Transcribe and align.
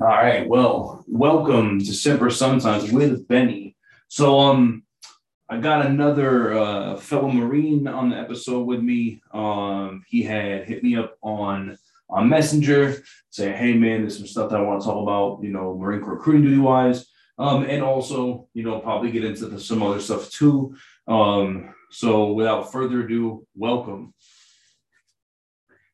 All 0.00 0.08
right. 0.08 0.48
Well, 0.48 1.04
welcome 1.06 1.78
to 1.78 1.94
Semper 1.94 2.28
Sometimes 2.28 2.90
with 2.90 3.28
Benny. 3.28 3.76
So, 4.08 4.40
um, 4.40 4.82
I 5.48 5.58
got 5.58 5.86
another 5.86 6.52
uh, 6.52 6.96
fellow 6.96 7.30
Marine 7.30 7.86
on 7.86 8.10
the 8.10 8.16
episode 8.16 8.66
with 8.66 8.80
me. 8.80 9.22
Um, 9.32 10.02
he 10.08 10.24
had 10.24 10.64
hit 10.66 10.82
me 10.82 10.96
up 10.96 11.16
on 11.22 11.78
on 12.10 12.28
Messenger, 12.28 13.04
saying, 13.30 13.56
"Hey, 13.56 13.74
man, 13.74 14.00
there's 14.00 14.16
some 14.16 14.26
stuff 14.26 14.50
that 14.50 14.58
I 14.58 14.62
want 14.62 14.80
to 14.80 14.86
talk 14.86 15.00
about. 15.00 15.44
You 15.44 15.50
know, 15.50 15.78
Marine 15.78 16.00
Corps 16.00 16.14
recruiting 16.14 16.42
duty 16.42 16.58
wise, 16.58 17.06
um, 17.38 17.62
and 17.62 17.84
also, 17.84 18.48
you 18.52 18.64
know, 18.64 18.80
probably 18.80 19.12
get 19.12 19.24
into 19.24 19.46
the, 19.46 19.60
some 19.60 19.80
other 19.80 20.00
stuff 20.00 20.28
too." 20.28 20.74
Um, 21.06 21.72
so, 21.92 22.32
without 22.32 22.72
further 22.72 23.04
ado, 23.04 23.46
welcome. 23.54 24.12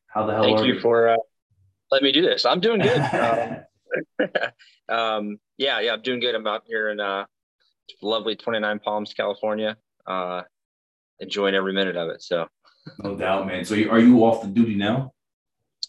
How 0.07 0.25
the 0.25 0.33
hell? 0.33 0.43
Thank 0.43 0.61
you, 0.61 0.73
you 0.73 0.79
for 0.79 1.09
uh, 1.09 1.17
letting 1.91 2.05
me 2.05 2.11
do 2.11 2.23
this. 2.23 2.47
I'm 2.47 2.61
doing 2.61 2.81
good. 2.81 2.99
um, 3.13 3.57
um, 4.89 5.37
yeah, 5.57 5.79
yeah, 5.79 5.93
I'm 5.93 6.01
doing 6.01 6.19
good. 6.19 6.35
I'm 6.35 6.47
out 6.47 6.63
here 6.65 6.89
in 6.89 6.99
uh, 6.99 7.25
lovely 8.01 8.35
29 8.35 8.79
Palms, 8.79 9.13
California. 9.13 9.77
Uh, 10.05 10.41
enjoying 11.19 11.55
every 11.55 11.73
minute 11.73 11.95
of 11.95 12.09
it. 12.09 12.21
So, 12.21 12.47
no 12.99 13.15
doubt, 13.15 13.47
man. 13.47 13.63
So, 13.63 13.75
are 13.75 13.99
you 13.99 14.19
off 14.25 14.41
the 14.41 14.47
duty 14.47 14.75
now? 14.75 15.13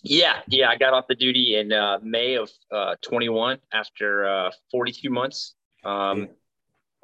Yeah, 0.02 0.40
yeah. 0.48 0.68
I 0.68 0.76
got 0.76 0.92
off 0.92 1.06
the 1.08 1.14
duty 1.14 1.56
in 1.56 1.72
uh, 1.72 1.98
May 2.02 2.34
of 2.34 2.50
uh, 2.70 2.96
21 3.02 3.58
after 3.72 4.26
uh, 4.26 4.50
42 4.70 5.10
months. 5.10 5.54
Um, 5.84 6.28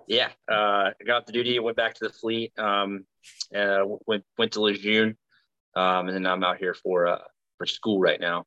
yeah, 0.06 0.28
uh, 0.50 0.90
I 0.90 1.04
got 1.06 1.22
off 1.22 1.26
the 1.26 1.32
duty, 1.32 1.58
went 1.58 1.76
back 1.76 1.94
to 1.94 2.04
the 2.04 2.12
fleet, 2.12 2.52
um, 2.58 3.04
uh, 3.54 3.80
went 4.06 4.24
went 4.38 4.52
to 4.52 4.62
Lejeune, 4.62 5.16
um, 5.76 6.08
and 6.08 6.14
then 6.14 6.26
I'm 6.26 6.42
out 6.42 6.56
here 6.56 6.74
for 6.74 7.06
uh, 7.06 7.18
for 7.58 7.66
school 7.66 8.00
right 8.00 8.20
now. 8.20 8.46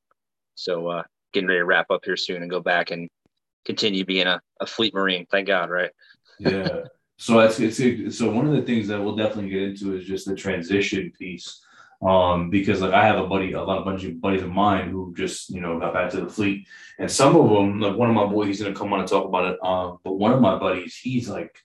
So 0.55 0.87
uh, 0.87 1.03
getting 1.33 1.47
ready 1.47 1.59
to 1.59 1.65
wrap 1.65 1.91
up 1.91 2.01
here 2.05 2.17
soon 2.17 2.41
and 2.41 2.49
go 2.49 2.59
back 2.59 2.91
and 2.91 3.09
continue 3.65 4.05
being 4.05 4.27
a, 4.27 4.41
a 4.59 4.65
fleet 4.65 4.93
marine. 4.93 5.25
Thank 5.29 5.47
God, 5.47 5.69
right? 5.69 5.91
yeah. 6.39 6.81
So 7.21 7.37
that's 7.37 7.59
it's 7.59 8.17
so 8.17 8.31
one 8.31 8.47
of 8.47 8.53
the 8.53 8.63
things 8.63 8.87
that 8.87 8.99
we'll 8.99 9.15
definitely 9.15 9.51
get 9.51 9.61
into 9.61 9.95
is 9.95 10.05
just 10.05 10.25
the 10.25 10.35
transition 10.35 11.13
piece. 11.15 11.63
Um, 12.01 12.49
because 12.49 12.81
like 12.81 12.93
I 12.93 13.05
have 13.05 13.19
a 13.19 13.27
buddy, 13.27 13.51
a 13.51 13.61
lot 13.61 13.77
of 13.77 13.85
bunch 13.85 14.03
of 14.05 14.19
buddies 14.19 14.41
of 14.41 14.49
mine 14.49 14.89
who 14.89 15.13
just 15.15 15.51
you 15.51 15.61
know 15.61 15.79
got 15.79 15.93
back 15.93 16.09
to 16.11 16.21
the 16.21 16.27
fleet, 16.27 16.67
and 16.97 17.11
some 17.11 17.35
of 17.35 17.47
them, 17.47 17.79
like 17.79 17.95
one 17.95 18.09
of 18.09 18.15
my 18.15 18.25
boys, 18.25 18.47
he's 18.47 18.63
gonna 18.63 18.73
come 18.73 18.91
on 18.91 19.01
and 19.01 19.07
talk 19.07 19.25
about 19.25 19.53
it. 19.53 19.63
Um, 19.63 19.99
but 20.03 20.13
one 20.13 20.33
of 20.33 20.41
my 20.41 20.57
buddies, 20.57 20.95
he's 20.95 21.29
like, 21.29 21.55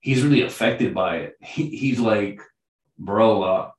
he's 0.00 0.22
really 0.22 0.42
affected 0.42 0.94
by 0.94 1.16
it. 1.16 1.36
He, 1.40 1.74
he's 1.74 2.00
like, 2.00 2.42
bro, 2.98 3.42
uh, 3.42 3.70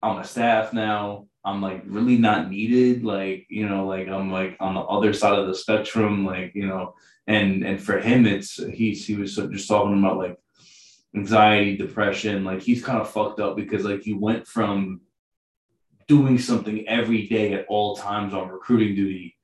I'm 0.00 0.18
a 0.18 0.24
staff 0.24 0.72
now. 0.72 1.26
I'm 1.44 1.62
like 1.62 1.82
really 1.86 2.18
not 2.18 2.50
needed. 2.50 3.04
Like, 3.04 3.46
you 3.48 3.68
know, 3.68 3.86
like 3.86 4.08
I'm 4.08 4.30
like 4.30 4.56
on 4.60 4.74
the 4.74 4.80
other 4.80 5.12
side 5.12 5.38
of 5.38 5.46
the 5.46 5.54
spectrum, 5.54 6.26
like, 6.26 6.54
you 6.54 6.66
know, 6.66 6.94
and 7.26 7.64
and 7.64 7.80
for 7.80 7.98
him 7.98 8.26
it's 8.26 8.56
he's 8.72 9.06
he 9.06 9.14
was 9.14 9.34
just 9.36 9.68
talking 9.68 9.98
about 9.98 10.18
like 10.18 10.38
anxiety, 11.14 11.76
depression, 11.76 12.44
like 12.44 12.62
he's 12.62 12.84
kind 12.84 13.00
of 13.00 13.10
fucked 13.10 13.40
up 13.40 13.56
because 13.56 13.84
like 13.84 14.02
he 14.02 14.12
went 14.12 14.46
from 14.46 15.00
doing 16.08 16.38
something 16.38 16.86
every 16.88 17.26
day 17.28 17.52
at 17.52 17.66
all 17.68 17.96
times 17.96 18.34
on 18.34 18.48
recruiting 18.48 18.94
duty 18.94 19.36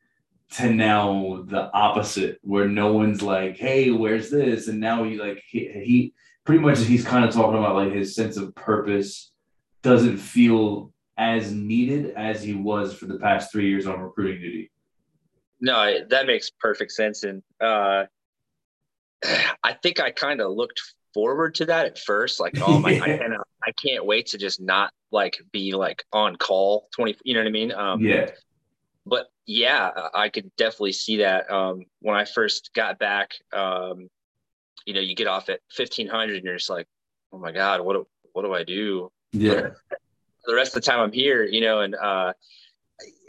to 0.51 0.71
now 0.71 1.45
the 1.47 1.71
opposite 1.73 2.39
where 2.43 2.69
no 2.69 2.93
one's 2.93 3.23
like 3.23 3.57
hey 3.57 3.91
where's 3.91 4.31
this 4.31 4.69
and 4.69 4.81
now 4.81 5.05
he 5.05 5.17
like 5.17 5.43
he, 5.49 5.69
he 5.69 6.15
pretty 6.45 6.61
much 6.61 6.81
he's 6.81 7.05
kind 7.05 7.25
of 7.25 7.33
talking 7.33 7.59
about 7.59 7.75
like 7.75 7.93
his 7.93 8.15
sense 8.15 8.37
of 8.37 8.55
purpose 8.55 9.33
doesn't 9.83 10.17
feel 10.17 10.93
as 11.19 11.53
needed 11.53 12.12
as 12.14 12.42
he 12.42 12.55
was 12.55 12.95
for 12.95 13.06
the 13.06 13.19
past 13.19 13.50
three 13.50 13.69
years 13.69 13.86
on 13.86 14.00
recruiting 14.00 14.41
duty. 14.41 14.70
No, 15.61 16.00
that 16.11 16.27
makes 16.27 16.50
perfect 16.50 16.92
sense. 16.92 17.25
And 17.25 17.42
uh, 17.61 18.05
I 19.64 19.72
think 19.83 20.00
I 20.00 20.11
kind 20.11 20.41
of 20.41 20.53
looked 20.53 20.81
forward 21.14 21.55
to 21.56 21.64
that 21.67 21.87
at 21.87 21.98
first. 21.98 22.39
Like, 22.41 22.59
oh 22.60 22.78
my, 22.78 22.91
I, 22.91 22.99
can't, 23.19 23.32
I 23.66 23.72
can't 23.72 24.05
wait 24.05 24.26
to 24.28 24.38
just 24.38 24.60
not 24.60 24.93
like 25.10 25.38
be 25.53 25.72
like 25.72 26.05
on 26.12 26.37
call 26.37 26.88
20, 26.94 27.16
you 27.25 27.34
know 27.34 27.41
what 27.41 27.49
I 27.49 27.50
mean? 27.50 27.72
Um, 27.72 28.00
yeah. 28.00 28.31
But 29.06 29.28
yeah, 29.47 29.91
I 30.12 30.28
could 30.28 30.50
definitely 30.56 30.93
see 30.93 31.19
that. 31.19 31.50
Um, 31.50 31.84
when 32.00 32.16
I 32.16 32.25
first 32.25 32.71
got 32.75 32.99
back, 32.99 33.31
um, 33.53 34.09
you 34.84 34.93
know, 34.93 35.00
you 35.00 35.15
get 35.15 35.28
off 35.28 35.49
at 35.49 35.60
1500 35.75 36.37
and 36.37 36.44
you're 36.44 36.56
just 36.56 36.69
like, 36.69 36.87
oh 37.32 37.38
my 37.38 37.53
God, 37.53 37.81
what, 37.81 37.94
do, 37.94 38.06
what 38.32 38.43
do 38.43 38.53
I 38.53 38.65
do? 38.65 39.10
Yeah. 39.32 39.71
the 40.47 40.55
rest 40.55 40.77
of 40.77 40.83
the 40.83 40.91
time 40.91 41.01
I'm 41.01 41.12
here, 41.12 41.45
you 41.45 41.61
know, 41.61 41.81
and 41.81 41.95
uh, 41.95 42.33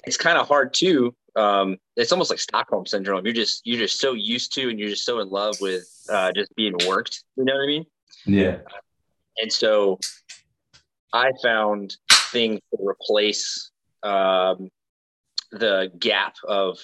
it's 0.05 0.17
kind 0.17 0.37
of 0.37 0.47
hard 0.47 0.73
too. 0.73 1.15
Um, 1.35 1.77
it's 1.95 2.11
almost 2.11 2.29
like 2.29 2.39
Stockholm 2.39 2.85
syndrome. 2.85 3.25
You're 3.25 3.33
just 3.33 3.61
you're 3.65 3.79
just 3.79 3.99
so 3.99 4.13
used 4.13 4.53
to, 4.55 4.69
and 4.69 4.79
you're 4.79 4.89
just 4.89 5.05
so 5.05 5.19
in 5.19 5.29
love 5.29 5.59
with 5.61 5.87
uh, 6.09 6.31
just 6.31 6.55
being 6.55 6.73
worked. 6.87 7.23
You 7.35 7.45
know 7.45 7.53
what 7.55 7.63
I 7.63 7.67
mean? 7.67 7.85
Yeah. 8.25 8.59
And 9.37 9.51
so, 9.51 9.99
I 11.13 11.31
found 11.43 11.95
things 12.31 12.59
to 12.71 12.85
replace 12.85 13.71
um, 14.01 14.69
the 15.51 15.91
gap 15.99 16.35
of 16.47 16.79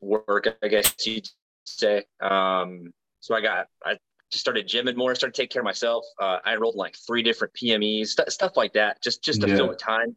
work. 0.00 0.48
I 0.62 0.68
guess 0.68 0.94
you'd 1.06 1.28
say. 1.64 2.04
Um, 2.20 2.92
so 3.20 3.36
I 3.36 3.40
got 3.40 3.68
I 3.84 3.98
just 4.32 4.40
started 4.40 4.66
gymming 4.66 4.96
more, 4.96 5.14
started 5.14 5.34
taking 5.34 5.52
care 5.52 5.60
of 5.60 5.64
myself. 5.64 6.04
Uh, 6.18 6.38
I 6.44 6.54
enrolled 6.54 6.74
in 6.74 6.78
like 6.78 6.96
three 7.06 7.22
different 7.22 7.52
PMEs, 7.54 8.08
st- 8.08 8.32
stuff 8.32 8.56
like 8.56 8.72
that, 8.72 9.00
just 9.02 9.22
just 9.22 9.42
to 9.42 9.48
yeah. 9.48 9.56
fill 9.56 9.68
the 9.68 9.76
time. 9.76 10.16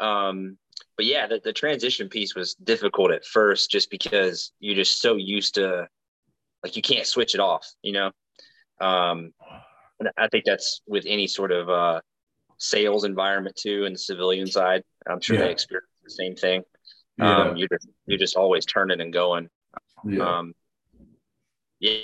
Um, 0.00 0.56
but 0.96 1.04
yeah, 1.04 1.26
the, 1.26 1.40
the 1.44 1.52
transition 1.52 2.08
piece 2.08 2.34
was 2.34 2.54
difficult 2.54 3.10
at 3.10 3.24
first, 3.24 3.70
just 3.70 3.90
because 3.90 4.52
you're 4.60 4.74
just 4.74 5.00
so 5.00 5.16
used 5.16 5.54
to, 5.56 5.86
like, 6.64 6.74
you 6.74 6.82
can't 6.82 7.06
switch 7.06 7.34
it 7.34 7.40
off, 7.40 7.70
you 7.82 7.92
know. 7.92 8.10
Um, 8.80 9.32
and 9.98 10.08
I 10.16 10.28
think 10.28 10.46
that's 10.46 10.80
with 10.86 11.04
any 11.06 11.26
sort 11.26 11.52
of 11.52 11.68
uh, 11.68 12.00
sales 12.56 13.04
environment 13.04 13.56
too, 13.56 13.84
and 13.84 13.94
the 13.94 13.98
civilian 13.98 14.46
side. 14.46 14.82
I'm 15.08 15.20
sure 15.20 15.36
yeah. 15.36 15.44
they 15.44 15.50
experience 15.50 15.88
the 16.02 16.10
same 16.10 16.34
thing. 16.34 16.62
Yeah. 17.18 17.36
Um, 17.36 17.56
you're 17.56 17.68
just 17.68 17.88
you're 18.06 18.18
just 18.18 18.36
always 18.36 18.64
turning 18.64 19.02
and 19.02 19.12
going. 19.12 19.50
Yeah. 20.06 20.38
Um, 20.38 20.54
yeah 21.78 22.00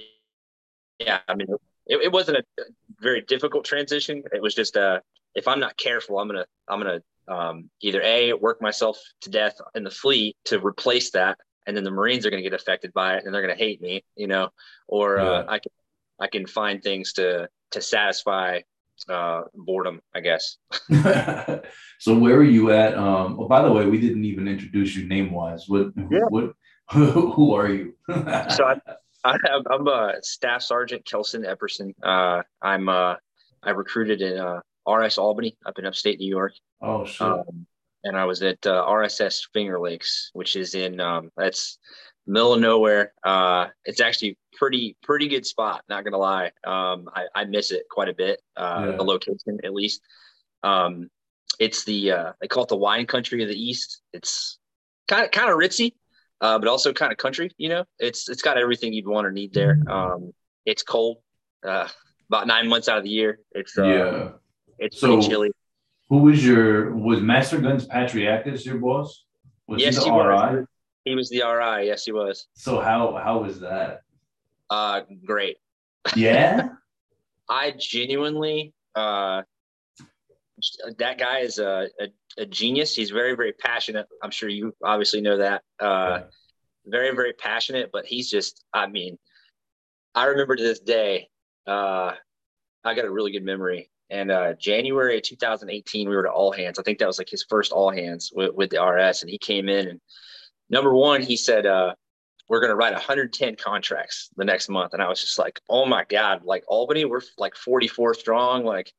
yeah, 0.98 1.20
I 1.28 1.34
mean, 1.34 1.48
it, 1.86 1.96
it 1.96 2.12
wasn't 2.12 2.38
a 2.38 2.62
very 3.00 3.22
difficult 3.22 3.64
transition. 3.64 4.22
It 4.32 4.42
was 4.42 4.54
just 4.54 4.76
uh, 4.76 5.00
if 5.34 5.46
I'm 5.48 5.60
not 5.60 5.76
careful, 5.76 6.18
I'm 6.18 6.28
gonna 6.28 6.46
I'm 6.68 6.80
gonna 6.80 7.02
um, 7.28 7.70
either 7.80 8.00
a 8.02 8.32
work 8.32 8.60
myself 8.62 8.98
to 9.22 9.30
death 9.30 9.56
in 9.74 9.84
the 9.84 9.90
fleet 9.90 10.36
to 10.46 10.64
replace 10.64 11.10
that, 11.12 11.38
and 11.66 11.76
then 11.76 11.84
the 11.84 11.90
Marines 11.90 12.26
are 12.26 12.30
gonna 12.30 12.42
get 12.42 12.54
affected 12.54 12.92
by 12.92 13.16
it 13.16 13.24
and 13.24 13.34
they're 13.34 13.42
gonna 13.42 13.54
hate 13.54 13.80
me, 13.80 14.04
you 14.16 14.26
know, 14.26 14.48
or 14.88 15.18
uh, 15.18 15.24
yeah. 15.24 15.30
uh, 15.30 15.44
I 15.48 15.58
can 15.58 15.72
I 16.18 16.26
can 16.28 16.46
find 16.46 16.82
things 16.82 17.12
to 17.14 17.48
to 17.72 17.80
satisfy 17.80 18.60
uh, 19.08 19.42
boredom, 19.54 20.00
I 20.14 20.20
guess. 20.20 20.56
so 21.98 22.18
where 22.18 22.36
are 22.36 22.42
you 22.42 22.72
at? 22.72 22.96
Um, 22.96 23.38
oh, 23.38 23.46
by 23.48 23.62
the 23.62 23.72
way, 23.72 23.86
we 23.86 24.00
didn't 24.00 24.24
even 24.24 24.48
introduce 24.48 24.96
you 24.96 25.06
name 25.06 25.32
wise. 25.32 25.68
What 25.68 25.88
yeah. 26.10 26.20
what 26.28 26.54
who 26.92 27.54
are 27.54 27.68
you? 27.68 27.94
so 28.08 28.64
I, 28.64 28.80
I 29.26 29.60
I'm 29.70 29.88
a 29.88 30.14
staff 30.22 30.62
sergeant, 30.62 31.04
Kelson 31.04 31.42
Epperson. 31.42 31.94
Uh, 32.02 32.42
I'm 32.62 32.88
uh, 32.88 33.14
I 33.62 33.70
recruited 33.70 34.22
in 34.22 34.38
uh, 34.38 34.60
RS 34.88 35.18
Albany 35.18 35.56
up 35.66 35.78
in 35.78 35.86
upstate 35.86 36.18
New 36.18 36.28
York. 36.28 36.52
Oh, 36.80 37.04
sure. 37.04 37.40
Um, 37.40 37.66
and 38.04 38.16
I 38.16 38.24
was 38.24 38.42
at 38.42 38.64
uh, 38.66 38.84
RSS 38.86 39.48
Finger 39.52 39.80
Lakes, 39.80 40.30
which 40.32 40.54
is 40.54 40.74
in 40.74 41.00
um, 41.00 41.30
that's 41.36 41.78
middle 42.26 42.54
of 42.54 42.60
nowhere. 42.60 43.12
Uh, 43.24 43.66
it's 43.84 44.00
actually 44.00 44.38
pretty 44.56 44.96
pretty 45.02 45.28
good 45.28 45.44
spot. 45.44 45.82
Not 45.88 46.04
gonna 46.04 46.18
lie, 46.18 46.52
um, 46.64 47.08
I, 47.14 47.26
I 47.34 47.44
miss 47.44 47.72
it 47.72 47.82
quite 47.90 48.08
a 48.08 48.14
bit. 48.14 48.40
Uh, 48.56 48.86
yeah. 48.90 48.96
The 48.96 49.04
location, 49.04 49.58
at 49.64 49.74
least. 49.74 50.02
Um, 50.62 51.10
it's 51.58 51.84
the 51.84 52.12
uh, 52.12 52.32
they 52.40 52.46
call 52.46 52.62
it 52.62 52.68
the 52.68 52.76
wine 52.76 53.06
country 53.06 53.42
of 53.42 53.48
the 53.48 53.60
East. 53.60 54.02
It's 54.12 54.58
kind 55.08 55.24
of 55.24 55.32
kind 55.32 55.50
of 55.50 55.56
ritzy 55.56 55.94
uh, 56.40 56.58
but 56.58 56.68
also 56.68 56.92
kind 56.92 57.12
of 57.12 57.18
country. 57.18 57.50
You 57.58 57.68
know, 57.68 57.84
it's 57.98 58.28
it's 58.28 58.42
got 58.42 58.58
everything 58.58 58.92
you'd 58.92 59.06
want 59.06 59.26
or 59.26 59.32
need 59.32 59.52
there. 59.52 59.80
Um, 59.88 60.32
it's 60.64 60.82
cold, 60.82 61.18
uh, 61.66 61.88
about 62.28 62.46
nine 62.46 62.68
months 62.68 62.88
out 62.88 62.98
of 62.98 63.04
the 63.04 63.10
year. 63.10 63.40
It's 63.52 63.78
uh, 63.78 63.84
yeah, 63.84 64.28
it's 64.78 65.00
so, 65.00 65.08
pretty 65.08 65.28
chilly. 65.28 65.50
Who 66.08 66.18
was 66.18 66.44
your 66.44 66.94
was 66.94 67.20
Master 67.20 67.60
Guns 67.60 67.86
Patriakis 67.86 68.64
your 68.64 68.78
boss? 68.78 69.24
Was 69.66 69.80
yes, 69.80 69.96
he, 69.96 70.04
he 70.04 70.10
was. 70.10 70.66
He 71.04 71.14
was 71.14 71.28
the 71.30 71.42
RI. 71.42 71.86
Yes, 71.86 72.04
he 72.04 72.12
was. 72.12 72.46
So 72.54 72.80
how 72.80 73.16
how 73.22 73.42
was 73.42 73.60
that? 73.60 74.02
Uh, 74.68 75.02
great. 75.24 75.58
Yeah. 76.14 76.68
I 77.48 77.72
genuinely 77.78 78.74
uh 78.94 79.42
that 80.98 81.18
guy 81.18 81.40
is 81.40 81.58
a, 81.58 81.88
a, 82.00 82.06
a, 82.38 82.46
genius. 82.46 82.94
He's 82.94 83.10
very, 83.10 83.34
very 83.34 83.52
passionate. 83.52 84.06
I'm 84.22 84.30
sure 84.30 84.48
you 84.48 84.74
obviously 84.82 85.20
know 85.20 85.38
that. 85.38 85.62
Uh, 85.78 86.20
very, 86.84 87.14
very 87.14 87.32
passionate, 87.32 87.90
but 87.92 88.06
he's 88.06 88.30
just, 88.30 88.64
I 88.72 88.86
mean, 88.86 89.18
I 90.14 90.26
remember 90.26 90.56
to 90.56 90.62
this 90.62 90.80
day, 90.80 91.28
uh, 91.66 92.12
I 92.84 92.94
got 92.94 93.04
a 93.04 93.10
really 93.10 93.32
good 93.32 93.44
memory. 93.44 93.90
And 94.08 94.30
uh, 94.30 94.54
January 94.54 95.20
2018, 95.20 96.08
we 96.08 96.14
were 96.14 96.22
to 96.22 96.30
all 96.30 96.52
hands. 96.52 96.78
I 96.78 96.82
think 96.82 96.98
that 97.00 97.08
was 97.08 97.18
like 97.18 97.28
his 97.28 97.44
first 97.48 97.72
all 97.72 97.90
hands 97.90 98.30
with, 98.34 98.54
with 98.54 98.70
the 98.70 98.82
RS. 98.82 99.22
And 99.22 99.30
he 99.30 99.38
came 99.38 99.68
in 99.68 99.88
and 99.88 100.00
number 100.70 100.94
one, 100.94 101.22
he 101.22 101.36
said, 101.36 101.66
uh, 101.66 101.94
we're 102.48 102.60
going 102.60 102.70
to 102.70 102.76
write 102.76 102.92
110 102.92 103.56
contracts 103.56 104.30
the 104.36 104.44
next 104.44 104.68
month. 104.68 104.92
And 104.92 105.02
I 105.02 105.08
was 105.08 105.20
just 105.20 105.38
like, 105.38 105.60
oh 105.68 105.86
my 105.86 106.04
God, 106.08 106.44
like 106.44 106.64
Albany, 106.68 107.04
we're 107.04 107.22
like 107.38 107.56
44 107.56 108.14
strong, 108.14 108.64
like, 108.64 108.92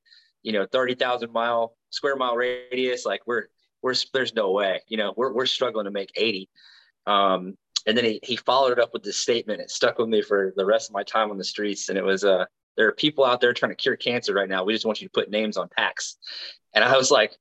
you 0.47 0.53
know, 0.53 0.65
30,000 0.71 1.29
mile 1.33 1.75
square 1.89 2.15
mile 2.15 2.37
radius. 2.37 3.05
Like 3.05 3.19
we're, 3.27 3.47
we're, 3.81 3.95
there's 4.13 4.33
no 4.33 4.51
way, 4.51 4.79
you 4.87 4.95
know, 4.95 5.13
we're, 5.17 5.33
we're 5.33 5.45
struggling 5.45 5.83
to 5.83 5.91
make 5.91 6.09
80. 6.15 6.49
Um, 7.05 7.57
and 7.85 7.97
then 7.97 8.05
he, 8.05 8.21
he 8.23 8.37
followed 8.37 8.71
it 8.71 8.79
up 8.79 8.93
with 8.93 9.03
this 9.03 9.17
statement. 9.17 9.59
It 9.59 9.69
stuck 9.69 9.99
with 9.99 10.07
me 10.07 10.21
for 10.21 10.53
the 10.55 10.65
rest 10.65 10.89
of 10.89 10.93
my 10.93 11.03
time 11.03 11.31
on 11.31 11.37
the 11.37 11.43
streets. 11.43 11.89
And 11.89 11.97
it 11.97 12.03
was, 12.03 12.23
uh, 12.23 12.45
there 12.77 12.87
are 12.87 12.93
people 12.93 13.25
out 13.25 13.41
there 13.41 13.51
trying 13.51 13.71
to 13.71 13.75
cure 13.75 13.97
cancer 13.97 14.33
right 14.33 14.47
now. 14.47 14.63
We 14.63 14.71
just 14.71 14.85
want 14.85 15.01
you 15.01 15.09
to 15.09 15.11
put 15.11 15.29
names 15.29 15.57
on 15.57 15.67
packs. 15.67 16.15
And 16.73 16.81
I 16.81 16.95
was 16.95 17.11
like, 17.11 17.35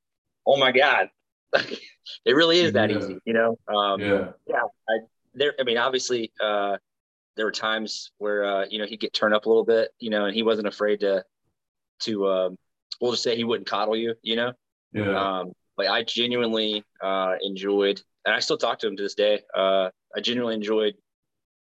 oh 0.44 0.56
my 0.56 0.72
God, 0.72 1.08
it 1.54 2.34
really 2.34 2.58
is 2.58 2.72
that 2.72 2.90
yeah. 2.90 2.98
easy, 2.98 3.18
you 3.24 3.34
know? 3.34 3.56
Um, 3.72 4.00
yeah. 4.00 4.30
Yeah. 4.48 4.62
I, 4.88 4.98
there, 5.32 5.54
I 5.60 5.62
mean, 5.62 5.78
obviously, 5.78 6.32
uh, 6.42 6.78
there 7.36 7.44
were 7.44 7.52
times 7.52 8.10
where, 8.18 8.44
uh, 8.44 8.64
you 8.68 8.80
know, 8.80 8.86
he'd 8.86 8.98
get 8.98 9.12
turned 9.12 9.32
up 9.32 9.46
a 9.46 9.48
little 9.48 9.64
bit, 9.64 9.90
you 10.00 10.10
know, 10.10 10.24
and 10.24 10.34
he 10.34 10.42
wasn't 10.42 10.66
afraid 10.66 10.98
to, 11.00 11.24
to, 12.00 12.28
um, 12.28 12.58
we'll 13.00 13.12
just 13.12 13.22
say 13.22 13.36
he 13.36 13.44
wouldn't 13.44 13.68
coddle 13.68 13.96
you, 13.96 14.14
you 14.22 14.36
know? 14.36 14.52
Yeah. 14.92 15.40
Um, 15.40 15.52
like 15.76 15.88
I 15.88 16.04
genuinely, 16.04 16.84
uh, 17.02 17.34
enjoyed, 17.42 18.00
and 18.24 18.34
I 18.34 18.40
still 18.40 18.56
talk 18.56 18.78
to 18.80 18.86
him 18.86 18.96
to 18.96 19.02
this 19.02 19.14
day. 19.14 19.40
Uh, 19.54 19.90
I 20.14 20.20
genuinely 20.20 20.54
enjoyed, 20.54 20.94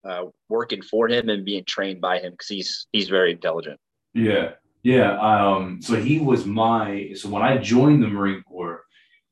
uh, 0.03 0.25
working 0.49 0.81
for 0.81 1.07
him 1.07 1.29
and 1.29 1.45
being 1.45 1.63
trained 1.65 2.01
by 2.01 2.19
him 2.19 2.31
because 2.31 2.47
he's, 2.47 2.87
he's 2.91 3.07
very 3.07 3.31
intelligent. 3.31 3.79
Yeah. 4.13 4.51
Yeah. 4.83 5.17
Um, 5.19 5.81
so 5.81 5.95
he 5.95 6.19
was 6.19 6.45
my, 6.45 7.11
so 7.15 7.29
when 7.29 7.41
I 7.41 7.57
joined 7.57 8.03
the 8.03 8.07
Marine 8.07 8.43
Corps, 8.43 8.83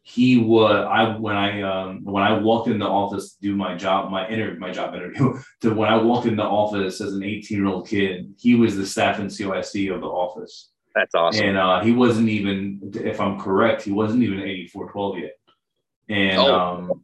he 0.04 0.38
was 0.38 0.88
I 0.90 1.16
when 1.18 1.36
I 1.36 1.62
um 1.62 2.04
when 2.04 2.24
I 2.24 2.38
walked 2.40 2.68
in 2.68 2.80
the 2.80 2.88
office 2.88 3.34
to 3.34 3.42
do 3.42 3.56
my 3.56 3.76
job 3.76 4.12
my 4.12 4.28
interview 4.28 4.60
my 4.60 4.72
job 4.72 4.96
interview 4.96 5.40
to 5.62 5.74
when 5.74 5.90
I 5.90 5.98
walked 5.98 6.28
in 6.28 6.36
the 6.36 6.44
office 6.44 7.02
as 7.02 7.14
an 7.14 7.24
18 7.24 7.58
year 7.58 7.68
old 7.68 7.88
kid 7.88 8.34
he 8.40 8.56
was 8.56 8.76
the 8.76 8.86
staff 8.86 9.18
NCOIC 9.18 9.94
of 9.94 10.02
the 10.02 10.08
office 10.08 10.71
that's 10.96 11.16
awesome 11.16 11.46
and 11.46 11.58
uh, 11.58 11.82
he 11.82 11.92
wasn't 11.92 12.30
even 12.30 12.92
if 12.96 13.20
I'm 13.20 13.40
correct 13.40 13.84
he 13.84 13.92
wasn't 13.92 14.24
even 14.24 14.40
8412 14.40 15.20
yet 15.20 15.38
and 16.10 16.38
oh. 16.40 16.56
um 16.56 17.04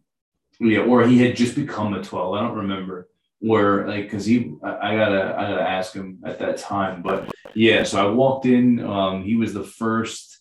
yeah 0.60 0.80
or 0.80 1.06
he 1.06 1.20
had 1.20 1.36
just 1.36 1.56
become 1.56 1.94
a 1.94 2.04
12 2.04 2.34
I 2.36 2.42
don't 2.42 2.58
remember 2.58 3.10
where 3.40 3.88
like 3.88 4.04
because 4.04 4.26
he 4.26 4.54
I, 4.64 4.94
I, 4.94 4.96
gotta 4.96 5.36
I 5.38 5.50
gotta 5.50 5.70
ask 5.70 5.94
him 5.94 6.20
at 6.26 6.40
that 6.40 6.58
time 6.58 7.04
but 7.04 7.32
yeah 7.54 7.84
so 7.84 8.06
I 8.06 8.12
walked 8.12 8.46
in 8.46 8.84
um 8.84 9.24
he 9.24 9.36
was 9.36 9.54
the 9.54 9.64
first 9.64 10.38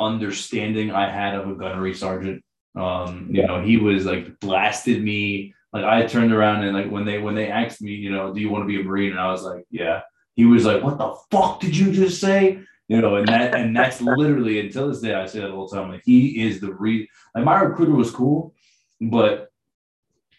understanding 0.00 0.90
I 0.90 1.08
had 1.08 1.34
of 1.34 1.48
a 1.48 1.54
gunnery 1.54 1.94
sergeant. 1.94 2.42
Um, 2.74 3.28
you 3.30 3.46
know, 3.46 3.62
he 3.62 3.76
was 3.76 4.06
like 4.06 4.40
blasted 4.40 5.02
me. 5.02 5.54
Like 5.72 5.84
I 5.84 6.06
turned 6.06 6.32
around 6.32 6.64
and 6.64 6.74
like 6.74 6.90
when 6.90 7.04
they 7.04 7.18
when 7.18 7.34
they 7.34 7.48
asked 7.48 7.82
me, 7.82 7.92
you 7.92 8.10
know, 8.10 8.32
do 8.32 8.40
you 8.40 8.50
want 8.50 8.62
to 8.62 8.66
be 8.66 8.80
a 8.80 8.84
Marine? 8.84 9.12
And 9.12 9.20
I 9.20 9.30
was 9.30 9.44
like, 9.44 9.64
yeah. 9.70 10.00
He 10.40 10.46
was 10.46 10.64
like, 10.64 10.82
what 10.82 10.96
the 10.96 11.14
fuck 11.30 11.60
did 11.60 11.76
you 11.76 11.92
just 11.92 12.18
say? 12.18 12.60
You 12.88 13.02
know, 13.02 13.16
and 13.16 13.28
that 13.28 13.54
and 13.54 13.76
that's 13.76 14.00
literally 14.20 14.58
until 14.58 14.88
this 14.88 15.02
day 15.02 15.12
I 15.12 15.26
say 15.26 15.40
that 15.40 15.50
all 15.50 15.68
the 15.68 15.76
time. 15.76 15.90
Like 15.90 16.00
he 16.02 16.42
is 16.42 16.62
the 16.62 16.72
re 16.72 17.06
like 17.34 17.44
my 17.44 17.60
recruiter 17.60 17.92
was 17.92 18.10
cool, 18.10 18.54
but 19.02 19.52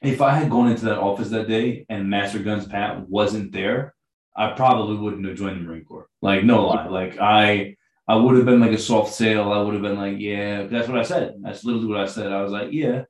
if 0.02 0.20
I 0.20 0.32
had 0.34 0.50
gone 0.50 0.72
into 0.72 0.86
that 0.86 0.98
office 0.98 1.30
that 1.30 1.48
day 1.48 1.86
and 1.88 2.10
Master 2.10 2.40
Guns 2.40 2.66
Pat 2.66 3.08
wasn't 3.08 3.52
there, 3.52 3.94
I 4.36 4.54
probably 4.54 4.98
wouldn't 4.98 5.28
have 5.28 5.38
joined 5.38 5.58
the 5.60 5.70
Marine 5.70 5.86
Corps. 5.86 6.10
Like 6.20 6.44
no 6.44 6.66
lie. 6.66 6.88
Like 6.88 7.20
I 7.20 7.78
I 8.08 8.16
would 8.16 8.38
have 8.38 8.46
been 8.48 8.60
like 8.60 8.72
a 8.72 8.80
soft 8.80 9.14
sale. 9.14 9.54
I 9.54 9.62
would 9.62 9.76
have 9.76 9.84
been 9.84 10.00
like, 10.00 10.16
yeah, 10.18 10.64
that's 10.64 10.88
what 10.88 10.98
I 10.98 11.04
said. 11.04 11.36
That's 11.44 11.64
literally 11.64 11.86
what 11.86 12.02
I 12.02 12.08
said. 12.08 12.32
I 12.32 12.42
was 12.42 12.52
like, 12.52 12.70
yeah. 12.72 13.04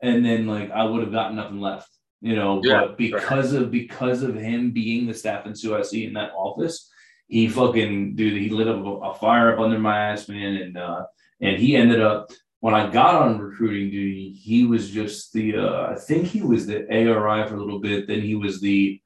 And 0.00 0.24
then 0.24 0.46
like 0.46 0.70
I 0.70 0.84
would 0.84 1.02
have 1.02 1.12
gotten 1.12 1.36
nothing 1.36 1.60
left, 1.60 1.90
you 2.20 2.36
know. 2.36 2.60
Yeah, 2.62 2.86
but 2.86 2.98
because 2.98 3.52
right. 3.52 3.62
of 3.62 3.70
because 3.70 4.22
of 4.22 4.34
him 4.34 4.70
being 4.70 5.06
the 5.06 5.14
staff 5.14 5.44
NCOIC 5.44 6.06
in 6.06 6.14
that 6.14 6.32
office, 6.32 6.90
he 7.26 7.48
fucking 7.48 8.16
dude, 8.16 8.40
he 8.40 8.48
lit 8.48 8.68
up 8.68 8.84
a, 8.84 8.88
a 8.88 9.14
fire 9.14 9.52
up 9.52 9.60
under 9.60 9.78
my 9.78 9.98
ass, 9.98 10.28
man. 10.28 10.56
And 10.56 10.76
uh 10.76 11.04
and 11.40 11.56
he 11.58 11.76
ended 11.76 12.00
up 12.00 12.30
when 12.60 12.74
I 12.74 12.90
got 12.90 13.14
on 13.14 13.38
recruiting 13.38 13.90
duty, 13.90 14.32
he 14.32 14.64
was 14.64 14.90
just 14.90 15.32
the 15.32 15.56
uh 15.56 15.92
I 15.92 15.94
think 15.94 16.26
he 16.26 16.42
was 16.42 16.66
the 16.66 16.86
ARI 16.90 17.46
for 17.46 17.54
a 17.54 17.60
little 17.60 17.80
bit, 17.80 18.06
then 18.06 18.20
he 18.20 18.34
was 18.34 18.60
the 18.60 19.00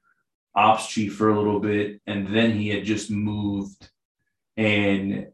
ops 0.55 0.89
chief 0.89 1.17
for 1.17 1.31
a 1.31 1.37
little 1.37 1.61
bit, 1.61 2.01
and 2.07 2.27
then 2.29 2.53
he 2.53 2.69
had 2.69 2.85
just 2.85 3.11
moved 3.11 3.91
and 4.57 5.27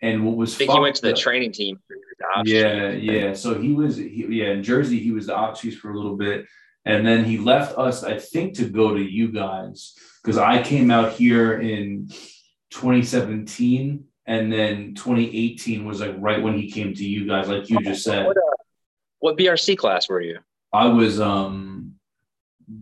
and 0.00 0.24
what 0.24 0.36
was 0.36 0.54
I 0.54 0.58
think 0.58 0.72
he 0.72 0.80
went 0.80 0.96
to 0.96 1.02
the 1.02 1.12
up, 1.12 1.18
training 1.18 1.52
team. 1.52 1.80
Yeah, 2.44 2.90
yeah. 2.90 3.32
So 3.32 3.60
he 3.60 3.72
was, 3.72 3.96
he, 3.96 4.26
yeah, 4.28 4.50
in 4.50 4.62
Jersey, 4.62 4.98
he 4.98 5.10
was 5.10 5.26
the 5.26 5.34
ops 5.34 5.60
chief 5.60 5.80
for 5.80 5.90
a 5.90 5.96
little 5.96 6.16
bit. 6.16 6.46
And 6.88 7.06
then 7.06 7.24
he 7.24 7.36
left 7.36 7.76
us, 7.76 8.02
I 8.02 8.18
think, 8.18 8.54
to 8.54 8.64
go 8.64 8.94
to 8.94 9.00
you 9.00 9.30
guys 9.30 9.94
because 10.22 10.38
I 10.38 10.62
came 10.62 10.90
out 10.90 11.12
here 11.12 11.60
in 11.60 12.08
2017 12.70 14.04
and 14.26 14.52
then 14.52 14.94
2018 14.94 15.84
was 15.84 16.00
like 16.00 16.14
right 16.18 16.42
when 16.42 16.54
he 16.54 16.70
came 16.70 16.94
to 16.94 17.04
you 17.04 17.26
guys, 17.28 17.46
like 17.46 17.68
you 17.68 17.80
just 17.82 18.04
said. 18.04 18.26
What, 18.26 18.38
uh, 18.38 18.56
what 19.18 19.36
BRC 19.36 19.76
class 19.76 20.08
were 20.08 20.22
you? 20.22 20.38
I 20.72 20.86
was 20.86 21.20
um 21.20 21.94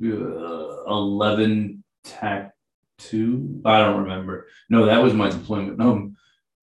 uh, 0.00 0.84
11 0.86 1.82
tech 2.04 2.52
two. 2.98 3.60
I 3.64 3.80
don't 3.80 4.04
remember. 4.04 4.46
No, 4.70 4.86
that 4.86 5.02
was 5.02 5.14
my 5.14 5.30
deployment. 5.30 5.78
No, 5.78 6.12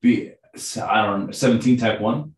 be 0.01 0.31
I 0.81 1.05
don't 1.05 1.25
know, 1.25 1.31
17 1.31 1.77
tech 1.77 1.99
one. 1.99 2.35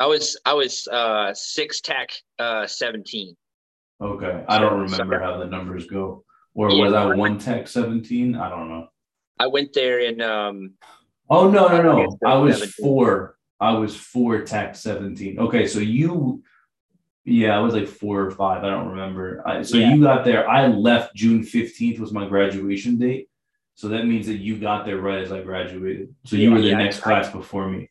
I 0.00 0.06
was 0.06 0.36
I 0.44 0.54
was 0.54 0.88
uh 0.88 1.32
six 1.32 1.80
tech 1.80 2.10
uh 2.40 2.66
17. 2.66 3.36
Okay. 4.02 4.44
I 4.48 4.58
don't 4.58 4.80
remember 4.80 5.20
how 5.20 5.38
the 5.38 5.46
numbers 5.46 5.86
go. 5.86 6.24
Or 6.54 6.70
yeah, 6.70 6.84
was 6.84 6.92
I 6.92 7.14
one 7.14 7.38
tech 7.38 7.68
17? 7.68 8.34
I 8.34 8.48
don't 8.48 8.68
know. 8.68 8.88
I 9.38 9.46
went 9.46 9.72
there 9.72 10.00
in 10.00 10.20
um 10.20 10.74
Oh 11.30 11.48
no 11.48 11.68
no 11.68 11.82
no. 11.82 12.18
I 12.26 12.34
was 12.36 12.58
17. 12.58 12.72
four. 12.82 13.36
I 13.60 13.72
was 13.72 13.96
four 13.96 14.42
tech 14.42 14.74
17. 14.74 15.38
Okay, 15.38 15.66
so 15.66 15.78
you 15.78 16.42
yeah, 17.24 17.56
I 17.56 17.60
was 17.60 17.74
like 17.74 17.86
four 17.86 18.22
or 18.22 18.30
five. 18.32 18.64
I 18.64 18.70
don't 18.70 18.88
remember. 18.88 19.46
I, 19.46 19.62
so 19.62 19.76
yeah. 19.76 19.94
you 19.94 20.02
got 20.02 20.24
there. 20.24 20.48
I 20.48 20.66
left 20.66 21.14
June 21.14 21.42
15th 21.42 22.00
was 22.00 22.12
my 22.12 22.26
graduation 22.26 22.98
date. 22.98 23.28
So 23.74 23.88
that 23.88 24.06
means 24.06 24.26
that 24.26 24.38
you 24.38 24.58
got 24.58 24.84
there 24.84 24.98
right 24.98 25.22
as 25.22 25.30
I 25.30 25.40
graduated. 25.40 26.14
So 26.26 26.34
you 26.34 26.50
yeah, 26.50 26.56
were 26.56 26.62
the 26.62 26.74
next 26.74 26.98
I, 26.98 27.02
class 27.02 27.30
before 27.30 27.68
me. 27.68 27.90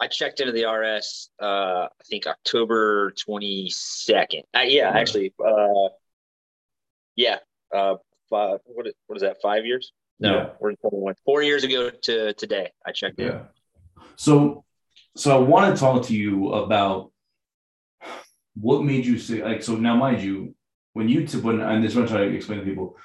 I 0.00 0.08
checked 0.08 0.40
into 0.40 0.52
the 0.52 0.64
RS, 0.64 1.30
uh, 1.40 1.86
I 1.86 2.04
think 2.08 2.26
October 2.26 3.12
22nd. 3.12 4.42
Uh, 4.54 4.60
yeah, 4.60 4.90
actually, 4.90 5.32
uh, 5.44 5.88
yeah. 7.14 7.36
Uh, 7.72 7.96
five, 8.28 8.58
what, 8.64 8.86
is, 8.86 8.94
what 9.06 9.16
is 9.16 9.22
that, 9.22 9.36
five 9.42 9.64
years? 9.64 9.92
No, 10.18 10.34
yeah. 10.34 10.50
we're 10.60 10.70
in 10.70 10.76
21. 10.76 11.14
Four 11.24 11.42
years 11.42 11.64
ago 11.64 11.90
to 11.90 12.32
today, 12.34 12.70
I 12.86 12.92
checked 12.92 13.18
yeah. 13.18 13.26
in. 13.26 13.40
So, 14.16 14.64
so 15.16 15.36
I 15.36 15.40
want 15.40 15.74
to 15.74 15.80
talk 15.80 16.04
to 16.06 16.14
you 16.14 16.52
about 16.52 17.12
what 18.54 18.84
made 18.84 19.06
you 19.06 19.18
say, 19.18 19.42
like, 19.42 19.62
so 19.62 19.76
now, 19.76 19.96
mind 19.96 20.22
you, 20.22 20.54
when 20.92 21.08
you, 21.08 21.26
t- 21.26 21.38
when, 21.38 21.60
and 21.60 21.82
this 21.82 21.92
is 21.92 21.96
what 21.96 22.02
I'm 22.02 22.08
trying 22.08 22.30
to 22.30 22.36
explain 22.36 22.58
to 22.58 22.64
people, 22.64 22.96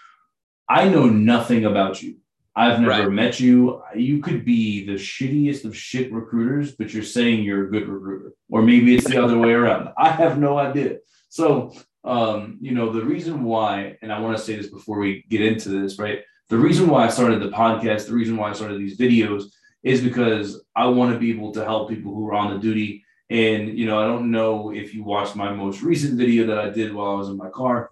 I 0.67 0.89
know 0.89 1.05
nothing 1.05 1.65
about 1.65 2.01
you. 2.01 2.17
I've 2.57 2.79
never 2.79 3.03
right. 3.03 3.11
met 3.11 3.39
you. 3.39 3.83
You 3.95 4.19
could 4.19 4.43
be 4.43 4.83
the 4.83 4.93
shittiest 4.93 5.63
of 5.63 5.77
shit 5.77 6.11
recruiters, 6.11 6.71
but 6.75 6.91
you're 6.91 7.03
saying 7.03 7.43
you're 7.43 7.67
a 7.67 7.69
good 7.69 7.87
recruiter. 7.87 8.33
Or 8.49 8.63
maybe 8.63 8.95
it's 8.95 9.07
the 9.07 9.23
other 9.23 9.37
way 9.37 9.51
around. 9.51 9.89
I 9.97 10.09
have 10.09 10.39
no 10.39 10.57
idea. 10.57 10.97
So, 11.29 11.71
um, 12.03 12.57
you 12.59 12.71
know, 12.71 12.91
the 12.91 13.05
reason 13.05 13.43
why, 13.43 13.97
and 14.01 14.11
I 14.11 14.19
want 14.19 14.35
to 14.35 14.43
say 14.43 14.55
this 14.55 14.71
before 14.71 14.97
we 14.97 15.23
get 15.29 15.41
into 15.41 15.69
this, 15.69 15.99
right? 15.99 16.21
The 16.49 16.57
reason 16.57 16.89
why 16.89 17.05
I 17.05 17.09
started 17.09 17.43
the 17.43 17.49
podcast, 17.49 18.07
the 18.07 18.15
reason 18.15 18.37
why 18.37 18.49
I 18.49 18.53
started 18.53 18.79
these 18.79 18.97
videos 18.97 19.51
is 19.83 20.01
because 20.01 20.63
I 20.75 20.87
want 20.87 21.13
to 21.13 21.19
be 21.19 21.29
able 21.29 21.51
to 21.51 21.63
help 21.63 21.89
people 21.89 22.11
who 22.11 22.27
are 22.27 22.33
on 22.33 22.55
the 22.55 22.59
duty. 22.59 23.03
And, 23.29 23.77
you 23.77 23.85
know, 23.85 23.99
I 23.99 24.07
don't 24.07 24.31
know 24.31 24.73
if 24.73 24.95
you 24.95 25.03
watched 25.03 25.35
my 25.35 25.53
most 25.53 25.83
recent 25.83 26.17
video 26.17 26.47
that 26.47 26.57
I 26.57 26.71
did 26.71 26.91
while 26.91 27.11
I 27.11 27.19
was 27.19 27.29
in 27.29 27.37
my 27.37 27.51
car, 27.51 27.91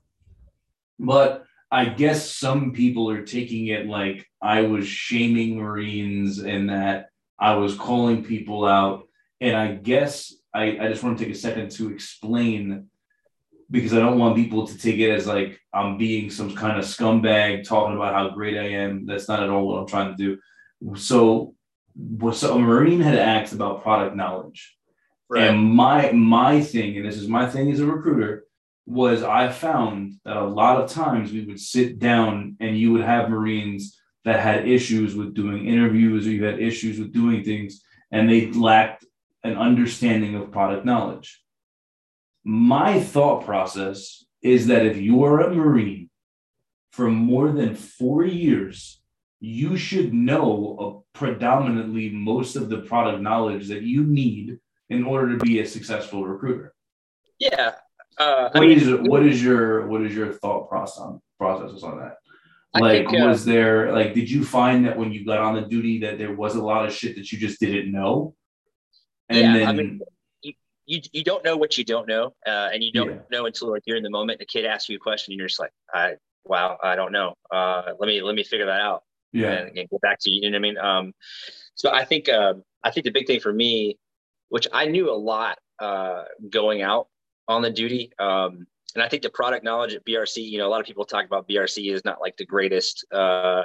but 0.98 1.45
I 1.76 1.84
guess 1.84 2.32
some 2.32 2.72
people 2.72 3.10
are 3.10 3.24
taking 3.24 3.68
it 3.68 3.86
like 3.86 4.26
I 4.42 4.62
was 4.62 4.88
shaming 4.88 5.58
Marines 5.58 6.40
and 6.40 6.70
that 6.70 7.10
I 7.38 7.56
was 7.56 7.76
calling 7.76 8.24
people 8.24 8.64
out. 8.66 9.10
And 9.42 9.58
I 9.58 9.74
guess 9.74 10.34
I, 10.54 10.78
I 10.80 10.88
just 10.88 11.04
want 11.04 11.18
to 11.18 11.26
take 11.26 11.34
a 11.34 11.38
second 11.38 11.72
to 11.72 11.92
explain 11.92 12.88
because 13.70 13.94
I 13.94 14.00
don't 14.00 14.18
want 14.18 14.38
people 14.38 14.66
to 14.66 14.78
take 14.78 15.00
it 15.00 15.12
as 15.12 15.28
like 15.28 15.60
I'm 15.74 15.98
being 15.98 16.30
some 16.30 16.56
kind 16.56 16.80
of 16.80 16.86
scumbag 16.86 17.68
talking 17.68 17.98
about 17.98 18.14
how 18.14 18.30
great 18.30 18.58
I 18.58 18.70
am. 18.86 19.06
That's 19.06 19.28
not 19.28 19.44
at 19.44 19.50
all 19.50 19.68
what 19.68 19.82
I'm 19.82 19.88
trying 19.88 20.16
to 20.16 20.24
do. 20.24 20.96
So, 20.98 21.56
so 22.32 22.56
a 22.56 22.58
Marine 22.58 23.02
had 23.02 23.18
asked 23.18 23.52
about 23.52 23.84
product 23.84 24.16
knowledge. 24.16 24.78
Right. 25.28 25.50
And 25.50 25.62
my 25.62 26.14
my 26.14 26.62
thing, 26.62 26.96
and 26.96 27.06
this 27.06 27.18
is 27.18 27.28
my 27.28 27.50
thing 27.50 27.70
as 27.70 27.82
a 27.82 27.86
recruiter, 27.86 28.45
was 28.86 29.24
I 29.24 29.50
found 29.52 30.16
that 30.26 30.38
a 30.38 30.46
lot 30.46 30.82
of 30.82 30.90
times 30.90 31.32
we 31.32 31.46
would 31.46 31.60
sit 31.60 32.00
down 32.00 32.58
and 32.60 32.78
you 32.78 32.92
would 32.94 33.04
have 33.04 33.30
Marines 33.30 34.00
that 34.26 34.40
had 34.40 34.68
issues 34.68 35.16
with 35.16 35.34
doing 35.34 35.68
interviews 35.68 36.28
or 36.28 36.32
you 36.32 36.44
had 36.44 36.60
issues 36.60 37.00
with 37.00 37.14
doing 37.14 37.44
things 37.44 37.84
and 38.12 38.30
they 38.30 38.52
lacked 38.52 39.06
an 39.44 39.58
understanding 39.58 40.36
of 40.36 40.52
product 40.52 40.86
knowledge. 40.86 41.42
My 42.44 43.00
thought 43.00 43.46
process 43.46 44.26
is 44.42 44.68
that 44.68 44.86
if 44.86 44.98
you 44.98 45.24
are 45.24 45.42
a 45.42 45.54
Marine 45.54 46.10
for 46.92 47.10
more 47.10 47.52
than 47.52 47.76
four 47.76 48.24
years, 48.24 49.02
you 49.40 49.78
should 49.78 50.14
know 50.14 51.06
predominantly 51.14 52.10
most 52.10 52.56
of 52.56 52.70
the 52.70 52.80
product 52.80 53.22
knowledge 53.22 53.68
that 53.68 53.82
you 53.82 54.04
need 54.04 54.60
in 54.90 55.04
order 55.04 55.38
to 55.38 55.44
be 55.44 55.60
a 55.60 55.66
successful 55.66 56.26
recruiter. 56.26 56.74
Yeah. 57.40 57.74
Uh, 58.18 58.50
what 58.50 58.64
I 58.64 58.68
mean, 58.68 58.78
is, 58.80 58.90
what 59.10 59.26
is 59.26 59.44
your 59.44 59.88
what 59.88 60.02
is 60.02 60.16
your 60.16 60.32
thought 60.32 60.70
process 60.70 61.00
on 61.00 61.22
processes 61.38 61.84
on 61.84 62.00
that? 62.00 62.18
Like, 62.74 63.08
think, 63.08 63.22
uh, 63.22 63.28
was 63.28 63.46
there 63.46 63.94
like 63.94 64.14
did 64.14 64.30
you 64.30 64.44
find 64.44 64.86
that 64.86 64.98
when 64.98 65.12
you 65.12 65.26
got 65.26 65.40
on 65.40 65.56
the 65.56 65.62
duty 65.62 66.00
that 66.00 66.18
there 66.18 66.34
was 66.34 66.56
a 66.56 66.62
lot 66.62 66.86
of 66.86 66.94
shit 66.94 67.16
that 67.16 67.32
you 67.32 67.38
just 67.38 67.60
didn't 67.60 67.92
know? 67.92 68.36
And 69.30 69.40
yeah, 69.40 69.54
then, 69.54 69.68
I 69.68 69.74
mean, 69.74 70.02
you, 70.86 71.02
you 71.12 71.24
don't 71.24 71.44
know 71.44 71.58
what 71.58 71.78
you 71.78 71.84
don't 71.84 72.08
know, 72.08 72.34
uh, 72.46 72.70
and 72.74 72.84
you 72.84 72.92
don't 72.92 73.10
yeah. 73.10 73.20
know 73.32 73.46
until 73.46 73.72
like 73.72 73.84
you're 73.86 73.98
in 73.98 74.04
the 74.04 74.10
moment. 74.10 74.40
The 74.40 74.46
kid 74.46 74.66
asks 74.66 74.90
you 74.90 74.98
a 74.98 75.00
question, 75.00 75.32
and 75.32 75.40
you're 75.40 75.48
just 75.48 75.60
like, 75.60 75.72
I 75.94 76.16
wow, 76.44 76.78
I 76.84 76.96
don't 76.96 77.12
know. 77.12 77.36
Uh, 77.52 77.94
let 78.00 78.08
me 78.08 78.22
let 78.22 78.36
me 78.36 78.44
figure 78.44 78.68
that 78.68 78.82
out. 78.82 79.04
Yeah, 79.32 79.52
and, 79.52 79.78
and, 79.78 79.90
get 79.90 80.02
back 80.02 80.20
to 80.22 80.30
you. 80.30 80.42
You 80.44 80.52
know 80.52 80.56
what 80.56 80.60
I 80.60 80.62
mean? 80.62 80.78
Um, 80.78 81.14
so 81.76 81.92
I 81.92 82.06
think 82.06 82.30
uh, 82.30 82.54
I 82.84 82.92
think 82.92 83.06
the 83.06 83.12
big 83.12 83.28
thing 83.28 83.40
for 83.40 83.52
me, 83.52 83.98
which 84.50 84.68
I 84.72 84.86
knew 84.86 85.12
a 85.12 85.16
lot 85.16 85.58
uh, 85.80 86.24
going 86.50 86.82
out 86.82 87.08
on 87.48 87.62
the 87.62 87.70
duty, 87.70 88.12
um, 88.20 88.68
and 88.96 89.04
I 89.04 89.10
think 89.10 89.24
the 89.24 89.30
product 89.30 89.64
knowledge 89.64 89.94
at 89.94 90.06
BRC. 90.06 90.38
You 90.38 90.58
know, 90.58 90.68
a 90.68 90.70
lot 90.70 90.80
of 90.80 90.86
people 90.86 91.06
talk 91.06 91.26
about 91.26 91.48
BRC 91.48 91.94
is 91.94 92.06
not 92.06 92.22
like 92.22 92.38
the 92.38 92.46
greatest 92.46 93.06
uh, 93.12 93.64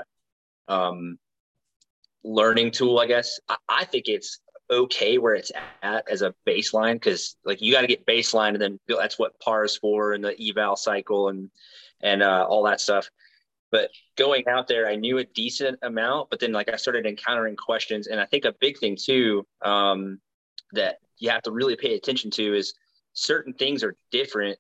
um, 0.69 1.19
learning 2.25 2.73
tool. 2.73 2.99
I 2.99 3.07
guess 3.07 3.39
I, 3.49 3.57
I 3.69 3.85
think 3.85 4.09
it's 4.09 4.41
okay 4.71 5.19
where 5.19 5.35
it's 5.35 5.51
at 5.83 6.09
as 6.09 6.23
a 6.23 6.35
baseline 6.47 6.95
because 6.95 7.37
like 7.45 7.61
you 7.61 7.73
got 7.73 7.81
to 7.81 7.87
get 7.87 8.07
baseline 8.07 8.51
and 8.51 8.61
then 8.61 8.79
that's 8.89 9.19
what 9.19 9.39
par 9.41 9.65
is 9.65 9.77
for 9.77 10.13
and 10.13 10.25
the 10.25 10.37
eval 10.49 10.77
cycle 10.77 11.29
and 11.29 11.51
and 12.03 12.23
uh, 12.23 12.47
all 12.49 12.63
that 12.63 12.81
stuff 12.81 13.11
but 13.73 13.91
going 14.17 14.47
out 14.47 14.69
there 14.69 14.89
i 14.89 14.95
knew 14.95 15.19
a 15.19 15.25
decent 15.25 15.77
amount 15.83 16.31
but 16.31 16.39
then 16.39 16.53
like 16.53 16.73
i 16.73 16.77
started 16.77 17.05
encountering 17.05 17.57
questions 17.57 18.07
and 18.07 18.21
i 18.21 18.25
think 18.27 18.45
a 18.45 18.55
big 18.61 18.79
thing 18.79 18.97
too 18.97 19.45
um, 19.63 20.21
that 20.73 20.99
you 21.19 21.29
have 21.31 21.43
to 21.43 21.51
really 21.51 21.77
pay 21.77 21.97
attention 21.97 22.31
to 22.31 22.57
is 22.57 22.75
certain 23.13 23.53
things 23.53 23.83
are 23.85 23.95
different 24.11 24.59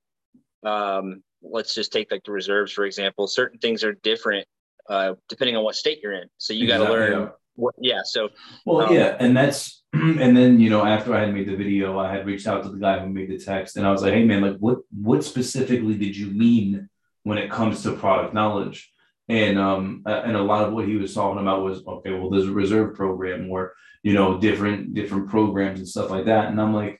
um, 0.64 1.23
let's 1.42 1.75
just 1.75 1.92
take 1.92 2.11
like 2.11 2.25
the 2.25 2.33
reserves 2.33 2.73
for 2.73 2.85
example 2.85 3.26
certain 3.26 3.59
things 3.59 3.83
are 3.85 3.95
different 4.02 4.47
uh, 4.88 5.14
depending 5.28 5.57
on 5.57 5.64
what 5.64 5.75
state 5.75 6.00
you're 6.02 6.12
in 6.12 6.28
so 6.38 6.52
you 6.52 6.66
got 6.66 6.78
to 6.78 6.85
learn 6.85 7.12
yeah. 7.12 7.28
What, 7.57 7.75
yeah 7.78 8.00
so 8.04 8.28
well 8.64 8.87
um, 8.87 8.95
yeah 8.95 9.16
and 9.21 9.37
that's 9.37 9.80
and 9.92 10.37
then 10.37 10.61
you 10.61 10.71
know 10.71 10.85
after 10.85 11.14
I 11.14 11.21
had 11.21 11.35
made 11.35 11.49
the 11.49 11.57
video, 11.57 11.99
I 11.99 12.12
had 12.12 12.25
reached 12.25 12.47
out 12.47 12.62
to 12.62 12.69
the 12.69 12.78
guy 12.78 13.00
who 13.00 13.09
made 13.09 13.28
the 13.28 13.38
text, 13.38 13.76
and 13.76 13.85
I 13.85 13.90
was 13.90 14.02
like, 14.02 14.12
"Hey 14.12 14.25
man, 14.25 14.40
like 14.40 14.57
what 14.59 14.78
what 14.90 15.25
specifically 15.25 15.97
did 15.97 16.16
you 16.16 16.26
mean 16.28 16.88
when 17.25 17.38
it 17.38 17.50
comes 17.50 17.83
to 17.83 17.97
product 17.97 18.33
knowledge?" 18.33 18.92
And 19.28 19.59
um 19.59 20.02
and 20.07 20.37
a 20.37 20.42
lot 20.42 20.64
of 20.64 20.73
what 20.73 20.87
he 20.87 20.95
was 20.95 21.12
talking 21.12 21.40
about 21.40 21.64
was 21.64 21.85
okay, 21.85 22.12
well, 22.12 22.30
there's 22.30 22.47
a 22.47 22.52
reserve 22.52 22.95
program 22.95 23.50
or 23.50 23.75
you 24.04 24.12
know 24.12 24.38
different 24.38 24.95
different 24.95 25.28
programs 25.28 25.80
and 25.80 25.88
stuff 25.88 26.11
like 26.11 26.26
that, 26.26 26.49
and 26.49 26.61
I'm 26.61 26.73
like, 26.73 27.00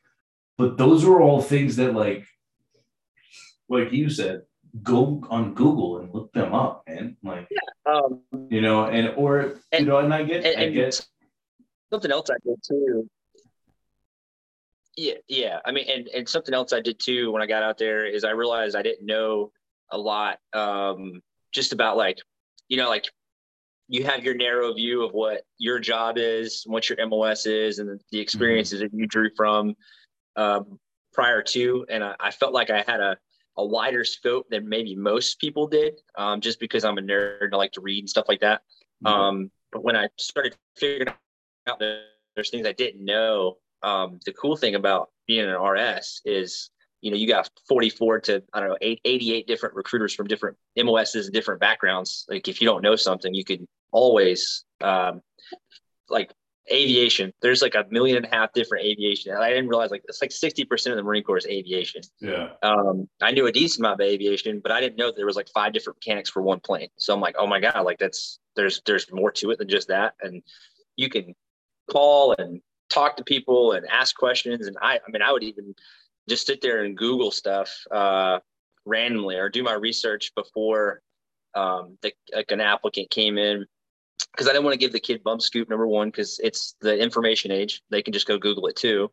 but 0.61 0.77
those 0.77 1.07
are 1.07 1.23
all 1.23 1.41
things 1.41 1.77
that 1.77 1.95
like 1.95 2.27
like 3.71 3.93
you 3.93 4.11
said, 4.11 4.43
go 4.83 5.25
on 5.31 5.55
Google 5.55 6.01
and 6.01 6.13
look 6.13 6.31
them 6.35 6.53
up, 6.53 6.83
man. 6.87 7.17
Like, 7.23 7.49
yeah, 7.51 7.91
um, 7.91 8.21
you 8.51 8.61
know, 8.61 8.85
and 8.85 9.15
or 9.17 9.55
and, 9.73 9.81
you 9.81 9.87
know, 9.87 10.01
and 10.01 10.13
I 10.13 10.23
get, 10.23 10.45
and, 10.45 10.61
I 10.61 10.69
get 10.69 11.07
something 11.91 12.13
else 12.13 12.29
I 12.29 12.37
did 12.45 12.57
too. 12.63 13.09
Yeah, 14.99 15.15
yeah. 15.29 15.61
I 15.65 15.73
mean, 15.73 15.89
and 15.89 16.09
and 16.09 16.29
something 16.29 16.53
else 16.53 16.75
I 16.75 16.81
did 16.81 17.01
too 17.01 17.33
when 17.33 17.41
I 17.41 17.47
got 17.47 17.63
out 17.63 17.79
there 17.79 18.05
is 18.05 18.23
I 18.23 18.33
realized 18.33 18.77
I 18.77 18.83
didn't 18.83 19.07
know 19.07 19.53
a 19.91 19.97
lot 19.97 20.41
um, 20.53 21.23
just 21.53 21.73
about 21.73 21.97
like, 21.97 22.19
you 22.69 22.77
know, 22.77 22.91
like 22.91 23.07
you 23.89 24.05
have 24.05 24.25
your 24.25 24.35
narrow 24.35 24.75
view 24.75 25.07
of 25.07 25.13
what 25.13 25.41
your 25.57 25.79
job 25.79 26.19
is, 26.19 26.65
what 26.67 26.91
your 26.91 27.07
MOS 27.07 27.47
is, 27.47 27.79
and 27.79 27.89
the 27.89 27.95
mm-hmm. 27.95 28.21
experiences 28.21 28.83
mm-hmm. 28.83 28.95
that 28.95 29.01
you 29.01 29.07
drew 29.07 29.31
from 29.35 29.75
um, 30.37 30.79
prior 31.13 31.43
to. 31.43 31.87
And 31.89 32.05
I, 32.05 32.15
I, 32.21 32.31
felt 32.31 32.53
like 32.53 32.71
I 32.71 32.85
had 32.87 33.01
a, 33.01 33.17
a 33.57 33.65
wider 33.65 34.05
scope 34.05 34.47
than 34.51 34.69
maybe 34.69 34.95
most 34.95 35.41
people 35.41 35.67
did, 35.67 36.01
um, 36.17 36.41
just 36.41 36.61
because 36.61 36.85
I'm 36.85 36.99
a 36.99 37.03
nerd 37.03 37.45
and 37.45 37.55
I 37.55 37.57
like 37.57 37.73
to 37.73 37.81
read 37.81 38.01
and 38.01 38.11
stuff 38.11 38.27
like 38.29 38.41
that. 38.41 38.63
Mm-hmm. 39.05 39.21
Um, 39.21 39.51
but 39.73 39.85
when 39.85 39.97
I 39.97 40.09
started 40.17 40.57
figuring 40.77 41.13
out 41.69 41.81
there's 42.35 42.51
things 42.51 42.67
I 42.67 42.73
didn't 42.73 43.05
know. 43.05 43.59
Um, 43.83 44.21
the 44.25 44.33
cool 44.33 44.57
thing 44.57 44.75
about 44.75 45.11
being 45.27 45.49
an 45.49 45.61
RS 45.61 46.23
is, 46.25 46.71
you 47.01 47.11
know, 47.11 47.17
you 47.17 47.27
got 47.27 47.51
44 47.69 48.21
to, 48.21 48.43
I 48.53 48.61
don't 48.61 48.71
know, 48.71 48.77
88 48.81 49.47
different 49.47 49.75
recruiters 49.75 50.15
from 50.15 50.27
different 50.27 50.57
MOSs 50.77 51.27
and 51.27 51.35
different 51.35 51.61
backgrounds. 51.61 52.27
Like 52.29 52.49
if 52.49 52.61
you 52.61 52.67
don't 52.67 52.83
know 52.83 52.97
something, 52.97 53.35
you 53.35 53.45
can 53.45 53.67
always, 53.91 54.65
um, 54.83 55.23
like 56.09 56.33
aviation, 56.71 57.33
there's 57.43 57.63
like 57.63 57.75
a 57.75 57.87
million 57.91 58.17
and 58.17 58.27
a 58.27 58.29
half 58.35 58.53
different 58.53 58.85
aviation. 58.85 59.33
And 59.33 59.43
I 59.43 59.51
didn't 59.51 59.69
realize 59.69 59.91
like 59.91 60.03
it's 60.09 60.21
like 60.21 60.31
60% 60.31 60.91
of 60.91 60.97
the 60.97 61.03
Marine 61.03 61.23
Corps 61.23 61.39
is 61.39 61.47
aviation. 61.47 62.03
Yeah. 62.21 62.51
Um, 62.63 63.09
I 63.21 63.33
knew 63.33 63.47
a 63.47 63.53
decent 63.53 63.81
amount 63.81 64.01
of 64.01 64.07
aviation, 64.07 64.61
but 64.61 64.73
I 64.73 64.81
didn't 64.81 64.97
know 64.97 65.07
that 65.07 65.17
there 65.17 65.27
was 65.27 65.37
like 65.37 65.49
five 65.49 65.73
different 65.73 65.99
mechanics 65.99 66.31
for 66.31 66.43
one 66.43 66.61
plane. 66.61 66.89
So 66.97 67.15
I'm 67.15 67.21
like, 67.21 67.37
oh 67.39 67.47
my 67.47 67.61
God, 67.61 67.85
like 67.85 67.99
that's, 67.99 68.39
there's, 68.57 68.83
there's 68.87 69.11
more 69.13 69.33
to 69.33 69.51
it 69.51 69.59
than 69.59 69.69
just 69.69 69.89
that. 69.89 70.15
And 70.21 70.43
you 70.97 71.09
can 71.09 71.35
call 71.91 72.35
and 72.39 72.61
talk 72.89 73.17
to 73.17 73.25
people 73.25 73.73
and 73.73 73.87
ask 73.87 74.17
questions. 74.17 74.67
And 74.67 74.77
I, 74.81 74.97
I 74.97 75.11
mean, 75.11 75.23
I 75.23 75.33
would 75.33 75.45
even 75.45 75.75
just 76.29 76.47
sit 76.47 76.61
there 76.61 76.85
and 76.85 76.97
Google 76.97 77.31
stuff 77.31 77.73
uh, 77.91 78.39
randomly 78.85 79.37
or 79.37 79.49
do 79.49 79.63
my 79.63 79.75
research 79.75 80.33
before 80.35 81.03
um, 81.55 81.99
the, 82.03 82.13
like 82.35 82.51
an 82.51 82.61
applicant 82.61 83.11
came 83.11 83.39
in 83.39 83.67
because 84.33 84.49
I 84.49 84.53
didn't 84.53 84.65
want 84.65 84.75
to 84.75 84.79
give 84.79 84.93
the 84.93 85.01
kid 85.01 85.23
bump 85.23 85.43
scoop 85.43 85.69
number 85.69 85.87
one 85.87 86.09
because 86.09 86.41
it's 86.43 86.77
the 86.81 86.99
information 86.99 87.51
age. 87.51 87.83
They 87.91 88.03
can 88.03 88.13
just 88.13 88.27
go 88.27 88.39
Google 88.39 88.67
it 88.67 88.77
too, 88.77 89.11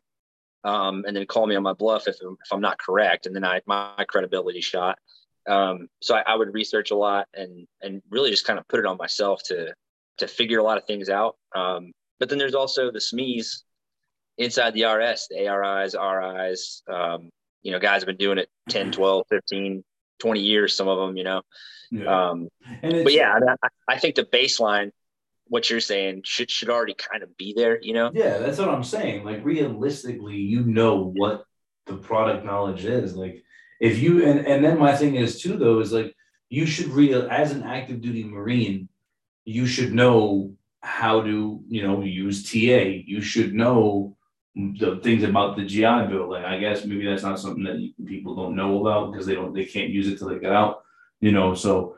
um, 0.64 1.04
and 1.06 1.16
then 1.16 1.26
call 1.26 1.46
me 1.46 1.56
on 1.56 1.62
my 1.62 1.72
bluff 1.72 2.08
if, 2.08 2.16
if 2.16 2.52
I'm 2.52 2.60
not 2.60 2.78
correct, 2.78 3.26
and 3.26 3.34
then 3.34 3.44
I 3.44 3.60
my 3.66 4.04
credibility 4.08 4.60
shot. 4.60 4.98
Um, 5.48 5.88
so 6.02 6.14
I, 6.14 6.22
I, 6.26 6.36
would 6.36 6.52
research 6.52 6.90
a 6.90 6.94
lot 6.94 7.26
and 7.32 7.66
and 7.80 8.02
really 8.10 8.30
just 8.30 8.46
kind 8.46 8.58
of 8.58 8.68
put 8.68 8.80
it 8.80 8.86
on 8.86 8.98
myself 8.98 9.42
to 9.44 9.72
to 10.18 10.28
figure 10.28 10.58
a 10.58 10.62
lot 10.62 10.76
of 10.76 10.84
things 10.84 11.08
out. 11.08 11.36
Um, 11.54 11.92
but 12.20 12.28
then 12.28 12.38
there's 12.38 12.54
also 12.54 12.90
the 12.90 12.98
SMEs 12.98 13.62
inside 14.36 14.74
the 14.74 14.84
RS, 14.84 15.28
the 15.30 15.48
ARIs, 15.48 15.94
RIs. 15.94 16.82
Um, 16.92 17.30
you 17.62 17.72
know, 17.72 17.78
guys 17.78 18.02
have 18.02 18.06
been 18.06 18.16
doing 18.16 18.38
it 18.38 18.48
10, 18.68 18.92
12, 18.92 19.26
15, 19.30 19.84
20 20.18 20.40
years, 20.40 20.76
some 20.76 20.88
of 20.88 20.98
them, 20.98 21.16
you 21.16 21.24
know. 21.24 21.42
Yeah. 21.90 22.30
Um, 22.30 22.48
but 22.82 23.12
yeah, 23.12 23.38
I, 23.62 23.68
I 23.88 23.98
think 23.98 24.14
the 24.14 24.24
baseline, 24.24 24.90
what 25.48 25.70
you're 25.70 25.80
saying, 25.80 26.22
should 26.24 26.50
should 26.50 26.70
already 26.70 26.94
kind 26.94 27.22
of 27.22 27.36
be 27.36 27.54
there, 27.56 27.80
you 27.80 27.94
know? 27.94 28.10
Yeah, 28.14 28.38
that's 28.38 28.58
what 28.58 28.68
I'm 28.68 28.84
saying. 28.84 29.24
Like 29.24 29.44
realistically, 29.44 30.36
you 30.36 30.62
know 30.62 31.12
what 31.14 31.44
the 31.86 31.96
product 31.96 32.44
knowledge 32.44 32.84
is. 32.84 33.16
Like 33.16 33.42
if 33.80 33.98
you 33.98 34.24
and, 34.24 34.46
and 34.46 34.64
then 34.64 34.78
my 34.78 34.94
thing 34.96 35.16
is 35.16 35.40
too 35.40 35.56
though, 35.56 35.80
is 35.80 35.92
like 35.92 36.14
you 36.48 36.66
should 36.66 36.88
real 36.88 37.28
as 37.30 37.52
an 37.52 37.62
active 37.62 38.00
duty 38.00 38.24
Marine, 38.24 38.88
you 39.44 39.66
should 39.66 39.92
know 39.92 40.52
how 40.80 41.22
to 41.22 41.62
you 41.68 41.82
know 41.82 42.02
use 42.02 42.50
TA. 42.50 42.56
You 43.06 43.20
should 43.20 43.54
know 43.54 44.16
the 44.54 45.00
things 45.02 45.22
about 45.22 45.56
the 45.56 45.64
GI 45.64 46.08
Bill. 46.08 46.30
Like 46.30 46.44
I 46.44 46.58
guess 46.58 46.84
maybe 46.84 47.06
that's 47.06 47.22
not 47.22 47.40
something 47.40 47.64
that 47.64 48.06
people 48.06 48.34
don't 48.36 48.56
know 48.56 48.80
about 48.80 49.12
because 49.12 49.26
they 49.26 49.34
don't 49.34 49.54
they 49.54 49.64
can't 49.64 49.90
use 49.90 50.08
it 50.08 50.18
till 50.18 50.28
they 50.28 50.38
get 50.38 50.52
out. 50.52 50.82
You 51.20 51.32
know, 51.32 51.54
so 51.54 51.96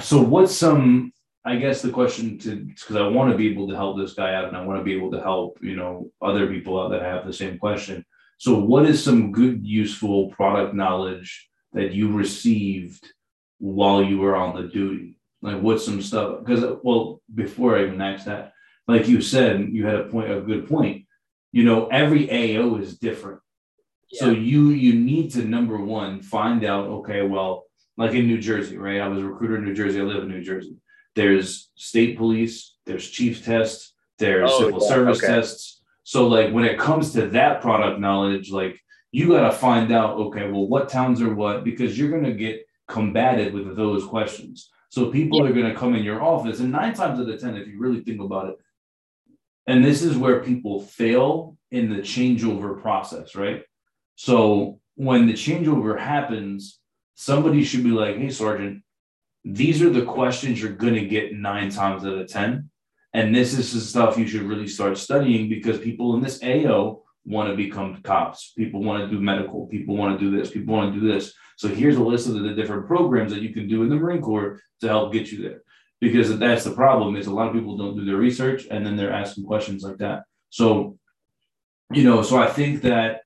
so 0.00 0.20
what's 0.20 0.54
some 0.54 1.12
I 1.48 1.56
guess 1.56 1.80
the 1.80 1.88
question 1.88 2.36
to 2.40 2.56
because 2.56 2.96
I 2.96 3.08
want 3.08 3.30
to 3.32 3.36
be 3.36 3.50
able 3.50 3.68
to 3.68 3.74
help 3.74 3.96
this 3.96 4.12
guy 4.12 4.34
out 4.34 4.48
and 4.48 4.56
I 4.56 4.66
want 4.66 4.78
to 4.80 4.84
be 4.84 4.94
able 4.94 5.10
to 5.12 5.20
help 5.22 5.58
you 5.62 5.76
know 5.76 6.10
other 6.20 6.46
people 6.46 6.78
out 6.78 6.90
that 6.90 7.00
have 7.00 7.24
the 7.24 7.32
same 7.32 7.58
question. 7.58 8.04
So 8.36 8.58
what 8.58 8.84
is 8.84 9.02
some 9.02 9.32
good 9.32 9.66
useful 9.66 10.28
product 10.28 10.74
knowledge 10.74 11.48
that 11.72 11.92
you 11.92 12.12
received 12.12 13.02
while 13.60 14.02
you 14.02 14.18
were 14.18 14.36
on 14.36 14.56
the 14.56 14.68
duty? 14.68 15.16
Like 15.40 15.62
what's 15.62 15.86
some 15.86 16.02
stuff? 16.02 16.44
Because 16.44 16.78
well, 16.82 17.22
before 17.34 17.78
I 17.78 17.84
even 17.84 18.02
asked 18.02 18.26
that, 18.26 18.52
like 18.86 19.08
you 19.08 19.22
said, 19.22 19.70
you 19.72 19.86
had 19.86 19.96
a 19.96 20.04
point, 20.04 20.30
a 20.30 20.42
good 20.42 20.68
point. 20.68 21.06
You 21.52 21.64
know, 21.64 21.86
every 21.86 22.30
AO 22.30 22.76
is 22.76 22.98
different. 22.98 23.40
Yeah. 24.10 24.20
So 24.20 24.30
you 24.32 24.68
you 24.68 25.00
need 25.00 25.32
to 25.32 25.44
number 25.44 25.78
one 25.78 26.20
find 26.20 26.62
out. 26.62 26.88
Okay, 26.98 27.22
well, 27.22 27.64
like 27.96 28.12
in 28.12 28.26
New 28.26 28.38
Jersey, 28.38 28.76
right? 28.76 29.00
I 29.00 29.08
was 29.08 29.20
a 29.20 29.24
recruiter 29.24 29.56
in 29.56 29.64
New 29.64 29.74
Jersey. 29.74 29.98
I 29.98 30.04
live 30.04 30.24
in 30.24 30.28
New 30.28 30.44
Jersey. 30.44 30.76
There's 31.18 31.70
state 31.74 32.16
police. 32.16 32.76
There's 32.86 33.10
chief 33.10 33.44
tests. 33.44 33.92
There's 34.18 34.48
oh, 34.52 34.60
civil 34.60 34.80
yeah. 34.80 34.88
service 34.88 35.18
okay. 35.18 35.26
tests. 35.26 35.82
So 36.04 36.28
like 36.28 36.52
when 36.52 36.64
it 36.64 36.78
comes 36.78 37.12
to 37.14 37.26
that 37.30 37.60
product 37.60 37.98
knowledge, 37.98 38.52
like 38.52 38.78
you 39.10 39.28
got 39.28 39.50
to 39.50 39.52
find 39.52 39.90
out. 39.90 40.16
Okay, 40.16 40.48
well, 40.48 40.68
what 40.68 40.88
towns 40.88 41.20
are 41.20 41.34
what? 41.34 41.64
Because 41.64 41.98
you're 41.98 42.14
gonna 42.16 42.34
get 42.34 42.64
combated 42.86 43.52
with 43.52 43.74
those 43.74 44.04
questions. 44.04 44.70
So 44.90 45.10
people 45.10 45.40
yeah. 45.40 45.50
are 45.50 45.52
going 45.52 45.72
to 45.72 45.78
come 45.78 45.96
in 45.96 46.04
your 46.04 46.22
office, 46.22 46.60
and 46.60 46.70
nine 46.70 46.94
times 46.94 47.18
out 47.18 47.28
of 47.28 47.40
ten, 47.40 47.56
if 47.56 47.66
you 47.66 47.78
really 47.80 48.00
think 48.00 48.20
about 48.22 48.50
it, 48.50 48.56
and 49.66 49.84
this 49.84 50.02
is 50.02 50.16
where 50.16 50.40
people 50.40 50.80
fail 50.80 51.56
in 51.72 51.90
the 51.90 52.00
changeover 52.00 52.80
process, 52.80 53.34
right? 53.34 53.64
So 54.14 54.80
when 54.94 55.26
the 55.26 55.34
changeover 55.34 55.98
happens, 55.98 56.78
somebody 57.16 57.64
should 57.64 57.84
be 57.84 57.90
like, 57.90 58.16
hey, 58.16 58.30
Sergeant, 58.30 58.82
these 59.44 59.82
are 59.82 59.90
the 59.90 60.04
questions 60.04 60.60
you're 60.60 60.72
going 60.72 60.94
to 60.94 61.06
get 61.06 61.34
nine 61.34 61.70
times 61.70 62.04
out 62.04 62.18
of 62.18 62.28
10. 62.28 62.70
And 63.14 63.34
this 63.34 63.56
is 63.56 63.72
the 63.72 63.80
stuff 63.80 64.18
you 64.18 64.26
should 64.26 64.42
really 64.42 64.68
start 64.68 64.98
studying 64.98 65.48
because 65.48 65.78
people 65.78 66.14
in 66.14 66.22
this 66.22 66.42
AO 66.42 67.02
want 67.24 67.50
to 67.50 67.56
become 67.56 68.00
cops. 68.02 68.52
People 68.56 68.82
want 68.82 69.02
to 69.02 69.10
do 69.10 69.20
medical. 69.20 69.66
People 69.66 69.96
want 69.96 70.18
to 70.18 70.24
do 70.24 70.36
this. 70.36 70.50
People 70.50 70.74
want 70.74 70.94
to 70.94 71.00
do 71.00 71.06
this. 71.06 71.32
So 71.56 71.68
here's 71.68 71.96
a 71.96 72.02
list 72.02 72.28
of 72.28 72.34
the 72.34 72.54
different 72.54 72.86
programs 72.86 73.32
that 73.32 73.42
you 73.42 73.52
can 73.52 73.68
do 73.68 73.82
in 73.82 73.88
the 73.88 73.96
Marine 73.96 74.22
Corps 74.22 74.60
to 74.80 74.88
help 74.88 75.12
get 75.12 75.32
you 75.32 75.42
there. 75.42 75.62
Because 76.00 76.38
that's 76.38 76.64
the 76.64 76.70
problem 76.70 77.16
is 77.16 77.26
a 77.26 77.34
lot 77.34 77.48
of 77.48 77.54
people 77.54 77.76
don't 77.76 77.96
do 77.96 78.04
their 78.04 78.16
research 78.16 78.66
and 78.70 78.86
then 78.86 78.96
they're 78.96 79.12
asking 79.12 79.44
questions 79.44 79.82
like 79.82 79.98
that. 79.98 80.24
So, 80.50 80.96
you 81.92 82.04
know, 82.04 82.22
so 82.22 82.38
I 82.38 82.46
think 82.46 82.82
that 82.82 83.22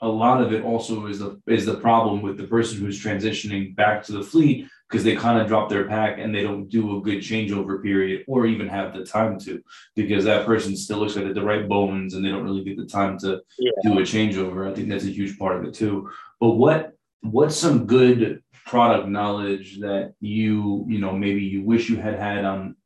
a 0.00 0.08
lot 0.08 0.42
of 0.42 0.52
it 0.52 0.64
also 0.64 1.06
is 1.06 1.20
the 1.20 1.40
is 1.46 1.64
the 1.64 1.74
problem 1.74 2.22
with 2.22 2.36
the 2.36 2.46
person 2.46 2.78
who's 2.78 3.02
transitioning 3.02 3.74
back 3.74 4.02
to 4.04 4.12
the 4.12 4.22
fleet 4.22 4.68
because 4.92 5.04
they 5.04 5.16
kind 5.16 5.40
of 5.40 5.48
drop 5.48 5.70
their 5.70 5.88
pack 5.88 6.18
and 6.18 6.34
they 6.34 6.42
don't 6.42 6.68
do 6.68 6.98
a 6.98 7.00
good 7.00 7.20
changeover 7.20 7.82
period 7.82 8.26
or 8.28 8.46
even 8.46 8.68
have 8.68 8.92
the 8.92 9.02
time 9.02 9.38
to 9.38 9.62
because 9.96 10.22
that 10.26 10.44
person 10.44 10.76
still 10.76 10.98
looks 10.98 11.16
like 11.16 11.32
the 11.32 11.42
right 11.42 11.66
bones 11.66 12.12
and 12.12 12.22
they 12.22 12.28
don't 12.28 12.44
really 12.44 12.62
get 12.62 12.76
the 12.76 12.84
time 12.84 13.16
to 13.18 13.40
yeah. 13.58 13.70
do 13.82 13.98
a 13.98 14.02
changeover. 14.02 14.70
I 14.70 14.74
think 14.74 14.90
that's 14.90 15.06
a 15.06 15.10
huge 15.10 15.38
part 15.38 15.56
of 15.56 15.64
it 15.64 15.72
too. 15.72 16.10
But 16.38 16.50
what 16.50 16.92
what's 17.22 17.56
some 17.56 17.86
good 17.86 18.42
product 18.66 19.08
knowledge 19.08 19.80
that 19.80 20.12
you 20.20 20.84
you 20.86 20.98
know 20.98 21.12
maybe 21.12 21.40
you 21.40 21.64
wish 21.64 21.88
you 21.88 21.96
had 21.96 22.18
had 22.18 22.44
on 22.44 22.76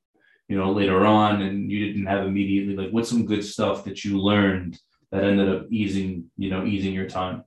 you 0.49 0.57
know 0.57 0.71
later 0.71 1.05
on 1.05 1.43
and 1.43 1.73
you 1.73 1.87
didn't 1.87 2.07
have 2.07 2.25
immediately 2.25 2.77
like 2.77 2.93
what's 2.93 3.09
some 3.09 3.27
good 3.27 3.45
stuff 3.45 3.85
that 3.85 4.05
you 4.05 4.21
learned 4.21 4.79
that 5.11 5.25
ended 5.25 5.49
up 5.49 5.67
easing 5.71 6.31
you 6.37 6.51
know 6.51 6.65
easing 6.65 6.95
your 6.95 7.09
time 7.09 7.45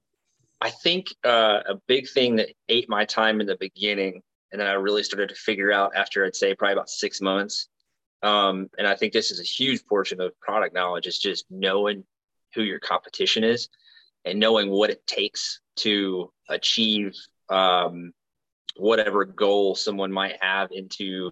i 0.61 0.69
think 0.69 1.07
uh, 1.23 1.59
a 1.67 1.75
big 1.87 2.07
thing 2.09 2.35
that 2.35 2.49
ate 2.67 2.87
my 2.89 3.05
time 3.05 3.41
in 3.41 3.47
the 3.47 3.57
beginning 3.59 4.21
and 4.51 4.59
then 4.59 4.67
I 4.67 4.73
really 4.73 5.03
started 5.03 5.29
to 5.29 5.35
figure 5.35 5.71
out 5.71 5.95
after 5.95 6.25
I'd 6.25 6.35
say 6.35 6.55
probably 6.55 6.73
about 6.73 6.89
six 6.89 7.21
months. 7.21 7.67
Um, 8.21 8.69
and 8.77 8.87
I 8.87 8.95
think 8.95 9.13
this 9.13 9.31
is 9.31 9.39
a 9.39 9.43
huge 9.43 9.85
portion 9.85 10.19
of 10.19 10.37
product 10.41 10.73
knowledge 10.73 11.07
is 11.07 11.19
just 11.19 11.45
knowing 11.49 12.03
who 12.53 12.63
your 12.63 12.79
competition 12.79 13.43
is 13.43 13.69
and 14.25 14.39
knowing 14.39 14.69
what 14.69 14.89
it 14.89 15.05
takes 15.07 15.61
to 15.77 16.31
achieve 16.49 17.13
um, 17.49 18.11
whatever 18.75 19.25
goal 19.25 19.75
someone 19.75 20.11
might 20.11 20.37
have 20.41 20.69
into 20.71 21.29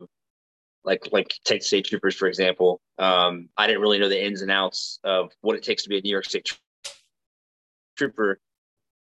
like 0.84 1.10
like 1.12 1.34
take 1.44 1.64
state 1.64 1.86
troopers 1.86 2.16
for 2.16 2.28
example 2.28 2.82
um, 2.98 3.50
i 3.58 3.68
didn't 3.68 3.82
really 3.82 4.00
know 4.00 4.10
the 4.10 4.26
ins 4.26 4.42
and 4.42 4.52
outs 4.52 5.00
of 5.04 5.32
what 5.42 5.56
it 5.56 5.64
takes 5.64 5.84
to 5.84 5.90
be 5.90 5.98
a 5.98 6.02
new 6.02 6.12
york 6.12 6.26
state 6.26 6.58
trooper 7.98 8.40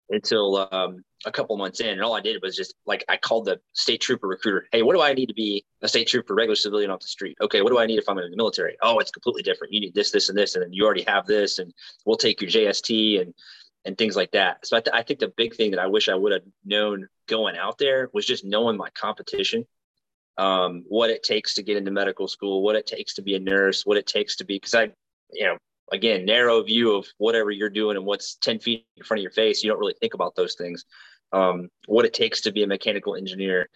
until 0.09 0.67
um, 0.71 1.03
a 1.25 1.31
couple 1.31 1.55
months 1.57 1.79
in. 1.79 1.89
And 1.89 2.01
all 2.01 2.15
I 2.15 2.21
did 2.21 2.41
was 2.41 2.55
just 2.55 2.75
like 2.85 3.03
I 3.09 3.17
called 3.17 3.45
the 3.45 3.59
state 3.73 4.01
trooper 4.01 4.27
recruiter. 4.27 4.67
Hey, 4.71 4.81
what 4.81 4.95
do 4.95 5.01
I 5.01 5.13
need 5.13 5.27
to 5.27 5.33
be 5.33 5.63
a 5.81 5.87
state 5.87 6.07
trooper, 6.07 6.33
regular 6.33 6.55
civilian 6.55 6.91
off 6.91 6.99
the 6.99 7.07
street? 7.07 7.37
Okay, 7.41 7.61
what 7.61 7.71
do 7.71 7.79
I 7.79 7.85
need 7.85 7.99
if 7.99 8.09
I'm 8.09 8.17
in 8.17 8.29
the 8.29 8.37
military? 8.37 8.77
Oh, 8.81 8.99
it's 8.99 9.11
completely 9.11 9.43
different. 9.43 9.73
You 9.73 9.81
need 9.81 9.93
this, 9.93 10.11
this, 10.11 10.29
and 10.29 10.37
this, 10.37 10.55
and 10.55 10.63
then 10.63 10.73
you 10.73 10.85
already 10.85 11.03
have 11.03 11.25
this, 11.25 11.59
and 11.59 11.73
we'll 12.05 12.17
take 12.17 12.41
your 12.41 12.49
JST 12.49 13.21
and 13.21 13.33
and 13.85 13.97
things 13.97 14.15
like 14.15 14.31
that. 14.31 14.65
So 14.65 14.77
I, 14.77 14.79
th- 14.79 14.95
I 14.95 15.03
think 15.03 15.19
the 15.19 15.33
big 15.35 15.55
thing 15.55 15.71
that 15.71 15.79
I 15.79 15.87
wish 15.87 16.07
I 16.07 16.15
would 16.15 16.31
have 16.31 16.43
known 16.63 17.07
going 17.27 17.57
out 17.57 17.77
there 17.77 18.09
was 18.13 18.25
just 18.25 18.45
knowing 18.45 18.77
my 18.77 18.89
competition, 18.91 19.65
um, 20.37 20.85
what 20.87 21.09
it 21.09 21.21
takes 21.21 21.55
to 21.55 21.63
get 21.63 21.75
into 21.75 21.91
medical 21.91 22.29
school, 22.29 22.63
what 22.63 22.77
it 22.77 22.87
takes 22.87 23.15
to 23.15 23.21
be 23.21 23.35
a 23.35 23.39
nurse, 23.39 23.85
what 23.85 23.97
it 23.97 24.07
takes 24.07 24.37
to 24.37 24.45
be 24.45 24.55
because 24.55 24.73
I, 24.73 24.91
you 25.33 25.45
know, 25.45 25.57
again 25.91 26.25
narrow 26.25 26.61
view 26.63 26.95
of 26.95 27.07
whatever 27.17 27.51
you're 27.51 27.69
doing 27.69 27.97
and 27.97 28.05
what's 28.05 28.35
10 28.35 28.59
feet 28.59 28.85
in 28.97 29.03
front 29.03 29.19
of 29.19 29.21
your 29.21 29.31
face 29.31 29.63
you 29.63 29.69
don't 29.69 29.79
really 29.79 29.95
think 29.99 30.13
about 30.13 30.35
those 30.35 30.55
things 30.55 30.85
um, 31.33 31.69
what 31.87 32.05
it 32.05 32.13
takes 32.13 32.41
to 32.41 32.51
be 32.51 32.63
a 32.63 32.67
mechanical 32.67 33.15
engineer. 33.15 33.69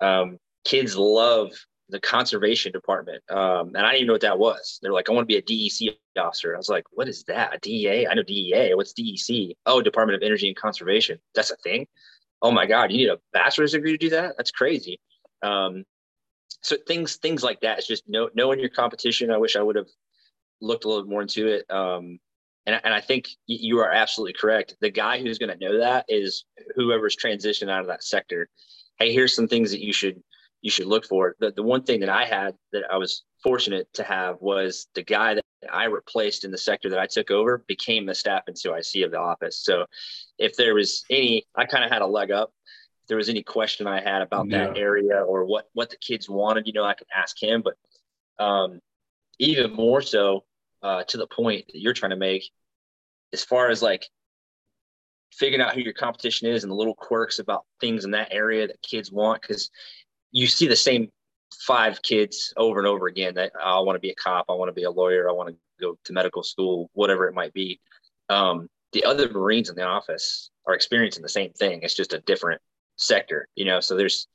Um, 0.00 0.38
kids 0.64 0.96
love 0.96 1.52
the 1.90 2.00
conservation 2.00 2.72
department 2.72 3.22
um, 3.30 3.68
and 3.74 3.78
i 3.78 3.90
didn't 3.90 3.96
even 3.96 4.06
know 4.06 4.14
what 4.14 4.22
that 4.22 4.38
was. 4.38 4.78
They're 4.82 4.92
like 4.92 5.08
i 5.08 5.12
want 5.12 5.28
to 5.28 5.32
be 5.32 5.36
a 5.36 5.42
dec 5.42 5.96
officer. 6.18 6.54
I 6.54 6.58
was 6.58 6.68
like 6.68 6.84
what 6.92 7.08
is 7.08 7.24
that? 7.24 7.54
A 7.54 7.58
dea 7.58 8.06
i 8.08 8.14
know 8.14 8.22
dea 8.22 8.72
what's 8.74 8.94
dec 8.94 9.54
oh 9.66 9.82
department 9.82 10.16
of 10.16 10.26
energy 10.26 10.48
and 10.48 10.56
conservation. 10.56 11.18
That's 11.34 11.50
a 11.50 11.56
thing? 11.56 11.86
Oh 12.42 12.50
my 12.50 12.66
god 12.66 12.90
you 12.90 12.98
need 12.98 13.10
a 13.10 13.18
bachelor's 13.32 13.72
degree 13.72 13.92
to 13.92 13.98
do 13.98 14.10
that? 14.10 14.34
That's 14.36 14.50
crazy. 14.50 14.98
Um, 15.42 15.84
so 16.62 16.76
things 16.86 17.16
things 17.16 17.42
like 17.42 17.60
that. 17.60 17.78
It's 17.78 17.86
just 17.86 18.08
know, 18.08 18.30
knowing 18.34 18.58
your 18.60 18.70
competition 18.70 19.30
i 19.30 19.36
wish 19.36 19.54
i 19.54 19.62
would 19.62 19.76
have 19.76 19.88
looked 20.60 20.84
a 20.84 20.88
little 20.88 21.04
more 21.04 21.22
into 21.22 21.46
it. 21.46 21.70
Um, 21.70 22.18
and, 22.66 22.80
and 22.84 22.94
I 22.94 23.00
think 23.00 23.28
you 23.46 23.78
are 23.80 23.92
absolutely 23.92 24.34
correct. 24.34 24.76
The 24.80 24.90
guy 24.90 25.20
who's 25.20 25.38
going 25.38 25.56
to 25.56 25.64
know 25.64 25.78
that 25.78 26.06
is 26.08 26.44
whoever's 26.74 27.16
transitioned 27.16 27.70
out 27.70 27.80
of 27.80 27.88
that 27.88 28.02
sector. 28.02 28.48
Hey, 28.98 29.12
here's 29.12 29.34
some 29.34 29.48
things 29.48 29.70
that 29.70 29.82
you 29.82 29.92
should 29.92 30.22
you 30.62 30.70
should 30.70 30.86
look 30.86 31.06
for. 31.06 31.36
The 31.40 31.52
the 31.52 31.62
one 31.62 31.82
thing 31.82 32.00
that 32.00 32.08
I 32.08 32.24
had 32.24 32.54
that 32.72 32.84
I 32.90 32.96
was 32.96 33.24
fortunate 33.42 33.86
to 33.94 34.02
have 34.02 34.40
was 34.40 34.86
the 34.94 35.02
guy 35.02 35.34
that 35.34 35.44
I 35.70 35.84
replaced 35.84 36.44
in 36.44 36.50
the 36.50 36.58
sector 36.58 36.88
that 36.90 36.98
I 36.98 37.06
took 37.06 37.30
over 37.30 37.64
became 37.68 38.06
the 38.06 38.14
staff 38.14 38.44
and 38.46 38.58
CIC 38.58 39.04
of 39.04 39.10
the 39.10 39.18
office. 39.18 39.62
So 39.62 39.84
if 40.38 40.56
there 40.56 40.74
was 40.74 41.04
any, 41.10 41.46
I 41.54 41.66
kind 41.66 41.84
of 41.84 41.90
had 41.90 42.02
a 42.02 42.06
leg 42.06 42.30
up. 42.30 42.52
If 43.02 43.08
there 43.08 43.18
was 43.18 43.28
any 43.28 43.42
question 43.42 43.86
I 43.86 44.00
had 44.00 44.22
about 44.22 44.48
yeah. 44.48 44.68
that 44.68 44.78
area 44.78 45.22
or 45.22 45.44
what 45.44 45.66
what 45.74 45.90
the 45.90 45.98
kids 45.98 46.30
wanted, 46.30 46.66
you 46.66 46.72
know, 46.72 46.84
I 46.84 46.94
could 46.94 47.08
ask 47.14 47.40
him. 47.40 47.62
But 47.62 47.74
um, 48.42 48.80
even 49.38 49.72
more 49.72 50.00
so 50.00 50.44
uh, 50.84 51.02
to 51.04 51.16
the 51.16 51.26
point 51.26 51.64
that 51.72 51.80
you're 51.80 51.94
trying 51.94 52.10
to 52.10 52.16
make 52.16 52.44
as 53.32 53.42
far 53.42 53.70
as 53.70 53.82
like 53.82 54.06
figuring 55.32 55.60
out 55.60 55.74
who 55.74 55.80
your 55.80 55.94
competition 55.94 56.46
is 56.46 56.62
and 56.62 56.70
the 56.70 56.76
little 56.76 56.94
quirks 56.94 57.40
about 57.40 57.64
things 57.80 58.04
in 58.04 58.12
that 58.12 58.28
area 58.30 58.66
that 58.68 58.80
kids 58.82 59.10
want 59.10 59.42
because 59.42 59.70
you 60.30 60.46
see 60.46 60.68
the 60.68 60.76
same 60.76 61.08
five 61.66 62.02
kids 62.02 62.52
over 62.56 62.78
and 62.78 62.86
over 62.86 63.06
again 63.06 63.34
that 63.34 63.52
I 63.60 63.80
want 63.80 63.96
to 63.96 64.00
be 64.00 64.10
a 64.10 64.14
cop, 64.14 64.46
I 64.48 64.52
want 64.52 64.68
to 64.68 64.74
be 64.74 64.84
a 64.84 64.90
lawyer, 64.90 65.28
I 65.28 65.32
want 65.32 65.48
to 65.48 65.56
go 65.80 65.98
to 66.04 66.12
medical 66.12 66.42
school, 66.42 66.90
whatever 66.92 67.26
it 67.26 67.34
might 67.34 67.52
be. 67.52 67.80
Um, 68.28 68.68
the 68.92 69.04
other 69.04 69.28
Marines 69.28 69.70
in 69.70 69.76
the 69.76 69.82
office 69.82 70.50
are 70.66 70.74
experiencing 70.74 71.22
the 71.22 71.28
same 71.28 71.52
thing. 71.52 71.80
It's 71.82 71.96
just 71.96 72.12
a 72.12 72.20
different 72.20 72.60
sector, 72.96 73.48
you 73.56 73.64
know. 73.64 73.80
So 73.80 73.96
there's 73.96 74.28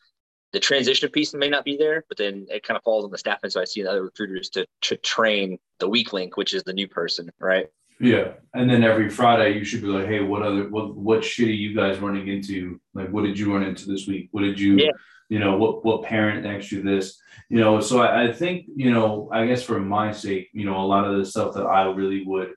the 0.51 0.59
transition 0.59 1.09
piece 1.09 1.33
may 1.33 1.49
not 1.49 1.65
be 1.65 1.77
there, 1.77 2.05
but 2.07 2.17
then 2.17 2.47
it 2.49 2.63
kind 2.63 2.77
of 2.77 2.83
falls 2.83 3.05
on 3.05 3.11
the 3.11 3.17
staff. 3.17 3.39
And 3.43 3.51
so 3.51 3.61
I 3.61 3.65
see 3.65 3.83
the 3.83 3.91
other 3.91 4.03
recruiters 4.03 4.49
to, 4.51 4.65
to 4.81 4.97
train 4.97 5.59
the 5.79 5.87
weak 5.87 6.13
link, 6.13 6.37
which 6.37 6.53
is 6.53 6.63
the 6.63 6.73
new 6.73 6.87
person, 6.87 7.31
right? 7.39 7.67
Yeah. 7.99 8.33
And 8.53 8.69
then 8.69 8.83
every 8.83 9.09
Friday 9.09 9.57
you 9.57 9.63
should 9.63 9.81
be 9.81 9.87
like, 9.87 10.07
hey, 10.07 10.21
what 10.21 10.41
other 10.41 10.69
what 10.69 10.95
what 10.95 11.23
shit 11.23 11.49
are 11.49 11.51
you 11.51 11.75
guys 11.75 11.99
running 11.99 12.27
into? 12.29 12.79
Like 12.93 13.09
what 13.09 13.23
did 13.25 13.37
you 13.37 13.53
run 13.53 13.63
into 13.63 13.87
this 13.87 14.07
week? 14.07 14.29
What 14.31 14.41
did 14.41 14.59
you 14.59 14.77
yeah. 14.77 14.91
you 15.27 15.39
know, 15.39 15.57
what 15.57 15.83
what 15.83 16.03
parent 16.03 16.45
asked 16.45 16.71
you 16.71 16.81
this? 16.81 17.21
You 17.49 17.59
know, 17.59 17.81
so 17.81 18.01
I, 18.01 18.23
I 18.23 18.31
think, 18.31 18.67
you 18.73 18.91
know, 18.91 19.29
I 19.33 19.45
guess 19.47 19.63
for 19.63 19.79
my 19.79 20.11
sake, 20.11 20.49
you 20.53 20.65
know, 20.65 20.77
a 20.77 20.85
lot 20.85 21.05
of 21.05 21.17
the 21.17 21.25
stuff 21.25 21.53
that 21.55 21.65
I 21.65 21.91
really 21.91 22.23
would, 22.25 22.53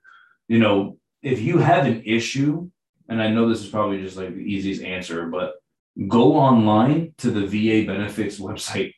you 0.49 0.59
know, 0.59 0.97
if 1.23 1.41
you 1.41 1.59
have 1.59 1.87
an 1.87 2.03
issue, 2.05 2.71
and 3.09 3.21
I 3.21 3.29
know 3.29 3.49
this 3.49 3.63
is 3.63 3.69
probably 3.69 4.01
just 4.01 4.17
like 4.17 4.35
the 4.35 4.41
easiest 4.41 4.83
answer, 4.83 5.27
but 5.27 5.55
go 6.09 6.35
online 6.37 7.15
to 7.19 7.31
the 7.31 7.47
VA 7.47 7.87
benefits 7.87 8.39
website 8.39 8.95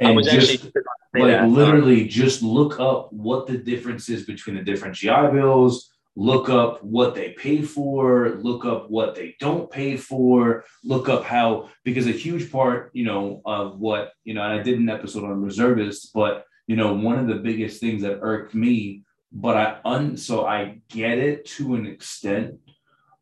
and 0.00 0.22
just 0.24 0.64
like 0.64 0.74
that. 1.14 1.48
literally 1.48 2.06
just 2.08 2.42
look 2.42 2.80
up 2.80 3.12
what 3.12 3.46
the 3.46 3.56
difference 3.56 4.08
is 4.08 4.24
between 4.24 4.56
the 4.56 4.62
different 4.62 4.96
GI 4.96 5.28
bills, 5.32 5.90
look 6.16 6.48
up 6.48 6.82
what 6.82 7.14
they 7.14 7.30
pay 7.30 7.62
for, 7.62 8.30
look 8.42 8.64
up 8.64 8.90
what 8.90 9.14
they 9.14 9.36
don't 9.38 9.70
pay 9.70 9.96
for, 9.96 10.64
look 10.82 11.08
up 11.08 11.24
how 11.24 11.68
because 11.84 12.06
a 12.06 12.12
huge 12.12 12.50
part, 12.50 12.90
you 12.92 13.04
know, 13.04 13.40
of 13.44 13.78
what, 13.78 14.12
you 14.24 14.34
know, 14.34 14.42
I 14.42 14.58
did 14.58 14.78
an 14.78 14.88
episode 14.88 15.24
on 15.24 15.42
reservists, 15.42 16.10
but 16.12 16.44
you 16.66 16.76
know, 16.76 16.94
one 16.94 17.18
of 17.18 17.26
the 17.26 17.34
biggest 17.34 17.80
things 17.80 18.02
that 18.02 18.20
irked 18.22 18.54
me, 18.54 19.02
but 19.32 19.56
I 19.56 19.78
un 19.84 20.16
so 20.16 20.46
I 20.46 20.80
get 20.88 21.18
it 21.18 21.44
to 21.46 21.74
an 21.74 21.86
extent 21.86 22.54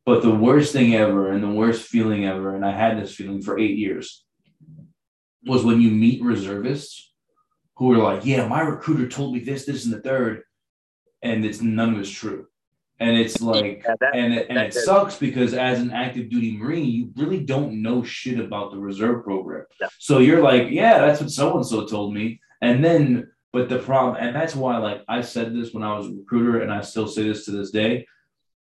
but 0.04 0.22
the 0.22 0.34
worst 0.34 0.72
thing 0.72 0.94
ever 0.94 1.30
and 1.30 1.42
the 1.42 1.50
worst 1.50 1.86
feeling 1.86 2.26
ever, 2.26 2.54
and 2.54 2.64
I 2.64 2.72
had 2.72 3.00
this 3.00 3.14
feeling 3.14 3.40
for 3.40 3.58
eight 3.58 3.78
years, 3.78 4.24
was 5.44 5.64
when 5.64 5.80
you 5.80 5.90
meet 5.90 6.22
reservists 6.22 7.12
who 7.76 7.92
are 7.92 7.98
like, 7.98 8.24
yeah, 8.24 8.46
my 8.46 8.60
recruiter 8.60 9.08
told 9.08 9.32
me 9.32 9.40
this, 9.40 9.64
this, 9.64 9.84
and 9.84 9.94
the 9.94 10.00
third, 10.00 10.42
and 11.22 11.44
it's 11.44 11.60
none 11.60 11.94
of 11.94 12.00
it's 12.00 12.10
true. 12.10 12.46
And 13.00 13.16
it's 13.16 13.40
like, 13.40 13.82
yeah, 13.84 13.94
that, 14.00 14.14
and 14.14 14.32
it, 14.34 14.46
and 14.48 14.58
it 14.58 14.74
sucks 14.74 15.16
because 15.16 15.54
as 15.54 15.80
an 15.80 15.90
active 15.90 16.30
duty 16.30 16.56
Marine, 16.56 16.84
you 16.84 17.10
really 17.16 17.40
don't 17.40 17.82
know 17.82 18.04
shit 18.04 18.38
about 18.38 18.70
the 18.70 18.78
reserve 18.78 19.24
program. 19.24 19.64
Yeah. 19.80 19.88
So 19.98 20.18
you're 20.18 20.42
like, 20.42 20.68
yeah, 20.70 20.98
that's 20.98 21.20
what 21.20 21.30
so 21.30 21.56
and 21.56 21.66
so 21.66 21.84
told 21.84 22.14
me. 22.14 22.40
And 22.60 22.84
then, 22.84 23.28
but 23.52 23.68
the 23.68 23.78
problem, 23.78 24.16
and 24.20 24.36
that's 24.36 24.54
why, 24.54 24.78
like, 24.78 25.02
I 25.08 25.20
said 25.20 25.52
this 25.52 25.72
when 25.72 25.82
I 25.82 25.96
was 25.96 26.06
a 26.06 26.12
recruiter, 26.12 26.60
and 26.60 26.72
I 26.72 26.80
still 26.82 27.08
say 27.08 27.24
this 27.24 27.44
to 27.46 27.50
this 27.50 27.72
day 27.72 28.06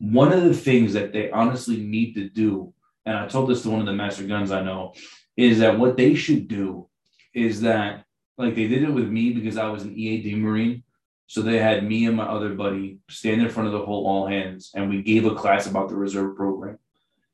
one 0.02 0.32
of 0.32 0.42
the 0.42 0.54
things 0.54 0.94
that 0.94 1.12
they 1.12 1.30
honestly 1.30 1.76
need 1.76 2.14
to 2.14 2.28
do, 2.28 2.74
and 3.06 3.16
I 3.16 3.28
told 3.28 3.48
this 3.48 3.62
to 3.62 3.70
one 3.70 3.78
of 3.78 3.86
the 3.86 3.92
master 3.92 4.24
guns 4.24 4.50
I 4.50 4.60
know, 4.60 4.94
is 5.36 5.60
that 5.60 5.78
what 5.78 5.96
they 5.96 6.16
should 6.16 6.48
do 6.48 6.88
is 7.32 7.60
that, 7.60 8.04
like 8.36 8.56
they 8.56 8.66
did 8.66 8.82
it 8.82 8.90
with 8.90 9.08
me 9.08 9.32
because 9.32 9.56
I 9.56 9.68
was 9.68 9.84
an 9.84 9.96
EAD 9.96 10.38
Marine. 10.38 10.82
So 11.28 11.40
they 11.40 11.58
had 11.58 11.88
me 11.88 12.06
and 12.06 12.16
my 12.16 12.24
other 12.24 12.52
buddy 12.54 12.98
stand 13.08 13.42
in 13.42 13.48
front 13.48 13.68
of 13.68 13.72
the 13.72 13.86
whole 13.86 14.04
all 14.06 14.26
hands, 14.26 14.72
and 14.74 14.90
we 14.90 15.02
gave 15.02 15.24
a 15.24 15.36
class 15.36 15.68
about 15.68 15.88
the 15.88 15.94
reserve 15.94 16.36
program. 16.36 16.78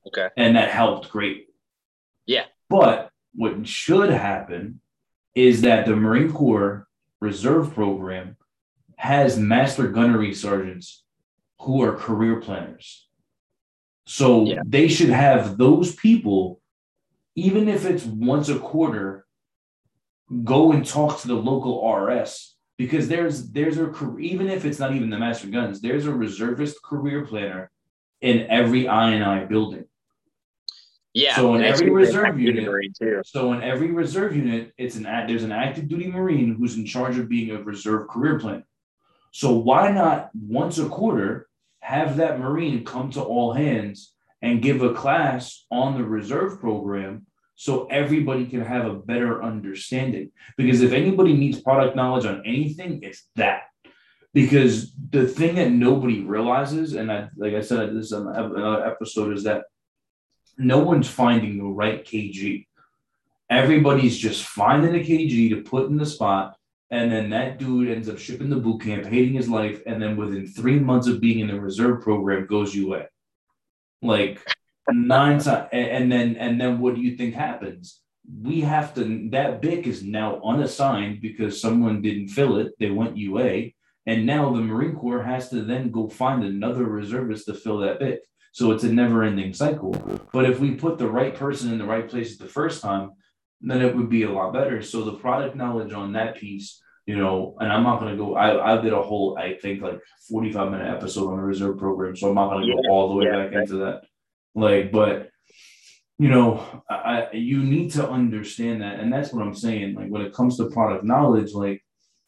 Okay. 0.06 0.28
And 0.36 0.54
that 0.56 0.70
helped 0.70 1.08
great. 1.08 1.48
Yeah. 2.26 2.44
But 2.68 3.10
what 3.34 3.66
should 3.66 4.10
happen 4.10 4.80
is 5.34 5.62
that 5.62 5.86
the 5.86 5.96
Marine 5.96 6.30
Corps 6.30 6.86
Reserve 7.20 7.72
Program 7.72 8.36
has 8.96 9.38
master 9.38 9.88
gunnery 9.88 10.34
sergeants 10.34 11.04
who 11.60 11.82
are 11.82 11.96
career 11.96 12.40
planners. 12.40 13.08
So 14.06 14.44
yeah. 14.44 14.62
they 14.64 14.88
should 14.88 15.10
have 15.10 15.58
those 15.58 15.94
people, 15.94 16.60
even 17.34 17.68
if 17.68 17.84
it's 17.84 18.04
once 18.04 18.48
a 18.48 18.58
quarter, 18.58 19.26
go 20.44 20.72
and 20.72 20.84
talk 20.84 21.20
to 21.20 21.28
the 21.28 21.34
local 21.34 21.86
RS 21.92 22.54
because 22.78 23.08
there's 23.08 23.50
there's 23.50 23.76
a 23.78 23.92
even 24.18 24.48
if 24.48 24.64
it's 24.64 24.78
not 24.78 24.94
even 24.94 25.10
the 25.10 25.18
master 25.18 25.48
guns, 25.48 25.80
there's 25.80 26.06
a 26.06 26.12
reservist 26.12 26.82
career 26.82 27.26
planner 27.26 27.70
in 28.20 28.46
every 28.48 28.84
INI 28.84 29.48
building. 29.48 29.84
Yeah. 31.12 31.34
So 31.34 31.54
in 31.54 31.64
every 31.64 31.90
reserve 31.90 32.38
unit, 32.38 32.96
so 33.26 33.52
in 33.52 33.62
every 33.62 33.90
reserve 33.90 34.36
unit, 34.36 34.72
it's 34.78 34.96
an 34.96 35.02
there's 35.02 35.42
an 35.42 35.52
active 35.52 35.88
duty 35.88 36.06
Marine 36.06 36.54
who's 36.54 36.76
in 36.76 36.86
charge 36.86 37.18
of 37.18 37.28
being 37.28 37.50
a 37.50 37.62
reserve 37.62 38.08
career 38.08 38.38
planner. 38.38 38.64
So 39.32 39.54
why 39.54 39.90
not 39.90 40.30
once 40.34 40.78
a 40.78 40.88
quarter 40.88 41.47
have 41.88 42.18
that 42.18 42.38
Marine 42.38 42.84
come 42.84 43.10
to 43.10 43.22
all 43.22 43.54
hands 43.54 44.12
and 44.42 44.60
give 44.60 44.82
a 44.82 44.92
class 44.92 45.64
on 45.70 45.96
the 45.96 46.04
reserve 46.04 46.60
program 46.60 47.24
so 47.54 47.86
everybody 47.86 48.44
can 48.44 48.60
have 48.60 48.84
a 48.84 48.92
better 48.92 49.42
understanding. 49.42 50.30
Because 50.58 50.82
if 50.82 50.92
anybody 50.92 51.32
needs 51.32 51.62
product 51.62 51.96
knowledge 51.96 52.26
on 52.26 52.42
anything, 52.44 53.00
it's 53.02 53.30
that. 53.36 53.62
Because 54.34 54.92
the 55.08 55.26
thing 55.26 55.54
that 55.54 55.70
nobody 55.70 56.20
realizes, 56.20 56.92
and 56.92 57.10
I, 57.10 57.30
like 57.38 57.54
I 57.54 57.62
said, 57.62 57.96
this 57.96 58.06
is 58.06 58.12
another 58.12 58.86
episode, 58.86 59.32
is 59.32 59.44
that 59.44 59.62
no 60.58 60.80
one's 60.80 61.08
finding 61.08 61.56
the 61.56 61.64
right 61.64 62.04
kg. 62.04 62.66
Everybody's 63.48 64.18
just 64.18 64.44
finding 64.44 64.94
a 64.94 64.98
kg 64.98 65.48
to 65.54 65.62
put 65.62 65.88
in 65.88 65.96
the 65.96 66.04
spot, 66.04 66.57
and 66.90 67.12
then 67.12 67.30
that 67.30 67.58
dude 67.58 67.90
ends 67.90 68.08
up 68.08 68.18
shipping 68.18 68.48
the 68.48 68.56
boot 68.56 68.82
camp, 68.82 69.04
hating 69.04 69.34
his 69.34 69.48
life, 69.48 69.82
and 69.86 70.00
then 70.02 70.16
within 70.16 70.46
three 70.46 70.78
months 70.78 71.06
of 71.06 71.20
being 71.20 71.40
in 71.40 71.48
the 71.48 71.60
reserve 71.60 72.00
program, 72.00 72.46
goes 72.46 72.74
UA. 72.74 73.06
Like 74.00 74.40
nine 74.90 75.38
times, 75.38 75.68
and 75.72 76.10
then 76.10 76.36
and 76.36 76.60
then 76.60 76.80
what 76.80 76.94
do 76.94 77.00
you 77.00 77.16
think 77.16 77.34
happens? 77.34 78.00
We 78.42 78.60
have 78.60 78.94
to 78.94 79.28
that 79.30 79.60
BIC 79.60 79.86
is 79.86 80.02
now 80.02 80.40
unassigned 80.44 81.20
because 81.20 81.60
someone 81.60 82.00
didn't 82.00 82.28
fill 82.28 82.58
it. 82.58 82.72
They 82.78 82.90
went 82.90 83.16
UA, 83.16 83.70
and 84.06 84.24
now 84.24 84.52
the 84.52 84.60
Marine 84.60 84.96
Corps 84.96 85.22
has 85.22 85.50
to 85.50 85.62
then 85.62 85.90
go 85.90 86.08
find 86.08 86.44
another 86.44 86.84
reservist 86.84 87.46
to 87.46 87.54
fill 87.54 87.78
that 87.78 88.00
BIC. 88.00 88.20
So 88.52 88.70
it's 88.72 88.84
a 88.84 88.92
never-ending 88.92 89.52
cycle. 89.52 89.92
But 90.32 90.46
if 90.46 90.58
we 90.58 90.72
put 90.72 90.98
the 90.98 91.08
right 91.08 91.34
person 91.34 91.70
in 91.70 91.78
the 91.78 91.84
right 91.84 92.08
place 92.08 92.38
the 92.38 92.46
first 92.46 92.82
time, 92.82 93.12
then 93.60 93.82
it 93.82 93.94
would 93.96 94.08
be 94.08 94.22
a 94.22 94.30
lot 94.30 94.52
better. 94.52 94.82
So 94.82 95.04
the 95.04 95.14
product 95.14 95.56
knowledge 95.56 95.92
on 95.92 96.12
that 96.12 96.36
piece, 96.36 96.80
you 97.06 97.16
know, 97.16 97.56
and 97.60 97.72
I'm 97.72 97.82
not 97.82 98.00
going 98.00 98.12
to 98.12 98.22
go. 98.22 98.34
I 98.36 98.74
I 98.74 98.80
did 98.80 98.92
a 98.92 99.02
whole 99.02 99.38
I 99.38 99.56
think 99.56 99.82
like 99.82 100.00
45 100.30 100.70
minute 100.70 100.94
episode 100.94 101.30
on 101.30 101.36
the 101.36 101.42
reserve 101.42 101.78
program, 101.78 102.14
so 102.16 102.28
I'm 102.28 102.34
not 102.34 102.50
going 102.50 102.66
to 102.66 102.72
go 102.72 102.90
all 102.90 103.08
the 103.08 103.14
way 103.16 103.26
yeah, 103.26 103.44
back 103.44 103.52
into 103.54 103.76
that. 103.76 104.02
Like, 104.54 104.92
but 104.92 105.30
you 106.18 106.28
know, 106.28 106.82
I, 106.90 107.28
you 107.32 107.62
need 107.62 107.92
to 107.92 108.08
understand 108.08 108.82
that, 108.82 108.98
and 108.98 109.12
that's 109.12 109.32
what 109.32 109.42
I'm 109.42 109.54
saying. 109.54 109.94
Like, 109.94 110.08
when 110.08 110.22
it 110.22 110.34
comes 110.34 110.56
to 110.56 110.68
product 110.70 111.04
knowledge, 111.04 111.52
like, 111.52 111.84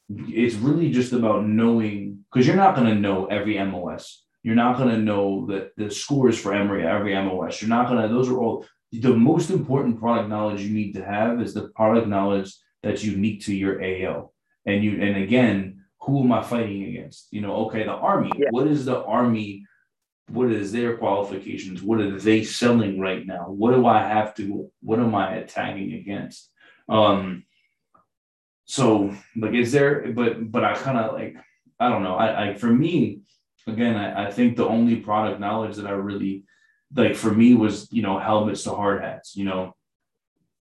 it's 0.08 0.54
really 0.54 0.90
just 0.90 1.12
about 1.12 1.46
knowing 1.46 2.24
because 2.32 2.46
you're 2.46 2.56
not 2.56 2.76
going 2.76 2.86
to 2.86 2.94
know 2.94 3.26
every 3.26 3.62
MOS. 3.64 4.24
You're 4.42 4.54
not 4.54 4.78
going 4.78 4.90
to 4.90 4.98
know 4.98 5.46
that 5.48 5.76
the 5.76 5.90
scores 5.90 6.38
for 6.38 6.54
every 6.54 6.86
every 6.86 7.14
MOS. 7.14 7.60
You're 7.60 7.68
not 7.68 7.88
going 7.88 8.00
to. 8.00 8.08
Those 8.08 8.28
are 8.28 8.38
all 8.38 8.64
the 8.92 9.14
most 9.14 9.50
important 9.50 10.00
product 10.00 10.28
knowledge 10.28 10.62
you 10.62 10.74
need 10.74 10.92
to 10.94 11.04
have 11.04 11.40
is 11.40 11.54
the 11.54 11.68
product 11.68 12.08
knowledge 12.08 12.54
that's 12.82 13.04
unique 13.04 13.44
to 13.44 13.54
your 13.54 13.82
AO. 13.82 14.32
And 14.66 14.82
you 14.84 15.00
and 15.00 15.22
again, 15.22 15.84
who 16.02 16.22
am 16.24 16.32
I 16.32 16.42
fighting 16.42 16.84
against? 16.84 17.28
You 17.30 17.40
know, 17.42 17.66
okay, 17.66 17.84
the 17.84 17.92
army. 17.92 18.30
Yeah. 18.36 18.48
What 18.50 18.66
is 18.66 18.84
the 18.84 19.02
army 19.04 19.64
what 20.32 20.50
is 20.50 20.72
their 20.72 20.96
qualifications 20.96 21.82
what 21.82 22.00
are 22.00 22.18
they 22.18 22.44
selling 22.44 23.00
right 23.00 23.26
now 23.26 23.50
what 23.50 23.72
do 23.72 23.86
i 23.86 23.98
have 23.98 24.34
to 24.34 24.70
what 24.80 25.00
am 25.00 25.14
i 25.14 25.34
attacking 25.34 25.94
against 25.94 26.50
um 26.88 27.44
so 28.64 29.14
like 29.36 29.54
is 29.54 29.72
there 29.72 30.12
but 30.12 30.50
but 30.50 30.64
i 30.64 30.74
kind 30.74 30.98
of 30.98 31.14
like 31.14 31.36
i 31.80 31.88
don't 31.88 32.02
know 32.02 32.14
I, 32.14 32.50
I 32.50 32.54
for 32.54 32.68
me 32.68 33.20
again 33.66 33.96
I, 33.96 34.26
I 34.26 34.30
think 34.30 34.56
the 34.56 34.66
only 34.66 34.96
product 34.96 35.40
knowledge 35.40 35.76
that 35.76 35.86
i 35.86 35.90
really 35.90 36.44
like 36.94 37.14
for 37.14 37.32
me 37.32 37.54
was 37.54 37.90
you 37.92 38.02
know 38.02 38.18
helmets 38.18 38.64
to 38.64 38.70
hard 38.70 39.02
hats 39.02 39.36
you 39.36 39.44
know? 39.44 39.74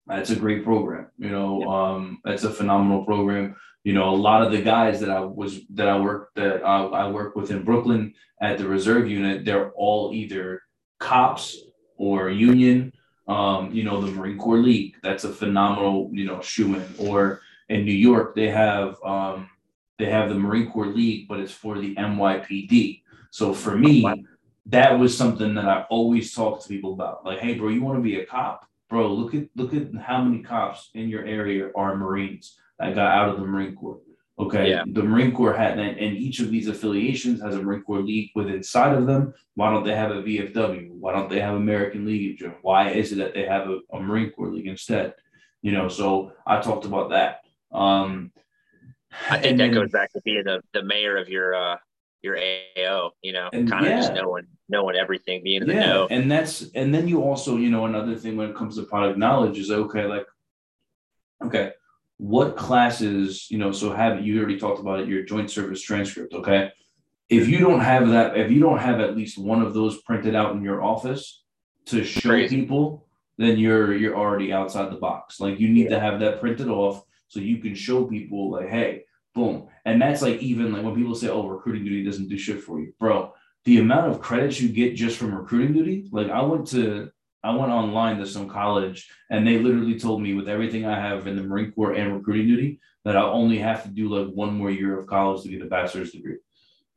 That's 0.07 0.29
a 0.29 0.35
great 0.35 0.63
program 0.63 1.07
you 1.17 1.29
know? 1.29 1.63
Um 1.63 2.19
that's 2.23 2.43
a 2.43 2.49
phenomenal 2.49 3.05
program. 3.05 3.55
You 3.83 3.93
know, 3.93 4.09
a 4.09 4.15
lot 4.15 4.43
of 4.43 4.51
the 4.51 4.61
guys 4.61 4.99
that 4.99 5.09
I 5.09 5.21
was 5.21 5.61
that 5.71 5.87
I 5.87 5.99
work 5.99 6.29
that 6.35 6.63
I, 6.63 6.83
I 6.83 7.09
work 7.09 7.35
with 7.35 7.49
in 7.49 7.63
Brooklyn 7.63 8.13
at 8.39 8.57
the 8.57 8.67
reserve 8.67 9.09
unit, 9.09 9.43
they're 9.43 9.71
all 9.71 10.13
either 10.13 10.61
cops 10.99 11.57
or 11.97 12.29
union. 12.29 12.93
Um, 13.27 13.71
you 13.71 13.83
know, 13.83 14.01
the 14.01 14.11
Marine 14.11 14.37
Corps 14.37 14.57
League, 14.57 14.95
that's 15.03 15.23
a 15.23 15.31
phenomenal, 15.31 16.09
you 16.11 16.25
know, 16.25 16.41
shoe 16.41 16.75
in 16.75 16.83
Or 16.97 17.41
in 17.69 17.85
New 17.85 17.93
York, 17.93 18.35
they 18.35 18.49
have 18.49 18.97
um, 19.03 19.49
they 19.97 20.05
have 20.05 20.29
the 20.29 20.35
Marine 20.35 20.69
Corps 20.71 20.87
League, 20.87 21.27
but 21.27 21.39
it's 21.39 21.51
for 21.51 21.79
the 21.79 21.95
NYPD. 21.95 23.01
So 23.29 23.53
for 23.53 23.77
me, 23.77 24.03
that 24.71 24.97
was 24.97 25.15
something 25.15 25.53
that 25.55 25.65
I 25.65 25.85
always 25.89 26.33
talk 26.33 26.61
to 26.61 26.67
people 26.67 26.93
about. 26.93 27.25
Like, 27.25 27.39
hey, 27.39 27.55
bro, 27.55 27.69
you 27.69 27.81
want 27.81 27.97
to 27.97 28.03
be 28.03 28.19
a 28.19 28.25
cop? 28.25 28.65
Bro, 28.89 29.13
look 29.13 29.33
at 29.35 29.47
look 29.55 29.73
at 29.73 29.93
how 30.01 30.23
many 30.23 30.43
cops 30.43 30.89
in 30.93 31.07
your 31.07 31.25
area 31.25 31.69
are 31.75 31.95
Marines 31.95 32.57
that 32.79 32.95
got 32.95 33.11
out 33.11 33.29
of 33.29 33.39
the 33.39 33.45
Marine 33.45 33.75
Corps. 33.75 33.99
Okay. 34.39 34.69
Yeah. 34.69 34.83
The 34.87 35.03
Marine 35.03 35.33
Corps 35.33 35.53
had, 35.53 35.77
that, 35.77 35.97
and 35.97 36.17
each 36.17 36.39
of 36.39 36.49
these 36.49 36.67
affiliations 36.67 37.41
has 37.41 37.55
a 37.55 37.61
Marine 37.61 37.83
Corps 37.83 38.01
league 38.01 38.31
with 38.33 38.47
inside 38.47 38.95
of 38.95 39.05
them. 39.05 39.33
Why 39.55 39.69
don't 39.69 39.83
they 39.83 39.95
have 39.95 40.11
a 40.11 40.23
VFW? 40.23 40.91
Why 40.93 41.13
don't 41.13 41.29
they 41.29 41.39
have 41.39 41.55
American 41.55 42.05
League? 42.05 42.43
Why 42.61 42.89
is 42.89 43.11
it 43.11 43.17
that 43.17 43.33
they 43.33 43.45
have 43.45 43.69
a, 43.69 43.79
a 43.93 43.99
Marine 43.99 44.31
Corps 44.31 44.51
league 44.51 44.67
instead? 44.67 45.13
You 45.61 45.73
know, 45.73 45.89
so 45.89 46.31
I 46.47 46.59
talked 46.59 46.85
about 46.85 47.11
that. 47.11 47.41
Um, 47.71 48.31
I 49.29 49.37
think 49.37 49.57
that 49.57 49.65
then, 49.65 49.73
goes 49.73 49.91
back 49.91 50.11
to 50.13 50.21
being 50.21 50.43
the, 50.45 50.61
the 50.73 50.83
mayor 50.83 51.17
of 51.17 51.29
your 51.29 51.53
uh, 51.53 51.77
your 52.21 52.37
AO, 52.37 53.11
you 53.21 53.33
know, 53.33 53.49
kind 53.51 53.73
of 53.73 53.85
yeah. 53.85 53.97
just 53.97 54.13
knowing 54.13 54.47
knowing 54.69 54.95
everything, 54.95 55.43
being 55.43 55.61
in 55.61 55.67
the 55.67 55.73
yeah. 55.73 55.85
know. 55.85 56.07
And 56.09 56.31
that's 56.31 56.69
and 56.75 56.93
then 56.93 57.07
you 57.07 57.21
also, 57.21 57.57
you 57.57 57.69
know, 57.69 57.85
another 57.85 58.15
thing 58.15 58.37
when 58.37 58.49
it 58.49 58.55
comes 58.55 58.75
to 58.75 58.83
product 58.83 59.17
knowledge 59.17 59.57
is 59.57 59.71
okay, 59.71 60.05
like, 60.05 60.25
okay, 61.43 61.71
what 62.17 62.55
classes, 62.55 63.49
you 63.49 63.57
know, 63.57 63.71
so 63.71 63.91
have 63.91 64.23
you 64.23 64.37
already 64.39 64.59
talked 64.59 64.79
about 64.79 64.99
it, 64.99 65.07
your 65.07 65.23
joint 65.23 65.49
service 65.49 65.81
transcript, 65.81 66.33
okay? 66.33 66.71
If 67.29 67.47
you 67.47 67.59
don't 67.59 67.79
have 67.79 68.09
that, 68.09 68.37
if 68.37 68.51
you 68.51 68.59
don't 68.59 68.79
have 68.79 68.99
at 68.99 69.15
least 69.15 69.37
one 69.37 69.61
of 69.61 69.73
those 69.73 70.01
printed 70.01 70.35
out 70.35 70.55
in 70.55 70.63
your 70.63 70.83
office 70.83 71.43
to 71.85 72.03
show 72.03 72.29
Crazy. 72.29 72.57
people, 72.57 73.07
then 73.37 73.57
you're 73.57 73.95
you're 73.95 74.15
already 74.15 74.53
outside 74.53 74.91
the 74.91 74.97
box. 74.97 75.39
Like 75.39 75.59
you 75.59 75.69
need 75.69 75.85
yeah. 75.85 75.95
to 75.95 75.99
have 75.99 76.19
that 76.19 76.39
printed 76.39 76.67
off 76.67 77.03
so 77.27 77.39
you 77.39 77.57
can 77.57 77.73
show 77.73 78.05
people 78.05 78.51
like, 78.51 78.69
hey, 78.69 79.05
boom. 79.33 79.67
And 79.85 80.01
that's 80.01 80.21
like 80.21 80.39
even 80.39 80.73
like 80.73 80.83
when 80.83 80.95
people 80.95 81.15
say, 81.15 81.29
oh, 81.29 81.47
recruiting 81.47 81.83
duty 81.83 82.03
doesn't 82.03 82.29
do 82.29 82.37
shit 82.37 82.63
for 82.63 82.79
you, 82.79 82.93
bro. 82.99 83.33
The 83.65 83.79
amount 83.79 84.11
of 84.11 84.21
credits 84.21 84.59
you 84.59 84.69
get 84.69 84.95
just 84.95 85.17
from 85.17 85.35
recruiting 85.35 85.73
duty, 85.73 86.09
like 86.11 86.29
I 86.29 86.41
went 86.41 86.67
to 86.67 87.11
I 87.43 87.55
went 87.55 87.71
online 87.71 88.17
to 88.17 88.25
some 88.27 88.47
college 88.47 89.09
and 89.29 89.47
they 89.47 89.57
literally 89.57 89.99
told 89.99 90.21
me 90.21 90.35
with 90.35 90.47
everything 90.47 90.85
I 90.85 90.99
have 90.99 91.25
in 91.27 91.35
the 91.35 91.43
Marine 91.43 91.71
Corps 91.71 91.93
and 91.93 92.13
recruiting 92.13 92.47
duty 92.47 92.79
that 93.03 93.17
I 93.17 93.23
only 93.23 93.57
have 93.57 93.83
to 93.83 93.89
do 93.89 94.09
like 94.09 94.31
one 94.33 94.53
more 94.53 94.69
year 94.69 94.97
of 94.99 95.07
college 95.07 95.43
to 95.43 95.49
get 95.49 95.63
a 95.63 95.65
bachelor's 95.65 96.11
degree. 96.11 96.37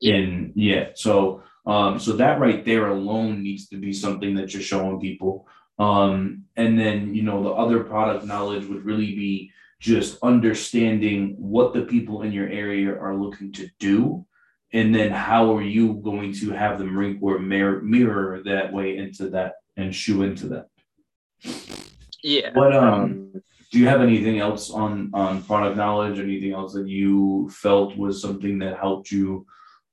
Yeah. 0.01 0.17
And 0.17 0.53
yeah, 0.55 0.89
so 0.95 1.43
um, 1.67 1.99
so 1.99 2.13
that 2.15 2.41
right 2.41 2.65
there 2.65 2.89
alone 2.89 3.43
needs 3.43 3.69
to 3.69 3.77
be 3.77 3.93
something 3.93 4.35
that 4.35 4.53
you're 4.53 4.63
showing 4.63 5.01
people. 5.01 5.47
Um, 5.79 6.45
and 6.57 6.79
then 6.79 7.15
you 7.15 7.23
know 7.23 7.43
the 7.43 7.51
other 7.51 7.83
product 7.83 8.25
knowledge 8.27 8.67
would 8.67 8.85
really 8.85 9.15
be 9.15 9.51
just 9.85 10.17
understanding 10.23 11.37
what 11.37 11.75
the 11.75 11.83
people 11.83 12.23
in 12.23 12.33
your 12.33 12.49
area 12.49 12.91
are 12.91 13.15
looking 13.15 13.53
to 13.53 13.69
do 13.79 14.25
and 14.73 14.95
then 14.95 15.11
how 15.11 15.55
are 15.55 15.63
you 15.63 15.93
going 16.03 16.33
to 16.33 16.53
have 16.53 16.79
the 16.79 16.87
marine 16.87 17.21
corps 17.21 17.39
mirror, 17.39 17.83
mirror 17.83 18.43
that 18.47 18.73
way 18.73 18.97
into 18.97 19.29
that 19.29 19.57
and 19.77 19.95
shoe 19.95 20.23
into 20.23 20.49
that. 20.49 20.69
Yeah. 22.23 22.49
But 22.55 22.75
um, 22.75 23.31
do 23.71 23.79
you 23.79 23.87
have 23.87 24.01
anything 24.01 24.39
else 24.39 24.71
on 24.71 25.11
on 25.13 25.43
product 25.43 25.77
knowledge? 25.77 26.19
Anything 26.19 26.55
else 26.55 26.73
that 26.73 26.89
you 26.89 27.51
felt 27.51 27.95
was 27.95 28.23
something 28.23 28.59
that 28.61 28.79
helped 28.79 29.11
you 29.11 29.45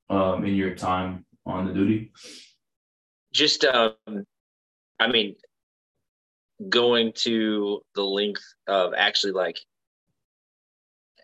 um, 0.10 0.46
in 0.46 0.56
your 0.56 0.74
time 0.74 1.26
on 1.46 1.68
the 1.68 1.74
duty? 1.74 2.14
Just, 3.34 3.66
um, 3.66 3.96
I 5.02 5.08
mean, 5.10 5.36
going 6.70 7.12
to 7.16 7.82
the 7.94 8.04
length 8.04 8.44
of 8.68 8.94
actually 8.96 9.34
like 9.34 9.58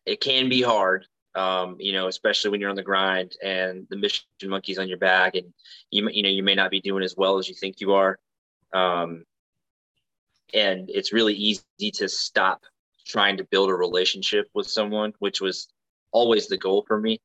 it 0.08 0.22
can 0.22 0.50
be 0.50 0.62
hard 0.62 1.06
um, 1.38 1.76
you 1.80 1.93
know, 1.93 2.08
especially 2.08 2.50
when 2.50 2.60
you're 2.60 2.72
on 2.72 2.76
the 2.76 2.82
grind 2.82 3.34
and 3.43 3.86
the 3.91 3.96
mission 3.96 4.26
monkey's 4.43 4.80
on 4.80 4.89
your 4.89 4.98
back, 4.98 5.36
and 5.36 5.54
you 5.91 6.10
you 6.10 6.24
know 6.24 6.30
you 6.30 6.41
may 6.41 6.56
not 6.56 6.72
be 6.72 6.82
doing 6.82 7.04
as 7.04 7.15
well 7.15 7.38
as 7.38 7.48
you 7.48 7.54
think 7.54 7.80
you 7.80 7.93
are. 7.93 8.17
Um, 8.74 9.24
and 10.54 10.89
it's 10.89 11.13
really 11.13 11.36
easy 11.36 11.91
to 11.93 12.10
stop 12.10 12.63
trying 13.06 13.38
to 13.38 13.43
build 13.43 13.70
a 13.70 13.74
relationship 13.76 14.48
with 14.56 14.67
someone, 14.67 15.13
which 15.20 15.39
was 15.39 15.67
always 16.12 16.48
the 16.48 16.58
goal 16.58 16.84
for 16.88 17.00
me. 17.00 17.22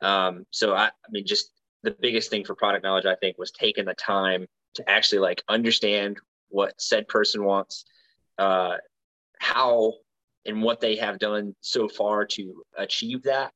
Um, 0.00 0.44
so 0.50 0.74
I, 0.74 0.86
I 0.86 1.10
mean, 1.10 1.24
just 1.24 1.52
the 1.84 1.92
biggest 1.92 2.30
thing 2.30 2.44
for 2.44 2.56
product 2.56 2.82
knowledge, 2.82 3.06
I 3.06 3.14
think, 3.14 3.38
was 3.38 3.52
taking 3.52 3.84
the 3.84 3.94
time 3.94 4.48
to 4.74 4.90
actually 4.90 5.20
like 5.20 5.44
understand 5.48 6.18
what 6.48 6.80
said 6.80 7.06
person 7.06 7.44
wants, 7.44 7.84
uh, 8.38 8.78
how 9.38 9.94
and 10.44 10.62
what 10.62 10.80
they 10.80 10.96
have 10.96 11.18
done 11.18 11.54
so 11.60 11.88
far 11.88 12.24
to 12.24 12.62
achieve 12.76 13.22
that, 13.24 13.52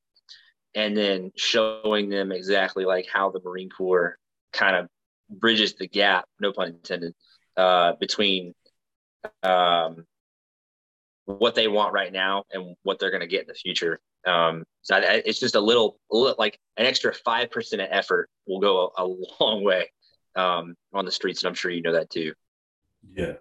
and 0.74 0.96
then 0.96 1.32
showing 1.36 2.08
them 2.08 2.32
exactly 2.32 2.84
like 2.84 3.06
how 3.12 3.30
the 3.30 3.40
Marine 3.44 3.70
Corps 3.70 4.16
kind 4.52 4.76
of 4.76 4.88
bridges 5.28 5.74
the 5.74 5.88
gap, 5.88 6.26
no 6.40 6.52
pun 6.52 6.68
intended, 6.68 7.14
uh, 7.56 7.94
between 7.98 8.54
um, 9.42 10.04
what 11.24 11.54
they 11.54 11.66
want 11.66 11.92
right 11.92 12.12
now 12.12 12.44
and 12.52 12.76
what 12.84 12.98
they're 12.98 13.10
going 13.10 13.20
to 13.20 13.26
get 13.26 13.42
in 13.42 13.48
the 13.48 13.54
future. 13.54 13.98
Um, 14.26 14.64
so 14.82 14.96
I, 14.96 15.22
it's 15.24 15.40
just 15.40 15.56
a 15.56 15.60
little, 15.60 15.98
like 16.10 16.58
an 16.76 16.86
extra 16.86 17.12
five 17.12 17.50
percent 17.50 17.82
of 17.82 17.88
effort 17.90 18.28
will 18.46 18.60
go 18.60 18.92
a, 18.96 19.04
a 19.04 19.06
long 19.40 19.64
way 19.64 19.90
um, 20.36 20.76
on 20.92 21.04
the 21.04 21.10
streets, 21.10 21.42
and 21.42 21.48
I'm 21.48 21.54
sure 21.54 21.70
you 21.70 21.82
know 21.82 21.92
that 21.92 22.10
too. 22.10 22.32
Yeah. 23.14 23.34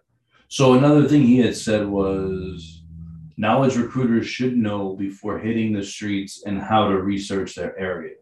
So 0.48 0.74
another 0.74 1.08
thing 1.08 1.24
he 1.24 1.40
had 1.40 1.56
said 1.56 1.88
was 1.88 2.84
knowledge 3.38 3.76
recruiters 3.76 4.28
should 4.28 4.56
know 4.56 4.96
before 4.96 5.40
hitting 5.40 5.74
the 5.74 5.84
streets 5.84 6.44
and 6.46 6.62
how 6.62 6.88
to 6.88 7.02
research 7.02 7.56
their 7.56 7.78
area. 7.78 8.16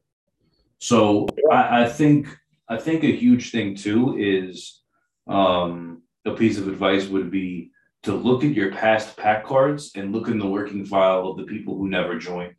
So 0.80 1.28
I, 1.52 1.84
I 1.84 1.90
think 1.90 2.28
I 2.70 2.78
think 2.78 3.04
a 3.04 3.16
huge 3.16 3.52
thing 3.52 3.76
too 3.76 4.18
is 4.18 4.82
um, 5.28 6.02
a 6.26 6.32
piece 6.32 6.58
of 6.58 6.68
advice 6.68 7.08
would 7.08 7.30
be 7.32 7.72
to 8.04 8.14
look 8.14 8.44
at 8.44 8.54
your 8.54 8.72
past 8.72 9.16
pack 9.16 9.46
cards 9.46 9.92
and 9.96 10.12
look 10.12 10.28
in 10.28 10.40
the 10.40 10.48
working 10.48 10.86
file 10.86 11.28
of 11.28 11.38
the 11.38 11.44
people 11.44 11.78
who 11.78 11.88
never 11.88 12.18
joined, 12.18 12.56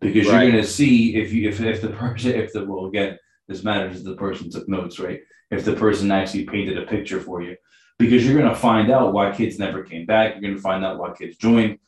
because 0.00 0.28
right. 0.28 0.42
you're 0.42 0.52
going 0.52 0.62
to 0.62 0.68
see 0.68 1.16
if 1.16 1.32
you 1.32 1.48
if, 1.48 1.60
if 1.60 1.80
the 1.80 1.90
person 1.90 2.32
if 2.32 2.52
the 2.52 2.64
well 2.64 2.86
again 2.86 3.18
this 3.48 3.64
matters 3.64 3.98
if 3.98 4.04
the 4.04 4.16
person 4.16 4.50
took 4.50 4.68
notes 4.68 4.98
right? 4.98 5.20
If 5.50 5.64
the 5.64 5.74
person 5.74 6.10
actually 6.10 6.46
painted 6.46 6.78
a 6.78 6.86
picture 6.86 7.20
for 7.20 7.42
you. 7.42 7.56
Because 7.98 8.24
you're 8.24 8.36
going 8.36 8.48
to 8.48 8.56
find 8.56 8.90
out 8.90 9.12
why 9.12 9.30
kids 9.30 9.58
never 9.58 9.84
came 9.84 10.04
back. 10.04 10.32
You're 10.32 10.42
going 10.42 10.56
to 10.56 10.60
find 10.60 10.84
out 10.84 10.98
why 10.98 11.12
kids 11.12 11.36
joined 11.36 11.78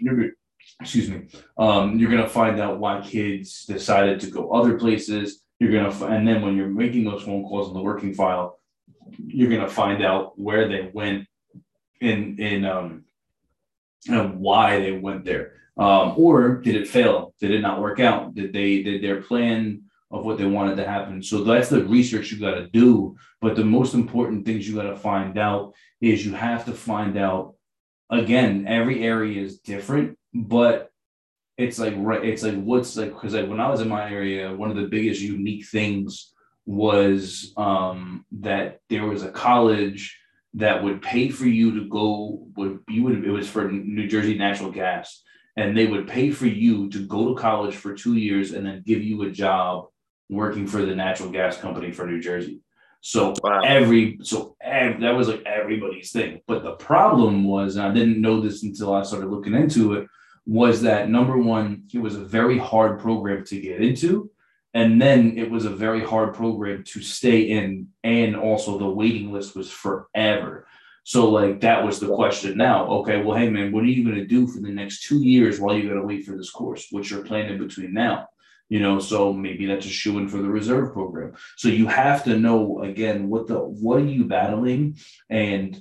you're 0.00 0.30
excuse 0.80 1.08
me. 1.08 1.26
Um, 1.56 1.98
you're 1.98 2.10
going 2.10 2.22
to 2.22 2.28
find 2.28 2.60
out 2.60 2.78
why 2.78 3.00
kids 3.00 3.64
decided 3.64 4.20
to 4.20 4.30
go 4.30 4.50
other 4.50 4.78
places. 4.78 5.42
You're 5.58 5.70
to 5.90 6.06
and 6.06 6.28
then 6.28 6.42
when 6.42 6.56
you're 6.56 6.68
making 6.68 7.04
those 7.04 7.22
phone 7.22 7.44
calls 7.44 7.68
in 7.68 7.74
the 7.74 7.80
working 7.80 8.12
file 8.12 8.58
you're 9.26 9.48
going 9.48 9.60
to 9.60 9.68
find 9.68 10.02
out 10.02 10.38
where 10.38 10.68
they 10.68 10.90
went 10.92 11.26
in 12.00 12.38
in 12.38 12.64
um 12.64 13.04
and 14.08 14.38
why 14.38 14.78
they 14.80 14.92
went 14.92 15.24
there. 15.24 15.54
Um 15.76 16.14
or 16.16 16.56
did 16.56 16.76
it 16.76 16.88
fail? 16.88 17.34
Did 17.40 17.52
it 17.52 17.60
not 17.60 17.80
work 17.80 18.00
out? 18.00 18.34
Did 18.34 18.52
they 18.52 18.82
did 18.82 19.02
their 19.02 19.22
plan 19.22 19.82
of 20.10 20.24
what 20.24 20.38
they 20.38 20.44
wanted 20.44 20.76
to 20.76 20.86
happen? 20.86 21.22
So 21.22 21.42
that's 21.42 21.68
the 21.68 21.84
research 21.84 22.30
you 22.30 22.38
got 22.38 22.54
to 22.54 22.68
do. 22.68 23.16
But 23.40 23.56
the 23.56 23.64
most 23.64 23.94
important 23.94 24.44
things 24.44 24.68
you 24.68 24.76
got 24.76 24.90
to 24.90 24.96
find 24.96 25.38
out 25.38 25.74
is 26.00 26.24
you 26.24 26.34
have 26.34 26.64
to 26.66 26.72
find 26.72 27.16
out 27.16 27.54
again 28.10 28.66
every 28.68 29.02
area 29.02 29.42
is 29.42 29.58
different 29.58 30.18
but 30.32 30.90
it's 31.58 31.78
like 31.78 31.94
right 31.96 32.24
it's 32.24 32.42
like 32.42 32.60
what's 32.62 32.96
like 32.96 33.12
because 33.12 33.34
like 33.34 33.48
when 33.48 33.60
i 33.60 33.68
was 33.68 33.80
in 33.80 33.88
my 33.88 34.10
area 34.10 34.54
one 34.54 34.70
of 34.70 34.76
the 34.76 34.86
biggest 34.86 35.20
unique 35.20 35.66
things 35.66 36.32
was 36.66 37.52
um 37.56 38.24
that 38.32 38.80
there 38.88 39.06
was 39.06 39.22
a 39.22 39.30
college 39.30 40.18
that 40.54 40.82
would 40.82 41.02
pay 41.02 41.28
for 41.28 41.46
you 41.46 41.78
to 41.78 41.88
go 41.88 42.48
would 42.56 42.80
you 42.88 43.04
would 43.04 43.24
it 43.24 43.30
was 43.30 43.48
for 43.48 43.70
New 43.70 44.08
Jersey 44.08 44.36
Natural 44.36 44.72
Gas 44.72 45.22
and 45.56 45.76
they 45.76 45.86
would 45.86 46.08
pay 46.08 46.30
for 46.30 46.46
you 46.46 46.88
to 46.90 47.06
go 47.06 47.28
to 47.28 47.40
college 47.40 47.76
for 47.76 47.94
2 47.94 48.16
years 48.16 48.52
and 48.52 48.66
then 48.66 48.82
give 48.84 49.02
you 49.02 49.22
a 49.22 49.30
job 49.30 49.86
working 50.28 50.66
for 50.66 50.84
the 50.84 50.94
natural 50.94 51.30
gas 51.30 51.56
company 51.56 51.92
for 51.92 52.06
New 52.06 52.20
Jersey. 52.20 52.60
So 53.00 53.34
wow. 53.42 53.62
every 53.64 54.18
so 54.22 54.56
every, 54.60 55.00
that 55.02 55.16
was 55.16 55.28
like 55.28 55.42
everybody's 55.44 56.10
thing. 56.10 56.40
But 56.46 56.62
the 56.62 56.72
problem 56.72 57.44
was, 57.44 57.76
and 57.76 57.86
I 57.86 57.92
didn't 57.92 58.20
know 58.20 58.40
this 58.40 58.62
until 58.62 58.92
I 58.92 59.02
started 59.02 59.30
looking 59.30 59.54
into 59.54 59.94
it, 59.94 60.08
was 60.46 60.82
that 60.82 61.08
number 61.08 61.38
one, 61.38 61.84
it 61.92 61.98
was 61.98 62.16
a 62.16 62.24
very 62.24 62.58
hard 62.58 62.98
program 63.00 63.44
to 63.46 63.60
get 63.60 63.80
into 63.80 64.30
and 64.76 65.00
then 65.00 65.38
it 65.38 65.50
was 65.50 65.64
a 65.64 65.70
very 65.70 66.04
hard 66.04 66.34
program 66.34 66.84
to 66.84 67.00
stay 67.00 67.40
in 67.40 67.88
and 68.04 68.36
also 68.36 68.78
the 68.78 68.86
waiting 68.86 69.32
list 69.32 69.56
was 69.56 69.70
forever 69.70 70.66
so 71.02 71.30
like 71.30 71.60
that 71.60 71.82
was 71.82 71.98
the 71.98 72.14
question 72.14 72.58
now 72.58 72.86
okay 72.86 73.22
well 73.22 73.36
hey 73.36 73.48
man 73.48 73.72
what 73.72 73.82
are 73.82 73.88
you 73.88 74.04
going 74.04 74.16
to 74.16 74.26
do 74.26 74.46
for 74.46 74.60
the 74.60 74.70
next 74.70 75.04
two 75.04 75.22
years 75.22 75.58
while 75.58 75.74
you're 75.74 75.92
gonna 75.92 76.06
wait 76.06 76.26
for 76.26 76.36
this 76.36 76.50
course 76.50 76.88
what's 76.90 77.10
your 77.10 77.24
plan 77.24 77.46
in 77.46 77.58
between 77.58 77.94
now 77.94 78.28
you 78.68 78.80
know 78.80 78.98
so 78.98 79.32
maybe 79.32 79.66
that's 79.66 79.86
a 79.86 79.90
shoe 79.90 80.18
in 80.18 80.28
for 80.28 80.38
the 80.38 80.48
reserve 80.48 80.92
program. 80.92 81.34
So 81.56 81.68
you 81.68 81.86
have 81.86 82.24
to 82.24 82.36
know 82.38 82.82
again 82.82 83.28
what 83.28 83.46
the 83.46 83.58
what 83.58 83.98
are 83.98 84.04
you 84.04 84.24
battling? 84.24 84.98
And 85.30 85.80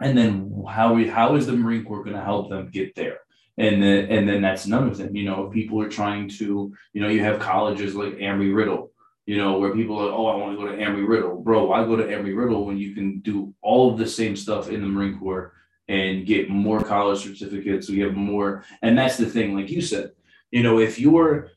and 0.00 0.16
then 0.16 0.64
how 0.68 0.94
we, 0.94 1.06
how 1.06 1.36
is 1.36 1.46
the 1.46 1.52
marine 1.52 1.84
corps 1.84 2.02
going 2.02 2.16
to 2.16 2.22
help 2.22 2.48
them 2.48 2.70
get 2.70 2.94
there? 2.94 3.18
And 3.58 3.82
then 3.82 4.06
and 4.06 4.28
then 4.28 4.40
that's 4.40 4.64
another 4.64 4.94
thing 4.94 5.14
you 5.14 5.24
know 5.24 5.46
if 5.46 5.52
people 5.52 5.82
are 5.82 5.88
trying 5.88 6.28
to 6.30 6.72
you 6.94 7.00
know 7.02 7.08
you 7.08 7.20
have 7.20 7.40
colleges 7.40 7.94
like 7.94 8.14
Embry 8.14 8.54
Riddle 8.54 8.90
you 9.26 9.36
know 9.36 9.58
where 9.58 9.74
people 9.74 9.98
are 9.98 10.10
oh 10.10 10.26
I 10.28 10.36
want 10.36 10.58
to 10.58 10.64
go 10.64 10.70
to 10.70 10.78
Embry 10.78 11.06
Riddle. 11.06 11.42
Bro 11.42 11.66
why 11.66 11.84
go 11.84 11.96
to 11.96 12.04
Embry 12.04 12.34
Riddle 12.34 12.64
when 12.64 12.78
you 12.78 12.94
can 12.94 13.18
do 13.20 13.52
all 13.60 13.92
of 13.92 13.98
the 13.98 14.06
same 14.06 14.34
stuff 14.34 14.70
in 14.70 14.80
the 14.80 14.86
Marine 14.86 15.18
Corps 15.18 15.52
and 15.88 16.24
get 16.24 16.48
more 16.48 16.80
college 16.80 17.22
certificates 17.22 17.90
we 17.90 17.98
have 17.98 18.14
more 18.14 18.64
and 18.80 18.96
that's 18.96 19.18
the 19.18 19.26
thing 19.26 19.54
like 19.54 19.68
you 19.68 19.82
said 19.82 20.12
you 20.50 20.62
know 20.62 20.78
if 20.78 20.98
you're 20.98 21.50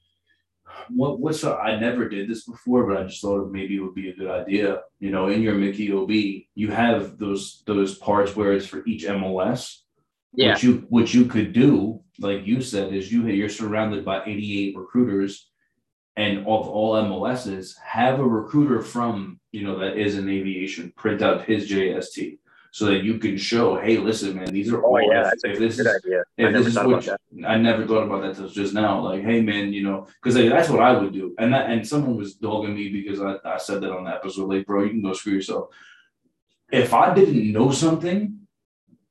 what 0.89 1.19
what's 1.19 1.43
a, 1.43 1.55
I 1.55 1.79
never 1.79 2.09
did 2.09 2.27
this 2.27 2.45
before, 2.45 2.85
but 2.85 2.97
I 2.97 3.03
just 3.03 3.21
thought 3.21 3.51
maybe 3.51 3.77
it 3.77 3.79
would 3.79 3.95
be 3.95 4.09
a 4.09 4.15
good 4.15 4.29
idea. 4.29 4.81
You 4.99 5.11
know, 5.11 5.27
in 5.27 5.41
your 5.41 5.55
Mickey 5.55 5.91
OB, 5.91 6.11
you 6.55 6.71
have 6.71 7.17
those 7.17 7.63
those 7.65 7.97
parts 7.97 8.35
where 8.35 8.53
it's 8.53 8.65
for 8.65 8.85
each 8.85 9.05
MLS, 9.05 9.83
yeah. 10.33 10.51
What 10.51 10.63
you 10.63 10.85
what 10.89 11.13
you 11.13 11.25
could 11.25 11.53
do, 11.53 12.01
like 12.19 12.45
you 12.45 12.61
said, 12.61 12.93
is 12.93 13.11
you 13.11 13.25
you're 13.27 13.49
surrounded 13.49 14.03
by 14.03 14.23
88 14.23 14.75
recruiters, 14.75 15.49
and 16.15 16.39
of 16.39 16.45
all 16.45 17.01
MOSs, 17.01 17.77
have 17.77 18.19
a 18.19 18.25
recruiter 18.25 18.81
from 18.81 19.39
you 19.51 19.63
know 19.63 19.77
that 19.79 19.97
is 19.97 20.17
in 20.17 20.27
aviation 20.29 20.91
print 20.95 21.21
out 21.21 21.45
his 21.45 21.69
JST 21.69 22.39
so 22.73 22.85
that 22.85 23.03
you 23.03 23.19
can 23.19 23.37
show, 23.37 23.79
hey, 23.79 23.99
listen, 23.99 24.35
man, 24.35 24.47
these 24.47 24.73
are 24.73 24.81
all. 24.81 24.95
oh, 24.95 24.99
all. 24.99 25.13
Yeah, 25.13 25.29
if, 25.43 25.51
if 25.51 25.59
this 25.59 25.77
is, 25.77 25.85
idea. 25.85 26.23
if 26.39 26.53
this 26.53 26.65
is 26.65 26.75
what 26.75 27.05
you, 27.05 27.45
I 27.45 27.55
never 27.55 27.85
thought 27.85 28.01
about 28.01 28.23
that 28.23 28.29
until 28.29 28.49
just 28.49 28.73
now. 28.73 28.99
Like, 28.99 29.21
hey, 29.21 29.43
man, 29.43 29.71
you 29.71 29.83
know, 29.83 30.07
because 30.15 30.35
like, 30.35 30.49
that's 30.49 30.69
what 30.69 30.79
I 30.79 30.91
would 30.91 31.13
do. 31.13 31.35
And 31.37 31.53
that, 31.53 31.69
and 31.69 31.87
someone 31.87 32.17
was 32.17 32.33
dogging 32.33 32.73
me 32.73 32.89
because 32.89 33.21
I, 33.21 33.35
I 33.45 33.59
said 33.59 33.81
that 33.81 33.91
on 33.91 34.05
the 34.05 34.09
episode. 34.09 34.49
Like, 34.49 34.65
bro, 34.65 34.85
you 34.85 34.89
can 34.89 35.03
go 35.03 35.13
screw 35.13 35.33
yourself. 35.33 35.69
If 36.71 36.95
I 36.95 37.13
didn't 37.13 37.51
know 37.51 37.69
something, 37.69 38.39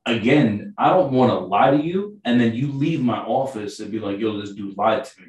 again, 0.07 0.75
I 0.77 0.89
don't 0.89 1.13
want 1.13 1.31
to 1.31 1.39
lie 1.39 1.71
to 1.71 1.81
you, 1.81 2.19
and 2.25 2.41
then 2.41 2.55
you 2.55 2.73
leave 2.73 3.01
my 3.01 3.19
office 3.19 3.79
and 3.79 3.93
be 3.93 4.01
like, 4.01 4.19
"Yo, 4.19 4.41
this 4.41 4.55
dude 4.55 4.77
lied 4.77 5.05
to 5.05 5.21
me." 5.21 5.29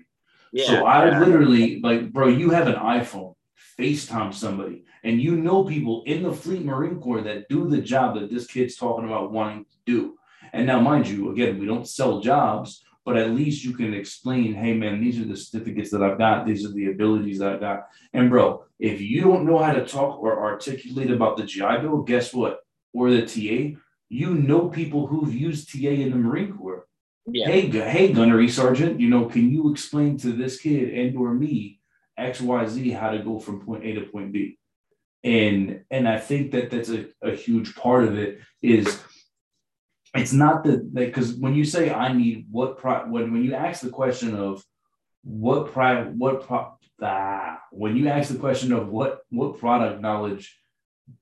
Yeah, 0.52 0.66
so 0.66 0.86
I 0.86 1.06
yeah. 1.06 1.20
literally 1.20 1.82
like, 1.82 2.12
bro, 2.12 2.30
you 2.30 2.50
have 2.50 2.66
an 2.66 2.78
iPhone, 2.78 3.36
FaceTime 3.78 4.34
somebody, 4.34 4.86
and 5.04 5.22
you 5.22 5.36
know 5.36 5.64
people 5.64 6.04
in 6.06 6.24
the 6.24 6.34
Fleet 6.34 6.64
Marine 6.64 7.00
Corps 7.00 7.22
that 7.22 7.50
do 7.50 7.68
the 7.70 7.82
job 7.82 8.16
that 8.16 8.30
this 8.30 8.48
kid's 8.48 8.76
talking 8.76 9.06
about 9.06 9.32
wanting 9.32 9.66
to 9.66 9.78
do. 9.86 10.18
And 10.52 10.68
now, 10.68 10.80
mind 10.80 11.08
you, 11.08 11.32
again, 11.32 11.60
we 11.60 11.66
don't 11.66 11.88
sell 11.88 12.20
jobs, 12.20 12.84
but 13.06 13.18
at 13.18 13.32
least 13.32 13.64
you 13.64 13.74
can 13.74 13.94
explain, 13.94 14.54
hey 14.54 14.74
man, 14.74 15.02
these 15.02 15.20
are 15.20 15.26
the 15.26 15.36
certificates 15.36 15.92
that 15.92 16.04
I've 16.04 16.18
got, 16.18 16.46
these 16.46 16.66
are 16.66 16.72
the 16.72 16.92
abilities 16.92 17.40
that 17.40 17.54
I've 17.54 17.60
got. 17.60 17.88
And 18.14 18.30
bro, 18.30 18.64
if 18.80 19.02
you 19.02 19.22
don't 19.22 19.46
know 19.46 19.58
how 19.58 19.74
to 19.74 19.86
talk 19.86 20.20
or 20.20 20.44
articulate 20.44 21.12
about 21.12 21.38
the 21.38 21.44
GI 21.44 21.80
Bill, 21.82 22.02
guess 22.02 22.34
what? 22.34 22.60
Or 22.94 23.10
the 23.10 23.26
TA, 23.26 23.80
you 24.10 24.36
know 24.36 24.70
people 24.70 25.08
who've 25.08 25.34
used 25.34 25.72
TA 25.72 25.90
in 25.90 26.12
the 26.12 26.18
Marine 26.18 26.56
Corps. 26.56 26.88
Yeah. 27.26 27.48
Hey, 27.48 27.70
hey, 27.70 28.14
gunnery 28.14 28.50
sergeant, 28.50 29.00
you 29.00 29.10
know, 29.10 29.26
can 29.26 29.50
you 29.50 29.72
explain 29.72 30.18
to 30.20 30.34
this 30.34 30.60
kid 30.60 30.94
and 30.94 31.18
or 31.18 31.34
me 31.34 31.80
X, 32.18 32.42
Y, 32.42 32.68
Z 32.68 32.92
how 32.92 33.12
to 33.12 33.20
go 33.20 33.40
from 33.40 33.66
point 33.66 33.86
A 33.86 33.94
to 33.94 34.02
point 34.02 34.32
B? 34.32 34.58
And 35.24 35.84
and 35.90 36.08
I 36.08 36.20
think 36.20 36.52
that 36.52 36.70
that's 36.70 36.90
a, 36.90 37.06
a 37.22 37.32
huge 37.32 37.76
part 37.76 38.04
of 38.04 38.18
it 38.18 38.40
is 38.62 39.00
it's 40.14 40.34
not 40.34 40.64
that 40.66 40.94
because 40.94 41.34
when 41.34 41.56
you 41.56 41.64
say 41.66 41.92
I 41.94 42.12
need 42.14 42.48
what 42.52 42.78
pro 42.78 43.06
when 43.08 43.32
when 43.32 43.44
you 43.44 43.56
ask 43.56 43.82
the 43.82 43.90
question 43.90 44.36
of 44.36 44.64
what 45.24 45.72
pri 45.72 46.04
what 46.04 46.46
pro 46.46 46.74
ah, 47.02 47.60
when 47.72 47.96
you 47.96 48.10
ask 48.10 48.32
the 48.32 48.40
question 48.40 48.74
of 48.74 48.90
what 48.90 49.22
what 49.30 49.60
product 49.60 50.02
knowledge 50.02 50.60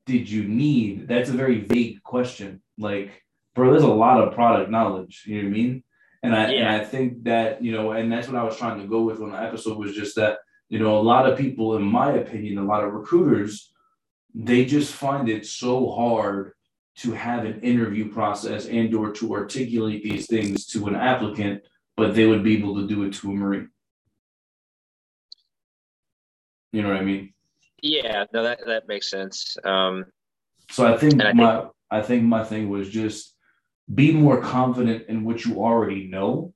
did 0.06 0.30
you 0.30 0.44
need 0.48 1.08
that's 1.08 1.30
a 1.30 1.34
very 1.34 1.62
vague 1.62 2.02
question 2.04 2.62
like, 2.82 3.24
bro, 3.56 3.72
there's 3.72 3.84
a 3.84 3.88
lot 3.88 4.22
of 4.22 4.34
product 4.34 4.70
knowledge. 4.70 5.24
You 5.26 5.38
know 5.38 5.50
what 5.50 5.56
I 5.56 5.58
mean? 5.58 5.84
And 6.24 6.36
I 6.36 6.52
yeah. 6.52 6.60
and 6.60 6.82
I 6.82 6.86
think 6.86 7.24
that 7.24 7.64
you 7.64 7.72
know, 7.72 7.92
and 7.92 8.12
that's 8.12 8.28
what 8.28 8.36
I 8.38 8.44
was 8.44 8.58
trying 8.58 8.80
to 8.80 8.88
go 8.88 9.04
with 9.04 9.22
on 9.22 9.32
the 9.32 9.42
episode 9.42 9.78
was 9.78 9.96
just 9.96 10.16
that 10.18 10.40
you 10.72 10.80
know 10.80 10.98
a 10.98 11.04
lot 11.04 11.30
of 11.30 11.38
people, 11.38 11.76
in 11.76 11.84
my 11.84 12.14
opinion, 12.14 12.58
a 12.58 12.64
lot 12.64 12.86
of 12.86 12.94
recruiters, 12.94 13.74
they 14.34 14.64
just 14.64 14.94
find 14.94 15.28
it 15.28 15.46
so 15.46 15.92
hard 15.92 16.54
to 16.96 17.12
have 17.12 17.44
an 17.44 17.60
interview 17.60 18.10
process 18.10 18.68
and 18.68 18.96
or 18.96 19.12
to 19.12 19.34
articulate 19.34 20.02
these 20.02 20.28
things 20.28 20.66
to 20.68 20.88
an 20.88 20.96
applicant, 20.96 21.62
but 21.98 22.16
they 22.16 22.26
would 22.26 22.42
be 22.42 22.58
able 22.58 22.76
to 22.78 22.88
do 22.88 23.04
it 23.04 23.14
to 23.16 23.32
a 23.32 23.34
Marine. 23.34 23.70
You 26.72 26.84
know 26.84 26.88
what 26.88 26.98
I 26.98 27.04
mean? 27.04 27.34
Yeah, 27.82 28.24
no, 28.34 28.42
that 28.44 28.60
that 28.66 28.88
makes 28.88 29.10
sense. 29.10 29.58
Um, 29.66 30.06
so 30.70 30.88
I 30.88 30.98
think 30.98 31.22
I 31.22 31.34
my 31.34 31.60
think, 31.60 31.72
I 31.92 32.02
think 32.02 32.24
my 32.24 32.46
thing 32.46 32.70
was 32.70 32.90
just 32.90 33.36
be 33.94 34.14
more 34.14 34.40
confident 34.40 35.10
in 35.10 35.26
what 35.26 35.44
you 35.44 35.62
already 35.62 36.08
know, 36.08 36.54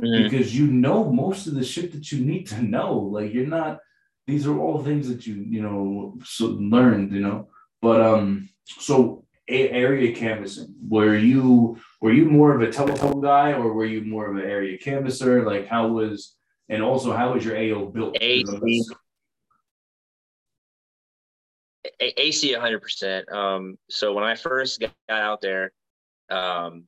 mm-hmm. 0.00 0.24
because 0.24 0.56
you 0.56 0.66
know 0.66 1.10
most 1.10 1.46
of 1.46 1.54
the 1.54 1.64
shit 1.64 1.92
that 1.92 2.12
you 2.12 2.24
need 2.24 2.46
to 2.48 2.62
know. 2.62 2.98
Like 2.98 3.32
you're 3.32 3.46
not; 3.46 3.80
these 4.26 4.46
are 4.46 4.58
all 4.58 4.82
things 4.82 5.08
that 5.08 5.26
you 5.26 5.34
you 5.34 5.62
know 5.62 6.18
so 6.24 6.46
learned. 6.46 7.12
You 7.12 7.20
know, 7.20 7.48
but 7.82 8.00
um, 8.00 8.48
so 8.64 9.24
a- 9.48 9.70
area 9.70 10.14
canvassing. 10.14 10.74
Were 10.88 11.16
you 11.16 11.78
were 12.00 12.12
you 12.12 12.26
more 12.26 12.54
of 12.54 12.62
a 12.62 12.72
telephone 12.72 13.20
guy, 13.20 13.52
or 13.52 13.72
were 13.72 13.86
you 13.86 14.02
more 14.02 14.30
of 14.30 14.36
an 14.36 14.48
area 14.50 14.78
canvasser? 14.78 15.44
Like 15.44 15.66
how 15.66 15.88
was 15.88 16.36
and 16.68 16.82
also 16.82 17.12
how 17.12 17.34
was 17.34 17.44
your 17.44 17.56
AO 17.56 17.86
built? 17.86 18.16
AC. 18.20 18.84
AC 22.00 22.54
100%. 22.54 23.32
Um, 23.32 23.78
so 23.88 24.12
when 24.12 24.24
I 24.24 24.34
first 24.34 24.80
got 24.80 24.92
out 25.10 25.40
there, 25.40 25.72
um, 26.30 26.84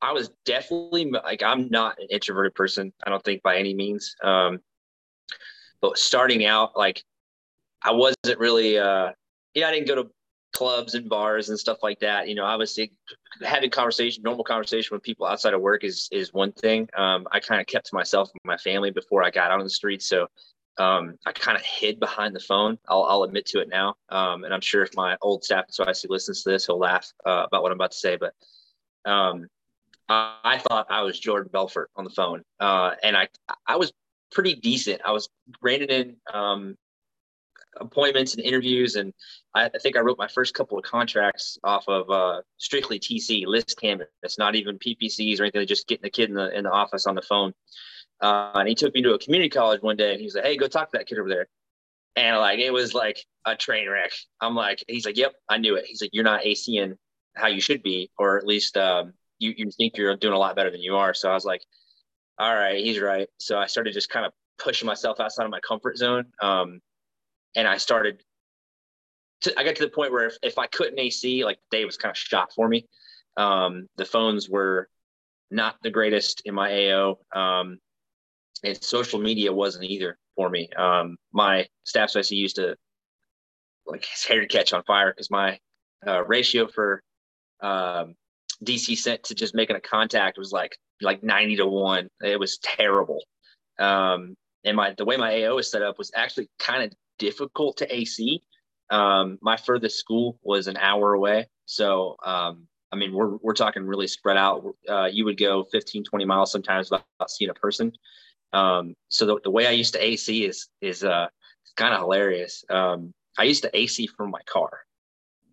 I 0.00 0.12
was 0.12 0.30
definitely 0.44 1.10
like, 1.10 1.42
I'm 1.42 1.68
not 1.68 1.98
an 1.98 2.06
introverted 2.10 2.54
person. 2.54 2.92
I 3.04 3.10
don't 3.10 3.24
think 3.24 3.42
by 3.42 3.58
any 3.58 3.74
means. 3.74 4.14
Um, 4.22 4.60
but 5.80 5.98
starting 5.98 6.44
out, 6.44 6.76
like, 6.76 7.02
I 7.82 7.92
wasn't 7.92 8.38
really, 8.38 8.78
uh, 8.78 9.10
yeah, 9.54 9.68
I 9.68 9.72
didn't 9.72 9.88
go 9.88 9.96
to 9.96 10.10
clubs 10.52 10.94
and 10.94 11.08
bars 11.08 11.50
and 11.50 11.58
stuff 11.58 11.78
like 11.82 12.00
that. 12.00 12.28
You 12.28 12.34
know, 12.34 12.44
obviously 12.44 12.92
having 13.42 13.70
conversation, 13.70 14.22
normal 14.22 14.44
conversation 14.44 14.94
with 14.94 15.02
people 15.02 15.26
outside 15.26 15.54
of 15.54 15.60
work 15.60 15.84
is 15.84 16.08
is 16.10 16.32
one 16.32 16.52
thing. 16.52 16.88
Um, 16.96 17.26
I 17.32 17.40
kind 17.40 17.60
of 17.60 17.66
kept 17.66 17.86
to 17.86 17.94
myself 17.94 18.30
and 18.30 18.40
my 18.44 18.56
family 18.56 18.90
before 18.90 19.22
I 19.22 19.30
got 19.30 19.50
out 19.50 19.58
on 19.58 19.64
the 19.64 19.70
street. 19.70 20.02
So 20.02 20.26
um, 20.78 21.16
I 21.26 21.32
kind 21.32 21.56
of 21.56 21.64
hid 21.64 22.00
behind 22.00 22.34
the 22.34 22.40
phone. 22.40 22.78
I'll, 22.88 23.04
I'll 23.04 23.22
admit 23.24 23.46
to 23.46 23.60
it 23.60 23.68
now. 23.68 23.96
Um, 24.08 24.44
and 24.44 24.54
I'm 24.54 24.60
sure 24.60 24.82
if 24.82 24.94
my 24.96 25.16
old 25.20 25.44
staff 25.44 25.66
NCOIC 25.68 26.08
listens 26.08 26.42
to 26.42 26.50
this, 26.50 26.66
he'll 26.66 26.78
laugh 26.78 27.12
uh, 27.26 27.44
about 27.46 27.62
what 27.62 27.72
I'm 27.72 27.78
about 27.78 27.92
to 27.92 27.98
say. 27.98 28.16
But 28.16 28.34
um, 29.10 29.48
I, 30.08 30.58
thought 30.58 30.86
I 30.90 31.02
was 31.02 31.18
Jordan 31.18 31.50
Belfort 31.52 31.90
on 31.96 32.04
the 32.04 32.10
phone, 32.10 32.42
uh, 32.60 32.92
and 33.02 33.16
I 33.16 33.28
I 33.66 33.76
was 33.76 33.92
pretty 34.32 34.54
decent. 34.54 35.02
I 35.04 35.12
was 35.12 35.28
reining 35.60 35.88
in 35.88 36.16
um, 36.32 36.76
appointments 37.78 38.34
and 38.34 38.44
interviews, 38.44 38.96
and 38.96 39.12
I, 39.54 39.66
I, 39.66 39.78
think 39.78 39.96
I 39.96 40.00
wrote 40.00 40.18
my 40.18 40.28
first 40.28 40.54
couple 40.54 40.78
of 40.78 40.84
contracts 40.84 41.58
off 41.62 41.88
of 41.88 42.08
uh, 42.10 42.40
strictly 42.56 42.98
TC 42.98 43.46
list 43.46 43.78
canvas. 43.80 44.08
Not 44.38 44.54
even 44.54 44.78
PPCs 44.78 45.40
or 45.40 45.44
anything. 45.44 45.66
Just 45.66 45.86
getting 45.86 46.02
the 46.02 46.10
kid 46.10 46.30
in 46.30 46.36
the 46.36 46.56
in 46.56 46.64
the 46.64 46.70
office 46.70 47.06
on 47.06 47.14
the 47.14 47.22
phone. 47.22 47.52
Uh, 48.20 48.52
and 48.54 48.68
he 48.68 48.74
took 48.74 48.94
me 48.94 49.02
to 49.02 49.14
a 49.14 49.18
community 49.18 49.48
college 49.48 49.80
one 49.80 49.96
day 49.96 50.10
and 50.10 50.18
he 50.18 50.24
was 50.24 50.34
like, 50.34 50.44
Hey, 50.44 50.56
go 50.56 50.66
talk 50.66 50.90
to 50.90 50.98
that 50.98 51.06
kid 51.06 51.18
over 51.18 51.28
there. 51.28 51.46
And 52.16 52.36
like, 52.38 52.58
it 52.58 52.72
was 52.72 52.94
like 52.94 53.24
a 53.44 53.54
train 53.54 53.88
wreck. 53.88 54.10
I'm 54.40 54.54
like, 54.54 54.82
he's 54.88 55.06
like, 55.06 55.16
Yep, 55.16 55.34
I 55.48 55.58
knew 55.58 55.76
it. 55.76 55.86
He's 55.86 56.00
like, 56.00 56.10
You're 56.12 56.24
not 56.24 56.42
ACing 56.42 56.96
how 57.36 57.46
you 57.46 57.60
should 57.60 57.82
be, 57.82 58.10
or 58.18 58.38
at 58.38 58.46
least 58.46 58.76
um, 58.76 59.12
you, 59.38 59.54
you 59.56 59.70
think 59.70 59.96
you're 59.96 60.16
doing 60.16 60.34
a 60.34 60.38
lot 60.38 60.56
better 60.56 60.70
than 60.70 60.80
you 60.80 60.96
are. 60.96 61.14
So 61.14 61.30
I 61.30 61.34
was 61.34 61.44
like, 61.44 61.62
All 62.38 62.54
right, 62.54 62.82
he's 62.82 63.00
right. 63.00 63.28
So 63.38 63.58
I 63.58 63.66
started 63.66 63.94
just 63.94 64.10
kind 64.10 64.26
of 64.26 64.32
pushing 64.58 64.86
myself 64.86 65.20
outside 65.20 65.44
of 65.44 65.50
my 65.50 65.60
comfort 65.60 65.96
zone. 65.96 66.24
Um, 66.42 66.80
and 67.56 67.66
I 67.66 67.76
started 67.76 68.22
to, 69.42 69.58
I 69.58 69.64
got 69.64 69.76
to 69.76 69.84
the 69.84 69.90
point 69.90 70.12
where 70.12 70.26
if, 70.26 70.36
if 70.42 70.58
I 70.58 70.66
couldn't 70.66 70.98
AC, 70.98 71.44
like 71.44 71.58
the 71.70 71.78
day 71.78 71.84
was 71.84 71.96
kind 71.96 72.10
of 72.10 72.16
shot 72.16 72.52
for 72.54 72.68
me. 72.68 72.86
Um, 73.36 73.86
the 73.96 74.04
phones 74.04 74.48
were 74.48 74.88
not 75.50 75.76
the 75.82 75.90
greatest 75.90 76.42
in 76.44 76.54
my 76.54 76.90
AO. 76.90 77.18
Um, 77.34 77.78
and 78.64 78.82
social 78.82 79.20
media 79.20 79.52
wasn't 79.52 79.84
either 79.84 80.18
for 80.36 80.50
me. 80.50 80.68
Um, 80.76 81.16
my 81.32 81.66
staff 81.84 82.10
specialist 82.10 82.32
used 82.32 82.56
to 82.56 82.76
like 83.86 84.04
his 84.12 84.24
hair 84.24 84.40
to 84.40 84.46
catch 84.46 84.72
on 84.72 84.82
fire 84.84 85.12
because 85.12 85.30
my 85.30 85.58
uh, 86.06 86.24
ratio 86.24 86.66
for 86.66 87.02
um, 87.60 88.14
DC 88.64 88.96
sent 88.96 89.22
to 89.24 89.34
just 89.34 89.54
making 89.54 89.76
a 89.76 89.80
contact 89.80 90.38
was 90.38 90.52
like 90.52 90.76
like 91.00 91.22
90 91.22 91.56
to 91.56 91.66
one. 91.66 92.08
It 92.22 92.38
was 92.38 92.58
terrible. 92.58 93.22
Um, 93.78 94.34
and 94.64 94.76
my 94.76 94.94
the 94.96 95.04
way 95.04 95.16
my 95.16 95.44
AO 95.44 95.58
is 95.58 95.70
set 95.70 95.82
up 95.82 95.98
was 95.98 96.10
actually 96.14 96.48
kind 96.58 96.82
of 96.82 96.92
difficult 97.18 97.76
to 97.78 97.94
AC. 97.94 98.42
Um, 98.90 99.38
my 99.42 99.56
furthest 99.56 99.98
school 99.98 100.38
was 100.42 100.66
an 100.66 100.76
hour 100.76 101.12
away. 101.12 101.46
So, 101.66 102.16
um, 102.24 102.66
I 102.90 102.96
mean, 102.96 103.12
we're, 103.12 103.36
we're 103.42 103.52
talking 103.52 103.82
really 103.84 104.06
spread 104.06 104.38
out. 104.38 104.64
Uh, 104.88 105.08
you 105.12 105.26
would 105.26 105.38
go 105.38 105.64
15, 105.70 106.04
20 106.04 106.24
miles 106.24 106.50
sometimes 106.50 106.90
without 106.90 107.30
seeing 107.30 107.50
a 107.50 107.54
person. 107.54 107.92
Um, 108.54 108.94
so 109.10 109.26
the, 109.26 109.40
the 109.44 109.50
way 109.50 109.66
I 109.66 109.72
used 109.72 109.92
to 109.92 110.02
AC 110.02 110.44
is 110.44 110.68
is 110.80 111.04
uh, 111.04 111.26
kind 111.76 111.92
of 111.92 112.00
hilarious. 112.00 112.64
Um, 112.70 113.12
I 113.38 113.44
used 113.44 113.62
to 113.62 113.76
AC 113.76 114.06
from 114.06 114.30
my 114.30 114.40
car, 114.50 114.70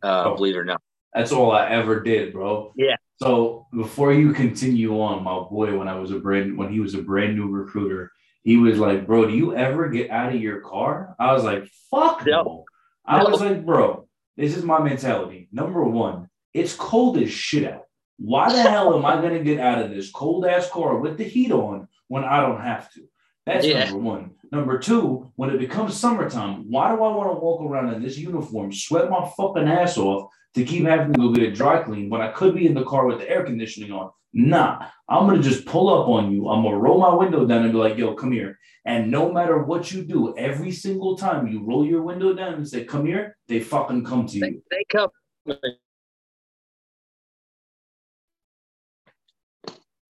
uh, 0.01 0.23
oh, 0.27 0.35
believe 0.35 0.55
it 0.55 0.59
or 0.59 0.65
not. 0.65 0.81
That's 1.15 1.31
all 1.31 1.53
I 1.53 1.69
ever 1.69 2.01
did, 2.01 2.33
bro. 2.33 2.73
Yeah. 2.75 2.97
So 3.21 3.67
before 3.73 4.11
you 4.11 4.33
continue 4.33 4.99
on, 4.99 5.23
my 5.23 5.39
boy, 5.39 5.77
when 5.77 5.87
I 5.87 5.97
was 5.97 6.11
a 6.11 6.19
brand 6.19 6.57
when 6.57 6.71
he 6.71 6.81
was 6.81 6.93
a 6.93 7.01
brand 7.01 7.37
new 7.37 7.47
recruiter, 7.47 8.11
he 8.43 8.57
was 8.57 8.77
like, 8.77 9.07
"Bro, 9.07 9.27
do 9.27 9.33
you 9.33 9.55
ever 9.55 9.87
get 9.87 10.11
out 10.11 10.35
of 10.35 10.41
your 10.41 10.59
car?" 10.59 11.15
I 11.17 11.31
was 11.31 11.45
like, 11.45 11.67
"Fuck 11.89 12.25
no." 12.25 12.43
no. 12.43 12.65
I 13.05 13.23
was 13.23 13.39
like, 13.39 13.65
"Bro, 13.65 14.09
this 14.35 14.57
is 14.57 14.65
my 14.65 14.79
mentality. 14.79 15.47
Number 15.53 15.81
one, 15.85 16.27
it's 16.53 16.75
cold 16.75 17.17
as 17.17 17.31
shit 17.31 17.71
out. 17.71 17.85
Why 18.17 18.51
the 18.51 18.61
hell 18.61 18.93
am 18.93 19.05
I 19.05 19.15
gonna 19.21 19.43
get 19.43 19.61
out 19.61 19.81
of 19.81 19.91
this 19.91 20.11
cold 20.11 20.45
ass 20.45 20.69
car 20.69 20.97
with 20.97 21.17
the 21.17 21.23
heat 21.23 21.53
on 21.53 21.87
when 22.09 22.25
I 22.25 22.41
don't 22.41 22.61
have 22.61 22.91
to. 22.93 23.07
That's 23.45 23.65
yeah. 23.65 23.85
number 23.85 23.99
one. 23.99 24.31
Number 24.51 24.79
two, 24.79 25.31
when 25.37 25.49
it 25.49 25.59
becomes 25.59 25.95
summertime, 25.95 26.69
why 26.69 26.89
do 26.89 27.01
I 27.01 27.15
want 27.15 27.29
to 27.29 27.39
walk 27.39 27.61
around 27.61 27.93
in 27.93 28.01
this 28.01 28.17
uniform, 28.17 28.73
sweat 28.73 29.09
my 29.09 29.29
fucking 29.37 29.67
ass 29.67 29.97
off 29.97 30.29
to 30.55 30.63
keep 30.63 30.85
having 30.85 31.13
to 31.13 31.19
go 31.19 31.31
get 31.31 31.43
it 31.43 31.53
dry 31.53 31.83
clean 31.83 32.09
when 32.09 32.21
I 32.21 32.31
could 32.31 32.55
be 32.55 32.65
in 32.65 32.73
the 32.73 32.83
car 32.83 33.05
with 33.05 33.19
the 33.19 33.29
air 33.29 33.43
conditioning 33.43 33.91
on? 33.91 34.11
Nah, 34.33 34.87
I'm 35.07 35.27
gonna 35.27 35.41
just 35.41 35.65
pull 35.65 35.93
up 35.93 36.09
on 36.09 36.31
you. 36.31 36.49
I'm 36.49 36.63
gonna 36.63 36.77
roll 36.77 36.99
my 36.99 37.13
window 37.13 37.45
down 37.45 37.63
and 37.63 37.71
be 37.71 37.77
like, 37.77 37.97
yo, 37.97 38.13
come 38.15 38.31
here. 38.31 38.57
And 38.85 39.09
no 39.09 39.31
matter 39.31 39.63
what 39.63 39.91
you 39.91 40.03
do, 40.03 40.35
every 40.37 40.71
single 40.71 41.17
time 41.17 41.47
you 41.47 41.63
roll 41.63 41.85
your 41.85 42.01
window 42.01 42.33
down 42.33 42.55
and 42.55 42.67
say, 42.67 42.83
come 42.83 43.05
here, 43.05 43.37
they 43.47 43.59
fucking 43.59 44.03
come 44.03 44.27
to 44.27 44.37
you. 44.37 44.61
They, 44.69 44.77
they 44.77 44.83
come. 44.89 45.09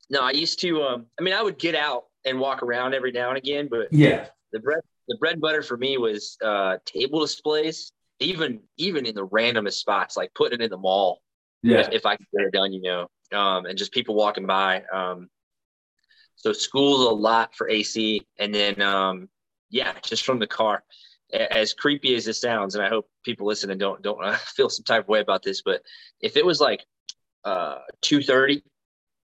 No, 0.10 0.22
I 0.22 0.32
used 0.32 0.60
to. 0.62 0.84
Um, 0.84 1.06
I 1.20 1.24
mean, 1.24 1.34
I 1.34 1.42
would 1.42 1.58
get 1.58 1.76
out 1.76 2.06
and 2.26 2.40
walk 2.40 2.64
around 2.64 2.94
every 2.94 3.12
now 3.12 3.30
and 3.30 3.38
again, 3.38 3.68
but 3.70 3.92
yeah, 3.92 4.28
the 4.52 4.60
bread 4.60 4.82
the 5.08 5.18
bread 5.18 5.34
and 5.34 5.42
butter 5.42 5.62
for 5.62 5.78
me 5.78 5.98
was 5.98 6.38
uh, 6.44 6.78
table 6.86 7.22
displays. 7.22 7.92
Even 8.20 8.62
even 8.78 9.06
in 9.06 9.16
the 9.16 9.28
randomest 9.28 9.74
spots, 9.74 10.16
like 10.16 10.34
putting 10.34 10.62
it 10.62 10.64
in 10.64 10.70
the 10.70 10.78
mall. 10.78 11.22
Yeah, 11.64 11.80
if, 11.80 11.90
if 11.92 12.06
I 12.06 12.16
could 12.16 12.28
get 12.36 12.48
it 12.48 12.54
done, 12.54 12.72
you 12.72 12.82
know, 12.82 13.08
um, 13.38 13.66
and 13.66 13.78
just 13.78 13.92
people 13.92 14.16
walking 14.16 14.46
by. 14.46 14.84
Um, 14.94 15.30
so 16.36 16.54
school's 16.54 17.06
a 17.06 17.10
lot 17.10 17.56
for 17.56 17.70
AC, 17.70 18.22
and 18.40 18.54
then 18.54 18.82
um, 18.82 19.30
yeah, 19.70 19.94
just 20.04 20.26
from 20.26 20.40
the 20.40 20.48
car. 20.48 20.84
As 21.34 21.74
creepy 21.74 22.16
as 22.16 22.24
this 22.24 22.40
sounds, 22.40 22.76
and 22.76 22.84
I 22.84 22.88
hope 22.88 23.10
people 23.24 23.48
listen 23.48 23.72
and 23.72 23.80
don't 23.80 24.02
don't 24.02 24.24
uh, 24.24 24.38
feel 24.56 24.70
some 24.70 24.84
type 24.84 25.04
of 25.04 25.10
way 25.10 25.20
about 25.22 25.44
this, 25.44 25.62
but 25.64 25.82
if 26.22 26.38
it 26.38 26.46
was 26.46 26.62
like 26.62 26.86
uh, 27.44 27.80
two 28.02 28.22
thirty 28.22 28.64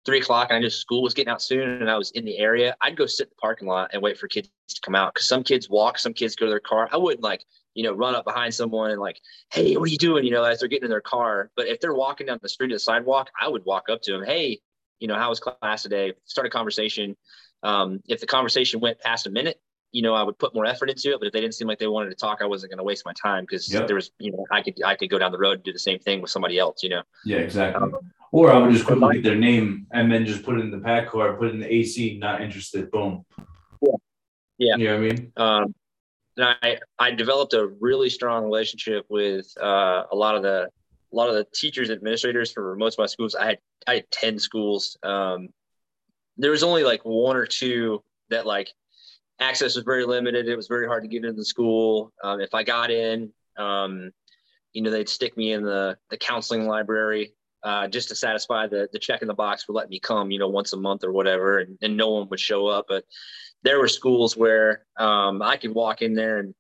three 0.06 0.20
o'clock 0.20 0.48
and 0.48 0.56
I 0.56 0.60
knew 0.60 0.70
school 0.70 1.02
was 1.02 1.12
getting 1.12 1.30
out 1.30 1.42
soon 1.42 1.82
and 1.82 1.90
I 1.90 1.98
was 1.98 2.12
in 2.12 2.24
the 2.24 2.38
area, 2.38 2.76
I'd 2.80 2.96
go 2.96 3.06
sit 3.06 3.26
in 3.26 3.30
the 3.30 3.40
parking 3.40 3.68
lot 3.68 3.90
and 3.92 4.00
wait 4.00 4.16
for 4.16 4.28
kids 4.28 4.48
to 4.68 4.80
come 4.80 4.94
out. 4.94 5.14
Cause 5.14 5.28
some 5.28 5.42
kids 5.42 5.68
walk, 5.68 5.98
some 5.98 6.14
kids 6.14 6.36
go 6.36 6.46
to 6.46 6.50
their 6.50 6.60
car. 6.60 6.88
I 6.92 6.96
wouldn't 6.96 7.22
like, 7.22 7.44
you 7.74 7.82
know, 7.82 7.92
run 7.92 8.14
up 8.14 8.24
behind 8.24 8.54
someone 8.54 8.92
and 8.92 9.00
like, 9.00 9.20
Hey, 9.50 9.76
what 9.76 9.88
are 9.88 9.92
you 9.92 9.98
doing? 9.98 10.24
You 10.24 10.30
know, 10.30 10.44
as 10.44 10.60
they're 10.60 10.68
getting 10.68 10.84
in 10.84 10.90
their 10.90 11.00
car. 11.00 11.50
But 11.56 11.66
if 11.66 11.80
they're 11.80 11.94
walking 11.94 12.28
down 12.28 12.38
the 12.40 12.48
street 12.48 12.70
or 12.70 12.76
the 12.76 12.80
sidewalk, 12.80 13.30
I 13.40 13.48
would 13.48 13.64
walk 13.66 13.90
up 13.90 14.00
to 14.02 14.12
them. 14.12 14.24
Hey, 14.24 14.60
you 15.00 15.08
know, 15.08 15.16
how 15.16 15.28
was 15.28 15.40
class 15.40 15.82
today? 15.82 16.14
Start 16.24 16.46
a 16.46 16.50
conversation. 16.50 17.16
Um, 17.62 18.00
if 18.06 18.20
the 18.20 18.26
conversation 18.26 18.80
went 18.80 19.00
past 19.00 19.26
a 19.26 19.30
minute, 19.30 19.60
you 19.96 20.02
know, 20.02 20.12
I 20.12 20.22
would 20.22 20.38
put 20.38 20.54
more 20.54 20.66
effort 20.66 20.90
into 20.90 21.14
it. 21.14 21.18
But 21.18 21.28
if 21.28 21.32
they 21.32 21.40
didn't 21.40 21.54
seem 21.54 21.68
like 21.68 21.78
they 21.78 21.86
wanted 21.86 22.10
to 22.10 22.16
talk, 22.16 22.42
I 22.42 22.44
wasn't 22.44 22.70
going 22.70 22.76
to 22.76 22.84
waste 22.84 23.06
my 23.06 23.14
time 23.14 23.44
because 23.44 23.72
yep. 23.72 23.86
there 23.86 23.96
was, 23.96 24.10
you 24.18 24.30
know, 24.30 24.44
I 24.50 24.60
could 24.60 24.74
I 24.84 24.94
could 24.94 25.08
go 25.08 25.18
down 25.18 25.32
the 25.32 25.38
road 25.38 25.52
and 25.52 25.62
do 25.62 25.72
the 25.72 25.78
same 25.78 25.98
thing 25.98 26.20
with 26.20 26.30
somebody 26.30 26.58
else. 26.58 26.82
You 26.82 26.90
know. 26.90 27.02
Yeah, 27.24 27.38
exactly. 27.38 27.82
Um, 27.82 28.12
or 28.30 28.52
I 28.52 28.58
would 28.58 28.74
just 28.74 28.84
quickly 28.84 29.14
get 29.14 29.24
their 29.24 29.36
name 29.36 29.86
and 29.92 30.12
then 30.12 30.26
just 30.26 30.42
put 30.42 30.58
it 30.58 30.60
in 30.60 30.70
the 30.70 30.80
pack 30.80 31.08
card, 31.08 31.38
put 31.38 31.48
it 31.48 31.54
in 31.54 31.60
the 31.60 31.72
AC, 31.72 32.18
not 32.18 32.42
interested. 32.42 32.90
Boom. 32.90 33.24
Yeah. 33.80 33.92
Yeah. 34.58 34.76
You 34.76 34.84
know 34.84 34.90
what 34.90 34.98
I 34.98 35.08
mean? 35.08 35.32
Um, 35.38 35.74
and 36.36 36.56
I, 36.62 36.78
I 36.98 37.10
developed 37.12 37.54
a 37.54 37.66
really 37.80 38.10
strong 38.10 38.44
relationship 38.44 39.06
with 39.08 39.50
uh, 39.58 40.02
a 40.12 40.14
lot 40.14 40.34
of 40.34 40.42
the 40.42 40.68
a 41.10 41.16
lot 41.16 41.30
of 41.30 41.36
the 41.36 41.46
teachers 41.54 41.88
administrators 41.88 42.52
for 42.52 42.76
most 42.76 42.94
of 42.94 42.98
my 42.98 43.06
schools. 43.06 43.34
I 43.34 43.46
had 43.46 43.58
I 43.86 43.94
had 43.94 44.10
10 44.10 44.38
schools. 44.38 44.98
Um, 45.02 45.48
there 46.36 46.50
was 46.50 46.62
only 46.62 46.84
like 46.84 47.00
one 47.04 47.36
or 47.36 47.46
two 47.46 48.02
that 48.28 48.44
like 48.44 48.74
access 49.40 49.74
was 49.74 49.84
very 49.84 50.04
limited. 50.04 50.48
It 50.48 50.56
was 50.56 50.68
very 50.68 50.86
hard 50.86 51.02
to 51.04 51.08
get 51.08 51.24
into 51.24 51.36
the 51.36 51.44
school. 51.44 52.12
Um, 52.22 52.40
if 52.40 52.54
I 52.54 52.62
got 52.62 52.90
in, 52.90 53.32
um, 53.56 54.10
you 54.72 54.82
know, 54.82 54.90
they'd 54.90 55.08
stick 55.08 55.36
me 55.36 55.52
in 55.52 55.62
the 55.62 55.96
the 56.10 56.16
counseling 56.16 56.66
library 56.66 57.32
uh, 57.62 57.88
just 57.88 58.08
to 58.08 58.14
satisfy 58.14 58.66
the 58.66 58.88
the 58.92 58.98
check 58.98 59.22
in 59.22 59.28
the 59.28 59.34
box 59.34 59.64
for 59.64 59.72
letting 59.72 59.90
me 59.90 60.00
come, 60.00 60.30
you 60.30 60.38
know, 60.38 60.48
once 60.48 60.72
a 60.72 60.76
month 60.76 61.04
or 61.04 61.12
whatever, 61.12 61.58
and, 61.58 61.76
and 61.82 61.96
no 61.96 62.10
one 62.10 62.28
would 62.28 62.40
show 62.40 62.66
up. 62.66 62.86
But 62.88 63.04
there 63.62 63.78
were 63.78 63.88
schools 63.88 64.36
where 64.36 64.84
um, 64.96 65.42
I 65.42 65.56
could 65.56 65.74
walk 65.74 66.02
in 66.02 66.14
there 66.14 66.38
and 66.38 66.54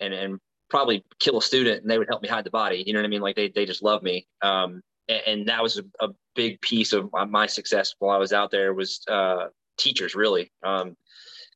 and 0.00 0.14
and 0.14 0.40
probably 0.70 1.04
kill 1.18 1.38
a 1.38 1.42
student, 1.42 1.82
and 1.82 1.90
they 1.90 1.98
would 1.98 2.08
help 2.08 2.22
me 2.22 2.28
hide 2.28 2.44
the 2.44 2.50
body. 2.50 2.82
You 2.86 2.92
know 2.92 3.00
what 3.00 3.06
I 3.06 3.10
mean? 3.10 3.20
Like 3.20 3.36
they 3.36 3.48
they 3.48 3.66
just 3.66 3.82
love 3.82 4.02
me. 4.02 4.26
Um, 4.42 4.80
and, 5.08 5.22
and 5.26 5.48
that 5.48 5.62
was 5.62 5.78
a, 5.78 5.84
a, 6.04 6.08
big 6.34 6.60
piece 6.60 6.92
of 6.92 7.08
my 7.30 7.46
success 7.46 7.94
while 7.98 8.14
I 8.14 8.18
was 8.18 8.34
out 8.34 8.50
there 8.50 8.74
was 8.74 9.00
uh, 9.08 9.46
teachers 9.78 10.14
really. 10.14 10.52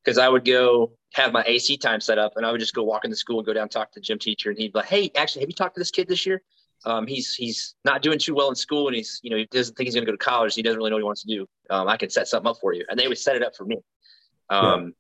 Because 0.05 0.18
I 0.18 0.28
would 0.28 0.44
go 0.44 0.92
have 1.14 1.32
my 1.32 1.42
AC 1.46 1.76
time 1.76 2.01
set 2.01 2.18
up, 2.18 2.32
and 2.36 2.46
I 2.46 2.53
would 2.53 2.61
just 2.61 2.74
go 2.74 2.82
walk 2.82 3.05
into 3.05 3.16
school 3.16 3.38
and 3.38 3.46
go 3.46 3.53
down 3.53 3.62
and 3.62 3.70
talk 3.70 3.92
to 3.92 4.01
the 4.01 4.05
gym 4.05 4.18
teacher, 4.18 4.51
and 4.51 4.59
he'd 4.59 4.72
be 4.72 4.78
like, 4.78 4.88
"Hey, 4.88 5.11
actually, 5.16 5.42
have 5.42 5.51
you 5.51 5.55
talked 5.55 5.74
to 5.74 5.80
this 5.80 5.90
kid 5.90 6.09
this 6.09 6.24
year? 6.26 6.42
Um, 6.84 7.07
he's 7.07 7.34
he's 7.34 7.74
not 7.84 8.03
doing 8.03 8.18
too 8.18 8.34
well 8.34 8.48
in 8.48 8.55
school, 8.55 8.86
and 8.88 8.96
he's 8.96 9.20
you 9.22 9.30
know 9.30 9.36
he 9.36 9.46
doesn't 9.51 9.76
think 9.76 9.86
he's 9.86 9.94
going 9.94 10.07
to 10.07 10.11
go 10.11 10.16
to 10.16 10.24
college. 10.24 10.55
He 10.55 10.62
doesn't 10.62 10.78
really 10.78 10.90
know 10.90 10.96
what 10.96 11.03
he 11.03 11.05
wants 11.05 11.22
to 11.22 11.28
do. 11.28 11.46
Um, 11.68 11.88
I 11.88 11.96
can 11.96 12.11
set 12.11 12.28
something 12.28 12.48
up 12.48 12.57
for 12.61 12.72
you." 12.72 12.84
And 12.88 12.98
they 12.98 13.09
would 13.09 13.18
set 13.18 13.36
it 13.36 13.42
up 13.42 13.55
for 13.57 13.64
me. 13.64 13.78
Um, 14.48 14.82
yeah. 14.84 14.90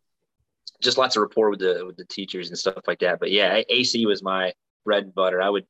Just 0.82 0.98
lots 0.98 1.16
of 1.16 1.22
rapport 1.22 1.50
with 1.50 1.60
the 1.60 1.84
with 1.86 1.96
the 1.96 2.04
teachers 2.06 2.48
and 2.48 2.58
stuff 2.58 2.82
like 2.86 3.00
that. 3.00 3.20
But 3.20 3.30
yeah, 3.30 3.62
AC 3.68 4.04
was 4.06 4.22
my 4.22 4.52
bread 4.84 5.04
and 5.04 5.14
butter. 5.14 5.40
I 5.40 5.50
would 5.50 5.66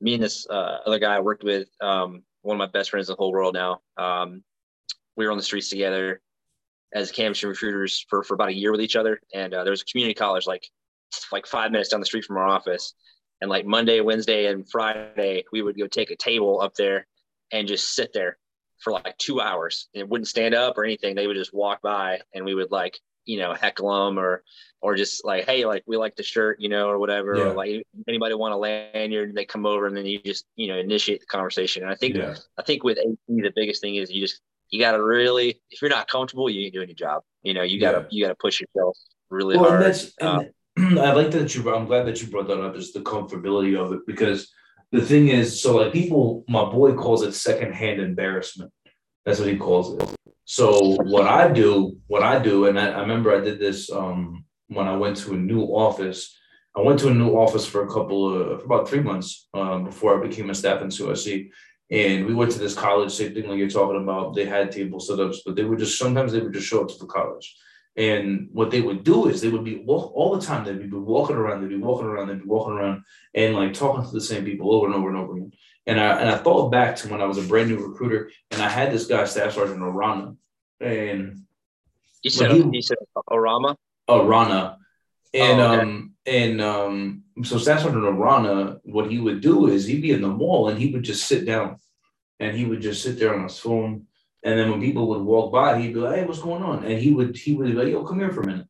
me 0.00 0.14
and 0.14 0.22
this 0.22 0.46
uh, 0.48 0.78
other 0.86 0.98
guy 0.98 1.16
I 1.16 1.20
worked 1.20 1.44
with, 1.44 1.68
um, 1.82 2.22
one 2.42 2.54
of 2.54 2.58
my 2.58 2.66
best 2.66 2.90
friends 2.90 3.08
in 3.08 3.12
the 3.12 3.16
whole 3.16 3.32
world 3.32 3.54
now. 3.54 3.80
Um, 3.98 4.42
we 5.16 5.26
were 5.26 5.30
on 5.30 5.36
the 5.36 5.42
streets 5.42 5.68
together 5.68 6.22
as 6.92 7.12
campus 7.12 7.42
recruiters 7.42 8.04
for, 8.08 8.22
for 8.22 8.34
about 8.34 8.48
a 8.48 8.54
year 8.54 8.72
with 8.72 8.80
each 8.80 8.96
other. 8.96 9.20
And 9.34 9.54
uh, 9.54 9.64
there 9.64 9.70
was 9.70 9.82
a 9.82 9.90
community 9.90 10.14
college 10.14 10.46
like 10.46 10.66
like 11.32 11.46
five 11.46 11.72
minutes 11.72 11.90
down 11.90 12.00
the 12.00 12.06
street 12.06 12.24
from 12.24 12.36
our 12.36 12.46
office. 12.46 12.94
And 13.40 13.48
like 13.48 13.64
Monday, 13.64 14.00
Wednesday, 14.00 14.46
and 14.46 14.68
Friday, 14.68 15.44
we 15.50 15.62
would 15.62 15.78
go 15.78 15.86
take 15.86 16.10
a 16.10 16.16
table 16.16 16.60
up 16.60 16.74
there 16.74 17.06
and 17.52 17.66
just 17.66 17.94
sit 17.94 18.12
there 18.12 18.38
for 18.78 18.92
like 18.92 19.16
two 19.18 19.40
hours. 19.40 19.88
And 19.94 20.02
it 20.02 20.08
wouldn't 20.08 20.28
stand 20.28 20.54
up 20.54 20.76
or 20.76 20.84
anything. 20.84 21.14
They 21.14 21.26
would 21.26 21.36
just 21.36 21.54
walk 21.54 21.80
by 21.82 22.20
and 22.34 22.44
we 22.44 22.54
would 22.54 22.70
like, 22.70 22.98
you 23.24 23.38
know, 23.38 23.54
heckle 23.54 24.06
them 24.06 24.18
or 24.18 24.42
or 24.82 24.96
just 24.96 25.24
like, 25.24 25.44
hey, 25.44 25.66
like 25.66 25.84
we 25.86 25.96
like 25.96 26.16
the 26.16 26.22
shirt, 26.22 26.60
you 26.60 26.68
know, 26.68 26.88
or 26.88 26.98
whatever. 26.98 27.36
Yeah. 27.36 27.44
Or 27.44 27.54
like 27.54 27.86
anybody 28.08 28.34
want 28.34 28.54
a 28.54 28.56
lanyard, 28.56 29.34
they 29.34 29.44
come 29.44 29.66
over 29.66 29.86
and 29.86 29.96
then 29.96 30.06
you 30.06 30.20
just, 30.20 30.46
you 30.56 30.68
know, 30.68 30.78
initiate 30.78 31.20
the 31.20 31.26
conversation. 31.26 31.82
And 31.82 31.92
I 31.92 31.94
think 31.94 32.16
yeah. 32.16 32.36
I 32.58 32.62
think 32.62 32.82
with 32.84 32.98
AP, 32.98 33.18
the 33.28 33.52
biggest 33.54 33.80
thing 33.80 33.96
is 33.96 34.10
you 34.10 34.22
just 34.22 34.40
you 34.70 34.80
gotta 34.80 35.02
really 35.02 35.60
if 35.70 35.82
you're 35.82 35.90
not 35.90 36.08
comfortable, 36.08 36.48
you 36.48 36.64
ain't 36.64 36.74
doing 36.74 36.88
your 36.88 36.96
job. 36.96 37.22
You 37.42 37.54
know, 37.54 37.62
you 37.62 37.80
gotta 37.80 38.00
yeah. 38.00 38.06
you 38.10 38.24
gotta 38.24 38.36
push 38.36 38.60
yourself 38.60 38.96
really 39.30 39.56
well, 39.56 39.70
hard. 39.70 39.82
And 39.82 39.92
that's, 39.92 40.12
and 40.18 40.28
um, 40.28 40.98
I 40.98 41.12
like 41.12 41.30
that 41.32 41.54
you 41.54 41.74
I'm 41.74 41.86
glad 41.86 42.06
that 42.06 42.20
you 42.20 42.28
brought 42.28 42.48
that 42.48 42.62
up, 42.62 42.76
is 42.76 42.92
the 42.92 43.00
comfortability 43.00 43.78
of 43.78 43.92
it 43.92 44.00
because 44.06 44.52
the 44.92 45.00
thing 45.02 45.28
is, 45.28 45.62
so 45.62 45.76
like 45.76 45.92
people, 45.92 46.44
my 46.48 46.64
boy 46.64 46.94
calls 46.94 47.22
it 47.22 47.32
secondhand 47.32 48.00
embarrassment. 48.00 48.72
That's 49.24 49.38
what 49.38 49.48
he 49.48 49.56
calls 49.56 49.94
it. 49.94 50.14
So 50.46 50.96
what 51.04 51.26
I 51.26 51.48
do, 51.52 51.96
what 52.08 52.22
I 52.22 52.40
do, 52.40 52.66
and 52.66 52.78
I, 52.78 52.88
I 52.88 53.00
remember 53.00 53.32
I 53.34 53.40
did 53.40 53.60
this 53.60 53.90
um, 53.90 54.44
when 54.66 54.88
I 54.88 54.96
went 54.96 55.16
to 55.18 55.34
a 55.34 55.36
new 55.36 55.62
office. 55.62 56.36
I 56.76 56.80
went 56.80 56.98
to 57.00 57.08
a 57.08 57.14
new 57.14 57.36
office 57.36 57.66
for 57.66 57.84
a 57.84 57.88
couple 57.88 58.32
of 58.32 58.60
for 58.60 58.66
about 58.66 58.88
three 58.88 59.00
months 59.00 59.48
um, 59.54 59.84
before 59.84 60.18
I 60.18 60.26
became 60.26 60.50
a 60.50 60.54
staff 60.54 60.82
in 60.82 60.88
CSC. 60.88 61.50
And 61.90 62.26
we 62.26 62.34
went 62.34 62.52
to 62.52 62.58
this 62.58 62.74
college, 62.74 63.12
same 63.12 63.34
thing 63.34 63.48
like 63.48 63.58
you're 63.58 63.68
talking 63.68 64.00
about. 64.00 64.34
They 64.34 64.44
had 64.44 64.70
table 64.70 65.00
setups, 65.00 65.38
but 65.44 65.56
they 65.56 65.64
would 65.64 65.80
just 65.80 65.98
sometimes 65.98 66.32
they 66.32 66.40
would 66.40 66.52
just 66.52 66.68
show 66.68 66.82
up 66.82 66.88
to 66.88 66.98
the 66.98 67.06
college. 67.06 67.56
And 67.96 68.48
what 68.52 68.70
they 68.70 68.80
would 68.80 69.02
do 69.02 69.26
is 69.26 69.40
they 69.40 69.48
would 69.48 69.64
be 69.64 69.78
walk 69.78 70.12
all 70.14 70.36
the 70.36 70.44
time. 70.44 70.64
They'd 70.64 70.90
be 70.90 70.96
walking 70.96 71.36
around. 71.36 71.60
They'd 71.60 71.68
be 71.68 71.76
walking 71.76 72.06
around. 72.06 72.28
They'd 72.28 72.42
be 72.42 72.46
walking 72.46 72.74
around 72.74 73.02
and 73.34 73.56
like 73.56 73.74
talking 73.74 74.04
to 74.04 74.10
the 74.10 74.20
same 74.20 74.44
people 74.44 74.72
over 74.72 74.86
and 74.86 74.94
over 74.94 75.08
and 75.08 75.18
over 75.18 75.36
again. 75.36 75.52
And 75.86 76.00
I 76.00 76.20
and 76.20 76.30
I 76.30 76.36
thought 76.36 76.70
back 76.70 76.94
to 76.96 77.08
when 77.08 77.20
I 77.20 77.24
was 77.26 77.38
a 77.38 77.42
brand 77.42 77.68
new 77.68 77.84
recruiter, 77.84 78.30
and 78.52 78.62
I 78.62 78.68
had 78.68 78.92
this 78.92 79.06
guy, 79.06 79.24
Staff 79.24 79.54
Sergeant 79.54 79.80
Orana, 79.80 80.36
and 80.80 81.42
you 82.22 82.30
said 82.30 82.52
he, 82.52 82.64
you 82.70 82.82
said 82.82 82.98
Orama. 83.28 83.74
Orana, 84.08 84.76
and 85.34 85.60
oh, 85.60 85.72
okay. 85.72 85.82
um 85.82 86.14
and 86.26 86.60
um 86.60 87.22
so 87.42 87.58
Sergeant 87.58 87.96
Arana, 87.96 88.78
what 88.84 89.10
he 89.10 89.18
would 89.18 89.40
do 89.40 89.68
is 89.68 89.86
he'd 89.86 90.02
be 90.02 90.12
in 90.12 90.22
the 90.22 90.28
mall 90.28 90.68
and 90.68 90.78
he 90.78 90.92
would 90.92 91.02
just 91.02 91.26
sit 91.26 91.46
down 91.46 91.76
and 92.38 92.56
he 92.56 92.64
would 92.64 92.80
just 92.80 93.02
sit 93.02 93.18
there 93.18 93.34
on 93.34 93.44
his 93.44 93.58
phone. 93.58 94.06
And 94.42 94.58
then 94.58 94.70
when 94.70 94.80
people 94.80 95.08
would 95.08 95.22
walk 95.22 95.52
by, 95.52 95.80
he'd 95.80 95.94
be 95.94 96.00
like, 96.00 96.16
Hey, 96.16 96.24
what's 96.24 96.40
going 96.40 96.62
on? 96.62 96.84
And 96.84 97.00
he 97.00 97.12
would 97.12 97.36
he 97.36 97.54
would 97.54 97.66
be 97.66 97.72
like, 97.72 97.88
Yo, 97.88 98.04
come 98.04 98.18
here 98.18 98.32
for 98.32 98.42
a 98.42 98.46
minute. 98.46 98.66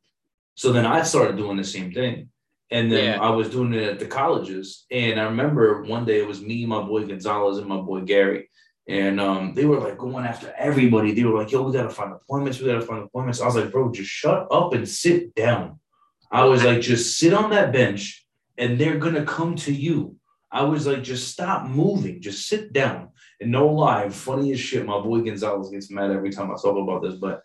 So 0.55 0.73
then 0.73 0.87
I 0.87 1.03
started 1.03 1.37
doing 1.37 1.57
the 1.57 1.65
same 1.65 1.93
thing. 1.93 2.29
And 2.71 2.91
then 2.93 3.15
yeah. 3.15 3.21
I 3.21 3.31
was 3.31 3.51
doing 3.51 3.75
it 3.75 3.83
at 3.83 3.99
the 3.99 4.07
colleges. 4.07 4.85
And 4.91 5.19
I 5.19 5.25
remember 5.25 5.83
one 5.83 6.05
day 6.05 6.21
it 6.21 6.29
was 6.29 6.41
me, 6.41 6.67
my 6.67 6.83
boy 6.83 7.07
Gonzalez, 7.07 7.59
and 7.59 7.67
my 7.67 7.81
boy 7.81 8.03
Gary. 8.03 8.49
And 8.89 9.21
um, 9.21 9.55
they 9.55 9.65
were 9.65 9.81
like 9.81 9.99
going 9.99 10.25
after 10.25 10.55
everybody. 10.57 11.13
They 11.13 11.25
were 11.25 11.39
like, 11.39 11.51
yo, 11.51 11.63
we 11.63 11.73
gotta 11.73 11.91
find 11.91 12.13
appointments, 12.13 12.61
we 12.61 12.67
gotta 12.67 12.81
find 12.81 13.05
appointments. 13.05 13.41
I 13.41 13.47
was 13.47 13.57
like, 13.57 13.73
bro, 13.73 13.91
just 13.91 14.11
shut 14.11 14.47
up 14.51 14.73
and 14.73 14.89
sit 14.89 15.35
down. 15.35 15.80
I 16.31 16.45
was 16.45 16.65
like, 16.65 16.81
just 16.81 17.19
sit 17.19 17.33
on 17.33 17.51
that 17.51 17.73
bench 17.73 18.27
and 18.57 18.79
they're 18.79 18.99
gonna 18.99 19.25
come 19.25 19.57
to 19.57 19.73
you. 19.73 20.17
I 20.53 20.63
was 20.65 20.87
like, 20.87 21.03
just 21.03 21.29
stop 21.29 21.67
moving, 21.67 22.21
just 22.21 22.49
sit 22.49 22.73
down. 22.73 23.11
And 23.41 23.51
no 23.51 23.69
lie, 23.69 24.09
funny 24.09 24.53
as 24.53 24.61
shit. 24.61 24.85
My 24.85 25.01
boy 25.01 25.21
Gonzalez 25.21 25.71
gets 25.71 25.91
mad 25.91 26.11
every 26.11 26.31
time 26.31 26.51
I 26.51 26.55
talk 26.55 26.77
about 26.77 27.03
this, 27.03 27.15
but 27.15 27.43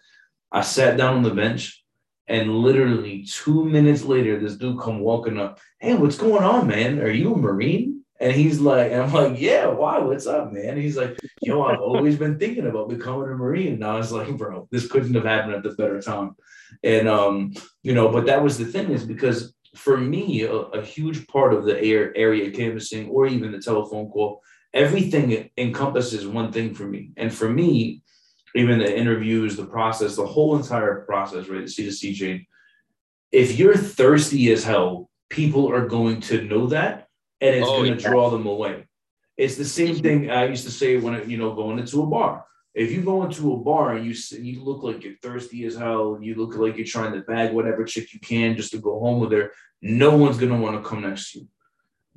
I 0.52 0.62
sat 0.62 0.98
down 0.98 1.18
on 1.18 1.24
the 1.24 1.32
bench 1.32 1.84
and 2.28 2.50
literally 2.50 3.24
two 3.26 3.66
minutes 3.66 4.04
later, 4.04 4.40
this 4.40 4.56
dude 4.56 4.80
come 4.80 5.00
walking 5.00 5.40
up. 5.40 5.60
Hey, 5.80 5.94
what's 5.94 6.18
going 6.18 6.44
on, 6.44 6.68
man? 6.68 7.00
Are 7.00 7.12
you 7.12 7.36
a 7.36 7.38
Marine? 7.38 7.95
And 8.20 8.34
he's 8.34 8.62
like, 8.62 8.92
and 8.92 9.02
I'm 9.02 9.12
like, 9.12 9.40
yeah, 9.40 9.68
why? 9.68 10.00
What's 10.00 10.26
up, 10.26 10.54
man? 10.54 10.78
He's 10.78 10.96
like, 10.96 11.20
yo, 11.42 11.64
I've 11.64 11.82
always 11.82 12.18
been 12.18 12.40
thinking 12.40 12.66
about 12.66 12.88
becoming 12.88 13.30
a 13.30 13.36
Marine. 13.36 13.74
And 13.74 13.84
I 13.84 13.98
was 13.98 14.12
like, 14.12 14.36
bro, 14.38 14.68
this 14.72 14.88
couldn't 14.88 15.14
have 15.16 15.26
happened 15.26 15.56
at 15.56 15.64
the 15.64 15.72
better 15.72 16.02
time. 16.02 16.36
And 16.84 17.10
um, 17.10 17.54
you 17.84 17.94
know, 17.94 18.10
but 18.10 18.26
that 18.28 18.42
was 18.42 18.58
the 18.58 18.66
thing 18.66 18.92
is 18.92 19.06
because 19.06 19.54
for 19.76 19.98
me, 19.98 20.44
a, 20.44 20.54
a 20.54 20.82
huge 20.82 21.28
part 21.28 21.54
of 21.54 21.66
the 21.66 21.82
air 21.82 22.16
area 22.16 22.52
canvassing 22.52 23.10
or 23.10 23.28
even 23.28 23.52
the 23.52 23.60
telephone 23.60 24.10
call, 24.10 24.42
everything 24.74 25.50
encompasses 25.58 26.26
one 26.26 26.54
thing 26.54 26.74
for 26.74 26.86
me. 26.86 27.12
And 27.18 27.34
for 27.34 27.50
me, 27.50 28.02
even 28.56 28.80
the 28.80 28.98
interviews, 28.98 29.58
the 29.58 29.66
process, 29.66 30.16
the 30.16 30.26
whole 30.26 30.56
entire 30.56 31.02
process, 31.02 31.50
right? 31.50 31.66
The 31.66 31.70
C 31.70 31.84
to 31.84 31.92
C 31.92 32.14
chain. 32.14 32.46
If 33.34 33.60
you're 33.60 33.76
thirsty 33.76 34.52
as 34.54 34.64
hell, 34.64 35.10
people 35.30 35.70
are 35.70 35.86
going 35.86 36.22
to 36.22 36.44
know 36.44 36.68
that 36.68 37.05
and 37.42 37.56
it's 37.56 37.68
oh, 37.68 37.78
going 37.78 37.98
to 37.98 38.02
yeah. 38.02 38.10
draw 38.10 38.30
them 38.30 38.46
away. 38.46 38.88
It's 39.38 39.58
the 39.58 39.66
same 39.66 39.96
thing 39.96 40.32
I 40.32 40.46
used 40.46 40.66
to 40.66 40.72
say 40.72 40.98
when, 40.98 41.30
you 41.30 41.38
know, 41.38 41.54
going 41.54 41.80
into 41.80 42.02
a 42.02 42.06
bar 42.06 42.46
if 42.76 42.92
you 42.92 43.02
go 43.02 43.24
into 43.24 43.54
a 43.54 43.58
bar 43.58 43.96
and 43.96 44.06
you 44.06 44.14
you 44.42 44.62
look 44.62 44.84
like 44.84 45.02
you're 45.02 45.16
thirsty 45.22 45.66
as 45.66 45.76
hell, 45.76 46.20
you 46.22 46.36
look 46.36 46.58
like 46.58 46.76
you're 46.76 46.86
trying 46.86 47.14
to 47.14 47.22
bag 47.22 47.54
whatever 47.54 47.86
chick 47.86 48.14
you 48.14 48.20
can 48.20 48.58
just 48.58 48.72
to 48.72 48.78
go 48.78 49.00
home 49.00 49.22
with 49.22 49.32
her, 49.32 49.54
no 49.82 50.16
one's 50.18 50.38
gonna 50.38 50.60
want 50.60 50.76
to 50.76 50.88
come 50.88 51.02
next 51.02 51.32
to 51.32 51.40
you. 51.40 51.48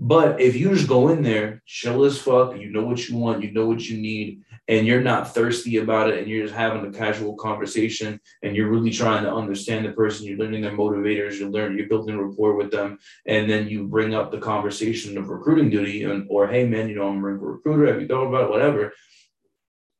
But 0.00 0.40
if 0.40 0.56
you 0.56 0.74
just 0.74 0.88
go 0.88 1.08
in 1.08 1.22
there, 1.22 1.62
chill 1.64 2.04
as 2.04 2.18
fuck, 2.18 2.56
you 2.56 2.70
know 2.70 2.84
what 2.84 3.08
you 3.08 3.16
want, 3.16 3.42
you 3.42 3.52
know 3.52 3.66
what 3.66 3.88
you 3.88 3.98
need, 3.98 4.42
and 4.68 4.86
you're 4.86 5.00
not 5.00 5.34
thirsty 5.34 5.78
about 5.78 6.10
it, 6.10 6.18
and 6.18 6.28
you're 6.28 6.44
just 6.44 6.54
having 6.54 6.86
a 6.86 6.92
casual 6.96 7.34
conversation, 7.36 8.20
and 8.42 8.54
you're 8.54 8.70
really 8.70 8.90
trying 8.90 9.24
to 9.24 9.32
understand 9.32 9.86
the 9.86 9.92
person, 9.92 10.26
you're 10.26 10.36
learning 10.36 10.60
their 10.60 10.76
motivators, 10.76 11.38
you're 11.38 11.48
learning, 11.48 11.78
you're 11.78 11.88
building 11.88 12.18
rapport 12.18 12.54
with 12.54 12.70
them, 12.70 12.98
and 13.26 13.50
then 13.50 13.66
you 13.66 13.86
bring 13.86 14.14
up 14.14 14.30
the 14.30 14.38
conversation 14.38 15.16
of 15.16 15.30
recruiting 15.30 15.70
duty, 15.70 16.04
and 16.04 16.26
or 16.28 16.46
hey 16.46 16.66
man, 16.66 16.88
you 16.88 16.96
know 16.96 17.08
I'm 17.08 17.18
a 17.18 17.20
recruiter, 17.20 17.90
have 17.90 18.00
you 18.00 18.06
thought 18.06 18.26
about 18.26 18.44
it, 18.44 18.50
whatever. 18.50 18.92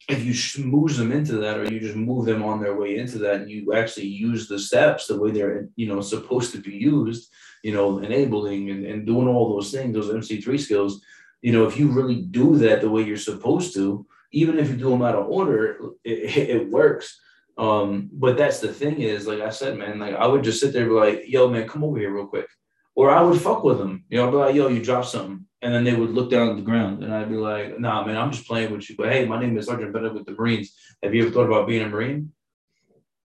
If 0.07 0.25
you 0.25 0.33
schmooze 0.33 0.97
them 0.97 1.13
into 1.13 1.37
that 1.37 1.59
or 1.59 1.71
you 1.71 1.81
just 1.81 1.97
move 1.97 2.25
them 2.25 2.43
on 2.43 2.63
their 2.63 2.75
way 2.75 2.97
into 2.97 3.19
that 3.19 3.43
and 3.43 3.51
you 3.51 3.75
actually 3.75 4.07
use 4.07 4.49
the 4.49 4.59
steps 4.59 5.07
the 5.07 5.21
way 5.21 5.31
they're 5.31 5.69
you 5.77 5.87
know 5.87 6.01
supposed 6.01 6.51
to 6.53 6.63
be 6.63 6.73
used 6.73 7.31
you 7.63 7.75
know 7.75 7.99
enabling 7.99 8.71
and, 8.71 8.87
and 8.87 9.07
doing 9.07 9.29
all 9.29 9.53
those 9.53 9.71
things 9.71 9.95
those 9.95 10.09
mc3 10.09 10.59
skills 10.59 11.03
you 11.43 11.53
know 11.53 11.67
if 11.67 11.79
you 11.79 11.89
really 11.89 12.23
do 12.23 12.57
that 12.57 12.81
the 12.81 12.89
way 12.89 13.03
you're 13.03 13.19
supposed 13.19 13.75
to 13.75 14.07
even 14.31 14.59
if 14.59 14.69
you 14.69 14.77
do 14.77 14.91
them 14.91 15.03
out 15.03 15.15
of 15.15 15.29
order 15.29 15.79
it, 16.05 16.37
it 16.37 16.71
works 16.71 17.21
um 17.57 18.09
but 18.13 18.37
that's 18.37 18.61
the 18.61 18.73
thing 18.73 19.01
is 19.01 19.27
like 19.27 19.41
i 19.41 19.51
said 19.51 19.77
man 19.77 19.99
like 19.99 20.15
i 20.15 20.27
would 20.27 20.45
just 20.45 20.61
sit 20.61 20.73
there 20.73 20.83
and 20.83 20.91
be 20.91 20.95
like 20.95 21.25
yo 21.27 21.49
man 21.49 21.67
come 21.67 21.83
over 21.83 21.99
here 21.99 22.13
real 22.13 22.27
quick 22.27 22.49
or 22.95 23.11
i 23.11 23.21
would 23.21 23.41
fuck 23.41 23.65
with 23.65 23.79
them 23.79 24.05
you 24.09 24.19
know 24.19 24.27
I'd 24.27 24.31
be 24.31 24.37
like 24.37 24.55
yo 24.55 24.69
you 24.69 24.83
dropped 24.83 25.09
something 25.09 25.45
and 25.63 25.75
then 25.75 25.85
they 25.85 25.95
would 25.95 26.11
look 26.11 26.31
down 26.31 26.51
at 26.51 26.57
the 26.57 26.63
ground, 26.63 27.03
and 27.03 27.13
I'd 27.13 27.29
be 27.29 27.37
like, 27.37 27.79
"Nah, 27.81 28.05
man, 28.05 28.17
I'm 28.17 28.31
just 28.31 28.47
playing 28.47 28.73
with 28.73 28.89
you." 28.89 28.97
But 28.97 29.13
hey, 29.13 29.25
my 29.25 29.41
name 29.41 29.57
is 29.59 29.67
Sergeant 29.67 29.93
Bennett 29.93 30.15
with 30.15 30.27
the 30.27 30.33
Marines. 30.33 30.77
Have 31.03 31.15
you 31.15 31.23
ever 31.23 31.33
thought 31.33 31.47
about 31.47 31.67
being 31.67 31.83
a 31.83 31.89
Marine? 31.89 32.33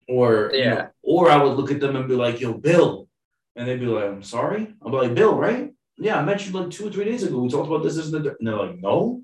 Or 0.08 0.52
yeah, 0.54 0.70
you 0.70 0.76
know, 0.76 0.90
or 1.04 1.30
I 1.30 1.44
would 1.44 1.58
look 1.58 1.72
at 1.72 1.80
them 1.80 1.96
and 1.96 2.08
be 2.08 2.16
like, 2.16 2.40
"Yo, 2.40 2.54
Bill," 2.54 3.08
and 3.56 3.68
they'd 3.68 3.80
be 3.80 3.86
like, 3.86 4.06
"I'm 4.06 4.24
sorry." 4.24 4.74
I'm 4.82 4.92
like, 4.92 5.14
"Bill, 5.14 5.36
right? 5.36 5.74
Yeah, 5.98 6.20
I 6.20 6.24
met 6.24 6.46
you 6.46 6.54
like 6.54 6.70
two 6.70 6.88
or 6.88 6.92
three 6.92 7.06
days 7.06 7.24
ago. 7.24 7.40
We 7.40 7.50
talked 7.50 7.68
about 7.68 7.84
this, 7.84 7.96
this, 7.96 8.12
and, 8.12 8.26
and 8.26 8.38
they're 8.40 8.56
like, 8.56 8.80
"No." 8.80 9.24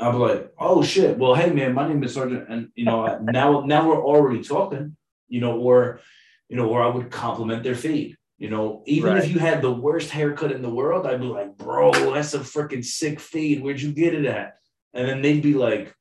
I'd 0.00 0.12
be 0.12 0.18
like, 0.18 0.52
"Oh 0.58 0.82
shit! 0.82 1.18
Well, 1.18 1.34
hey, 1.34 1.50
man, 1.52 1.72
my 1.74 1.86
name 1.88 2.02
is 2.02 2.14
Sergeant," 2.14 2.48
and 2.48 2.68
you 2.74 2.84
know, 2.84 3.18
now 3.22 3.60
now 3.60 3.88
we're 3.88 4.04
already 4.04 4.42
talking, 4.42 4.96
you 5.28 5.40
know, 5.40 5.58
or 5.60 6.00
you 6.48 6.56
know, 6.56 6.68
or 6.68 6.82
I 6.82 6.88
would 6.88 7.10
compliment 7.10 7.62
their 7.62 7.74
fade 7.74 8.16
You 8.38 8.50
know, 8.50 8.82
even 8.86 9.14
Right. 9.14 9.24
if 9.24 9.30
you 9.30 9.38
had 9.38 9.62
the 9.62 9.72
worst 9.72 10.10
haircut 10.10 10.52
in 10.52 10.60
the 10.62 10.68
world, 10.80 11.06
I'd 11.06 11.20
be 11.20 11.26
like, 11.26 11.56
bro, 11.56 11.92
that's 12.12 12.34
a 12.34 12.40
freaking 12.40 12.84
sick 12.84 13.20
fade. 13.20 13.62
Where'd 13.62 13.80
you 13.80 13.92
get 13.92 14.14
it 14.14 14.26
at? 14.26 14.56
And 14.92 15.08
then 15.08 15.22
they'd 15.22 15.42
be 15.42 15.54
like, 15.54 15.94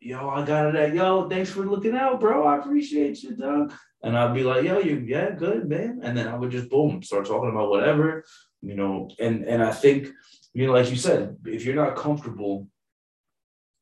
yo, 0.00 0.28
I 0.28 0.44
got 0.44 0.66
it 0.68 0.76
at 0.76 0.94
yo, 0.94 1.28
thanks 1.28 1.50
for 1.50 1.64
looking 1.64 1.96
out, 1.96 2.20
bro. 2.20 2.44
I 2.46 2.58
appreciate 2.58 3.22
you, 3.22 3.36
dog. 3.36 3.72
And 4.02 4.16
I'd 4.18 4.34
be 4.34 4.42
like, 4.44 4.64
yo, 4.64 4.78
you 4.80 4.96
yeah, 5.06 5.30
good, 5.30 5.68
man. 5.68 6.00
And 6.02 6.16
then 6.16 6.28
I 6.28 6.36
would 6.36 6.50
just 6.50 6.68
boom, 6.70 7.02
start 7.02 7.26
talking 7.26 7.50
about 7.50 7.70
whatever, 7.70 8.24
you 8.62 8.74
know, 8.74 9.08
and 9.20 9.44
and 9.44 9.62
I 9.62 9.72
think, 9.72 10.08
you 10.54 10.66
know, 10.66 10.72
like 10.72 10.90
you 10.90 10.96
said, 10.96 11.36
if 11.46 11.64
you're 11.64 11.74
not 11.84 11.96
comfortable, 11.96 12.68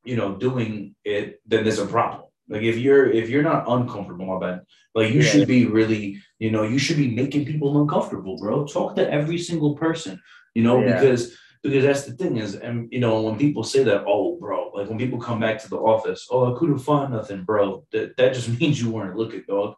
you 0.07 0.17
know, 0.17 0.37
doing 0.37 0.95
it, 1.05 1.41
then 1.47 1.65
there's 1.65 1.79
a 1.79 1.87
problem. 1.87 2.23
Like 2.49 2.63
if 2.63 2.79
you're 2.79 3.11
if 3.11 3.29
you're 3.29 3.43
not 3.43 3.65
uncomfortable, 3.69 4.27
my 4.27 4.39
bad. 4.47 4.61
Like 4.95 5.13
you 5.13 5.21
Yeah. 5.21 5.31
should 5.31 5.49
be 5.49 5.67
really, 5.67 6.05
you 6.39 6.51
know, 6.51 6.63
you 6.63 6.79
should 6.79 6.97
be 6.97 7.11
making 7.15 7.45
people 7.45 7.81
uncomfortable, 7.83 8.39
bro. 8.39 8.65
Talk 8.67 8.95
to 8.97 9.11
every 9.19 9.39
single 9.39 9.75
person, 9.75 10.21
you 10.55 10.63
know, 10.63 10.81
Yeah. 10.81 10.93
because 10.95 11.37
because 11.63 11.83
that's 11.85 12.05
the 12.05 12.13
thing 12.13 12.37
is, 12.37 12.55
and 12.55 12.89
you 12.93 13.01
know, 13.01 13.23
when 13.23 13.37
people 13.37 13.65
say 13.65 13.83
that, 13.83 14.05
oh, 14.07 14.37
bro, 14.39 14.71
like 14.77 14.89
when 14.89 14.99
people 14.99 15.19
come 15.19 15.41
back 15.41 15.61
to 15.63 15.69
the 15.69 15.77
office, 15.77 16.29
oh, 16.31 16.55
I 16.55 16.59
couldn't 16.59 16.79
find 16.79 17.13
nothing, 17.13 17.43
bro. 17.43 17.85
That 17.93 18.17
that 18.17 18.35
just 18.35 18.49
means 18.61 18.81
you 18.81 18.91
weren't 18.91 19.17
looking, 19.17 19.43
dog. 19.49 19.75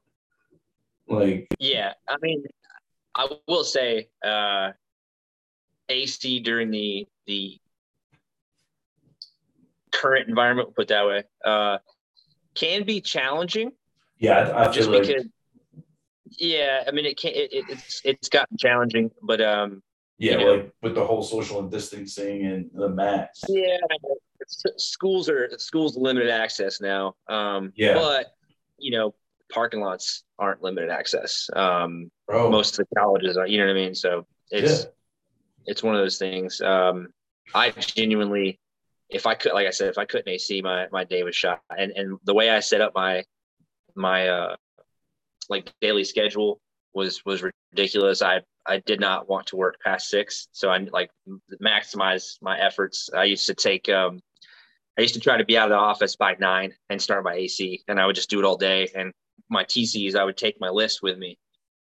Like, 1.09 1.49
Yeah, 1.59 1.95
I 2.07 2.17
mean, 2.21 2.45
I 3.15 3.27
will 3.49 3.65
say, 3.65 4.09
uh, 4.23 4.73
AC 5.89 6.41
during 6.41 6.71
the 6.71 7.07
the 7.27 7.59
current 9.99 10.29
environment, 10.29 10.75
put 10.75 10.89
that 10.89 11.07
way, 11.07 11.25
uh, 11.45 11.79
can 12.55 12.85
be 12.85 13.01
challenging. 13.01 13.73
yeah, 14.19 14.51
I, 14.51 14.69
I 14.69 14.73
just 14.73 14.89
like 14.89 15.07
because. 15.07 15.27
Yeah, 16.39 16.85
I 16.87 16.91
mean, 16.91 17.07
it 17.07 17.19
can. 17.19 17.33
It, 17.33 17.53
it, 17.53 17.65
it's 17.69 18.03
it's 18.05 18.29
gotten 18.29 18.57
challenging, 18.59 19.11
but 19.23 19.41
um, 19.41 19.83
yeah, 20.19 20.33
you 20.33 20.39
know. 20.39 20.53
like 20.53 20.73
with 20.83 20.95
the 20.95 21.05
whole 21.05 21.23
social 21.23 21.63
distancing 21.63 22.45
and 22.47 22.71
the 22.75 22.89
masks. 22.89 23.45
yeah, 23.49 23.79
schools 24.77 25.29
are 25.29 25.49
schools 25.59 25.97
limited 25.97 26.31
access 26.31 26.81
now. 26.81 27.15
Um, 27.29 27.73
Yeah. 27.77 27.95
but 27.95 28.27
you 28.79 28.93
know, 28.93 29.15
parking 29.51 29.81
lots 29.81 30.25
aren't 30.39 30.63
limited 30.63 30.91
access. 30.91 31.49
Um, 31.55 32.11
Bro, 32.27 32.51
most 32.51 32.79
of 32.79 32.87
the 32.89 32.95
colleges 33.01 33.37
are. 33.37 33.47
You 33.47 33.59
know 33.59 33.67
what 33.67 33.73
I 33.73 33.75
mean? 33.75 33.95
So 33.95 34.27
it's 34.51 34.87
it's 35.67 35.83
one 35.83 35.95
of 35.95 36.01
those 36.01 36.19
things. 36.19 36.61
Um, 36.61 37.09
I 37.55 37.71
genuinely, 37.71 38.61
if 39.11 39.27
I 39.27 39.35
could, 39.35 39.53
like 39.53 39.67
I 39.67 39.71
said, 39.71 39.89
if 39.89 39.99
I 39.99 40.05
couldn't 40.05 40.29
AC, 40.29 40.61
my 40.63 40.87
my 40.93 41.05
day 41.05 41.23
was 41.23 41.37
shot. 41.37 41.63
And 41.77 41.93
and 41.93 42.19
the 42.25 42.35
way 42.35 42.51
I 42.51 42.61
set 42.61 42.81
up 42.81 42.93
my 42.95 43.25
my 43.95 44.29
uh 44.29 44.57
like 45.49 45.73
daily 45.81 46.05
schedule 46.05 46.61
was 46.95 47.25
was 47.25 47.43
ridiculous. 47.73 48.23
I 48.23 48.41
I 48.67 48.81
did 48.81 49.01
not 49.01 49.29
want 49.29 49.47
to 49.49 49.57
work 49.57 49.77
past 49.83 50.09
six, 50.09 50.49
so 50.53 50.71
I 50.71 50.79
like 50.93 51.11
maximize 51.63 52.37
my 52.43 52.59
efforts. 52.59 53.09
I 53.15 53.25
used 53.25 53.47
to 53.47 53.55
take 53.55 53.89
um 53.89 54.21
I 54.99 55.03
used 55.03 55.15
to 55.15 55.21
try 55.21 55.37
to 55.37 55.45
be 55.45 55.57
out 55.57 55.71
of 55.71 55.71
the 55.71 55.77
office 55.77 56.17
by 56.17 56.35
nine 56.41 56.75
and 56.91 57.01
start 57.01 57.25
my 57.25 57.35
AC, 57.35 57.83
and 57.89 58.01
I 58.01 58.07
would 58.07 58.17
just 58.17 58.31
do 58.31 58.41
it 58.41 58.45
all 58.45 58.57
day. 58.57 58.91
And 58.95 59.13
my 59.49 59.65
TCs, 59.65 60.17
I 60.17 60.25
would 60.25 60.37
take 60.37 60.61
my 60.61 60.69
list 60.69 61.03
with 61.03 61.17
me, 61.17 61.39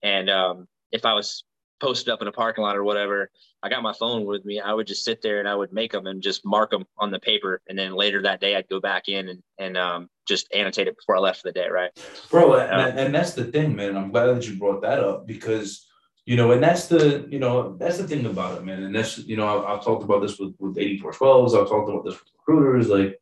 and 0.02 0.28
um, 0.30 0.66
if 0.90 1.04
I 1.04 1.14
was 1.14 1.44
posted 1.84 2.08
up 2.08 2.22
in 2.22 2.28
a 2.28 2.32
parking 2.32 2.64
lot 2.64 2.76
or 2.76 2.84
whatever, 2.84 3.30
I 3.62 3.68
got 3.68 3.82
my 3.82 3.92
phone 3.92 4.24
with 4.24 4.44
me. 4.44 4.60
I 4.60 4.72
would 4.72 4.86
just 4.86 5.04
sit 5.04 5.22
there 5.22 5.38
and 5.40 5.48
I 5.48 5.54
would 5.54 5.72
make 5.72 5.92
them 5.92 6.06
and 6.06 6.22
just 6.22 6.44
mark 6.44 6.70
them 6.70 6.84
on 6.98 7.10
the 7.10 7.20
paper, 7.20 7.62
and 7.68 7.78
then 7.78 7.94
later 7.94 8.22
that 8.22 8.40
day 8.40 8.56
I'd 8.56 8.68
go 8.68 8.80
back 8.80 9.08
in 9.08 9.28
and 9.28 9.42
and 9.58 9.76
um, 9.76 10.08
just 10.26 10.52
annotate 10.54 10.88
it 10.88 10.96
before 10.96 11.16
I 11.16 11.20
left 11.20 11.42
for 11.42 11.48
the 11.48 11.52
day. 11.52 11.68
Right? 11.68 11.90
bro 12.30 12.54
and, 12.54 12.98
and 12.98 13.14
that's 13.14 13.34
the 13.34 13.44
thing 13.44 13.74
man 13.74 13.96
i'm 13.96 14.10
glad 14.10 14.26
that 14.26 14.46
you 14.48 14.58
brought 14.58 14.82
that 14.82 14.98
up 14.98 15.26
because 15.26 15.86
you 16.26 16.36
know 16.36 16.52
and 16.52 16.62
that's 16.62 16.86
the 16.88 17.26
you 17.30 17.38
know 17.38 17.76
that's 17.76 17.98
the 17.98 18.06
thing 18.06 18.26
about 18.26 18.58
it 18.58 18.64
man 18.64 18.82
and 18.82 18.94
that's 18.94 19.18
you 19.18 19.36
know 19.36 19.46
i've, 19.46 19.64
I've 19.64 19.84
talked 19.84 20.04
about 20.04 20.22
this 20.22 20.38
with 20.38 20.54
with 20.58 20.76
8412s 20.76 21.60
i've 21.60 21.68
talked 21.68 21.88
about 21.88 22.04
this 22.04 22.14
with 22.14 22.30
recruiters 22.38 22.88
like 22.88 23.20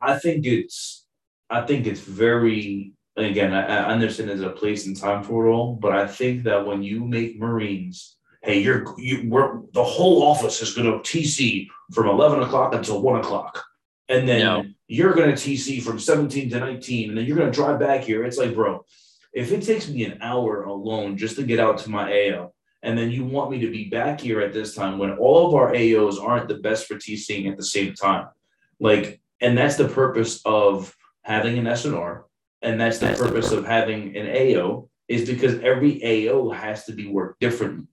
i 0.00 0.18
think 0.18 0.46
it's 0.46 1.06
i 1.50 1.60
think 1.62 1.86
it's 1.86 2.00
very 2.00 2.92
again 3.16 3.52
i, 3.52 3.64
I 3.66 3.92
understand 3.92 4.28
there's 4.30 4.40
a 4.40 4.50
place 4.50 4.86
and 4.86 4.96
time 4.96 5.22
for 5.22 5.46
it 5.46 5.50
all 5.50 5.74
but 5.74 5.92
i 5.92 6.06
think 6.06 6.44
that 6.44 6.66
when 6.66 6.82
you 6.82 7.04
make 7.04 7.38
marines 7.38 8.16
hey 8.42 8.60
you're 8.60 8.94
you 8.98 9.28
we're 9.28 9.60
the 9.72 9.84
whole 9.84 10.22
office 10.22 10.62
is 10.62 10.74
going 10.74 10.90
to 10.90 10.98
tc 10.98 11.68
from 11.92 12.08
11 12.08 12.42
o'clock 12.42 12.74
until 12.74 13.02
1 13.02 13.20
o'clock 13.20 13.64
and 14.08 14.28
then 14.28 14.40
No. 14.40 14.64
you're 14.88 15.14
going 15.14 15.34
to 15.34 15.36
TC 15.36 15.82
from 15.82 15.98
17 15.98 16.50
to 16.50 16.58
19, 16.60 17.08
and 17.08 17.18
then 17.18 17.24
you're 17.24 17.36
going 17.36 17.50
to 17.50 17.54
drive 17.54 17.80
back 17.80 18.02
here. 18.02 18.24
It's 18.24 18.36
like, 18.36 18.54
bro, 18.54 18.84
if 19.32 19.52
it 19.52 19.62
takes 19.62 19.88
me 19.88 20.04
an 20.04 20.18
hour 20.20 20.64
alone 20.64 21.16
just 21.16 21.36
to 21.36 21.44
get 21.44 21.60
out 21.60 21.78
to 21.78 21.90
my 21.90 22.12
AO, 22.12 22.52
and 22.82 22.98
then 22.98 23.10
you 23.10 23.24
want 23.24 23.50
me 23.50 23.60
to 23.60 23.70
be 23.70 23.88
back 23.88 24.20
here 24.20 24.40
at 24.40 24.52
this 24.52 24.74
time 24.74 24.98
when 24.98 25.12
all 25.12 25.46
of 25.46 25.54
our 25.54 25.72
AOs 25.72 26.22
aren't 26.22 26.48
the 26.48 26.56
best 26.56 26.86
for 26.86 26.96
TCing 26.96 27.50
at 27.50 27.56
the 27.56 27.64
same 27.64 27.94
time, 27.94 28.26
like, 28.80 29.20
and 29.40 29.56
that's 29.56 29.76
the 29.76 29.88
purpose 29.88 30.42
of 30.44 30.94
having 31.22 31.56
an 31.58 31.64
SNR, 31.64 32.24
and 32.62 32.80
that's 32.80 32.98
the 32.98 33.08
purpose 33.14 33.52
of 33.52 33.64
having 33.66 34.16
an 34.16 34.28
AO 34.28 34.88
is 35.08 35.28
because 35.28 35.58
every 35.60 36.28
AO 36.28 36.50
has 36.50 36.84
to 36.86 36.92
be 36.92 37.06
worked 37.08 37.40
differently. 37.40 37.86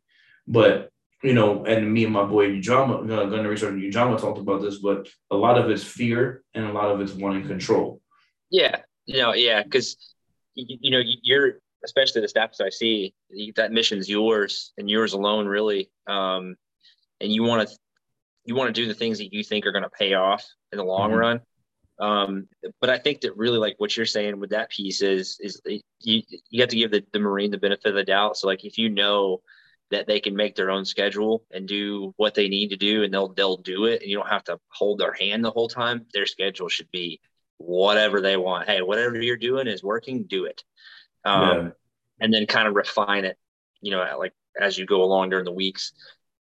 But 0.47 0.91
you 1.24 1.34
know, 1.34 1.65
and 1.65 1.91
me 1.91 2.05
and 2.05 2.13
my 2.13 2.24
boy 2.24 2.49
Ujama, 2.49 3.03
uh, 3.11 3.26
Gunnery 3.26 3.57
Sergeant 3.57 3.84
Ujama 3.84 4.20
talked 4.20 4.39
about 4.39 4.61
this, 4.61 4.78
but 4.78 5.09
a 5.30 5.36
lot 5.36 5.57
of 5.57 5.70
it's 5.70 5.84
fear 5.84 6.43
and 6.53 6.65
a 6.65 6.72
lot 6.72 6.91
of 6.91 7.01
it's 7.01 7.11
wanting 7.11 7.45
control. 7.45 8.01
Yeah. 8.49 8.78
no, 9.07 9.34
yeah, 9.34 9.63
because 9.63 9.97
you, 10.55 10.78
you 10.80 10.91
know 10.91 11.01
you're 11.24 11.59
especially 11.84 12.22
the 12.22 12.28
staffs 12.28 12.59
I 12.61 12.70
see 12.70 13.13
that 13.55 13.72
mission's 13.72 14.09
yours 14.09 14.74
and 14.78 14.89
yours 14.89 15.13
alone, 15.13 15.47
really. 15.47 15.89
Um, 16.07 16.55
and 17.22 17.32
you 17.32 17.43
want 17.43 17.67
to 17.67 17.76
you 18.45 18.55
want 18.55 18.74
to 18.74 18.82
do 18.82 18.88
the 18.88 18.93
things 18.93 19.17
that 19.17 19.34
you 19.34 19.43
think 19.43 19.65
are 19.65 19.72
going 19.72 19.84
to 19.84 19.89
pay 19.89 20.13
off 20.13 20.45
in 20.72 20.78
the 20.78 20.84
long 20.84 21.11
Mhm. 21.11 21.17
run. 21.20 21.41
Um, 22.00 22.47
but 22.80 22.89
I 22.89 22.97
think 22.97 23.22
that 23.22 23.36
really 23.36 23.58
like 23.58 23.76
what 23.78 23.95
you're 23.97 24.06
saying 24.06 24.39
with 24.39 24.52
that 24.52 24.70
piece 24.70 25.02
is 25.02 25.38
is 25.41 25.62
you 26.02 26.22
you 26.50 26.62
have 26.62 26.70
to 26.70 26.76
give 26.78 26.91
the, 26.91 27.04
the 27.12 27.20
marine 27.20 27.52
the 27.52 27.58
benefit 27.58 27.88
of 27.88 27.95
the 27.95 28.04
doubt. 28.04 28.38
So 28.38 28.47
like 28.47 28.64
if 28.64 28.78
you 28.78 28.89
know 28.89 29.41
that 29.91 30.08
they 30.08 30.20
can 30.20 30.36
make 30.36 30.56
their 30.56 30.70
own 30.70 30.86
schedule 30.86 31.43
and 31.52 31.68
do 31.68 32.14
what 32.18 32.36
they 32.36 32.47
need 32.47 32.70
to 32.70 32.78
do 32.78 33.04
and 33.04 33.14
they'll 33.14 33.30
they'll 33.34 33.58
do 33.58 33.86
it 33.86 34.02
and 34.02 34.10
you 34.10 34.18
don't 34.18 34.30
have 34.30 34.43
to 34.45 34.60
hold 34.70 35.00
their 35.00 35.14
hand 35.14 35.43
the 35.43 35.52
whole 35.52 35.68
time 35.68 36.06
their 36.14 36.26
schedule 36.28 36.70
should 36.70 36.89
be 36.91 37.20
whatever 37.58 38.22
they 38.22 38.38
want 38.38 38.70
hey 38.70 38.82
whatever 38.84 39.20
you're 39.20 39.36
doing 39.36 39.68
is 39.68 39.84
working 39.84 40.24
do 40.24 40.45
it 40.45 40.64
um, 41.26 41.41
Yeah. 41.41 41.70
and 42.22 42.34
then 42.34 42.45
kind 42.45 42.68
of 42.68 42.76
refine 42.76 43.26
it 43.26 43.38
you 43.82 43.89
know 43.91 44.16
like 44.20 44.34
as 44.62 44.78
you 44.78 44.86
go 44.86 45.02
along 45.02 45.32
during 45.32 45.45
the 45.45 45.52
weeks 45.52 45.91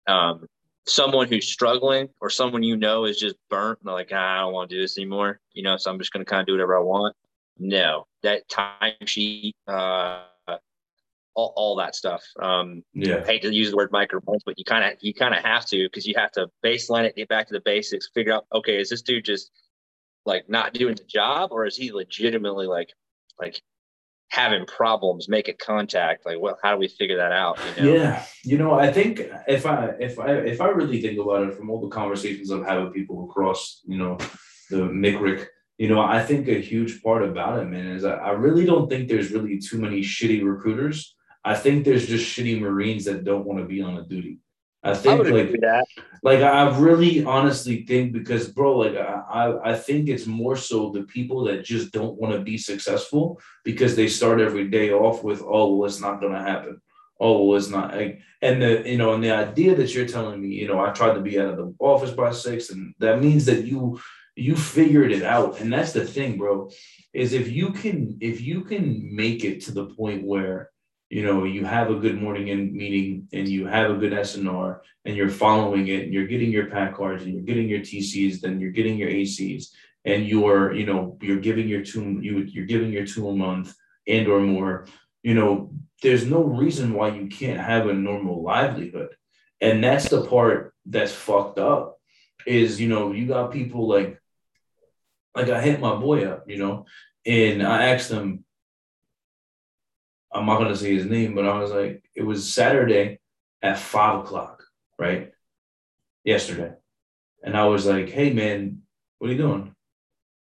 um, 0.07 0.45
someone 0.85 1.27
who's 1.27 1.47
struggling 1.47 2.09
or 2.21 2.29
someone 2.29 2.63
you 2.63 2.75
know 2.75 3.05
is 3.05 3.19
just 3.19 3.35
burnt 3.49 3.79
and 3.83 3.91
like 3.91 4.09
ah, 4.13 4.37
i 4.37 4.39
don't 4.39 4.53
want 4.53 4.69
to 4.69 4.75
do 4.75 4.81
this 4.81 4.97
anymore 4.97 5.39
you 5.53 5.61
know 5.63 5.77
so 5.77 5.91
i'm 5.91 5.99
just 5.99 6.11
going 6.11 6.25
to 6.25 6.29
kind 6.29 6.41
of 6.41 6.47
do 6.47 6.53
whatever 6.53 6.77
i 6.77 6.81
want 6.81 7.15
no 7.59 8.05
that 8.23 8.41
timesheet 8.49 9.53
uh 9.67 10.23
all, 11.35 11.53
all 11.55 11.75
that 11.75 11.95
stuff 11.95 12.23
um 12.41 12.83
Yeah. 12.93 13.23
hate 13.25 13.43
to 13.43 13.53
use 13.53 13.69
the 13.69 13.77
word 13.77 13.91
micromanage, 13.91 14.41
but 14.45 14.57
you 14.57 14.65
kind 14.65 14.83
of 14.83 14.97
you 15.01 15.13
kind 15.13 15.33
of 15.35 15.43
have 15.43 15.65
to 15.67 15.85
because 15.85 16.05
you 16.07 16.15
have 16.17 16.31
to 16.33 16.49
baseline 16.65 17.03
it, 17.03 17.15
get 17.15 17.29
back 17.29 17.47
to 17.47 17.53
the 17.53 17.61
basics, 17.61 18.09
figure 18.13 18.33
out 18.33 18.45
okay, 18.53 18.79
is 18.79 18.89
this 18.89 19.01
dude 19.01 19.25
just 19.25 19.51
like 20.25 20.49
not 20.49 20.73
doing 20.73 20.95
the 20.95 21.03
job, 21.03 21.51
or 21.51 21.65
is 21.65 21.77
he 21.77 21.91
legitimately 21.91 22.67
like 22.67 22.91
like 23.39 23.61
having 24.29 24.65
problems, 24.65 25.27
making 25.27 25.55
contact? 25.59 26.25
Like, 26.25 26.39
well, 26.39 26.57
how 26.63 26.73
do 26.73 26.79
we 26.79 26.87
figure 26.87 27.17
that 27.17 27.31
out? 27.31 27.59
You 27.77 27.83
know? 27.83 27.93
Yeah. 27.93 28.25
You 28.43 28.57
know, 28.57 28.73
I 28.73 28.91
think 28.91 29.21
if 29.47 29.65
I 29.65 29.93
if 29.99 30.19
I 30.19 30.33
if 30.33 30.61
I 30.61 30.69
really 30.69 31.01
think 31.01 31.19
about 31.19 31.47
it 31.47 31.53
from 31.55 31.69
all 31.69 31.81
the 31.81 31.89
conversations 31.89 32.51
I've 32.51 32.65
had 32.65 32.83
with 32.83 32.93
people 32.93 33.29
across, 33.29 33.81
you 33.85 33.97
know, 33.97 34.17
the 34.69 34.77
MCRC, 34.77 35.47
you 35.77 35.87
know, 35.87 36.01
I 36.01 36.21
think 36.23 36.47
a 36.47 36.59
huge 36.59 37.01
part 37.01 37.23
about 37.23 37.59
it, 37.59 37.65
man, 37.65 37.87
is 37.87 38.03
I, 38.03 38.15
I 38.15 38.31
really 38.31 38.65
don't 38.65 38.89
think 38.89 39.07
there's 39.07 39.31
really 39.31 39.59
too 39.59 39.79
many 39.79 40.01
shitty 40.01 40.43
recruiters. 40.43 41.15
I 41.45 41.55
think 41.55 41.85
there's 41.85 42.05
just 42.05 42.25
shitty 42.25 42.59
Marines 42.59 43.05
that 43.05 43.23
don't 43.23 43.45
want 43.45 43.59
to 43.59 43.65
be 43.65 43.81
on 43.81 43.97
a 43.97 44.03
duty. 44.03 44.39
I 44.83 44.91
I 44.91 44.93
think 44.93 45.19
agree 45.19 45.33
like 45.43 45.59
that. 45.61 45.85
like 46.23 46.39
I 46.41 46.77
really 46.77 47.23
honestly 47.23 47.85
think 47.85 48.13
because 48.13 48.47
bro, 48.49 48.77
like 48.77 48.95
I 48.95 49.21
I 49.41 49.71
I 49.71 49.75
think 49.75 50.07
it's 50.09 50.25
more 50.27 50.55
so 50.55 50.89
the 50.91 51.03
people 51.03 51.43
that 51.45 51.63
just 51.65 51.91
don't 51.91 52.17
want 52.19 52.33
to 52.33 52.41
be 52.41 52.57
successful 52.57 53.39
because 53.63 53.95
they 53.95 54.07
start 54.07 54.39
every 54.41 54.67
day 54.69 54.91
off 54.91 55.23
with 55.23 55.41
oh 55.45 55.75
well 55.75 55.87
it's 55.87 55.99
not 56.01 56.21
gonna 56.21 56.41
happen 56.41 56.81
oh 57.19 57.43
well 57.45 57.57
it's 57.57 57.69
not 57.69 57.93
like, 57.95 58.19
and 58.41 58.61
the 58.61 58.83
you 58.89 58.97
know 58.97 59.13
and 59.13 59.23
the 59.23 59.31
idea 59.31 59.75
that 59.75 59.93
you're 59.93 60.07
telling 60.07 60.41
me 60.41 60.49
you 60.49 60.67
know 60.67 60.79
I 60.79 60.91
tried 60.91 61.15
to 61.15 61.21
be 61.21 61.39
out 61.39 61.49
of 61.49 61.57
the 61.57 61.75
office 61.79 62.11
by 62.11 62.31
six 62.31 62.69
and 62.69 62.93
that 62.99 63.21
means 63.21 63.45
that 63.45 63.65
you 63.65 63.99
you 64.35 64.55
figured 64.55 65.11
it 65.11 65.23
out 65.23 65.59
and 65.59 65.71
that's 65.71 65.91
the 65.91 66.05
thing 66.05 66.37
bro 66.37 66.69
is 67.13 67.33
if 67.33 67.49
you 67.51 67.71
can 67.71 68.17
if 68.21 68.39
you 68.41 68.63
can 68.63 69.13
make 69.13 69.43
it 69.43 69.61
to 69.65 69.71
the 69.71 69.87
point 69.87 70.25
where 70.25 70.69
you 71.09 71.23
know 71.23 71.43
you 71.43 71.65
have 71.65 71.89
a 71.89 71.95
good 71.95 72.21
morning 72.21 72.49
in 72.49 72.75
meeting 72.75 73.27
and 73.33 73.47
you 73.47 73.65
have 73.65 73.91
a 73.91 73.95
good 73.95 74.13
SNR 74.13 74.79
and 75.05 75.15
you're 75.15 75.29
following 75.29 75.87
it 75.87 76.03
and 76.03 76.13
you're 76.13 76.27
getting 76.27 76.51
your 76.51 76.67
pack 76.67 76.95
cards 76.95 77.23
and 77.23 77.33
you're 77.33 77.43
getting 77.43 77.67
your 77.67 77.79
TCs, 77.79 78.41
then 78.41 78.59
you're 78.59 78.71
getting 78.71 78.97
your 78.97 79.09
ACs 79.09 79.67
and 80.05 80.27
you're, 80.27 80.73
you 80.73 80.85
know, 80.85 81.17
you're 81.21 81.39
giving 81.39 81.67
your 81.67 81.83
two, 81.83 82.19
you, 82.21 82.39
you're 82.39 82.65
giving 82.65 82.91
your 82.91 83.05
two 83.05 83.27
a 83.29 83.35
month 83.35 83.73
and 84.07 84.27
or 84.27 84.39
more. 84.39 84.87
you 85.23 85.33
know, 85.33 85.73
there's 86.01 86.25
no 86.25 86.43
reason 86.43 86.93
why 86.93 87.09
you 87.09 87.27
can't 87.27 87.59
have 87.59 87.87
a 87.87 87.93
normal 87.93 88.41
livelihood. 88.41 89.09
And 89.59 89.83
that's 89.83 90.09
the 90.09 90.25
part 90.25 90.73
that's 90.85 91.11
fucked 91.11 91.59
up 91.59 91.99
is, 92.45 92.79
you 92.79 92.87
know, 92.87 93.11
you 93.11 93.25
got 93.27 93.51
people 93.51 93.87
like, 93.87 94.21
like 95.35 95.49
I 95.49 95.61
hit 95.61 95.79
my 95.79 95.95
boy 95.95 96.25
up, 96.25 96.45
you 96.47 96.57
know, 96.57 96.85
and 97.25 97.61
I 97.61 97.87
asked 97.87 98.09
him, 98.09 98.45
I'm 100.31 100.45
not 100.45 100.59
gonna 100.59 100.75
say 100.75 100.93
his 100.93 101.05
name, 101.05 101.35
but 101.35 101.47
I 101.47 101.57
was 101.59 101.71
like, 101.71 102.03
it 102.15 102.23
was 102.23 102.53
Saturday 102.53 103.19
at 103.61 103.79
five 103.79 104.19
o'clock, 104.19 104.63
right? 104.97 105.31
Yesterday. 106.23 106.73
And 107.43 107.57
I 107.57 107.65
was 107.65 107.85
like, 107.85 108.09
hey 108.09 108.31
man, 108.33 108.81
what 109.17 109.29
are 109.29 109.33
you 109.33 109.39
doing? 109.39 109.75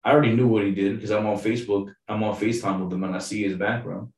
I 0.04 0.12
already 0.12 0.34
knew 0.34 0.46
what 0.46 0.64
he 0.64 0.72
did 0.72 0.96
because 0.96 1.10
I'm 1.10 1.26
on 1.26 1.38
Facebook, 1.38 1.92
I'm 2.06 2.22
on 2.22 2.36
FaceTime 2.36 2.84
with 2.84 2.92
him 2.92 3.04
and 3.04 3.16
I 3.16 3.18
see 3.18 3.42
his 3.42 3.56
background. 3.56 4.12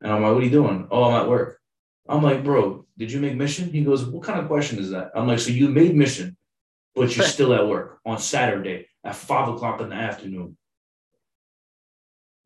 And 0.00 0.12
I'm 0.12 0.22
like, 0.22 0.32
what 0.32 0.42
are 0.42 0.46
you 0.46 0.50
doing? 0.50 0.86
Oh, 0.90 1.04
I'm 1.04 1.20
at 1.20 1.28
work. 1.28 1.58
I'm 2.08 2.22
like, 2.22 2.44
bro, 2.44 2.86
did 2.96 3.10
you 3.10 3.20
make 3.20 3.36
mission? 3.36 3.70
He 3.70 3.84
goes, 3.84 4.04
what 4.04 4.22
kind 4.22 4.40
of 4.40 4.46
question 4.46 4.78
is 4.78 4.90
that? 4.90 5.10
I'm 5.14 5.26
like, 5.26 5.38
so 5.38 5.50
you 5.50 5.68
made 5.68 5.96
mission, 5.96 6.36
but 6.94 7.14
you're 7.16 7.26
still 7.36 7.54
at 7.54 7.66
work 7.66 7.98
on 8.04 8.18
Saturday 8.18 8.86
at 9.04 9.16
five 9.16 9.48
o'clock 9.48 9.80
in 9.80 9.90
the 9.90 9.96
afternoon. 9.96 10.56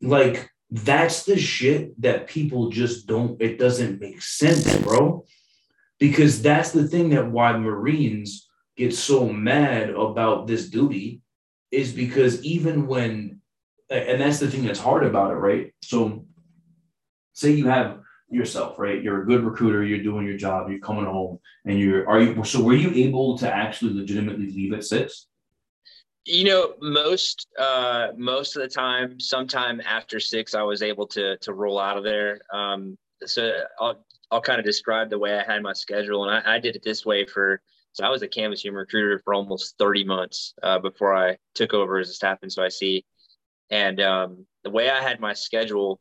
Like, 0.00 0.50
that's 0.70 1.24
the 1.24 1.38
shit 1.38 2.00
that 2.02 2.26
people 2.26 2.70
just 2.70 3.06
don't, 3.06 3.40
it 3.40 3.58
doesn't 3.58 4.00
make 4.00 4.20
sense, 4.20 4.76
bro. 4.78 5.24
Because 5.98 6.42
that's 6.42 6.72
the 6.72 6.86
thing 6.86 7.10
that 7.10 7.30
why 7.30 7.56
Marines 7.56 8.48
get 8.76 8.94
so 8.94 9.28
mad 9.28 9.90
about 9.90 10.46
this 10.46 10.68
duty 10.68 11.22
is 11.70 11.92
because 11.92 12.42
even 12.42 12.86
when, 12.86 13.40
and 13.88 14.20
that's 14.20 14.40
the 14.40 14.50
thing 14.50 14.64
that's 14.64 14.80
hard 14.80 15.04
about 15.04 15.30
it, 15.30 15.36
right? 15.36 15.72
So, 15.82 16.26
say 17.32 17.52
you 17.52 17.68
have 17.68 18.00
yourself, 18.28 18.78
right? 18.78 19.02
You're 19.02 19.22
a 19.22 19.26
good 19.26 19.44
recruiter, 19.44 19.84
you're 19.84 20.02
doing 20.02 20.26
your 20.26 20.36
job, 20.36 20.68
you're 20.68 20.80
coming 20.80 21.04
home, 21.04 21.38
and 21.64 21.78
you're, 21.78 22.08
are 22.08 22.20
you, 22.20 22.44
so 22.44 22.62
were 22.62 22.74
you 22.74 22.90
able 23.06 23.38
to 23.38 23.52
actually 23.52 23.94
legitimately 23.94 24.50
leave 24.50 24.72
at 24.72 24.84
six? 24.84 25.28
You 26.26 26.44
know, 26.44 26.74
most 26.80 27.46
uh, 27.56 28.08
most 28.16 28.56
of 28.56 28.62
the 28.62 28.68
time, 28.68 29.20
sometime 29.20 29.80
after 29.80 30.18
six, 30.18 30.54
I 30.54 30.62
was 30.62 30.82
able 30.82 31.06
to 31.08 31.36
to 31.38 31.52
roll 31.54 31.78
out 31.78 31.96
of 31.96 32.02
there. 32.02 32.40
Um, 32.52 32.98
so 33.24 33.60
I'll 33.80 34.04
I'll 34.32 34.40
kind 34.40 34.58
of 34.58 34.64
describe 34.64 35.08
the 35.08 35.20
way 35.20 35.38
I 35.38 35.44
had 35.44 35.62
my 35.62 35.72
schedule, 35.72 36.28
and 36.28 36.36
I, 36.36 36.56
I 36.56 36.58
did 36.58 36.74
it 36.74 36.82
this 36.82 37.06
way 37.06 37.26
for. 37.26 37.62
So 37.92 38.04
I 38.04 38.10
was 38.10 38.22
a 38.22 38.28
canvas 38.28 38.62
human 38.62 38.80
recruiter 38.80 39.20
for 39.24 39.32
almost 39.32 39.78
30 39.78 40.04
months 40.04 40.52
uh, 40.62 40.78
before 40.78 41.14
I 41.14 41.38
took 41.54 41.72
over 41.72 41.98
as 41.98 42.10
a 42.10 42.12
staff 42.12 42.38
NCOIC. 42.44 43.04
And 43.70 44.00
um, 44.02 44.46
the 44.64 44.70
way 44.70 44.90
I 44.90 45.00
had 45.00 45.18
my 45.18 45.32
schedule 45.32 45.98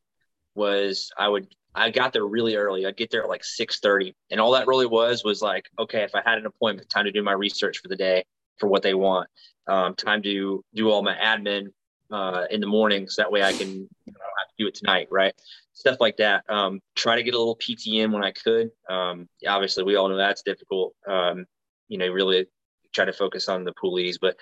was 0.55 1.11
I 1.17 1.29
would 1.29 1.47
I 1.75 1.91
got 1.91 2.13
there 2.13 2.25
really 2.25 2.55
early. 2.55 2.85
I'd 2.85 2.97
get 2.97 3.11
there 3.11 3.23
at 3.23 3.29
like 3.29 3.43
6:30. 3.43 4.13
And 4.31 4.41
all 4.41 4.53
that 4.53 4.67
really 4.67 4.87
was 4.87 5.23
was 5.23 5.41
like, 5.41 5.69
okay, 5.77 6.03
if 6.03 6.15
I 6.15 6.21
had 6.25 6.39
an 6.39 6.47
appointment, 6.47 6.89
time 6.89 7.05
to 7.05 7.11
do 7.11 7.21
my 7.21 7.33
research 7.33 7.77
for 7.77 7.89
the 7.89 7.95
day 7.95 8.25
for 8.57 8.67
what 8.67 8.81
they 8.81 8.93
want. 8.93 9.29
Um, 9.67 9.95
time 9.95 10.21
to 10.23 10.63
do 10.73 10.89
all 10.89 11.01
my 11.01 11.15
admin 11.15 11.67
uh, 12.11 12.45
in 12.49 12.61
the 12.61 12.67
morning, 12.67 13.07
so 13.09 13.21
that 13.21 13.31
way 13.31 13.43
I 13.43 13.53
can 13.53 13.87
know, 14.07 14.13
have 14.39 14.47
to 14.49 14.53
do 14.57 14.67
it 14.67 14.75
tonight, 14.75 15.07
right? 15.11 15.33
Stuff 15.73 15.97
like 15.99 16.17
that. 16.17 16.43
Um, 16.49 16.79
try 16.95 17.15
to 17.15 17.23
get 17.23 17.33
a 17.33 17.37
little 17.37 17.57
PTM 17.57 18.11
when 18.11 18.23
I 18.23 18.31
could. 18.31 18.71
Um, 18.89 19.27
obviously, 19.47 19.83
we 19.83 19.95
all 19.95 20.09
know 20.09 20.17
that's 20.17 20.43
difficult. 20.43 20.93
Um, 21.07 21.45
you 21.87 21.97
know, 21.97 22.07
really 22.07 22.47
try 22.93 23.05
to 23.05 23.13
focus 23.13 23.49
on 23.49 23.63
the 23.63 23.73
poolees, 23.73 24.17
but 24.19 24.37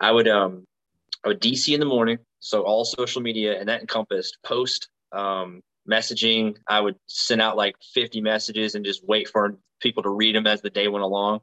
I 0.00 0.10
would 0.10 0.28
um, 0.28 0.66
I 1.24 1.28
would 1.28 1.40
DC 1.40 1.72
in 1.72 1.80
the 1.80 1.86
morning, 1.86 2.18
so 2.40 2.62
all 2.62 2.84
social 2.84 3.22
media, 3.22 3.58
and 3.58 3.68
that 3.68 3.80
encompassed 3.80 4.38
post, 4.44 4.88
um, 5.12 5.62
messaging. 5.88 6.56
I 6.66 6.80
would 6.80 6.96
send 7.06 7.40
out 7.40 7.56
like 7.56 7.76
50 7.94 8.20
messages 8.20 8.74
and 8.74 8.84
just 8.84 9.06
wait 9.06 9.28
for 9.28 9.56
people 9.80 10.02
to 10.02 10.10
read 10.10 10.34
them 10.34 10.46
as 10.46 10.60
the 10.60 10.70
day 10.70 10.88
went 10.88 11.04
along. 11.04 11.40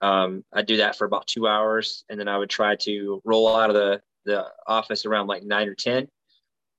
Um, 0.00 0.44
I'd 0.52 0.66
do 0.66 0.78
that 0.78 0.96
for 0.96 1.04
about 1.04 1.26
two 1.26 1.46
hours, 1.46 2.04
and 2.08 2.18
then 2.18 2.28
I 2.28 2.38
would 2.38 2.50
try 2.50 2.76
to 2.76 3.20
roll 3.24 3.54
out 3.54 3.70
of 3.70 3.76
the 3.76 4.00
the 4.24 4.46
office 4.66 5.06
around 5.06 5.26
like 5.26 5.42
nine 5.42 5.68
or 5.68 5.74
ten. 5.74 6.06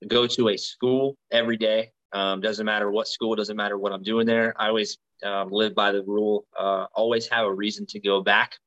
Go 0.08 0.28
to 0.28 0.50
a 0.50 0.58
school 0.58 1.18
every 1.32 1.58
day. 1.58 1.92
Um, 2.12 2.42
doesn't 2.42 2.66
matter 2.66 2.90
what 2.90 3.08
school, 3.08 3.36
doesn't 3.36 3.58
matter 3.58 3.78
what 3.78 3.92
I'm 3.92 4.04
doing 4.04 4.26
there. 4.26 4.54
I 4.58 4.68
always 4.68 4.98
um, 5.24 5.50
live 5.52 5.76
by 5.76 5.92
the 5.92 6.04
rule. 6.04 6.46
Uh, 6.58 6.86
always 6.94 7.28
have 7.28 7.46
a 7.46 7.54
reason 7.54 7.86
to 7.88 8.00
go 8.00 8.22
back. 8.22 8.58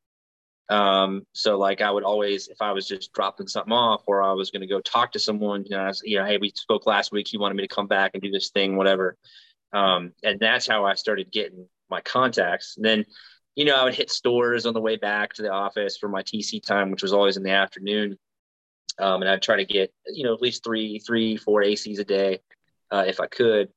Um, 0.69 1.27
so 1.33 1.59
like 1.59 1.81
I 1.81 1.91
would 1.91 2.05
always, 2.05 2.49
if 2.49 2.61
I 2.61 2.73
was 2.73 2.87
just 2.87 3.13
dropping 3.13 3.47
something 3.47 3.73
off, 3.73 4.03
or 4.07 4.23
I 4.23 4.33
was 4.33 4.51
going 4.51 4.63
to 4.63 4.67
go 4.67 4.81
talk 4.81 5.13
to 5.13 5.19
someone, 5.19 5.65
you 5.65 5.77
know, 5.77 5.85
was, 5.87 6.03
you 6.05 6.19
know, 6.19 6.25
hey, 6.25 6.39
we 6.39 6.53
spoke 6.55 6.87
last 6.87 7.13
week. 7.13 7.29
He 7.29 7.39
wanted 7.39 7.57
me 7.57 7.67
to 7.67 7.75
come 7.75 7.87
back 7.87 8.13
and 8.15 8.23
do 8.23 8.31
this 8.31 8.51
thing, 8.51 8.77
whatever. 8.77 9.17
Um, 9.73 10.13
and 10.23 10.39
that's 10.39 10.67
how 10.67 10.85
I 10.85 10.95
started 10.95 11.33
getting 11.33 11.67
my 11.91 12.01
contacts. 12.01 12.77
And 12.77 12.85
then 12.85 13.05
you 13.55 13.65
know, 13.65 13.77
I 13.77 13.85
would 13.85 13.95
hit 13.95 14.11
stores 14.11 14.67
on 14.67 14.75
the 14.75 14.81
way 14.81 14.97
back 14.97 15.35
to 15.35 15.43
the 15.43 15.51
office 15.51 15.97
for 15.97 16.09
my 16.09 16.23
TC 16.23 16.65
time, 16.65 16.91
which 16.91 17.03
was 17.03 17.13
always 17.13 17.37
in 17.37 17.43
the 17.43 17.51
afternoon. 17.51 18.19
Um, 18.99 19.23
and 19.23 19.31
I'd 19.31 19.43
try 19.43 19.57
to 19.57 19.65
get, 19.65 19.93
you 20.07 20.25
know, 20.25 20.35
at 20.35 20.43
least 20.43 20.65
three, 20.65 20.99
three, 20.99 21.37
four 21.37 21.63
ACs 21.63 21.99
a 21.99 22.05
day 22.05 22.41
uh, 22.91 23.05
if 23.07 23.21
I 23.21 23.27
could. 23.27 23.69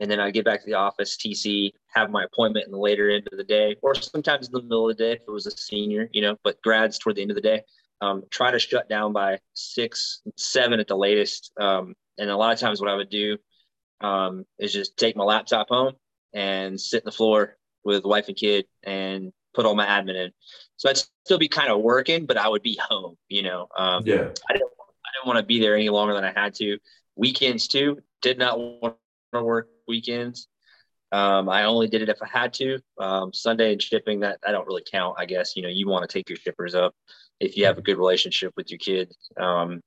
And 0.00 0.10
then 0.10 0.20
I'd 0.20 0.34
get 0.34 0.44
back 0.44 0.60
to 0.60 0.66
the 0.66 0.74
office, 0.74 1.16
TC, 1.16 1.70
have 1.94 2.10
my 2.10 2.24
appointment 2.24 2.66
in 2.66 2.72
the 2.72 2.78
later 2.78 3.10
end 3.10 3.28
of 3.30 3.38
the 3.38 3.44
day, 3.44 3.76
or 3.80 3.94
sometimes 3.94 4.48
in 4.48 4.52
the 4.52 4.62
middle 4.62 4.90
of 4.90 4.96
the 4.96 5.04
day 5.04 5.12
if 5.12 5.20
it 5.20 5.30
was 5.30 5.46
a 5.46 5.52
senior, 5.52 6.08
you 6.12 6.20
know, 6.20 6.36
but 6.42 6.60
grads 6.62 6.98
toward 6.98 7.16
the 7.16 7.22
end 7.22 7.30
of 7.30 7.36
the 7.36 7.40
day. 7.40 7.62
Um, 8.00 8.24
try 8.30 8.50
to 8.50 8.58
shut 8.58 8.88
down 8.88 9.12
by 9.12 9.38
six, 9.54 10.20
seven 10.36 10.80
at 10.80 10.88
the 10.88 10.96
latest. 10.96 11.52
Um, 11.60 11.94
and 12.18 12.28
a 12.28 12.36
lot 12.36 12.52
of 12.52 12.58
times 12.58 12.80
what 12.80 12.90
I 12.90 12.96
would 12.96 13.08
do 13.08 13.38
um, 14.00 14.44
is 14.58 14.72
just 14.72 14.96
take 14.96 15.16
my 15.16 15.24
laptop 15.24 15.68
home 15.68 15.94
and 16.32 16.78
sit 16.80 17.02
in 17.02 17.06
the 17.06 17.12
floor 17.12 17.56
with 17.84 18.04
wife 18.04 18.28
and 18.28 18.36
kid 18.36 18.66
and 18.82 19.32
put 19.54 19.66
all 19.66 19.74
my 19.74 19.86
admin 19.86 20.26
in. 20.26 20.32
So 20.76 20.88
I'd 20.88 20.98
still 21.24 21.38
be 21.38 21.48
kind 21.48 21.70
of 21.70 21.80
working, 21.80 22.26
but 22.26 22.36
I 22.36 22.48
would 22.48 22.62
be 22.62 22.78
home, 22.88 23.16
you 23.28 23.42
know. 23.42 23.68
Um, 23.76 24.02
yeah. 24.06 24.28
I 24.48 24.52
didn't, 24.52 24.70
I 24.70 25.10
didn't 25.14 25.26
want 25.26 25.38
to 25.38 25.44
be 25.44 25.60
there 25.60 25.74
any 25.74 25.88
longer 25.88 26.14
than 26.14 26.24
I 26.24 26.32
had 26.32 26.54
to. 26.56 26.78
Weekends 27.16 27.68
too, 27.68 27.98
did 28.22 28.38
not 28.38 28.58
want 28.58 28.96
to 29.32 29.42
work 29.42 29.68
weekends. 29.86 30.48
Um, 31.12 31.48
I 31.48 31.64
only 31.64 31.86
did 31.86 32.02
it 32.02 32.08
if 32.08 32.20
I 32.20 32.26
had 32.26 32.52
to. 32.54 32.80
Um, 32.98 33.32
Sunday 33.32 33.72
and 33.72 33.80
shipping 33.80 34.20
that 34.20 34.40
I 34.44 34.50
don't 34.50 34.66
really 34.66 34.82
count. 34.90 35.14
I 35.16 35.26
guess 35.26 35.54
you 35.54 35.62
know 35.62 35.68
you 35.68 35.88
want 35.88 36.08
to 36.08 36.12
take 36.12 36.28
your 36.28 36.36
shippers 36.36 36.74
up 36.74 36.92
if 37.38 37.56
you 37.56 37.66
have 37.66 37.78
a 37.78 37.82
good 37.82 37.98
relationship 37.98 38.52
with 38.56 38.70
your 38.70 38.78
kid. 38.78 39.12
Um, 39.36 39.80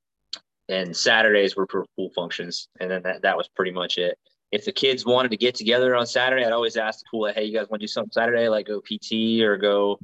and 0.69 0.95
Saturdays 0.95 1.55
were 1.55 1.67
for 1.69 1.85
pool 1.97 2.11
functions, 2.15 2.69
and 2.79 2.89
then 2.89 3.03
that, 3.03 3.23
that 3.23 3.35
was 3.35 3.49
pretty 3.49 3.71
much 3.71 3.97
it 3.97 4.17
if 4.51 4.65
the 4.65 4.71
kids 4.71 5.05
wanted 5.05 5.31
to 5.31 5.37
get 5.37 5.55
together 5.55 5.95
on 5.95 6.05
Saturday, 6.05 6.45
I'd 6.45 6.53
always 6.53 6.77
ask 6.77 6.99
the 6.99 7.05
pool, 7.11 7.21
like, 7.23 7.35
hey, 7.35 7.43
you 7.43 7.53
guys 7.53 7.67
want 7.69 7.81
to 7.81 7.83
do 7.83 7.91
something 7.91 8.11
Saturday, 8.11 8.47
like 8.47 8.67
go 8.67 8.81
PT 8.81 9.41
or 9.41 9.57
go 9.57 9.99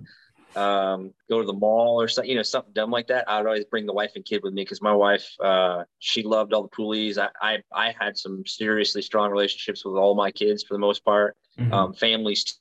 um, 0.56 1.14
go 1.30 1.39
to 1.39 1.48
the 1.48 1.54
mall 1.54 2.00
or 2.00 2.08
something, 2.08 2.30
you 2.30 2.36
know, 2.36 2.44
something 2.44 2.74
dumb 2.74 2.91
like 2.91 3.08
that. 3.08 3.30
I'd 3.30 3.46
always 3.46 3.66
bring 3.66 3.86
the 3.86 3.94
wife 3.94 4.12
and 4.16 4.24
kid 4.24 4.41
with 4.44 4.54
me 4.54 4.64
because 4.64 4.82
my 4.82 4.94
wife, 4.94 5.28
uh, 5.44 5.84
she 6.00 6.24
loved 6.24 6.54
all 6.54 6.64
the 6.64 6.70
poolees. 6.70 7.18
I, 7.18 7.30
I, 7.41 7.58
I 7.72 7.96
had 8.00 8.18
some 8.18 8.46
seriously 8.46 9.02
strong 9.02 9.32
relationships 9.32 9.84
with 9.86 9.96
all 9.96 10.16
my 10.16 10.32
kids 10.32 10.64
for 10.64 10.76
the 10.76 10.80
most 10.80 11.04
part, 11.04 11.36
mm-hmm. 11.58 11.74
um, 11.74 11.94
families 11.94 12.60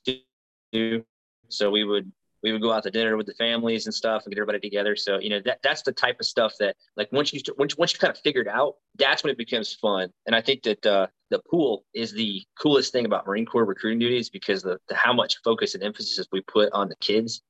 too. 0.73 1.03
So 1.49 1.69
we 1.69 1.83
would 1.83 2.11
we 2.43 2.51
would 2.51 2.61
go 2.61 2.71
out 2.71 2.83
to 2.83 2.91
dinner 2.91 3.15
with 3.15 3.25
the 3.25 3.33
families 3.33 3.85
and 3.85 3.95
stuff 3.95 4.23
and 4.25 4.33
get 4.33 4.39
everybody 4.39 4.59
together. 4.59 4.95
So 4.95 5.17
you 5.17 5.29
know 5.29 5.39
that 5.45 5.59
that's 5.63 5.81
the 5.81 5.93
type 5.93 6.17
of 6.19 6.25
stuff 6.25 6.53
that 6.59 6.75
like 6.97 7.11
once 7.11 7.33
you 7.33 7.41
once 7.57 7.77
once 7.77 7.93
you 7.93 7.99
kind 7.99 8.11
of 8.11 8.19
figured 8.19 8.47
out, 8.47 8.75
that's 8.97 9.23
when 9.23 9.31
it 9.31 9.37
becomes 9.37 9.73
fun. 9.73 10.09
And 10.25 10.35
I 10.35 10.41
think 10.41 10.63
that 10.63 10.85
uh, 10.85 11.07
the 11.29 11.39
pool 11.49 11.85
is 11.93 12.11
the 12.11 12.43
coolest 12.59 12.91
thing 12.91 13.05
about 13.05 13.25
Marine 13.25 13.45
Corps 13.45 13.65
recruiting 13.65 13.99
duties 13.99 14.29
because 14.29 14.61
the, 14.61 14.77
the 14.89 14.95
how 14.95 15.13
much 15.13 15.37
focus 15.43 15.73
and 15.73 15.83
emphasis 15.83 16.27
we 16.31 16.41
put 16.41 16.71
on 16.73 16.89
the 16.89 16.97
kids 16.97 17.41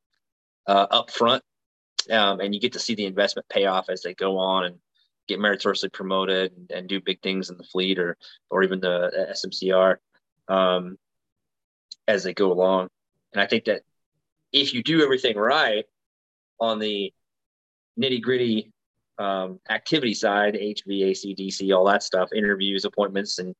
uh, 0.68 0.88
up 0.92 1.12
front, 1.12 1.44
um, 2.12 2.40
and 2.40 2.54
you 2.54 2.62
get 2.62 2.74
to 2.74 2.80
see 2.80 2.96
the 2.96 3.06
investment 3.06 3.50
pay 3.50 3.66
off 3.66 3.90
as 3.90 4.04
they 4.04 4.14
go 4.14 4.38
on 4.38 4.66
and 4.66 4.76
get 5.28 5.40
meritoriously 5.40 5.90
promoted 5.90 6.52
and, 6.52 6.72
and 6.72 6.88
do 6.88 7.02
big 7.02 7.22
things 7.22 7.50
in 7.50 7.58
the 7.58 7.64
fleet 7.64 7.98
or 7.98 8.16
or 8.52 8.62
even 8.62 8.80
the 8.80 9.28
SMCR 9.32 9.96
um, 10.50 10.98
as 12.08 12.24
they 12.24 12.34
go 12.34 12.52
along. 12.52 12.90
And 13.34 13.42
I 13.42 13.48
think 13.48 13.66
that 13.66 13.82
if 14.54 14.74
you 14.74 14.84
do 14.84 15.04
everything 15.04 15.36
right 15.36 15.86
on 16.60 16.80
the 16.80 17.12
nitty 18.00 18.22
gritty 18.22 18.72
um, 19.18 19.60
activity 19.70 20.14
side, 20.14 20.56
HVAC, 20.56 21.38
DC, 21.38 21.76
all 21.76 21.86
that 21.86 22.04
stuff, 22.04 22.30
interviews, 22.34 22.86
appointments, 22.86 23.40
and 23.40 23.56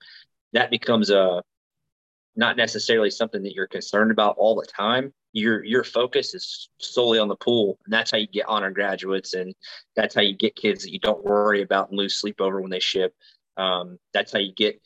that 0.54 0.70
becomes 0.72 1.10
a 1.10 1.44
not 2.36 2.58
necessarily 2.58 3.12
something 3.12 3.44
that 3.44 3.54
you're 3.54 3.68
concerned 3.68 4.12
about 4.12 4.36
all 4.38 4.56
the 4.56 4.66
time. 4.66 5.14
Your 5.34 5.64
your 5.64 5.84
focus 5.84 6.34
is 6.34 6.70
solely 6.80 7.20
on 7.20 7.28
the 7.28 7.36
pool, 7.36 7.80
and 7.86 7.94
that's 7.94 8.12
how 8.12 8.18
you 8.18 8.28
get 8.28 8.46
honor 8.48 8.72
graduates, 8.72 9.34
and 9.34 9.54
that's 9.96 10.16
how 10.16 10.22
you 10.22 10.36
get 10.36 10.56
kids 10.56 10.84
that 10.84 10.92
you 10.92 11.00
don't 11.00 11.24
worry 11.24 11.62
about 11.62 11.90
and 11.90 11.98
lose 11.98 12.16
sleep 12.16 12.40
over 12.40 12.62
when 12.62 12.72
they 12.72 12.80
ship. 12.80 13.16
Um, 13.58 13.98
that's 14.14 14.32
how 14.32 14.40
you 14.40 14.54
get 14.54 14.82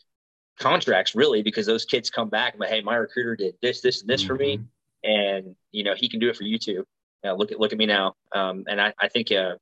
contracts, 0.60 1.16
really, 1.16 1.42
because 1.42 1.66
those 1.66 1.86
kids 1.86 2.10
come 2.10 2.30
back 2.30 2.56
and 2.56 2.64
hey, 2.64 2.82
my 2.82 2.96
recruiter 2.96 3.36
did 3.36 3.56
this, 3.62 3.82
this, 3.82 4.02
and 4.02 4.10
this 4.10 4.22
mm-hmm. 4.22 4.28
for 4.28 4.36
me. 4.36 4.60
And 5.04 5.56
you 5.72 5.84
know 5.84 5.94
he 5.96 6.10
can 6.10 6.20
do 6.20 6.30
it 6.30 6.36
for 6.36 6.44
you 6.44 6.58
too. 6.58 6.86
Uh, 7.26 7.34
look 7.34 7.52
at 7.52 7.60
look 7.60 7.72
at 7.72 7.78
me 7.78 7.86
now. 7.86 8.16
Um, 8.34 8.64
and 8.68 8.82
I, 8.82 8.94
I 9.00 9.08
think 9.08 9.32
uh, 9.32 9.56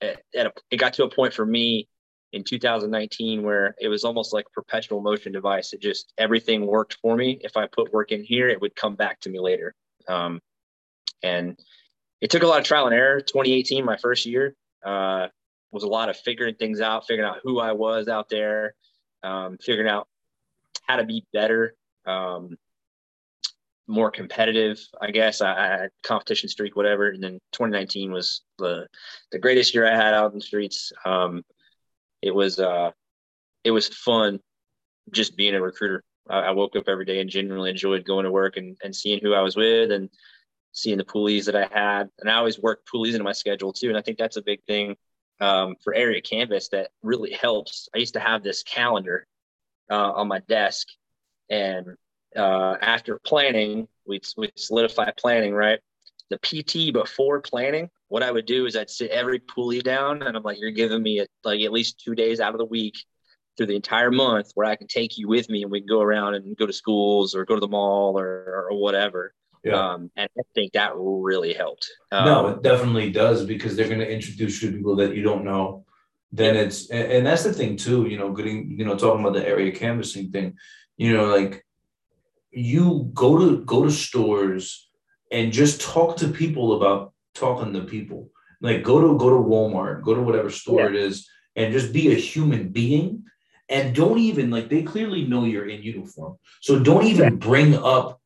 it, 0.00 0.22
a, 0.34 0.52
it 0.70 0.76
got 0.76 0.94
to 0.94 1.04
a 1.04 1.10
point 1.10 1.34
for 1.34 1.44
me 1.44 1.88
in 2.32 2.44
2019 2.44 3.42
where 3.42 3.74
it 3.80 3.88
was 3.88 4.04
almost 4.04 4.32
like 4.32 4.46
perpetual 4.52 5.00
motion 5.00 5.32
device. 5.32 5.72
It 5.72 5.80
just 5.80 6.12
everything 6.18 6.66
worked 6.66 6.98
for 7.00 7.16
me. 7.16 7.38
If 7.42 7.56
I 7.56 7.66
put 7.66 7.92
work 7.92 8.12
in 8.12 8.22
here, 8.22 8.48
it 8.48 8.60
would 8.60 8.76
come 8.76 8.94
back 8.94 9.20
to 9.20 9.30
me 9.30 9.40
later. 9.40 9.74
Um, 10.08 10.40
and 11.22 11.58
it 12.20 12.30
took 12.30 12.42
a 12.42 12.46
lot 12.46 12.60
of 12.60 12.64
trial 12.64 12.86
and 12.86 12.94
error. 12.94 13.20
2018, 13.20 13.84
my 13.84 13.96
first 13.96 14.26
year, 14.26 14.54
uh, 14.84 15.28
was 15.72 15.82
a 15.82 15.88
lot 15.88 16.08
of 16.08 16.16
figuring 16.16 16.54
things 16.54 16.80
out, 16.80 17.06
figuring 17.06 17.28
out 17.28 17.40
who 17.42 17.58
I 17.58 17.72
was 17.72 18.08
out 18.08 18.28
there, 18.28 18.74
um, 19.22 19.58
figuring 19.60 19.88
out 19.88 20.08
how 20.86 20.96
to 20.96 21.04
be 21.04 21.24
better, 21.32 21.74
um, 22.06 22.56
more 23.88 24.10
competitive, 24.10 24.78
I 25.00 25.10
guess. 25.10 25.40
I, 25.40 25.52
I 25.52 25.88
competition 26.02 26.48
streak, 26.48 26.76
whatever. 26.76 27.08
And 27.08 27.22
then 27.22 27.38
2019 27.52 28.12
was 28.12 28.42
the 28.58 28.86
the 29.32 29.38
greatest 29.38 29.74
year 29.74 29.86
I 29.86 29.96
had 29.96 30.14
out 30.14 30.32
in 30.32 30.38
the 30.38 30.44
streets. 30.44 30.92
Um, 31.04 31.44
it 32.22 32.34
was 32.34 32.58
uh, 32.58 32.90
it 33.64 33.70
was 33.70 33.88
fun 33.88 34.40
just 35.12 35.36
being 35.36 35.54
a 35.54 35.60
recruiter. 35.60 36.02
I, 36.28 36.38
I, 36.38 36.50
woke 36.50 36.74
up 36.74 36.88
every 36.88 37.04
day 37.04 37.20
and 37.20 37.30
genuinely 37.30 37.70
enjoyed 37.70 38.04
going 38.04 38.24
to 38.24 38.32
work 38.32 38.56
and, 38.56 38.76
and 38.82 38.94
seeing 38.94 39.20
who 39.22 39.32
I 39.32 39.42
was 39.42 39.56
with 39.56 39.92
and 39.92 40.10
seeing 40.72 40.98
the 40.98 41.04
poolees 41.04 41.44
that 41.44 41.54
I 41.54 41.68
had. 41.72 42.08
And 42.18 42.28
I 42.28 42.34
always 42.34 42.58
worked 42.58 42.88
poolees 42.92 43.12
into 43.12 43.22
my 43.22 43.32
schedule 43.32 43.72
too. 43.72 43.88
And 43.88 43.96
I 43.96 44.02
think 44.02 44.18
that's 44.18 44.36
a 44.36 44.42
big 44.42 44.62
thing 44.64 44.96
um, 45.40 45.76
for 45.82 45.94
area 45.94 46.20
canvas 46.20 46.68
that 46.70 46.90
really 47.02 47.32
helps. 47.32 47.88
I 47.94 47.98
used 47.98 48.14
to 48.14 48.20
have 48.20 48.42
this 48.42 48.62
calendar 48.62 49.26
uh, 49.90 50.12
on 50.12 50.28
my 50.28 50.40
desk, 50.48 50.88
and 51.50 51.86
uh, 52.34 52.76
after 52.80 53.18
planning, 53.24 53.88
we 54.06 54.20
we 54.36 54.50
solidify 54.56 55.10
planning, 55.16 55.54
right? 55.54 55.80
The 56.30 56.38
PT 56.38 56.92
before 56.92 57.40
planning, 57.40 57.88
what 58.08 58.22
I 58.22 58.30
would 58.30 58.46
do 58.46 58.66
is 58.66 58.76
I'd 58.76 58.90
sit 58.90 59.10
every 59.10 59.40
poolee 59.40 59.82
down, 59.82 60.22
and 60.22 60.36
I'm 60.36 60.42
like, 60.42 60.58
"You're 60.58 60.70
giving 60.70 61.02
me 61.02 61.20
a, 61.20 61.26
like 61.44 61.60
at 61.60 61.72
least 61.72 62.00
two 62.00 62.14
days 62.14 62.40
out 62.40 62.52
of 62.52 62.58
the 62.58 62.64
week 62.64 62.94
through 63.56 63.66
the 63.66 63.76
entire 63.76 64.10
month 64.10 64.50
where 64.54 64.66
I 64.66 64.76
can 64.76 64.86
take 64.86 65.18
you 65.18 65.28
with 65.28 65.48
me, 65.48 65.62
and 65.62 65.70
we 65.70 65.80
can 65.80 65.88
go 65.88 66.00
around 66.00 66.34
and 66.34 66.56
go 66.56 66.66
to 66.66 66.72
schools 66.72 67.34
or 67.34 67.44
go 67.44 67.54
to 67.54 67.60
the 67.60 67.68
mall 67.68 68.18
or, 68.18 68.68
or 68.70 68.78
whatever." 68.78 69.34
Yeah. 69.66 69.94
Um, 69.94 70.12
and 70.16 70.28
I 70.38 70.42
think 70.54 70.74
that 70.74 70.92
really 70.94 71.52
helped. 71.52 71.90
Um, 72.12 72.24
no, 72.24 72.46
it 72.48 72.62
definitely 72.62 73.10
does 73.10 73.44
because 73.44 73.74
they're 73.74 73.88
going 73.88 73.98
to 73.98 74.08
introduce 74.08 74.62
you 74.62 74.70
to 74.70 74.76
people 74.76 74.94
that 74.96 75.16
you 75.16 75.24
don't 75.24 75.44
know. 75.44 75.84
Then 76.30 76.54
yeah. 76.54 76.60
it's, 76.60 76.88
and, 76.88 77.10
and 77.10 77.26
that's 77.26 77.42
the 77.42 77.52
thing 77.52 77.76
too, 77.76 78.06
you 78.06 78.16
know, 78.16 78.32
getting, 78.32 78.78
you 78.78 78.84
know, 78.84 78.96
talking 78.96 79.22
about 79.22 79.32
the 79.32 79.44
area 79.44 79.72
canvassing 79.72 80.30
thing, 80.30 80.54
you 80.96 81.16
know, 81.16 81.26
like 81.36 81.65
you 82.50 83.10
go 83.14 83.38
to, 83.38 83.64
go 83.64 83.84
to 83.84 83.90
stores 83.90 84.88
and 85.30 85.52
just 85.52 85.80
talk 85.80 86.16
to 86.18 86.28
people 86.28 86.76
about 86.76 87.12
talking 87.34 87.72
to 87.72 87.82
people. 87.82 88.30
Like 88.60 88.82
go 88.82 89.00
to, 89.00 89.18
go 89.18 89.30
to 89.30 89.36
Walmart, 89.36 90.02
go 90.02 90.14
to 90.14 90.22
whatever 90.22 90.50
store 90.50 90.82
yeah. 90.82 90.88
it 90.88 90.94
is 90.94 91.28
and 91.54 91.72
just 91.72 91.92
be 91.92 92.12
a 92.12 92.16
human 92.16 92.68
being 92.68 93.24
and 93.68 93.94
don't 93.94 94.18
even 94.18 94.50
like 94.50 94.68
they 94.68 94.82
clearly 94.82 95.24
know 95.24 95.44
you're 95.44 95.68
in 95.68 95.82
uniform. 95.82 96.38
So 96.60 96.78
don't 96.78 97.04
even 97.04 97.36
bring 97.36 97.74
up 97.74 98.20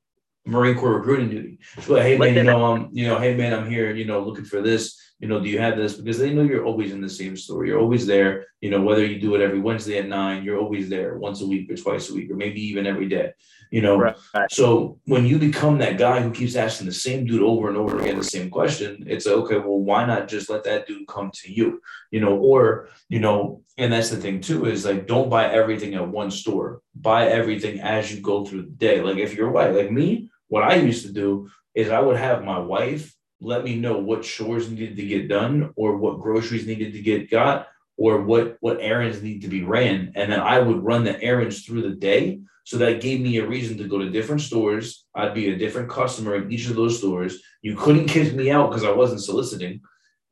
Marine 0.45 0.77
Corps 0.77 0.95
recruiting 0.95 1.31
duty. 1.31 1.59
So, 1.83 1.97
hey 1.97 2.19
man, 2.19 2.35
you 2.35 2.43
know, 2.43 2.65
um, 2.65 2.91
you 2.93 3.07
know, 3.07 3.19
hey 3.19 3.35
man, 3.35 3.53
I'm 3.53 3.71
here, 3.71 3.95
you 3.95 4.05
know, 4.05 4.21
looking 4.21 4.45
for 4.45 4.61
this. 4.61 5.00
You 5.21 5.29
know, 5.29 5.39
do 5.39 5.51
you 5.51 5.59
have 5.59 5.77
this? 5.77 5.97
Because 5.97 6.19
they 6.19 6.33
know 6.33 6.43
you're 6.43 6.65
always 6.65 6.93
in 6.93 7.03
the 7.03 7.09
same 7.09 7.37
store. 7.37 7.67
You're 7.67 7.79
always 7.79 8.07
there. 8.07 8.47
You 8.63 8.71
know, 8.71 8.81
whether 8.81 9.05
you 9.05 9.21
do 9.21 9.35
it 9.35 9.43
every 9.43 9.61
Wednesday 9.61 9.99
at 9.99 10.09
nine, 10.09 10.43
you're 10.43 10.59
always 10.59 10.89
there 10.89 11.19
once 11.19 11.43
a 11.43 11.47
week 11.47 11.71
or 11.71 11.77
twice 11.77 12.09
a 12.09 12.15
week, 12.15 12.31
or 12.31 12.37
maybe 12.37 12.63
even 12.63 12.87
every 12.87 13.07
day. 13.07 13.35
You 13.71 13.83
know, 13.83 13.99
right. 13.99 14.17
so 14.51 14.99
when 15.05 15.27
you 15.27 15.39
become 15.39 15.79
that 15.79 15.99
guy 15.99 16.23
who 16.23 16.31
keeps 16.33 16.57
asking 16.57 16.87
the 16.87 16.93
same 16.93 17.27
dude 17.27 17.43
over 17.43 17.69
and 17.69 17.77
over 17.77 18.01
again 18.01 18.17
the 18.17 18.25
same 18.25 18.51
question, 18.51 19.05
it's 19.07 19.27
like, 19.27 19.37
okay, 19.37 19.59
well, 19.59 19.79
why 19.79 20.07
not 20.07 20.27
just 20.27 20.49
let 20.49 20.65
that 20.65 20.87
dude 20.87 21.07
come 21.07 21.31
to 21.35 21.53
you? 21.53 21.83
You 22.11 22.21
know, 22.21 22.37
or 22.39 22.89
you 23.11 23.21
know, 23.21 23.63
and 23.77 23.93
that's 23.93 24.11
the 24.11 24.17
thing 24.17 24.41
too 24.41 24.65
is 24.65 24.87
like, 24.87 25.07
don't 25.07 25.29
buy 25.29 25.53
everything 25.53 25.95
at 25.95 26.09
one 26.09 26.31
store. 26.31 26.81
Buy 26.95 27.29
everything 27.29 27.81
as 27.81 28.13
you 28.13 28.23
go 28.23 28.45
through 28.45 28.63
the 28.63 28.71
day. 28.71 29.03
Like 29.03 29.19
if 29.19 29.35
you're 29.35 29.51
white, 29.51 29.75
like 29.75 29.93
me, 29.93 30.31
what 30.49 30.65
I 30.65 30.77
used 30.77 31.07
to 31.07 31.13
do 31.13 31.51
is 31.75 31.91
I 31.91 32.01
would 32.01 32.17
have 32.17 32.43
my 32.43 32.59
wife 32.59 33.15
let 33.41 33.65
me 33.65 33.75
know 33.77 33.99
what 33.99 34.23
chores 34.23 34.71
needed 34.71 34.97
to 34.97 35.07
get 35.07 35.29
done 35.29 35.73
or 35.77 35.97
what 35.97 36.21
groceries 36.21 36.67
needed 36.67 36.93
to 36.93 37.01
get 37.01 37.31
got 37.31 37.69
or 37.97 38.23
what 38.23 38.57
what 38.61 38.79
errands 38.81 39.23
need 39.23 39.43
to 39.43 39.49
be 39.49 39.63
ran. 39.63 40.13
And 40.15 40.33
then 40.33 40.41
I 40.41 40.59
would 40.59 40.83
run 40.83 41.05
the 41.05 41.21
errands 41.23 41.65
through 41.65 41.83
the 41.83 41.97
day. 41.97 42.41
So 42.65 42.79
that 42.79 43.01
gave 43.01 43.21
me 43.21 43.39
a 43.39 43.47
reason 43.47 43.79
to 43.79 43.89
go 43.89 43.99
to 43.99 44.11
different 44.11 44.43
stores. 44.43 45.07
I'd 45.15 45.35
be 45.35 45.51
a 45.51 45.59
different 45.59 45.91
customer 45.91 46.37
in 46.37 46.53
each 46.53 46.69
of 46.69 46.77
those 46.77 46.99
stores. 46.99 47.43
You 47.63 47.77
couldn't 47.77 48.07
kick 48.07 48.35
me 48.35 48.51
out 48.51 48.71
because 48.71 48.85
I 48.85 48.93
wasn't 48.93 49.23
soliciting. 49.23 49.81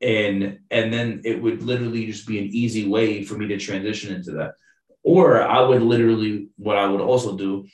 And 0.00 0.60
and 0.70 0.92
then 0.92 1.22
it 1.24 1.42
would 1.42 1.62
literally 1.62 2.06
just 2.06 2.26
be 2.26 2.38
an 2.38 2.46
easy 2.46 2.86
way 2.88 3.24
for 3.24 3.36
me 3.36 3.48
to 3.48 3.58
transition 3.58 4.14
into 4.14 4.32
that. 4.32 4.54
Or 5.02 5.42
I 5.42 5.60
would 5.60 5.82
literally 5.82 6.48
what 6.56 6.76
I 6.76 6.86
would 6.86 7.00
also 7.00 7.36
do 7.36 7.66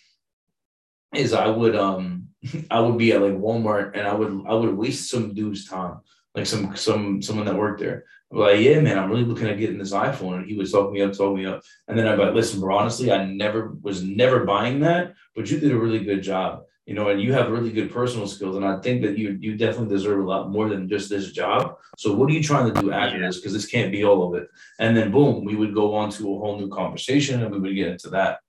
is 1.15 1.33
I 1.33 1.49
would 1.49 1.77
um 1.77 2.24
I 2.71 2.81
would 2.81 2.99
be 2.99 3.13
at 3.13 3.23
like 3.23 3.35
Walmart 3.35 3.97
and 3.97 4.07
I 4.07 4.15
would 4.15 4.45
I 4.47 4.55
would 4.55 4.77
waste 4.77 5.11
some 5.11 5.35
dude's 5.35 5.67
time, 5.69 6.01
like 6.35 6.47
some 6.47 6.77
some 6.77 7.23
someone 7.23 7.47
that 7.47 7.57
worked 7.57 7.81
there. 7.81 8.05
Like, 8.31 8.61
yeah, 8.61 8.81
man, 8.81 8.99
I'm 8.99 9.11
really 9.11 9.25
looking 9.25 9.47
at 9.47 9.59
getting 9.59 9.79
this 9.79 9.93
iPhone, 9.93 10.39
and 10.39 10.47
he 10.47 10.57
was 10.57 10.73
talking 10.73 10.95
me 10.95 11.03
up, 11.03 11.13
talking 11.13 11.37
me 11.37 11.47
up, 11.47 11.63
and 11.87 11.97
then 11.97 12.09
I'd 12.09 12.17
be 12.17 12.25
like, 12.25 12.35
listen, 12.35 12.59
bro, 12.61 12.77
honestly, 12.77 13.13
I 13.13 13.25
never 13.25 13.77
was 13.81 14.03
never 14.03 14.45
buying 14.45 14.81
that, 14.81 15.15
but 15.37 15.49
you 15.49 15.61
did 15.61 15.71
a 15.71 15.79
really 15.79 16.03
good 16.03 16.21
job, 16.21 16.65
you 16.85 16.95
know, 16.95 17.11
and 17.11 17.23
you 17.23 17.33
have 17.33 17.51
really 17.51 17.71
good 17.71 17.93
personal 17.93 18.27
skills, 18.27 18.57
and 18.57 18.65
I 18.65 18.81
think 18.81 19.03
that 19.03 19.17
you 19.17 19.39
you 19.41 19.57
definitely 19.57 19.95
deserve 19.95 20.19
a 20.19 20.29
lot 20.29 20.51
more 20.51 20.69
than 20.69 20.89
just 20.89 21.09
this 21.09 21.31
job. 21.31 21.77
So 21.97 22.13
what 22.13 22.29
are 22.29 22.33
you 22.33 22.43
trying 22.43 22.73
to 22.75 22.81
do 22.81 22.91
after 22.91 23.19
yeah. 23.19 23.27
this? 23.27 23.37
Because 23.37 23.53
this 23.53 23.67
can't 23.67 23.93
be 23.93 24.05
all 24.05 24.27
of 24.27 24.43
it. 24.43 24.49
And 24.81 24.97
then 24.97 25.13
boom, 25.13 25.45
we 25.45 25.55
would 25.55 25.75
go 25.75 25.95
on 25.95 26.11
to 26.11 26.35
a 26.35 26.39
whole 26.39 26.59
new 26.59 26.69
conversation, 26.69 27.43
and 27.43 27.53
we 27.53 27.61
would 27.61 27.77
get 27.77 27.89
into 27.89 28.11
that. 28.11 28.41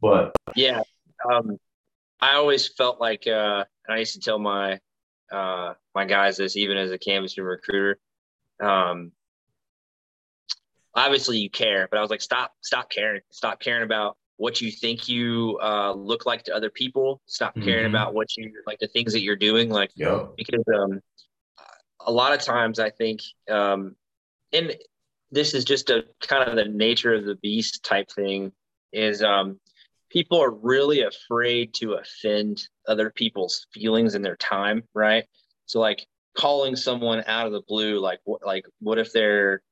But 0.00 0.32
yeah, 0.56 0.82
um, 1.30 1.58
I 2.20 2.34
always 2.34 2.68
felt 2.68 3.00
like, 3.00 3.26
uh, 3.26 3.64
and 3.86 3.94
I 3.94 3.98
used 3.98 4.14
to 4.14 4.20
tell 4.20 4.38
my 4.38 4.80
uh, 5.30 5.74
my 5.94 6.04
guys 6.04 6.36
this, 6.36 6.56
even 6.56 6.76
as 6.76 6.90
a 6.90 6.98
canvassing 6.98 7.44
recruiter. 7.44 7.98
Um, 8.60 9.12
obviously, 10.94 11.38
you 11.38 11.50
care, 11.50 11.86
but 11.90 11.98
I 11.98 12.00
was 12.00 12.10
like, 12.10 12.22
stop, 12.22 12.52
stop 12.62 12.90
caring, 12.90 13.20
stop 13.30 13.60
caring 13.60 13.84
about 13.84 14.16
what 14.36 14.60
you 14.60 14.70
think 14.70 15.08
you 15.08 15.58
uh, 15.62 15.92
look 15.92 16.24
like 16.26 16.44
to 16.44 16.54
other 16.54 16.70
people. 16.70 17.20
Stop 17.26 17.54
mm-hmm. 17.54 17.64
caring 17.64 17.86
about 17.86 18.14
what 18.14 18.36
you 18.36 18.52
like, 18.66 18.78
the 18.78 18.88
things 18.88 19.12
that 19.12 19.20
you're 19.20 19.36
doing, 19.36 19.68
like 19.68 19.90
yeah. 19.94 20.26
because 20.36 20.64
um, 20.74 21.00
a 22.00 22.12
lot 22.12 22.32
of 22.32 22.40
times 22.40 22.78
I 22.78 22.90
think, 22.90 23.20
um, 23.50 23.96
and 24.52 24.74
this 25.30 25.54
is 25.54 25.64
just 25.64 25.90
a 25.90 26.04
kind 26.20 26.48
of 26.48 26.56
the 26.56 26.64
nature 26.64 27.14
of 27.14 27.24
the 27.24 27.34
beast 27.36 27.84
type 27.84 28.10
thing 28.10 28.52
is 28.92 29.22
um, 29.22 29.60
people 30.10 30.42
are 30.42 30.50
really 30.50 31.02
afraid 31.02 31.74
to 31.74 31.94
offend 31.94 32.68
other 32.86 33.10
people's 33.10 33.66
feelings 33.72 34.14
and 34.14 34.24
their 34.24 34.36
time, 34.36 34.82
right? 34.94 35.24
So 35.66 35.80
like 35.80 36.06
calling 36.36 36.76
someone 36.76 37.24
out 37.26 37.46
of 37.46 37.52
the 37.52 37.62
blue, 37.62 38.00
like 38.00 38.20
what 38.24 38.44
like 38.44 38.64
what 38.80 38.98
if 38.98 39.12
they're, 39.12 39.62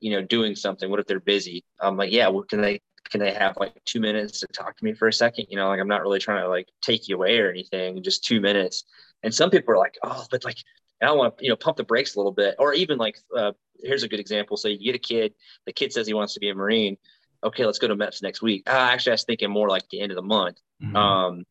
you 0.00 0.12
know, 0.12 0.22
doing 0.22 0.54
something? 0.54 0.90
What 0.90 1.00
if 1.00 1.06
they're 1.06 1.20
busy? 1.20 1.64
I'm 1.80 1.96
like, 1.96 2.12
yeah, 2.12 2.28
well, 2.28 2.44
can 2.44 2.60
they 2.60 2.80
can 3.10 3.20
they 3.20 3.32
have 3.32 3.56
like 3.56 3.74
two 3.84 4.00
minutes 4.00 4.40
to 4.40 4.46
talk 4.48 4.76
to 4.76 4.84
me 4.84 4.92
for 4.94 5.08
a 5.08 5.12
second? 5.12 5.46
You 5.50 5.56
know, 5.56 5.68
like 5.68 5.80
I'm 5.80 5.88
not 5.88 6.02
really 6.02 6.20
trying 6.20 6.42
to 6.42 6.48
like 6.48 6.68
take 6.82 7.08
you 7.08 7.16
away 7.16 7.38
or 7.38 7.50
anything, 7.50 8.02
just 8.02 8.24
two 8.24 8.40
minutes. 8.40 8.84
And 9.22 9.34
some 9.34 9.50
people 9.50 9.74
are 9.74 9.78
like, 9.78 9.98
oh, 10.02 10.24
but 10.30 10.44
like 10.44 10.58
I 11.02 11.12
want 11.12 11.38
to, 11.38 11.44
you 11.44 11.50
know, 11.50 11.56
pump 11.56 11.76
the 11.76 11.84
brakes 11.84 12.14
a 12.14 12.18
little 12.18 12.32
bit. 12.32 12.56
Or 12.58 12.74
even 12.74 12.98
like, 12.98 13.18
uh, 13.36 13.52
here's 13.82 14.02
a 14.02 14.08
good 14.08 14.20
example. 14.20 14.56
So 14.56 14.68
you 14.68 14.78
get 14.78 14.94
a 14.94 14.98
kid, 14.98 15.34
the 15.66 15.72
kid 15.72 15.92
says 15.92 16.06
he 16.06 16.14
wants 16.14 16.34
to 16.34 16.40
be 16.40 16.50
a 16.50 16.54
Marine 16.54 16.96
okay, 17.42 17.64
let's 17.64 17.78
go 17.78 17.88
to 17.88 17.96
MEPS 17.96 18.22
next 18.22 18.42
week. 18.42 18.62
Uh, 18.66 18.72
actually, 18.72 19.12
I 19.12 19.14
was 19.14 19.24
thinking 19.24 19.50
more 19.50 19.68
like 19.68 19.88
the 19.90 20.00
end 20.00 20.12
of 20.12 20.16
the 20.16 20.22
month. 20.22 20.58
Mm-hmm. 20.82 20.96
Um, 20.96 21.44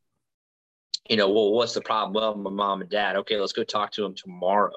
you 1.09 1.17
know, 1.17 1.29
well, 1.29 1.51
what's 1.51 1.73
the 1.73 1.81
problem? 1.81 2.13
Well, 2.13 2.35
my 2.35 2.51
mom 2.51 2.81
and 2.81 2.89
dad. 2.89 3.15
Okay, 3.17 3.39
let's 3.39 3.53
go 3.53 3.63
talk 3.63 3.91
to 3.93 4.01
them 4.01 4.15
tomorrow. 4.15 4.71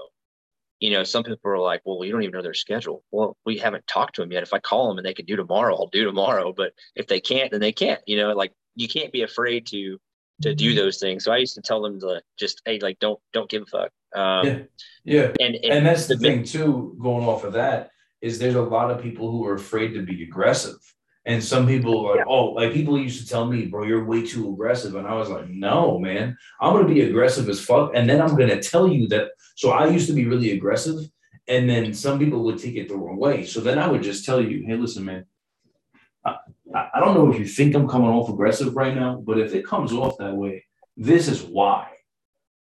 You 0.81 0.91
know, 0.91 1.05
some 1.05 1.23
people 1.23 1.51
are 1.51 1.59
like, 1.59 1.83
well, 1.85 2.05
you 2.05 2.11
don't 2.11 2.23
even 2.23 2.35
know 2.35 2.43
their 2.43 2.55
schedule. 2.55 3.05
Well, 3.13 3.37
we 3.45 3.59
haven't 3.59 3.87
talked 3.87 4.17
to 4.17 4.23
them 4.23 4.33
yet. 4.33 4.43
If 4.43 4.53
I 4.53 4.59
call 4.59 4.89
them 4.89 4.99
and 4.99 5.07
they 5.07 5.15
can 5.15 5.27
do 5.27 5.37
tomorrow, 5.37 5.77
I'll 5.77 5.87
do 5.89 6.05
tomorrow. 6.05 6.53
But 6.57 6.73
if 6.97 7.07
they 7.07 7.21
can't, 7.21 7.51
then 7.51 7.61
they 7.61 7.71
can't. 7.71 8.01
You 8.07 8.17
know, 8.17 8.33
like 8.33 8.53
you 8.75 8.89
can't 8.89 9.13
be 9.13 9.23
afraid 9.23 9.67
to 9.69 10.01
to 10.41 10.55
do 10.55 10.71
mm-hmm. 10.71 10.77
those 10.77 10.99
things. 10.99 11.25
So 11.25 11.33
I 11.33 11.37
used 11.37 11.55
to 11.55 11.63
tell 11.63 11.83
them 11.83 12.01
to 12.01 12.21
just, 12.39 12.63
hey, 12.65 12.81
like 12.81 12.99
don't 12.99 13.21
don't 13.33 13.49
give 13.49 13.63
a 13.63 13.67
fuck. 13.67 13.91
Um, 14.15 14.47
yeah, 14.47 14.59
yeah. 15.05 15.33
And, 15.41 15.55
and, 15.55 15.65
and 15.65 15.87
that's 15.87 16.07
the 16.07 16.17
thing 16.17 16.43
too. 16.45 16.97
Going 17.01 17.27
off 17.27 17.45
of 17.45 17.53
that 17.53 17.91
is 18.21 18.39
there's 18.39 18.55
a 18.55 18.63
lot 18.63 18.91
of 18.91 19.03
people 19.03 19.31
who 19.31 19.47
are 19.47 19.55
afraid 19.55 19.95
to 19.95 20.03
be 20.03 20.23
aggressive. 20.23 20.79
And 21.25 21.43
some 21.43 21.69
people 21.69 22.05
are, 22.07 22.17
yeah. 22.17 22.25
oh, 22.27 22.47
like 22.47 22.73
people 22.73 22.99
used 22.99 23.21
to 23.21 23.29
tell 23.29 23.47
me, 23.47 23.67
bro, 23.67 23.85
you're 23.85 24.05
way 24.05 24.27
too 24.27 24.53
aggressive. 24.53 24.97
And 24.97 25.07
I 25.07 25.15
was 25.15 25.29
like, 25.29 25.49
no, 25.49 25.99
man, 25.99 26.37
I'm 26.61 26.73
going 26.73 26.87
to 26.87 26.93
be 26.93 27.03
aggressive 27.03 27.49
as 27.49 27.61
fuck. 27.61 27.93
And 27.95 28.11
then 28.11 28.21
I'm 28.21 28.37
going 28.37 28.49
to 28.49 28.61
tell 28.61 28.89
you 28.89 29.07
that. 29.09 29.31
So 29.55 29.71
I 29.71 29.87
used 29.87 30.09
to 30.09 30.15
be 30.15 30.27
really 30.27 30.53
aggressive. 30.53 30.99
And 31.47 31.69
then 31.71 31.95
some 31.95 32.19
people 32.19 32.43
would 32.45 32.59
take 32.59 32.75
it 32.75 32.89
the 32.89 32.97
wrong 32.97 33.19
way. 33.19 33.47
So 33.47 33.61
then 33.61 33.79
I 33.79 33.87
would 33.87 34.03
just 34.03 34.25
tell 34.25 34.41
you, 34.41 34.65
hey, 34.67 34.77
listen, 34.77 35.05
man, 35.05 35.27
I, 36.25 36.37
I 36.75 37.01
don't 37.01 37.15
know 37.15 37.33
if 37.33 37.39
you 37.39 37.47
think 37.47 37.75
I'm 37.75 37.89
coming 37.89 38.09
off 38.09 38.29
aggressive 38.29 38.75
right 38.75 38.95
now, 38.95 39.23
but 39.25 39.39
if 39.39 39.55
it 39.55 39.67
comes 39.67 39.93
off 39.93 40.19
that 40.19 40.35
way, 40.35 40.65
this 40.97 41.29
is 41.29 41.43
why. 41.43 41.89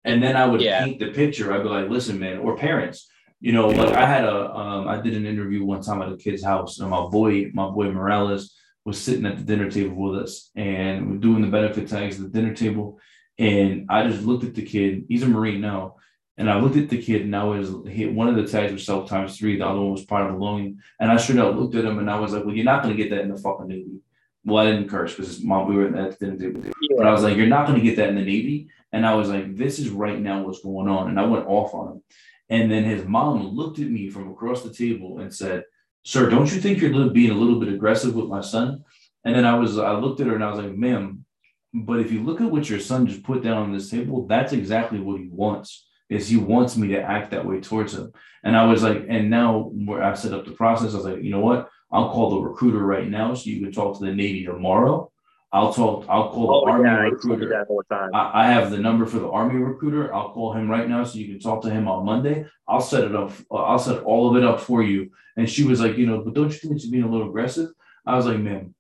And 0.05 0.22
then 0.22 0.36
I 0.36 0.46
would 0.46 0.61
yeah. 0.61 0.84
paint 0.84 0.98
the 0.98 1.12
picture. 1.12 1.53
I'd 1.53 1.62
be 1.62 1.68
like, 1.68 1.88
listen, 1.88 2.18
man, 2.18 2.38
or 2.38 2.57
parents, 2.57 3.09
you 3.41 3.53
know, 3.53 3.68
like 3.68 3.95
I 3.95 4.07
had 4.07 4.24
a, 4.24 4.55
um, 4.55 4.86
I 4.86 5.01
did 5.01 5.14
an 5.14 5.26
interview 5.26 5.64
one 5.64 5.80
time 5.80 6.03
at 6.03 6.12
a 6.12 6.16
kid's 6.16 6.45
house, 6.45 6.78
and 6.78 6.91
my 6.91 7.07
boy, 7.07 7.51
my 7.55 7.70
boy 7.70 7.91
Morales 7.91 8.55
was 8.84 9.01
sitting 9.01 9.24
at 9.26 9.38
the 9.38 9.45
dinner 9.45 9.70
table 9.70 9.97
with 9.97 10.22
us, 10.22 10.51
and 10.55 11.11
we're 11.11 11.16
doing 11.16 11.43
the 11.43 11.49
benefit 11.49 11.88
tags 11.88 12.16
at 12.16 12.22
the 12.22 12.38
dinner 12.38 12.55
table, 12.55 12.99
and 13.38 13.86
I 13.88 14.07
just 14.07 14.22
looked 14.22 14.45
at 14.45 14.55
the 14.55 14.64
kid. 14.64 15.07
He's 15.09 15.22
a 15.22 15.26
Marine 15.26 15.62
now, 15.62 15.97
and 16.36 16.51
I 16.51 16.61
looked 16.61 16.76
at 16.76 16.91
the 16.91 17.01
kid, 17.01 17.22
and 17.22 17.34
I 17.34 17.45
was 17.45 17.70
he, 17.88 18.07
one 18.07 18.28
of 18.28 18.36
the 18.36 18.47
tags 18.47 18.72
was 18.72 18.84
self 18.84 19.09
times 19.09 19.38
three, 19.38 19.57
the 19.57 19.66
other 19.66 19.80
one 19.80 19.93
was 19.93 20.05
part 20.05 20.26
of 20.26 20.36
belonging, 20.36 20.78
and 21.01 21.11
I 21.11 21.16
straight 21.16 21.38
up 21.38 21.57
looked 21.57 21.74
at 21.76 21.86
him, 21.86 21.99
and 21.99 22.11
I 22.11 22.20
was 22.20 22.34
like, 22.34 22.45
"Well, 22.45 22.55
you're 22.55 22.64
not 22.66 22.82
gonna 22.82 22.95
get 22.95 23.09
that 23.11 23.22
in 23.22 23.30
the 23.30 23.38
fucking 23.38 23.68
Navy." 23.68 24.01
Well, 24.45 24.66
I 24.66 24.70
didn't 24.70 24.88
curse 24.88 25.14
because 25.14 25.43
mom 25.43 25.66
we 25.66 25.76
were 25.76 25.95
at 25.97 26.18
the 26.18 26.26
dinner 26.26 26.38
table, 26.38 26.70
but 26.97 27.07
I 27.07 27.12
was 27.12 27.22
like, 27.22 27.38
"You're 27.38 27.47
not 27.47 27.66
gonna 27.66 27.80
get 27.80 27.97
that 27.97 28.11
in 28.11 28.16
the 28.16 28.22
Navy," 28.22 28.68
and 28.93 29.07
I 29.07 29.14
was 29.14 29.30
like, 29.30 29.57
"This 29.57 29.78
is 29.78 29.88
right 29.88 30.20
now 30.20 30.43
what's 30.43 30.62
going 30.62 30.88
on," 30.88 31.09
and 31.09 31.18
I 31.18 31.24
went 31.24 31.47
off 31.47 31.72
on 31.74 31.93
him. 31.93 32.03
And 32.51 32.70
then 32.70 32.84
his 32.84 33.05
mom 33.07 33.55
looked 33.55 33.78
at 33.78 33.88
me 33.88 34.11
from 34.11 34.30
across 34.30 34.62
the 34.62 34.74
table 34.74 35.20
and 35.20 35.32
said, 35.32 35.64
Sir, 36.05 36.28
don't 36.28 36.53
you 36.53 36.61
think 36.61 36.80
you're 36.80 37.11
being 37.11 37.30
a 37.30 37.34
little 37.34 37.61
bit 37.61 37.72
aggressive 37.72 38.14
with 38.14 38.26
my 38.26 38.40
son? 38.40 38.84
And 39.24 39.34
then 39.34 39.44
I 39.44 39.55
was, 39.55 39.78
I 39.78 39.92
looked 39.92 40.20
at 40.20 40.26
her 40.26 40.34
and 40.34 40.42
I 40.42 40.51
was 40.51 40.59
like, 40.59 40.74
ma'am, 40.74 41.24
but 41.72 42.01
if 42.01 42.11
you 42.11 42.22
look 42.22 42.40
at 42.40 42.51
what 42.51 42.68
your 42.68 42.80
son 42.80 43.07
just 43.07 43.22
put 43.22 43.42
down 43.42 43.59
on 43.59 43.72
this 43.72 43.90
table, 43.90 44.26
that's 44.26 44.53
exactly 44.53 44.98
what 44.98 45.20
he 45.20 45.28
wants. 45.30 45.86
Is 46.09 46.28
he 46.28 46.36
wants 46.36 46.76
me 46.76 46.88
to 46.88 47.01
act 47.01 47.30
that 47.30 47.46
way 47.46 47.61
towards 47.61 47.94
him. 47.94 48.12
And 48.42 48.57
I 48.57 48.64
was 48.64 48.82
like, 48.82 49.07
and 49.09 49.30
now 49.30 49.70
where 49.72 50.03
I 50.03 50.14
set 50.14 50.32
up 50.32 50.44
the 50.44 50.53
process, 50.53 50.94
I 50.94 50.96
was 50.96 51.07
like, 51.07 51.22
you 51.22 51.30
know 51.30 51.40
what? 51.40 51.68
I'll 51.92 52.11
call 52.11 52.30
the 52.30 52.40
recruiter 52.40 52.84
right 52.84 53.09
now 53.09 53.34
so 53.34 53.51
you 53.51 53.62
can 53.62 53.72
talk 53.72 53.98
to 53.98 54.05
the 54.05 54.12
Navy 54.12 54.44
tomorrow 54.44 55.12
I'll 55.53 55.72
talk. 55.72 56.07
I'll 56.09 56.30
call 56.30 56.55
oh, 56.55 56.64
the 56.64 56.70
Army 56.70 56.84
yeah, 56.84 56.96
recruiter. 56.96 57.66
I, 58.14 58.44
I, 58.44 58.53
have 58.53 58.70
the 58.70 58.78
number 58.78 59.05
for 59.05 59.18
the 59.18 59.28
Army 59.28 59.57
recruiter. 59.57 60.14
I'll 60.14 60.32
call 60.32 60.53
him 60.53 60.70
right 60.70 60.88
now 60.88 61.03
so 61.03 61.18
you 61.18 61.26
can 61.26 61.40
talk 61.40 61.62
to 61.62 61.70
him 61.70 61.88
on 61.88 62.05
Monday. 62.05 62.46
I'll 62.68 62.80
set 62.80 63.03
it 63.03 63.16
up. 63.16 63.32
I'll 63.51 63.78
set 63.78 64.05
all 64.05 64.30
of 64.30 64.36
it 64.36 64.48
up 64.48 64.61
for 64.61 64.82
you. 64.82 65.11
And 65.36 65.51
she 65.51 65.64
was 65.64 65.80
like, 65.80 65.96
you 65.96 66.07
know, 66.07 66.22
but 66.22 66.34
don't 66.34 66.53
you 66.53 66.59
think 66.59 66.80
she's 66.80 66.90
being 66.90 67.03
a 67.03 67.11
little 67.11 67.28
aggressive? 67.28 67.70
I 68.07 68.14
was 68.14 68.26
like, 68.26 68.38
man, 68.38 68.74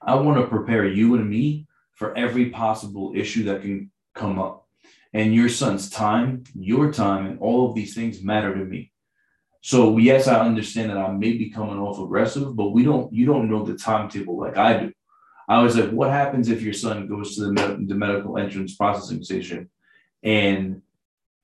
I 0.00 0.14
want 0.14 0.40
to 0.40 0.46
prepare 0.46 0.86
you 0.86 1.14
and 1.16 1.28
me 1.28 1.66
for 1.94 2.16
every 2.16 2.50
possible 2.50 3.12
issue 3.14 3.44
that 3.44 3.60
can 3.60 3.90
come 4.14 4.38
up. 4.38 4.66
And 5.12 5.34
your 5.34 5.50
son's 5.50 5.90
time, 5.90 6.44
your 6.54 6.90
time, 6.90 7.26
and 7.26 7.38
all 7.38 7.68
of 7.68 7.74
these 7.74 7.94
things 7.94 8.22
matter 8.22 8.54
to 8.54 8.64
me. 8.64 8.92
So 9.60 9.98
yes, 9.98 10.26
I 10.26 10.40
understand 10.40 10.90
that 10.90 10.96
I 10.96 11.10
may 11.10 11.32
be 11.32 11.50
coming 11.50 11.78
off 11.78 11.98
aggressive, 11.98 12.54
but 12.54 12.70
we 12.70 12.84
don't. 12.84 13.12
You 13.12 13.26
don't 13.26 13.50
know 13.50 13.64
the 13.64 13.76
timetable 13.76 14.38
like 14.38 14.56
I 14.56 14.78
do. 14.78 14.92
I 15.48 15.62
was 15.62 15.76
like, 15.76 15.90
what 15.90 16.10
happens 16.10 16.48
if 16.48 16.62
your 16.62 16.72
son 16.72 17.06
goes 17.06 17.36
to 17.36 17.42
the, 17.42 17.52
med- 17.52 17.88
the 17.88 17.94
medical 17.94 18.38
entrance 18.38 18.74
processing 18.74 19.22
station 19.22 19.70
and 20.22 20.82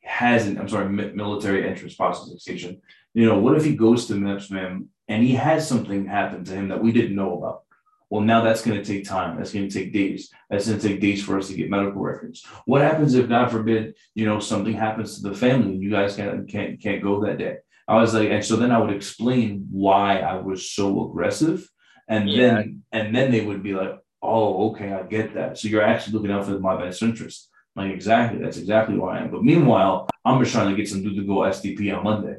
hasn't, 0.03 0.59
I'm 0.59 0.69
sorry, 0.69 0.89
mi- 0.89 1.13
military 1.13 1.69
entrance 1.69 1.95
processing 1.95 2.39
station. 2.39 2.83
You 3.15 3.27
know, 3.27 3.39
what 3.39 3.57
if 3.57 3.65
he 3.65 3.77
goes 3.77 4.07
to 4.07 4.15
MEPS, 4.15 4.87
and 5.09 5.23
he 5.23 5.35
has 5.35 5.69
something 5.69 6.07
happen 6.07 6.45
to 6.45 6.53
him 6.53 6.69
that 6.69 6.83
we 6.83 6.93
didn't 6.93 7.15
know 7.15 7.37
about? 7.39 7.63
Well, 8.11 8.21
now 8.21 8.43
that's 8.43 8.63
going 8.63 8.77
to 8.77 8.85
take 8.85 9.07
time. 9.07 9.37
That's 9.37 9.53
going 9.53 9.69
to 9.69 9.75
take 9.75 9.93
days. 9.93 10.31
That's 10.51 10.67
going 10.67 10.79
to 10.79 10.89
take 10.89 11.01
days 11.01 11.25
for 11.25 11.39
us 11.39 11.49
to 11.49 11.55
get 11.55 11.71
medical 11.71 12.03
records. 12.03 12.45
What 12.67 12.83
happens 12.83 13.15
if, 13.15 13.29
God 13.29 13.51
forbid, 13.51 13.95
you 14.15 14.27
know, 14.27 14.39
something 14.39 14.75
happens 14.75 15.17
to 15.17 15.29
the 15.29 15.35
family 15.35 15.73
and 15.73 15.83
you 15.83 15.91
guys 15.91 16.15
can't 16.15 16.47
can't 16.47 16.79
can't 16.79 17.03
go 17.03 17.25
that 17.25 17.39
day? 17.39 17.57
I 17.89 17.97
was 17.97 18.13
like, 18.13 18.29
and 18.29 18.45
so 18.45 18.57
then 18.57 18.71
I 18.71 18.79
would 18.79 18.95
explain 18.95 19.67
why 19.71 20.19
I 20.19 20.35
was 20.35 20.71
so 20.71 21.09
aggressive 21.09 21.67
and 22.09 22.29
yeah. 22.29 22.55
then 22.55 22.83
and 22.93 23.15
then 23.15 23.31
they 23.31 23.45
would 23.45 23.63
be 23.63 23.75
like, 23.75 23.99
oh, 24.23 24.71
okay, 24.71 24.93
I 24.93 25.03
get 25.03 25.35
that. 25.35 25.59
So 25.59 25.69
you're 25.69 25.83
actually 25.83 26.15
looking 26.15 26.31
out 26.31 26.47
for 26.47 26.59
my 26.59 26.77
best 26.77 27.03
interest. 27.03 27.49
Like 27.75 27.93
exactly, 27.93 28.41
that's 28.41 28.59
exactly 28.59 28.97
why 28.97 29.19
I 29.19 29.23
am. 29.23 29.31
But 29.31 29.45
meanwhile, 29.45 30.09
I'm 30.25 30.39
just 30.41 30.53
trying 30.53 30.71
to 30.71 30.77
get 30.77 30.89
some 30.89 31.03
dude 31.03 31.17
to 31.17 31.25
go 31.25 31.37
SDP 31.37 31.97
on 31.97 32.05
Monday. 32.05 32.37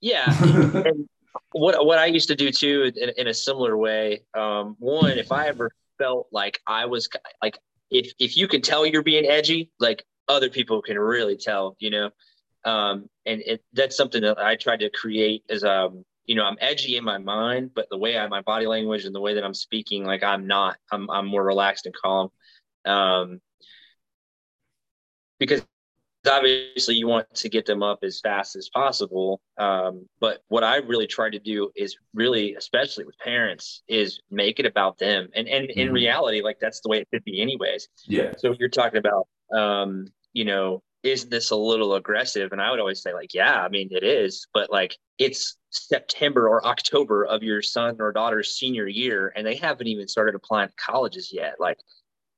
Yeah. 0.00 0.24
and 0.84 1.08
what 1.52 1.84
what 1.84 1.98
I 1.98 2.06
used 2.06 2.28
to 2.28 2.36
do 2.36 2.50
too 2.50 2.90
in, 2.96 3.10
in 3.16 3.28
a 3.28 3.34
similar 3.34 3.76
way. 3.76 4.22
Um, 4.34 4.76
one, 4.78 5.18
if 5.18 5.32
I 5.32 5.48
ever 5.48 5.70
felt 5.98 6.28
like 6.32 6.60
I 6.66 6.86
was 6.86 7.08
like 7.42 7.58
if 7.90 8.12
if 8.18 8.36
you 8.36 8.48
can 8.48 8.62
tell 8.62 8.86
you're 8.86 9.02
being 9.02 9.26
edgy, 9.26 9.70
like 9.78 10.04
other 10.28 10.48
people 10.48 10.80
can 10.80 10.98
really 10.98 11.36
tell, 11.36 11.76
you 11.78 11.90
know. 11.90 12.10
Um, 12.64 13.08
and 13.26 13.40
it, 13.42 13.64
that's 13.72 13.96
something 13.96 14.22
that 14.22 14.38
I 14.38 14.56
tried 14.56 14.80
to 14.80 14.90
create 14.90 15.44
as 15.48 15.64
um 15.64 16.04
you 16.30 16.36
know, 16.36 16.44
I'm 16.44 16.56
edgy 16.60 16.96
in 16.96 17.02
my 17.02 17.18
mind, 17.18 17.72
but 17.74 17.88
the 17.90 17.98
way 17.98 18.16
I, 18.16 18.28
my 18.28 18.40
body 18.42 18.64
language 18.64 19.04
and 19.04 19.12
the 19.12 19.20
way 19.20 19.34
that 19.34 19.42
I'm 19.42 19.52
speaking, 19.52 20.04
like 20.04 20.22
I'm 20.22 20.46
not, 20.46 20.76
I'm, 20.92 21.10
I'm 21.10 21.26
more 21.26 21.42
relaxed 21.42 21.86
and 21.86 21.94
calm. 22.04 22.28
Um, 22.84 23.40
because 25.40 25.66
obviously 26.24 26.94
you 26.94 27.08
want 27.08 27.26
to 27.34 27.48
get 27.48 27.66
them 27.66 27.82
up 27.82 27.98
as 28.04 28.20
fast 28.20 28.54
as 28.54 28.70
possible. 28.72 29.40
Um, 29.58 30.06
but 30.20 30.42
what 30.46 30.62
I 30.62 30.76
really 30.76 31.08
try 31.08 31.30
to 31.30 31.38
do 31.40 31.72
is 31.74 31.96
really, 32.14 32.54
especially 32.54 33.06
with 33.06 33.18
parents, 33.18 33.82
is 33.88 34.20
make 34.30 34.60
it 34.60 34.66
about 34.66 34.98
them. 34.98 35.30
And 35.34 35.48
and 35.48 35.68
mm-hmm. 35.68 35.80
in 35.80 35.92
reality, 35.92 36.42
like 36.42 36.60
that's 36.60 36.80
the 36.80 36.90
way 36.90 36.98
it 36.98 37.08
should 37.12 37.24
be, 37.24 37.42
anyways. 37.42 37.88
Yeah. 38.06 38.34
So 38.38 38.52
if 38.52 38.60
you're 38.60 38.68
talking 38.68 38.98
about, 38.98 39.26
um, 39.52 40.06
you 40.32 40.44
know, 40.44 40.80
is 41.02 41.24
this 41.24 41.50
a 41.50 41.56
little 41.56 41.96
aggressive? 41.96 42.52
And 42.52 42.60
I 42.60 42.70
would 42.70 42.78
always 42.78 43.02
say, 43.02 43.14
like, 43.14 43.34
yeah, 43.34 43.60
I 43.60 43.68
mean, 43.68 43.88
it 43.90 44.04
is, 44.04 44.46
but 44.54 44.70
like 44.70 44.96
it's 45.18 45.56
September 45.70 46.48
or 46.48 46.64
October 46.66 47.24
of 47.24 47.42
your 47.42 47.62
son 47.62 47.96
or 48.00 48.12
daughter's 48.12 48.56
senior 48.56 48.86
year, 48.86 49.32
and 49.36 49.46
they 49.46 49.56
haven't 49.56 49.86
even 49.86 50.08
started 50.08 50.34
applying 50.34 50.68
to 50.68 50.74
colleges 50.76 51.32
yet. 51.32 51.56
Like, 51.58 51.78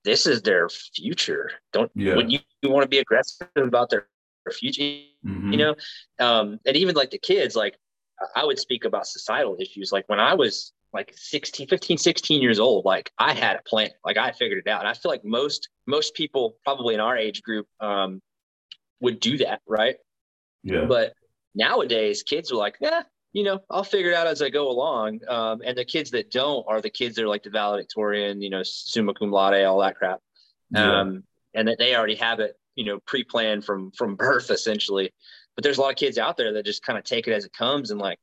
this 0.05 0.26
is 0.26 0.43
their 0.43 0.68
future. 0.68 1.51
Don't 1.72 1.91
yeah. 1.95 2.16
when 2.16 2.30
you, 2.30 2.41
you 2.61 2.70
want 2.70 2.83
to 2.83 2.89
be 2.89 2.99
aggressive 2.99 3.49
about 3.57 3.91
their, 3.91 4.09
their 4.45 4.53
future, 4.53 4.83
mm-hmm. 5.24 5.53
you 5.53 5.59
know? 5.59 5.74
Um, 6.18 6.59
and 6.66 6.76
even 6.76 6.95
like 6.95 7.11
the 7.11 7.18
kids, 7.18 7.55
like 7.57 7.76
I 8.35 8.45
would 8.45 8.59
speak 8.59 8.85
about 8.85 9.07
societal 9.07 9.57
issues. 9.59 9.93
Like 9.93 10.09
when 10.09 10.20
I 10.20 10.35
was 10.35 10.72
like 10.93 11.14
16 11.16 11.68
15 11.68 11.97
16 11.97 12.43
years 12.43 12.61
old 12.61 12.85
like 12.85 13.11
i 13.16 13.33
had 13.33 13.57
a 13.57 13.62
plan 13.62 13.89
like 14.05 14.18
i 14.18 14.30
figured 14.30 14.62
it 14.66 14.70
out 14.70 14.80
and 14.80 14.89
i 14.91 14.93
feel 14.93 15.11
like 15.11 15.24
most 15.24 15.70
most 15.87 16.12
people 16.12 16.59
probably 16.64 16.93
in 16.93 17.01
our 17.01 17.16
age 17.16 17.43
group 17.43 17.66
um, 17.80 18.20
would 19.03 19.20
do 19.20 19.37
that, 19.39 19.61
right? 19.66 19.97
Yeah. 20.62 20.87
But 20.87 21.12
nowadays, 21.55 22.22
kids 22.22 22.51
are 22.53 22.57
like, 22.57 22.76
yeah, 22.80 23.03
you 23.33 23.45
know, 23.45 23.61
I'll 23.70 23.85
figure 23.85 24.11
it 24.11 24.16
out 24.16 24.26
as 24.26 24.43
I 24.43 24.51
go 24.51 24.70
along. 24.70 25.20
Um, 25.28 25.62
and 25.64 25.76
the 25.76 25.85
kids 25.85 26.11
that 26.11 26.30
don't 26.30 26.64
are 26.68 26.80
the 26.80 26.91
kids 26.91 27.16
that 27.16 27.24
are 27.24 27.28
like 27.28 27.43
the 27.43 27.51
valedictorian, 27.51 28.43
you 28.43 28.51
know, 28.51 28.62
summa 28.62 29.14
cum 29.14 29.30
laude, 29.30 29.64
all 29.64 29.80
that 29.80 29.97
crap. 29.97 30.20
Yeah. 30.70 31.01
Um, 31.01 31.24
and 31.55 31.68
that 31.68 31.78
they 31.78 31.95
already 31.95 32.14
have 32.16 32.41
it, 32.41 32.57
you 32.74 32.85
know, 32.85 32.99
pre-planned 33.07 33.64
from 33.64 33.91
from 33.93 34.16
birth 34.16 34.51
essentially. 34.51 35.12
But 35.55 35.64
there's 35.64 35.78
a 35.78 35.80
lot 35.80 35.91
of 35.91 35.97
kids 35.97 36.18
out 36.18 36.37
there 36.37 36.53
that 36.53 36.64
just 36.64 36.83
kind 36.83 36.99
of 36.99 37.05
take 37.05 37.26
it 37.26 37.33
as 37.33 37.45
it 37.45 37.53
comes 37.53 37.91
and 37.91 38.01
like, 38.01 38.18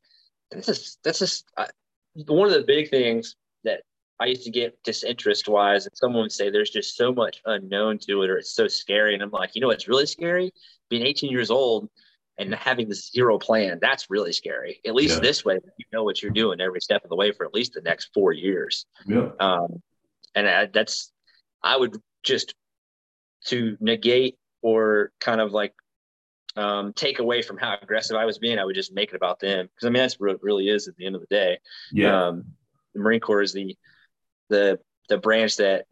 that's 0.51 0.67
just 0.67 0.99
that's 1.03 1.19
just 1.19 1.45
uh, 1.57 1.67
one 2.27 2.47
of 2.47 2.53
the 2.53 2.63
big 2.63 2.89
things 2.89 3.35
that 3.63 3.81
I 4.19 4.25
used 4.25 4.43
to 4.43 4.51
get 4.51 4.81
disinterest 4.83 5.47
wise, 5.47 5.85
and 5.85 5.95
someone 5.95 6.23
would 6.23 6.31
say 6.31 6.49
there's 6.49 6.71
just 6.71 6.97
so 6.97 7.13
much 7.13 7.41
unknown 7.45 7.99
to 7.99 8.23
it, 8.23 8.29
or 8.29 8.37
it's 8.37 8.53
so 8.53 8.67
scary. 8.67 9.13
And 9.13 9.23
I'm 9.23 9.31
like, 9.31 9.51
you 9.53 9.61
know, 9.61 9.67
what's 9.67 9.87
really 9.87 10.07
scary? 10.07 10.51
Being 10.89 11.05
18 11.05 11.31
years 11.31 11.51
old 11.51 11.89
and 12.39 12.55
having 12.55 12.89
the 12.89 12.95
zero 12.95 13.37
plan. 13.37 13.77
That's 13.81 14.09
really 14.09 14.33
scary. 14.33 14.79
At 14.85 14.95
least 14.95 15.15
yeah. 15.15 15.19
this 15.21 15.45
way, 15.45 15.59
you 15.77 15.85
know 15.93 16.03
what 16.03 16.21
you're 16.21 16.31
doing 16.31 16.61
every 16.61 16.81
step 16.81 17.03
of 17.03 17.09
the 17.09 17.15
way 17.15 17.31
for 17.31 17.45
at 17.45 17.53
least 17.53 17.73
the 17.73 17.81
next 17.81 18.09
four 18.13 18.31
years. 18.31 18.85
Yeah. 19.05 19.29
Um, 19.39 19.83
and 20.33 20.47
I, 20.47 20.65
that's, 20.67 21.11
I 21.61 21.77
would 21.77 21.95
just 22.23 22.55
to 23.47 23.77
negate 23.79 24.37
or 24.61 25.11
kind 25.19 25.41
of 25.41 25.51
like 25.51 25.73
um, 26.55 26.93
take 26.93 27.19
away 27.19 27.41
from 27.41 27.57
how 27.57 27.77
aggressive 27.81 28.17
I 28.17 28.25
was 28.25 28.39
being, 28.39 28.59
I 28.59 28.65
would 28.65 28.75
just 28.75 28.93
make 28.93 29.09
it 29.09 29.15
about 29.15 29.39
them. 29.39 29.67
Because 29.67 29.85
I 29.85 29.89
mean, 29.89 30.01
that's 30.01 30.19
what 30.19 30.31
it 30.31 30.39
really 30.41 30.69
is 30.69 30.87
at 30.87 30.95
the 30.95 31.05
end 31.05 31.15
of 31.15 31.21
the 31.21 31.27
day. 31.27 31.59
Yeah. 31.91 32.27
Um, 32.27 32.45
the 32.93 33.01
Marine 33.01 33.19
Corps 33.19 33.41
is 33.41 33.53
the 33.53 33.75
the 34.49 34.79
the 35.09 35.17
branch 35.17 35.57
that 35.57 35.85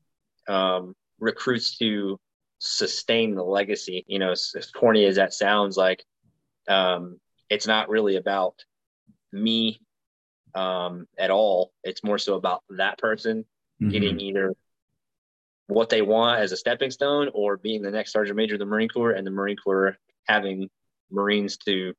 um, 0.47 0.95
recruits 1.19 1.77
to 1.77 2.19
sustain 2.59 3.35
the 3.35 3.43
legacy. 3.43 4.03
You 4.07 4.19
know, 4.19 4.31
as, 4.31 4.51
as 4.57 4.71
corny 4.71 5.05
as 5.05 5.15
that 5.15 5.33
sounds, 5.33 5.77
like 5.77 6.03
um, 6.67 7.19
it's 7.49 7.67
not 7.67 7.89
really 7.89 8.15
about 8.15 8.63
me 9.31 9.79
um, 10.55 11.07
at 11.17 11.31
all. 11.31 11.71
It's 11.83 12.03
more 12.03 12.17
so 12.17 12.35
about 12.35 12.63
that 12.69 12.97
person 12.97 13.45
mm-hmm. 13.81 13.89
getting 13.89 14.19
either 14.19 14.53
what 15.67 15.89
they 15.89 16.01
want 16.01 16.39
as 16.39 16.51
a 16.51 16.57
stepping 16.57 16.91
stone 16.91 17.29
or 17.33 17.57
being 17.57 17.81
the 17.81 17.91
next 17.91 18.13
sergeant 18.13 18.37
major 18.37 18.55
of 18.55 18.59
the 18.59 18.65
Marine 18.65 18.89
Corps 18.89 19.11
and 19.11 19.27
the 19.27 19.31
Marine 19.31 19.57
Corps 19.57 19.97
having 20.25 20.69
Marines 21.11 21.57
to 21.57 21.93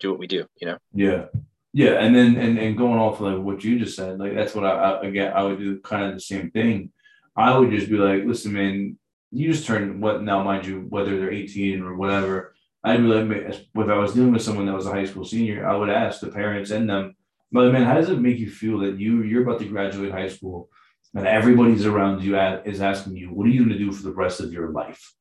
do 0.00 0.10
what 0.10 0.18
we 0.18 0.26
do, 0.26 0.46
you 0.60 0.66
know? 0.66 0.78
Yeah. 0.92 1.26
Yeah, 1.72 2.00
and 2.00 2.16
then 2.16 2.36
and, 2.36 2.58
and 2.58 2.78
going 2.78 2.98
off 2.98 3.20
of 3.20 3.34
like 3.34 3.44
what 3.44 3.62
you 3.62 3.78
just 3.78 3.96
said, 3.96 4.18
like 4.18 4.34
that's 4.34 4.54
what 4.54 4.64
I, 4.64 4.70
I 4.70 5.06
again 5.06 5.30
I 5.34 5.42
would 5.42 5.58
do 5.58 5.78
kind 5.80 6.04
of 6.04 6.14
the 6.14 6.20
same 6.20 6.50
thing. 6.50 6.90
I 7.36 7.58
would 7.58 7.70
just 7.70 7.90
be 7.90 7.98
like, 7.98 8.24
listen, 8.24 8.54
man, 8.54 8.98
you 9.30 9.52
just 9.52 9.66
turn 9.66 10.00
what 10.00 10.22
now, 10.22 10.42
mind 10.42 10.64
you, 10.64 10.86
whether 10.88 11.18
they're 11.18 11.30
18 11.30 11.82
or 11.82 11.94
whatever. 11.94 12.54
Be 12.94 13.02
like, 13.02 13.54
if 13.54 13.66
I 13.76 13.98
was 13.98 14.14
dealing 14.14 14.32
with 14.32 14.42
someone 14.42 14.66
that 14.66 14.74
was 14.74 14.86
a 14.86 14.92
high 14.92 15.06
school 15.06 15.24
senior, 15.24 15.66
I 15.66 15.74
would 15.74 15.90
ask 15.90 16.20
the 16.20 16.28
parents 16.28 16.70
and 16.70 16.88
them, 16.88 17.16
but 17.50 17.72
man, 17.72 17.84
how 17.84 17.94
does 17.94 18.10
it 18.10 18.20
make 18.20 18.38
you 18.38 18.50
feel 18.50 18.78
that 18.80 18.98
you 18.98 19.22
you're 19.22 19.42
about 19.42 19.58
to 19.60 19.68
graduate 19.68 20.12
high 20.12 20.28
school 20.28 20.68
and 21.14 21.26
everybody's 21.26 21.86
around 21.86 22.22
you 22.22 22.36
at, 22.36 22.66
is 22.66 22.80
asking 22.80 23.16
you, 23.16 23.28
what 23.28 23.46
are 23.46 23.50
you 23.50 23.64
going 23.64 23.76
to 23.76 23.78
do 23.78 23.90
for 23.90 24.02
the 24.02 24.12
rest 24.12 24.40
of 24.40 24.52
your 24.52 24.70
life? 24.70 25.14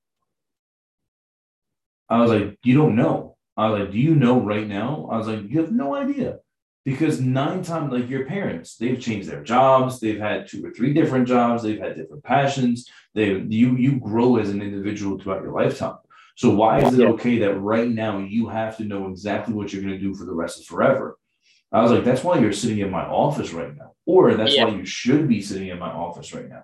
I 2.09 2.22
was 2.22 2.30
like, 2.30 2.59
you 2.63 2.78
don't 2.78 2.95
know. 2.95 3.38
I 3.57 3.70
was 3.70 3.80
like, 3.80 3.91
do 3.91 3.97
you 3.97 4.13
know 4.13 4.39
right 4.39 4.68
now? 4.68 5.07
I 5.11 5.18
was 5.18 5.28
like, 5.28 5.49
you 5.49 5.61
have 5.61 5.72
no 5.72 5.95
idea. 5.95 6.39
Because 6.84 7.20
nine 7.20 7.63
times, 7.63 7.91
like 7.91 8.09
your 8.09 8.26
parents, 8.26 8.76
they've 8.78 8.99
changed 8.99 9.28
their 9.28 9.43
jobs, 9.43 9.99
they've 9.99 10.20
had 10.20 10.47
two 10.47 10.63
or 10.63 10.72
three 10.72 10.93
different 10.93 11.28
jobs, 11.28 11.63
they've 11.63 11.80
had 11.80 11.95
different 11.95 12.24
passions. 12.24 12.88
They 13.16 13.32
you 13.32 13.76
you 13.76 13.99
grow 13.99 14.36
as 14.36 14.51
an 14.51 14.61
individual 14.61 15.18
throughout 15.18 15.41
your 15.41 15.53
lifetime. 15.53 15.97
So 16.36 16.49
why 16.49 16.81
is 16.81 16.97
it 16.97 17.07
okay 17.11 17.39
that 17.39 17.55
right 17.55 17.89
now 17.89 18.19
you 18.19 18.49
have 18.49 18.77
to 18.77 18.83
know 18.83 19.09
exactly 19.09 19.53
what 19.53 19.71
you're 19.71 19.81
going 19.81 19.93
to 19.93 19.99
do 19.99 20.13
for 20.13 20.25
the 20.25 20.33
rest 20.33 20.59
of 20.59 20.65
forever? 20.65 21.17
I 21.71 21.81
was 21.81 21.91
like, 21.91 22.03
that's 22.03 22.23
why 22.23 22.39
you're 22.39 22.53
sitting 22.53 22.79
in 22.79 22.91
my 22.91 23.05
office 23.05 23.51
right 23.51 23.75
now, 23.75 23.93
or 24.05 24.33
that's 24.36 24.55
yeah. 24.55 24.65
why 24.65 24.71
you 24.71 24.86
should 24.86 25.27
be 25.27 25.41
sitting 25.41 25.69
in 25.69 25.79
my 25.79 25.89
office 25.89 26.33
right 26.33 26.47
now. 26.47 26.63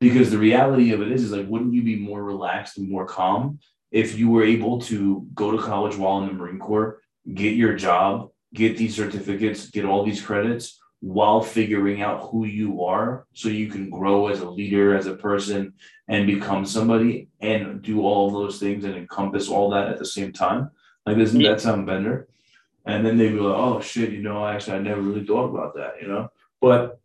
Because 0.00 0.30
the 0.30 0.38
reality 0.38 0.92
of 0.92 1.00
it 1.00 1.10
is, 1.10 1.24
is 1.24 1.32
like, 1.32 1.48
wouldn't 1.48 1.74
you 1.74 1.82
be 1.82 1.96
more 1.96 2.22
relaxed 2.22 2.78
and 2.78 2.88
more 2.88 3.06
calm 3.06 3.58
if 3.90 4.18
you 4.18 4.28
were 4.28 4.44
able 4.44 4.80
to 4.82 5.26
go 5.34 5.50
to 5.50 5.62
college 5.62 5.96
while 5.96 6.22
in 6.22 6.26
the 6.26 6.32
Marine 6.34 6.58
Corps, 6.58 7.00
get 7.32 7.54
your 7.54 7.74
job, 7.74 8.30
get 8.52 8.76
these 8.76 8.94
certificates, 8.94 9.70
get 9.70 9.84
all 9.84 10.04
these 10.04 10.20
credits 10.20 10.78
while 11.06 11.40
figuring 11.40 12.02
out 12.02 12.28
who 12.30 12.46
you 12.46 12.82
are 12.82 13.26
so 13.32 13.48
you 13.48 13.68
can 13.68 13.88
grow 13.88 14.26
as 14.26 14.40
a 14.40 14.50
leader, 14.50 14.96
as 14.96 15.06
a 15.06 15.14
person, 15.14 15.72
and 16.08 16.26
become 16.26 16.66
somebody 16.66 17.28
and 17.40 17.80
do 17.80 18.02
all 18.02 18.28
those 18.28 18.58
things 18.58 18.84
and 18.84 18.96
encompass 18.96 19.48
all 19.48 19.70
that 19.70 19.86
at 19.86 20.00
the 20.00 20.04
same 20.04 20.32
time? 20.32 20.68
Like, 21.06 21.16
doesn't 21.16 21.40
that 21.42 21.60
sound 21.60 21.86
better? 21.86 22.26
And 22.84 23.06
then 23.06 23.18
they'd 23.18 23.30
be 23.30 23.38
like, 23.38 23.56
oh 23.56 23.80
shit, 23.80 24.10
you 24.10 24.20
know, 24.20 24.44
actually, 24.44 24.78
I 24.78 24.80
never 24.80 25.00
really 25.00 25.24
thought 25.24 25.50
about 25.50 25.76
that, 25.76 26.02
you 26.02 26.08
know? 26.08 26.28
But, 26.60 26.98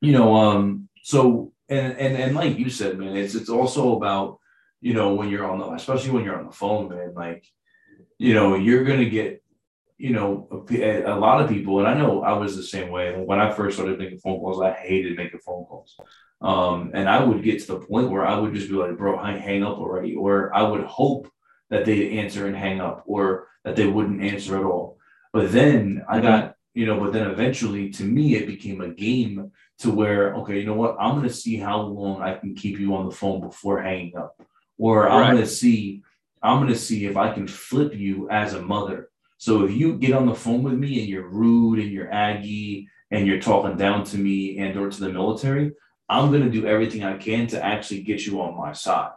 you 0.00 0.12
know, 0.12 0.34
um, 0.34 0.88
so, 1.02 1.52
and, 1.68 1.98
and, 1.98 2.16
and 2.16 2.34
like 2.34 2.58
you 2.58 2.70
said, 2.70 2.98
man, 2.98 3.18
it's, 3.18 3.34
it's 3.34 3.50
also 3.50 3.96
about, 3.96 4.38
you 4.80 4.94
know, 4.94 5.12
when 5.12 5.28
you're 5.28 5.50
on 5.50 5.58
the, 5.58 5.70
especially 5.72 6.12
when 6.12 6.24
you're 6.24 6.38
on 6.38 6.46
the 6.46 6.52
phone, 6.52 6.88
man, 6.88 7.12
like, 7.14 7.44
you 8.16 8.32
know, 8.32 8.54
you're 8.54 8.84
going 8.84 9.00
to 9.00 9.10
get, 9.10 9.43
you 9.96 10.12
know, 10.12 10.66
a, 10.70 11.02
a, 11.02 11.16
lot 11.16 11.40
of 11.40 11.48
people, 11.48 11.78
and 11.78 11.86
I 11.86 11.94
know 11.94 12.22
I 12.22 12.32
was 12.32 12.56
the 12.56 12.62
same 12.62 12.90
way. 12.90 13.14
When 13.14 13.40
I 13.40 13.52
first 13.52 13.76
started 13.76 13.98
making 13.98 14.18
phone 14.18 14.40
calls, 14.40 14.60
I 14.60 14.72
hated 14.72 15.16
making 15.16 15.40
phone 15.40 15.64
calls. 15.66 15.96
Um, 16.40 16.90
and 16.94 17.08
I 17.08 17.22
would 17.22 17.42
get 17.42 17.60
to 17.60 17.66
the 17.68 17.80
point 17.80 18.10
where 18.10 18.26
I 18.26 18.38
would 18.38 18.54
just 18.54 18.68
be 18.68 18.74
like, 18.74 18.98
bro, 18.98 19.16
hang 19.16 19.62
up 19.62 19.78
already. 19.78 20.14
Or 20.14 20.54
I 20.54 20.62
would 20.62 20.82
hope 20.82 21.30
that 21.70 21.84
they'd 21.84 22.18
answer 22.18 22.46
and 22.46 22.56
hang 22.56 22.80
up, 22.80 23.04
or 23.06 23.48
that 23.64 23.76
they 23.76 23.86
wouldn't 23.86 24.22
answer 24.22 24.56
at 24.58 24.64
all. 24.64 24.98
But 25.32 25.52
then 25.52 26.04
I 26.08 26.20
got, 26.20 26.54
you 26.74 26.86
know, 26.86 26.98
but 27.00 27.12
then 27.12 27.30
eventually 27.30 27.90
to 27.90 28.04
me, 28.04 28.34
it 28.34 28.46
became 28.46 28.80
a 28.80 28.88
game 28.88 29.52
to 29.78 29.90
where, 29.90 30.34
okay, 30.36 30.58
you 30.58 30.66
know 30.66 30.74
what? 30.74 30.96
I'm 31.00 31.16
going 31.16 31.28
to 31.28 31.34
see 31.34 31.56
how 31.56 31.80
long 31.80 32.20
I 32.20 32.34
can 32.34 32.54
keep 32.54 32.78
you 32.78 32.94
on 32.94 33.06
the 33.06 33.14
phone 33.14 33.40
before 33.40 33.82
hanging 33.82 34.16
up. 34.16 34.40
Or 34.76 35.08
I'm 35.08 35.34
going 35.34 35.44
to 35.44 35.50
see, 35.50 36.02
I'm 36.42 36.58
going 36.58 36.72
to 36.72 36.78
see 36.78 37.06
if 37.06 37.16
I 37.16 37.32
can 37.32 37.46
flip 37.46 37.94
you 37.94 38.28
as 38.28 38.54
a 38.54 38.62
mother. 38.62 39.08
So 39.38 39.64
if 39.64 39.72
you 39.72 39.98
get 39.98 40.14
on 40.14 40.26
the 40.26 40.34
phone 40.34 40.62
with 40.62 40.74
me 40.74 41.00
and 41.00 41.08
you're 41.08 41.28
rude 41.28 41.78
and 41.78 41.90
you're 41.90 42.12
aggy 42.12 42.88
and 43.10 43.26
you're 43.26 43.40
talking 43.40 43.76
down 43.76 44.04
to 44.04 44.18
me 44.18 44.58
and 44.58 44.78
or 44.78 44.90
to 44.90 45.00
the 45.00 45.10
military, 45.10 45.72
I'm 46.08 46.30
going 46.30 46.42
to 46.42 46.50
do 46.50 46.66
everything 46.66 47.04
I 47.04 47.16
can 47.16 47.46
to 47.48 47.64
actually 47.64 48.02
get 48.02 48.26
you 48.26 48.40
on 48.40 48.56
my 48.56 48.72
side. 48.72 49.12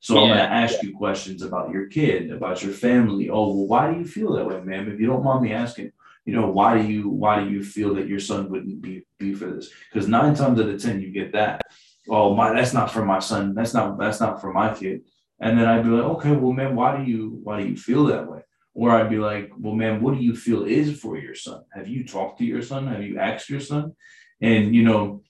So 0.00 0.14
yeah, 0.14 0.20
I'm 0.20 0.28
going 0.28 0.38
to 0.38 0.54
ask 0.54 0.82
you 0.82 0.96
questions 0.96 1.42
about 1.42 1.70
your 1.70 1.86
kid, 1.86 2.32
about 2.32 2.62
your 2.62 2.72
family. 2.72 3.30
Oh, 3.30 3.48
well, 3.48 3.66
why 3.68 3.92
do 3.92 3.98
you 3.98 4.04
feel 4.04 4.32
that 4.32 4.46
way, 4.46 4.60
ma'am? 4.60 4.90
If 4.90 5.00
you 5.00 5.06
don't 5.06 5.22
mind 5.22 5.42
me 5.42 5.52
asking, 5.52 5.92
you 6.24 6.34
know, 6.34 6.50
why 6.50 6.80
do 6.80 6.86
you 6.86 7.08
why 7.08 7.42
do 7.42 7.50
you 7.50 7.64
feel 7.64 7.94
that 7.94 8.08
your 8.08 8.20
son 8.20 8.50
wouldn't 8.50 8.80
be 8.80 9.04
be 9.18 9.32
for 9.34 9.46
this? 9.46 9.70
Because 9.92 10.08
nine 10.08 10.34
times 10.34 10.60
out 10.60 10.68
of 10.68 10.82
ten, 10.82 11.00
you 11.00 11.10
get 11.10 11.32
that. 11.32 11.62
Oh, 12.08 12.34
my, 12.34 12.52
that's 12.52 12.72
not 12.72 12.90
for 12.90 13.04
my 13.04 13.20
son. 13.20 13.54
That's 13.54 13.74
not 13.74 13.98
that's 13.98 14.20
not 14.20 14.40
for 14.40 14.52
my 14.52 14.74
kid. 14.74 15.02
And 15.40 15.58
then 15.58 15.66
I'd 15.66 15.84
be 15.84 15.90
like, 15.90 16.04
okay, 16.04 16.32
well, 16.32 16.52
ma'am, 16.52 16.74
why 16.74 16.96
do 16.96 17.10
you 17.10 17.40
why 17.42 17.62
do 17.62 17.68
you 17.68 17.76
feel 17.76 18.04
that 18.06 18.28
way? 18.28 18.42
Or 18.74 18.90
I'd 18.90 19.10
be 19.10 19.18
like, 19.18 19.52
well, 19.58 19.74
man, 19.74 20.00
what 20.00 20.14
do 20.14 20.20
you 20.22 20.34
feel 20.34 20.64
is 20.64 20.98
for 20.98 21.18
your 21.18 21.34
son? 21.34 21.62
Have 21.74 21.88
you 21.88 22.06
talked 22.06 22.38
to 22.38 22.44
your 22.44 22.62
son? 22.62 22.86
Have 22.86 23.02
you 23.02 23.18
asked 23.18 23.50
your 23.50 23.60
son? 23.60 23.94
And 24.40 24.74
you 24.74 24.82
know, 24.82 25.22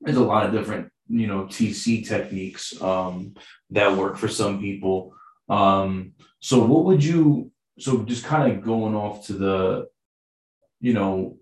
there's 0.00 0.16
a 0.16 0.24
lot 0.24 0.46
of 0.46 0.52
different 0.52 0.90
you 1.08 1.26
know 1.26 1.44
TC 1.44 2.06
techniques 2.06 2.80
um, 2.82 3.34
that 3.70 3.96
work 3.96 4.16
for 4.16 4.28
some 4.28 4.60
people. 4.60 5.14
Um, 5.48 6.12
so 6.40 6.64
what 6.64 6.84
would 6.84 7.04
you? 7.04 7.50
So 7.78 8.02
just 8.02 8.24
kind 8.24 8.52
of 8.52 8.62
going 8.62 8.94
off 8.94 9.26
to 9.26 9.32
the, 9.34 9.88
you 10.80 10.92
know, 10.92 11.38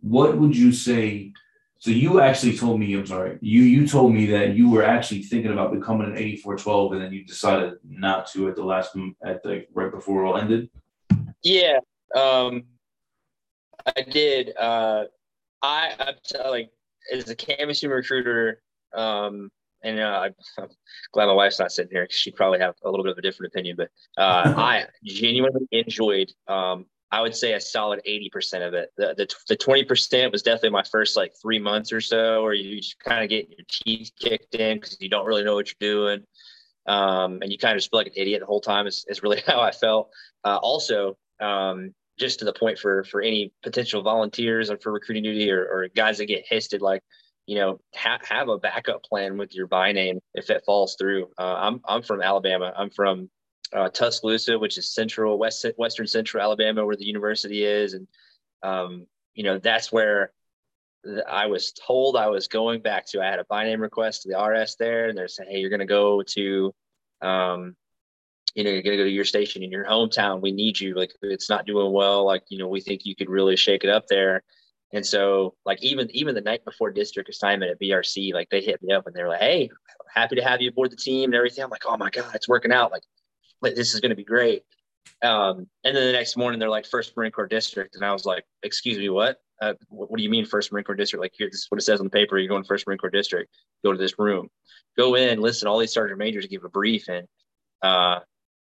what 0.00 0.36
would 0.36 0.56
you 0.56 0.72
say? 0.72 1.32
So 1.78 1.90
you 1.90 2.20
actually 2.20 2.56
told 2.56 2.80
me, 2.80 2.94
I'm 2.94 3.06
sorry, 3.06 3.38
you 3.42 3.62
you 3.62 3.86
told 3.86 4.14
me 4.14 4.26
that 4.26 4.54
you 4.54 4.70
were 4.70 4.82
actually 4.82 5.22
thinking 5.22 5.52
about 5.52 5.72
becoming 5.72 6.06
an 6.06 6.16
8412, 6.16 6.92
and 6.92 7.02
then 7.02 7.12
you 7.12 7.24
decided 7.24 7.74
not 7.86 8.26
to 8.32 8.48
at 8.48 8.56
the 8.56 8.64
last 8.64 8.96
at 9.24 9.42
the 9.42 9.66
right 9.74 9.90
before 9.90 10.24
it 10.24 10.28
all 10.28 10.38
ended. 10.38 10.70
Yeah, 11.42 11.78
um, 12.16 12.64
I 13.86 14.02
did. 14.02 14.56
Uh, 14.56 15.04
I 15.62 15.92
I'm 15.98 16.50
like 16.50 16.70
as 17.12 17.28
a 17.28 17.36
canvassing 17.36 17.90
recruiter, 17.90 18.62
um, 18.94 19.50
and 19.82 20.00
uh, 20.00 20.28
I'm 20.58 20.68
glad 21.12 21.26
my 21.26 21.32
wife's 21.32 21.58
not 21.58 21.72
sitting 21.72 21.92
here 21.92 22.04
because 22.04 22.16
she'd 22.16 22.36
probably 22.36 22.60
have 22.60 22.74
a 22.84 22.90
little 22.90 23.04
bit 23.04 23.12
of 23.12 23.18
a 23.18 23.22
different 23.22 23.52
opinion. 23.52 23.76
But 23.76 23.90
uh, 24.16 24.54
I 24.56 24.86
genuinely 25.04 25.68
enjoyed. 25.70 26.32
Um, 26.48 26.86
I 27.14 27.20
would 27.20 27.36
say 27.36 27.52
a 27.52 27.60
solid 27.60 28.00
eighty 28.04 28.28
percent 28.28 28.64
of 28.64 28.74
it. 28.74 28.90
The 28.96 29.14
the, 29.16 29.32
the 29.48 29.56
twenty 29.56 29.84
percent 29.84 30.32
was 30.32 30.42
definitely 30.42 30.70
my 30.70 30.82
first 30.82 31.16
like 31.16 31.32
three 31.40 31.60
months 31.60 31.92
or 31.92 32.00
so, 32.00 32.42
where 32.42 32.54
you 32.54 32.80
kind 33.06 33.22
of 33.22 33.30
get 33.30 33.48
your 33.48 33.64
teeth 33.70 34.10
kicked 34.18 34.56
in 34.56 34.78
because 34.78 34.96
you 35.00 35.08
don't 35.08 35.24
really 35.24 35.44
know 35.44 35.54
what 35.54 35.68
you're 35.68 35.92
doing, 35.92 36.24
um, 36.88 37.38
and 37.40 37.52
you 37.52 37.58
kind 37.58 37.72
of 37.72 37.78
just 37.78 37.92
feel 37.92 38.00
like 38.00 38.08
an 38.08 38.14
idiot 38.16 38.40
the 38.40 38.46
whole 38.46 38.60
time. 38.60 38.88
Is 38.88 39.06
is 39.08 39.22
really 39.22 39.40
how 39.46 39.60
I 39.60 39.70
felt. 39.70 40.10
Uh, 40.44 40.58
also, 40.60 41.16
um, 41.40 41.94
just 42.18 42.40
to 42.40 42.44
the 42.44 42.52
point 42.52 42.80
for 42.80 43.04
for 43.04 43.22
any 43.22 43.52
potential 43.62 44.02
volunteers 44.02 44.70
and 44.70 44.82
for 44.82 44.90
recruiting 44.90 45.22
duty 45.22 45.52
or, 45.52 45.62
or 45.62 45.88
guys 45.94 46.18
that 46.18 46.26
get 46.26 46.44
histed, 46.50 46.80
like 46.80 47.00
you 47.46 47.54
know, 47.54 47.78
ha- 47.94 48.18
have 48.28 48.48
a 48.48 48.58
backup 48.58 49.04
plan 49.04 49.38
with 49.38 49.54
your 49.54 49.68
by 49.68 49.92
name 49.92 50.18
if 50.34 50.50
it 50.50 50.64
falls 50.66 50.96
through. 50.98 51.28
Uh, 51.38 51.54
I'm 51.58 51.80
I'm 51.84 52.02
from 52.02 52.22
Alabama. 52.22 52.72
I'm 52.76 52.90
from 52.90 53.30
uh, 53.72 53.88
Tuscaloosa, 53.88 54.58
which 54.58 54.78
is 54.78 54.92
central 54.92 55.38
west 55.38 55.64
western 55.76 56.06
central 56.06 56.42
Alabama, 56.42 56.84
where 56.84 56.96
the 56.96 57.06
university 57.06 57.64
is, 57.64 57.94
and 57.94 58.06
um, 58.62 59.06
you 59.34 59.44
know 59.44 59.58
that's 59.58 59.90
where 59.90 60.32
I 61.28 61.46
was 61.46 61.72
told 61.72 62.16
I 62.16 62.28
was 62.28 62.48
going 62.48 62.80
back 62.80 63.06
to. 63.08 63.20
I 63.20 63.26
had 63.26 63.38
a 63.38 63.44
by 63.44 63.64
name 63.64 63.80
request 63.80 64.22
to 64.22 64.28
the 64.28 64.42
RS 64.42 64.76
there, 64.78 65.08
and 65.08 65.16
they're 65.16 65.28
saying, 65.28 65.50
"Hey, 65.50 65.58
you're 65.58 65.70
going 65.70 65.80
to 65.80 65.86
go 65.86 66.22
to, 66.22 66.74
um, 67.20 67.76
you 68.54 68.64
know, 68.64 68.70
you're 68.70 68.82
going 68.82 68.96
to 68.96 69.02
go 69.02 69.04
to 69.04 69.10
your 69.10 69.24
station 69.24 69.62
in 69.62 69.70
your 69.70 69.84
hometown. 69.84 70.40
We 70.40 70.52
need 70.52 70.80
you. 70.80 70.94
Like, 70.94 71.12
it's 71.22 71.50
not 71.50 71.66
doing 71.66 71.92
well. 71.92 72.24
Like, 72.24 72.44
you 72.48 72.58
know, 72.58 72.68
we 72.68 72.80
think 72.80 73.02
you 73.04 73.16
could 73.16 73.28
really 73.28 73.56
shake 73.56 73.84
it 73.84 73.90
up 73.90 74.06
there." 74.08 74.42
And 74.92 75.04
so, 75.04 75.56
like 75.66 75.82
even 75.82 76.08
even 76.12 76.36
the 76.36 76.40
night 76.40 76.64
before 76.64 76.92
district 76.92 77.28
assignment 77.28 77.72
at 77.72 77.80
BRC, 77.80 78.32
like 78.32 78.48
they 78.50 78.60
hit 78.60 78.80
me 78.82 78.92
up 78.92 79.06
and 79.06 79.14
they're 79.14 79.28
like, 79.28 79.40
"Hey, 79.40 79.70
happy 80.14 80.36
to 80.36 80.44
have 80.44 80.60
you 80.62 80.70
aboard 80.70 80.92
the 80.92 80.96
team 80.96 81.30
and 81.30 81.34
everything." 81.34 81.64
I'm 81.64 81.70
like, 81.70 81.84
"Oh 81.86 81.96
my 81.96 82.10
god, 82.10 82.32
it's 82.34 82.48
working 82.48 82.72
out! 82.72 82.92
Like, 82.92 83.02
this 83.70 83.94
is 83.94 84.00
going 84.00 84.10
to 84.10 84.16
be 84.16 84.24
great." 84.24 84.64
Um, 85.22 85.66
and 85.84 85.96
then 85.96 86.06
the 86.06 86.12
next 86.12 86.36
morning, 86.36 86.58
they're 86.58 86.68
like, 86.68 86.86
First 86.86 87.16
Marine 87.16 87.32
Corps 87.32 87.46
District," 87.46 87.94
and 87.94 88.04
I 88.04 88.12
was 88.12 88.24
like, 88.24 88.44
"Excuse 88.62 88.98
me, 88.98 89.08
what? 89.08 89.38
Uh, 89.60 89.74
what, 89.88 90.10
what, 90.10 90.18
do 90.18 90.22
you 90.22 90.30
mean 90.30 90.44
First 90.44 90.72
Marine 90.72 90.84
Corps 90.84 90.94
District? 90.94 91.22
Like, 91.22 91.32
here, 91.36 91.48
this 91.50 91.60
is 91.60 91.66
what 91.70 91.80
it 91.80 91.84
says 91.84 92.00
on 92.00 92.06
the 92.06 92.10
paper. 92.10 92.38
You're 92.38 92.48
going 92.48 92.64
First 92.64 92.86
Marine 92.86 92.98
Corps 92.98 93.10
District. 93.10 93.50
Go 93.84 93.92
to 93.92 93.98
this 93.98 94.18
room, 94.18 94.50
go 94.96 95.14
in, 95.14 95.40
listen. 95.40 95.68
All 95.68 95.78
these 95.78 95.92
sergeant 95.92 96.18
majors 96.18 96.46
give 96.46 96.64
a 96.64 96.68
brief, 96.68 97.08
and 97.08 97.26
uh, 97.82 98.20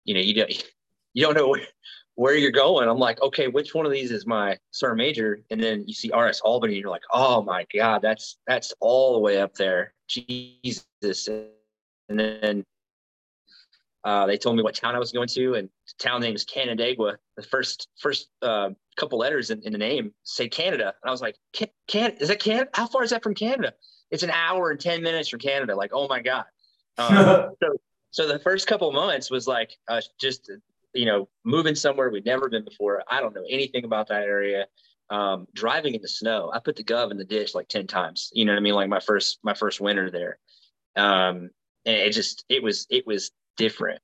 you 0.04 0.14
know, 0.14 0.20
you 0.20 0.34
don't 0.34 0.50
you 1.14 1.24
don't 1.24 1.36
know 1.36 1.48
where, 1.48 1.66
where 2.14 2.34
you're 2.34 2.50
going. 2.50 2.88
I'm 2.88 2.98
like, 2.98 3.20
okay, 3.22 3.48
which 3.48 3.74
one 3.74 3.86
of 3.86 3.92
these 3.92 4.10
is 4.10 4.26
my 4.26 4.56
sergeant 4.70 4.98
major? 4.98 5.40
And 5.50 5.62
then 5.62 5.84
you 5.86 5.94
see 5.94 6.10
RS 6.14 6.40
Albany, 6.40 6.74
and 6.74 6.82
you're 6.82 6.90
like, 6.90 7.02
oh 7.12 7.42
my 7.42 7.66
God, 7.74 8.02
that's 8.02 8.38
that's 8.46 8.72
all 8.80 9.14
the 9.14 9.20
way 9.20 9.40
up 9.40 9.54
there. 9.54 9.94
Jesus. 10.08 11.28
And 11.28 12.18
then 12.18 12.64
uh, 14.08 14.26
they 14.26 14.38
told 14.38 14.56
me 14.56 14.62
what 14.62 14.74
town 14.74 14.94
I 14.94 14.98
was 14.98 15.12
going 15.12 15.28
to, 15.28 15.54
and 15.54 15.68
the 15.68 16.04
town 16.04 16.20
name 16.20 16.34
is 16.34 16.44
Canandaigua. 16.44 17.16
The 17.36 17.42
first 17.42 17.88
first 18.00 18.28
uh, 18.42 18.70
couple 18.96 19.18
letters 19.18 19.50
in, 19.50 19.60
in, 19.62 19.72
the 19.72 19.78
name 19.78 20.12
say 20.22 20.48
Canada, 20.48 20.94
and 21.02 21.08
I 21.08 21.10
was 21.10 21.20
like, 21.20 21.36
can, 21.52 21.68
can 21.88 22.12
is 22.20 22.28
that 22.28 22.40
Canada? 22.40 22.70
How 22.72 22.86
far 22.86 23.02
is 23.02 23.10
that 23.10 23.22
from 23.22 23.34
Canada? 23.34 23.74
It's 24.10 24.22
an 24.22 24.30
hour 24.30 24.70
and 24.70 24.80
ten 24.80 25.02
minutes 25.02 25.28
from 25.28 25.40
Canada. 25.40 25.76
Like, 25.76 25.90
oh 25.92 26.08
my 26.08 26.20
god. 26.20 26.44
Um, 26.96 27.50
so 27.62 27.68
so 28.10 28.26
the 28.26 28.38
first 28.38 28.66
couple 28.66 28.90
months 28.92 29.30
was 29.30 29.46
like 29.46 29.76
uh, 29.88 30.00
just 30.18 30.50
you 30.94 31.04
know, 31.04 31.28
moving 31.44 31.74
somewhere 31.74 32.10
we'd 32.10 32.24
never 32.24 32.48
been 32.48 32.64
before. 32.64 33.02
I 33.10 33.20
don't 33.20 33.34
know 33.34 33.44
anything 33.48 33.84
about 33.84 34.08
that 34.08 34.22
area. 34.22 34.66
Um, 35.10 35.46
driving 35.54 35.94
in 35.94 36.02
the 36.02 36.08
snow, 36.08 36.50
I 36.52 36.58
put 36.58 36.76
the 36.76 36.84
gov 36.84 37.10
in 37.10 37.16
the 37.16 37.24
ditch 37.24 37.54
like 37.54 37.68
10 37.68 37.86
times, 37.86 38.30
you 38.34 38.44
know 38.44 38.52
what 38.52 38.58
I 38.58 38.62
mean? 38.62 38.74
Like 38.74 38.88
my 38.88 39.00
first, 39.00 39.38
my 39.42 39.54
first 39.54 39.80
winter 39.80 40.10
there. 40.10 40.38
Um, 40.96 41.50
and 41.86 41.96
it 41.96 42.12
just, 42.12 42.44
it 42.48 42.62
was, 42.62 42.86
it 42.90 43.06
was 43.06 43.30
different. 43.58 44.00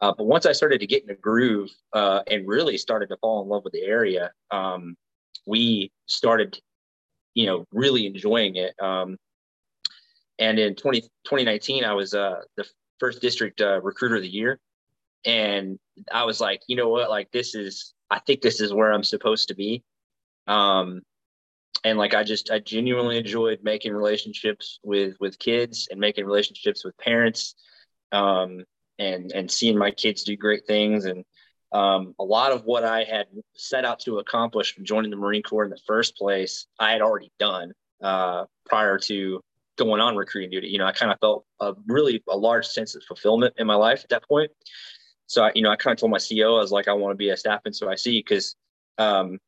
Uh, 0.00 0.12
but 0.16 0.26
once 0.26 0.44
I 0.44 0.52
started 0.52 0.80
to 0.80 0.86
get 0.86 1.04
in 1.04 1.10
a 1.10 1.14
groove 1.14 1.70
uh, 1.92 2.22
and 2.26 2.48
really 2.48 2.76
started 2.76 3.08
to 3.10 3.16
fall 3.18 3.42
in 3.42 3.48
love 3.48 3.62
with 3.64 3.72
the 3.72 3.84
area, 3.84 4.32
um, 4.50 4.96
we 5.46 5.92
started, 6.06 6.58
you 7.34 7.46
know, 7.46 7.64
really 7.72 8.06
enjoying 8.06 8.56
it. 8.56 8.74
Um, 8.82 9.16
and 10.38 10.58
in 10.58 10.74
20, 10.74 11.02
2019, 11.02 11.84
I 11.84 11.94
was 11.94 12.12
uh, 12.12 12.40
the 12.56 12.66
first 12.98 13.22
district 13.22 13.60
uh, 13.60 13.80
recruiter 13.80 14.16
of 14.16 14.22
the 14.22 14.28
year 14.28 14.58
and 15.24 15.78
I 16.12 16.24
was 16.24 16.40
like, 16.40 16.62
you 16.66 16.76
know 16.76 16.88
what, 16.88 17.10
like 17.10 17.30
this 17.30 17.54
is, 17.54 17.94
I 18.10 18.18
think 18.20 18.40
this 18.40 18.60
is 18.60 18.72
where 18.72 18.92
I'm 18.92 19.04
supposed 19.04 19.48
to 19.48 19.54
be. 19.54 19.82
Um, 20.46 21.02
and 21.82 21.98
like 21.98 22.14
I 22.14 22.24
just 22.24 22.50
I 22.50 22.58
genuinely 22.60 23.18
enjoyed 23.18 23.60
making 23.62 23.92
relationships 23.92 24.78
with 24.82 25.16
with 25.20 25.38
kids 25.38 25.88
and 25.90 26.00
making 26.00 26.24
relationships 26.24 26.84
with 26.84 26.96
parents, 26.98 27.54
um, 28.12 28.64
and 28.98 29.32
and 29.32 29.50
seeing 29.50 29.76
my 29.76 29.90
kids 29.90 30.22
do 30.24 30.36
great 30.36 30.66
things 30.66 31.04
and 31.04 31.24
um, 31.74 32.14
a 32.20 32.24
lot 32.24 32.52
of 32.52 32.64
what 32.64 32.84
I 32.84 33.02
had 33.02 33.26
set 33.56 33.84
out 33.84 33.98
to 34.00 34.18
accomplish 34.18 34.72
from 34.72 34.84
joining 34.84 35.10
the 35.10 35.16
Marine 35.16 35.42
Corps 35.42 35.64
in 35.64 35.70
the 35.70 35.80
first 35.88 36.16
place, 36.16 36.66
I 36.78 36.92
had 36.92 37.02
already 37.02 37.32
done 37.40 37.72
uh, 38.00 38.44
prior 38.64 38.96
to 38.98 39.40
going 39.76 40.00
on 40.00 40.14
recruiting 40.14 40.50
duty. 40.50 40.68
You 40.68 40.78
know, 40.78 40.86
I 40.86 40.92
kind 40.92 41.10
of 41.10 41.18
felt 41.18 41.44
a 41.60 41.74
really 41.88 42.22
a 42.28 42.36
large 42.36 42.66
sense 42.66 42.94
of 42.94 43.02
fulfillment 43.02 43.54
in 43.58 43.66
my 43.66 43.74
life 43.74 44.02
at 44.04 44.10
that 44.10 44.22
point. 44.28 44.52
So, 45.26 45.42
I, 45.42 45.52
you 45.56 45.62
know, 45.62 45.70
I 45.70 45.74
kind 45.74 45.92
of 45.92 45.98
told 45.98 46.12
my 46.12 46.18
CEO, 46.18 46.56
I 46.56 46.60
was 46.60 46.70
like, 46.70 46.86
I 46.86 46.92
want 46.92 47.10
to 47.10 47.16
be 47.16 47.30
a 47.30 47.36
staff 47.36 47.64
NCOIC 47.66 48.24
because 48.24 48.54
um, 48.98 49.40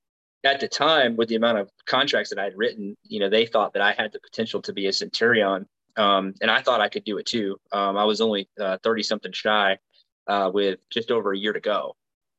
at 0.43 0.59
the 0.59 0.67
time, 0.67 1.15
with 1.15 1.29
the 1.29 1.37
amount 1.37 1.59
of 1.59 1.71
contracts 1.87 2.31
that 2.31 2.41
I 2.41 2.45
had 2.45 2.57
written, 2.57 2.97
you 3.05 3.21
know, 3.21 3.29
they 3.29 3.47
thought 3.47 3.73
that 3.75 3.83
I 3.83 3.93
had 3.93 4.13
the 4.13 4.21
potential 4.21 4.61
to 4.63 4.73
be 4.73 4.89
a 4.89 4.93
centurion. 4.93 5.67
Um, 5.97 6.35
and 6.41 6.51
I 6.51 6.61
thought 6.61 6.81
I 6.81 6.89
could 6.89 7.05
do 7.05 7.19
it 7.19 7.27
too. 7.27 7.59
Um, 7.73 7.97
I 7.97 8.05
was 8.05 8.21
only 8.21 8.49
30 8.59 8.79
uh, 8.85 9.03
something 9.03 9.33
shy 9.33 9.79
uh, 10.27 10.51
with 10.53 10.79
just 10.91 11.11
over 11.11 11.33
a 11.33 11.39
year 11.39 11.53
to 11.53 11.61
go. 11.61 11.97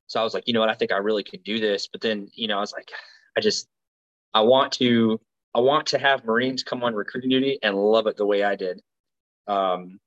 So 0.08 0.20
I 0.20 0.24
was 0.24 0.34
like, 0.34 0.47
you 0.47 0.53
know 0.53 0.60
what, 0.60 0.70
I 0.70 0.74
think 0.74 0.91
I 0.91 0.97
really 0.97 1.24
could 1.24 1.43
do 1.43 1.60
this. 1.60 1.88
But 1.88 2.01
then, 2.01 2.30
you 2.34 2.47
know, 2.47 2.58
I 2.58 2.62
was 2.62 2.74
like, 2.74 2.91
I 3.38 3.41
just, 3.41 3.68
I 4.34 4.41
want 4.41 4.72
to, 4.74 5.20
I 5.53 5.60
want 5.60 5.88
to 5.88 5.97
have 5.97 6.24
Marines 6.24 6.64
come 6.64 6.84
on 6.84 6.93
recruiting 6.93 7.30
duty 7.30 7.60
and 7.64 7.76
love 7.76 8.08
it 8.08 8.16
the 8.16 8.26
way 8.26 8.43
I 8.43 8.55
did. 8.55 8.82
Um, 9.47 9.99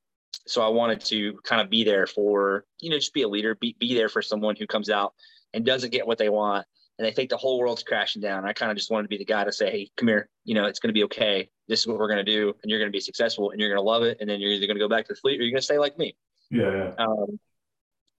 so 0.46 0.62
I 0.62 0.68
wanted 0.68 1.00
to 1.06 1.38
kind 1.44 1.60
of 1.60 1.70
be 1.70 1.84
there 1.84 2.06
for, 2.06 2.64
you 2.80 2.90
know, 2.90 2.96
just 2.96 3.14
be 3.14 3.22
a 3.22 3.28
leader, 3.28 3.54
be, 3.54 3.76
be 3.78 3.94
there 3.94 4.08
for 4.08 4.22
someone 4.22 4.56
who 4.56 4.66
comes 4.66 4.90
out 4.90 5.14
and 5.52 5.64
doesn't 5.64 5.92
get 5.92 6.06
what 6.06 6.18
they 6.18 6.28
want. 6.28 6.66
And 7.00 7.06
they 7.06 7.12
think 7.12 7.30
the 7.30 7.38
whole 7.38 7.58
world's 7.58 7.82
crashing 7.82 8.20
down. 8.20 8.44
I 8.44 8.52
kind 8.52 8.70
of 8.70 8.76
just 8.76 8.90
wanted 8.90 9.04
to 9.04 9.08
be 9.08 9.16
the 9.16 9.24
guy 9.24 9.42
to 9.42 9.50
say, 9.50 9.70
Hey, 9.70 9.90
come 9.96 10.06
here, 10.06 10.28
you 10.44 10.54
know, 10.54 10.66
it's 10.66 10.78
going 10.80 10.90
to 10.90 10.92
be 10.92 11.04
okay. 11.04 11.48
This 11.66 11.80
is 11.80 11.86
what 11.86 11.98
we're 11.98 12.08
going 12.08 12.22
to 12.22 12.30
do. 12.30 12.52
And 12.62 12.68
you're 12.68 12.78
going 12.78 12.90
to 12.90 12.94
be 12.94 13.00
successful 13.00 13.52
and 13.52 13.58
you're 13.58 13.70
going 13.70 13.82
to 13.82 13.90
love 13.90 14.02
it. 14.02 14.18
And 14.20 14.28
then 14.28 14.38
you're 14.38 14.50
either 14.50 14.66
going 14.66 14.76
to 14.76 14.84
go 14.84 14.88
back 14.88 15.06
to 15.06 15.14
the 15.14 15.18
fleet 15.18 15.40
or 15.40 15.44
you're 15.44 15.50
going 15.50 15.60
to 15.60 15.64
stay 15.64 15.78
like 15.78 15.96
me. 15.96 16.14
Yeah. 16.50 16.70
yeah. 16.70 16.94
Um, 16.98 17.40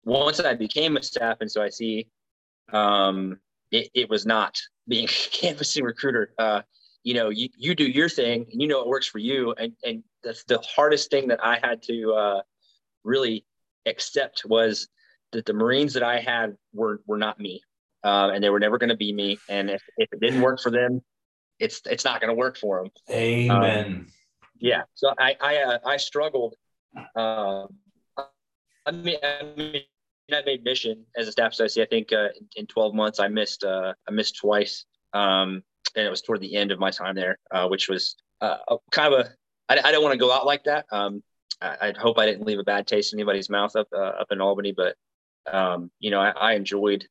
once 0.07 0.41
I 0.41 0.55
became 0.55 0.97
a 0.97 1.03
staff 1.03 1.41
NCOIC, 1.41 2.07
um, 2.72 3.39
it, 3.70 3.91
it 3.93 4.09
was 4.09 4.24
not 4.24 4.59
being 4.89 5.05
a 5.05 5.09
canvassing 5.31 5.85
recruiter. 5.85 6.33
Uh, 6.39 6.62
you 7.03 7.12
know, 7.12 7.28
you, 7.28 7.51
you 7.59 7.74
do 7.74 7.85
your 7.85 8.09
thing 8.09 8.47
and 8.51 8.62
you 8.62 8.66
know 8.66 8.81
it 8.81 8.89
works 8.89 9.07
for 9.07 9.18
you. 9.18 9.53
And, 9.59 9.74
and 9.85 10.03
that's 10.24 10.45
the 10.45 10.59
hardest 10.61 11.11
thing 11.11 11.28
that 11.28 11.45
I 11.45 11.59
had 11.62 11.83
to 11.83 12.14
uh, 12.14 12.41
really 13.05 13.45
accept 13.85 14.47
was 14.47 14.89
that 15.33 15.45
the 15.45 15.53
Marines 15.53 15.93
that 15.93 16.03
I 16.03 16.18
had 16.18 16.57
were, 16.72 17.03
were 17.07 17.18
not 17.18 17.39
me. 17.39 17.62
Uh, 18.03 18.31
and 18.35 18.43
they 18.43 18.51
were 18.51 18.61
never 18.61 18.79
going 18.79 18.89
to 18.89 18.97
be 18.97 19.13
me. 19.13 19.39
And 19.49 19.71
if, 19.71 19.83
if 19.97 20.13
it 20.13 20.21
didn't 20.21 20.41
work 20.41 20.61
for 20.61 20.71
them, 20.71 21.03
it's, 21.59 21.83
it's 21.87 22.05
not 22.05 22.21
going 22.21 22.31
to 22.31 22.35
work 22.35 22.57
for 22.57 22.83
them. 22.83 22.91
Amen. 23.11 23.87
Um, 23.87 24.07
yeah. 24.59 24.83
So 24.95 25.13
I, 25.19 25.37
I, 25.41 25.57
uh, 25.59 25.79
I 25.85 25.97
struggled. 25.97 26.55
Uh, 27.15 27.67
I 28.87 28.93
mean, 28.93 29.17
I 29.23 29.43
mean, 29.57 29.83
I 30.33 30.43
made 30.45 30.65
mission 30.65 31.05
as 31.17 31.29
a 31.29 31.33
staff 31.33 31.53
associate. 31.53 31.89
I 31.89 31.89
think 31.89 32.13
uh, 32.13 32.29
in 32.57 32.67
12 32.67 32.95
months 32.95 33.21
I 33.21 33.29
missed 33.29 33.65
uh, 33.65 33.95
I 34.09 34.11
missed 34.11 34.37
twice, 34.39 34.85
um, 35.13 35.63
and 35.97 36.07
it 36.07 36.11
was 36.11 36.23
toward 36.23 36.41
the 36.41 36.57
end 36.57 36.71
of 36.71 36.79
my 36.79 36.91
time 36.91 37.15
there, 37.15 37.39
uh, 37.51 37.69
which 37.69 37.89
was 37.89 38.17
uh, 38.41 38.57
kind 38.91 39.13
of 39.13 39.27
a 39.27 39.31
I, 39.69 39.89
I 39.89 39.93
don't 39.93 40.03
want 40.03 40.13
to 40.13 40.19
go 40.19 40.33
out 40.33 40.47
like 40.47 40.65
that. 40.65 40.87
Um, 40.91 41.23
I, 41.61 41.77
I, 41.89 41.95
hope 41.99 42.19
I 42.19 42.27
didn't 42.27 42.47
leave 42.47 42.59
a 42.59 42.65
bad 42.65 42.87
taste 42.87 43.13
in 43.13 43.19
anybody's 43.19 43.51
mouth 43.51 43.77
up 43.77 43.89
uh, 43.93 43.99
up 44.21 44.29
in 44.31 44.41
Albany, 44.41 44.73
but 44.73 44.97
um, 45.51 45.91
you 46.01 46.11
know 46.11 46.21
I, 46.21 46.31
I 46.31 46.53
enjoyed 46.55 47.07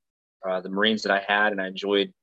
uh, 0.48 0.62
the 0.62 0.70
Marines 0.70 1.04
that 1.04 1.12
I 1.12 1.24
had, 1.28 1.52
and 1.52 1.62
I 1.62 1.68
enjoyed 1.68 2.14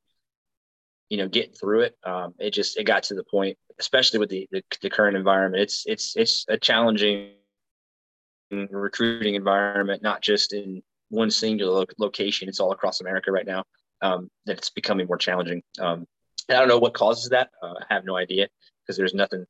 you 1.09 1.19
know 1.19 1.29
getting 1.29 1.53
through 1.53 1.83
it. 1.83 1.97
Um, 2.05 2.35
it 2.39 2.51
just 2.51 2.79
it 2.79 2.85
got 2.85 3.05
to 3.05 3.15
the 3.15 3.25
point, 3.25 3.57
especially 3.79 4.19
with 4.19 4.31
the, 4.31 4.49
the 4.51 4.63
the 4.83 4.91
current 4.91 5.17
environment. 5.17 5.63
It's 5.63 5.85
it's 5.87 6.17
it's 6.17 6.45
a 6.49 6.59
challenging 6.59 7.33
recruiting 8.51 9.35
environment, 9.35 10.03
not 10.03 10.23
just 10.23 10.53
in 10.53 10.83
one 11.09 11.31
singular 11.31 11.73
lo- 11.73 11.85
location. 11.99 12.49
It's 12.49 12.61
all 12.61 12.73
across 12.73 13.01
America 13.01 13.33
right 13.33 13.47
now. 13.47 13.65
Um, 14.03 14.31
that 14.45 14.59
it's 14.59 14.71
becoming 14.71 15.07
more 15.07 15.17
challenging. 15.17 15.63
Um, 15.81 16.07
I 16.51 16.55
don't 16.55 16.69
know 16.69 16.79
what 16.79 16.95
causes 16.95 17.31
that. 17.31 17.49
Uh, 17.63 17.75
I 17.81 17.95
have 17.95 18.05
no 18.05 18.17
idea 18.17 18.49
because 18.83 18.97
there's 18.97 19.15
nothing, 19.15 19.47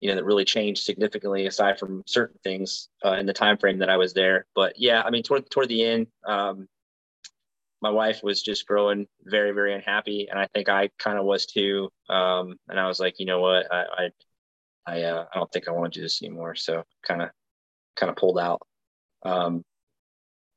you 0.00 0.08
know, 0.08 0.16
that 0.16 0.24
really 0.24 0.46
changed 0.46 0.84
significantly 0.84 1.46
aside 1.46 1.78
from 1.78 2.02
certain 2.06 2.38
things 2.42 2.88
uh, 3.04 3.12
in 3.12 3.26
the 3.26 3.34
time 3.34 3.58
frame 3.58 3.78
that 3.78 3.90
I 3.90 3.98
was 3.98 4.14
there. 4.14 4.46
But 4.54 4.74
yeah, 4.78 5.02
I 5.02 5.10
mean, 5.10 5.22
toward 5.22 5.50
toward 5.50 5.68
the 5.68 5.84
end, 5.84 6.06
um, 6.26 6.66
my 7.80 7.90
wife 7.90 8.20
was 8.22 8.42
just 8.42 8.66
growing 8.66 9.06
very 9.24 9.52
very 9.52 9.74
unhappy, 9.74 10.28
and 10.30 10.38
I 10.38 10.46
think 10.54 10.68
I 10.68 10.90
kind 10.98 11.18
of 11.18 11.24
was 11.24 11.46
too. 11.46 11.90
Um, 12.08 12.56
and 12.68 12.78
I 12.78 12.86
was 12.88 13.00
like, 13.00 13.18
you 13.18 13.26
know 13.26 13.40
what, 13.40 13.72
I 13.72 13.84
I 13.98 14.10
I, 14.86 15.02
uh, 15.02 15.26
I 15.32 15.38
don't 15.38 15.52
think 15.52 15.68
I 15.68 15.72
want 15.72 15.92
to 15.92 15.98
do 15.98 16.02
this 16.02 16.22
anymore. 16.22 16.54
So 16.54 16.84
kind 17.06 17.22
of 17.22 17.30
kind 17.96 18.10
of 18.10 18.16
pulled 18.16 18.38
out. 18.38 18.62
Um, 19.22 19.64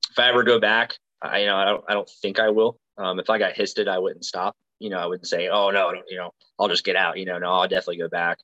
if 0.10 0.20
I 0.20 0.30
ever 0.30 0.44
go 0.44 0.60
back, 0.60 0.98
I 1.22 1.40
you 1.40 1.46
know 1.48 1.58
I 1.58 1.66
don't 1.66 1.84
I 1.88 1.94
don't 1.94 2.10
think 2.22 2.40
I 2.40 2.50
will. 2.50 2.80
Um, 2.98 3.20
if 3.20 3.30
I 3.30 3.38
got 3.38 3.54
histed, 3.54 3.88
I 3.88 4.00
wouldn't 4.00 4.26
stop. 4.26 4.56
You 4.80 4.90
know, 4.90 4.98
I 4.98 5.06
wouldn't 5.06 5.28
say, 5.28 5.48
oh 5.50 5.70
no, 5.70 5.94
you 6.10 6.18
know, 6.18 6.32
I'll 6.60 6.70
just 6.70 6.86
get 6.86 6.96
out. 6.96 7.18
You 7.18 7.26
know, 7.26 7.38
no, 7.38 7.52
I'll 7.52 7.68
definitely 7.68 7.98
go 7.98 8.10
back. 8.10 8.40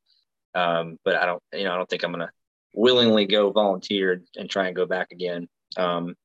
Um, 0.55 0.97
but 1.03 1.15
I 1.15 1.25
don't, 1.25 1.41
you 1.53 1.63
know, 1.63 1.73
I 1.73 1.77
don't 1.77 1.89
think 1.89 2.03
I'm 2.03 2.11
gonna 2.11 2.31
willingly 2.73 3.25
go 3.25 3.51
volunteer 3.51 4.21
and 4.35 4.49
try 4.49 4.67
and 4.67 4.75
go 4.75 4.85
back 4.85 5.11
again. 5.11 5.47
Um, 5.77 6.15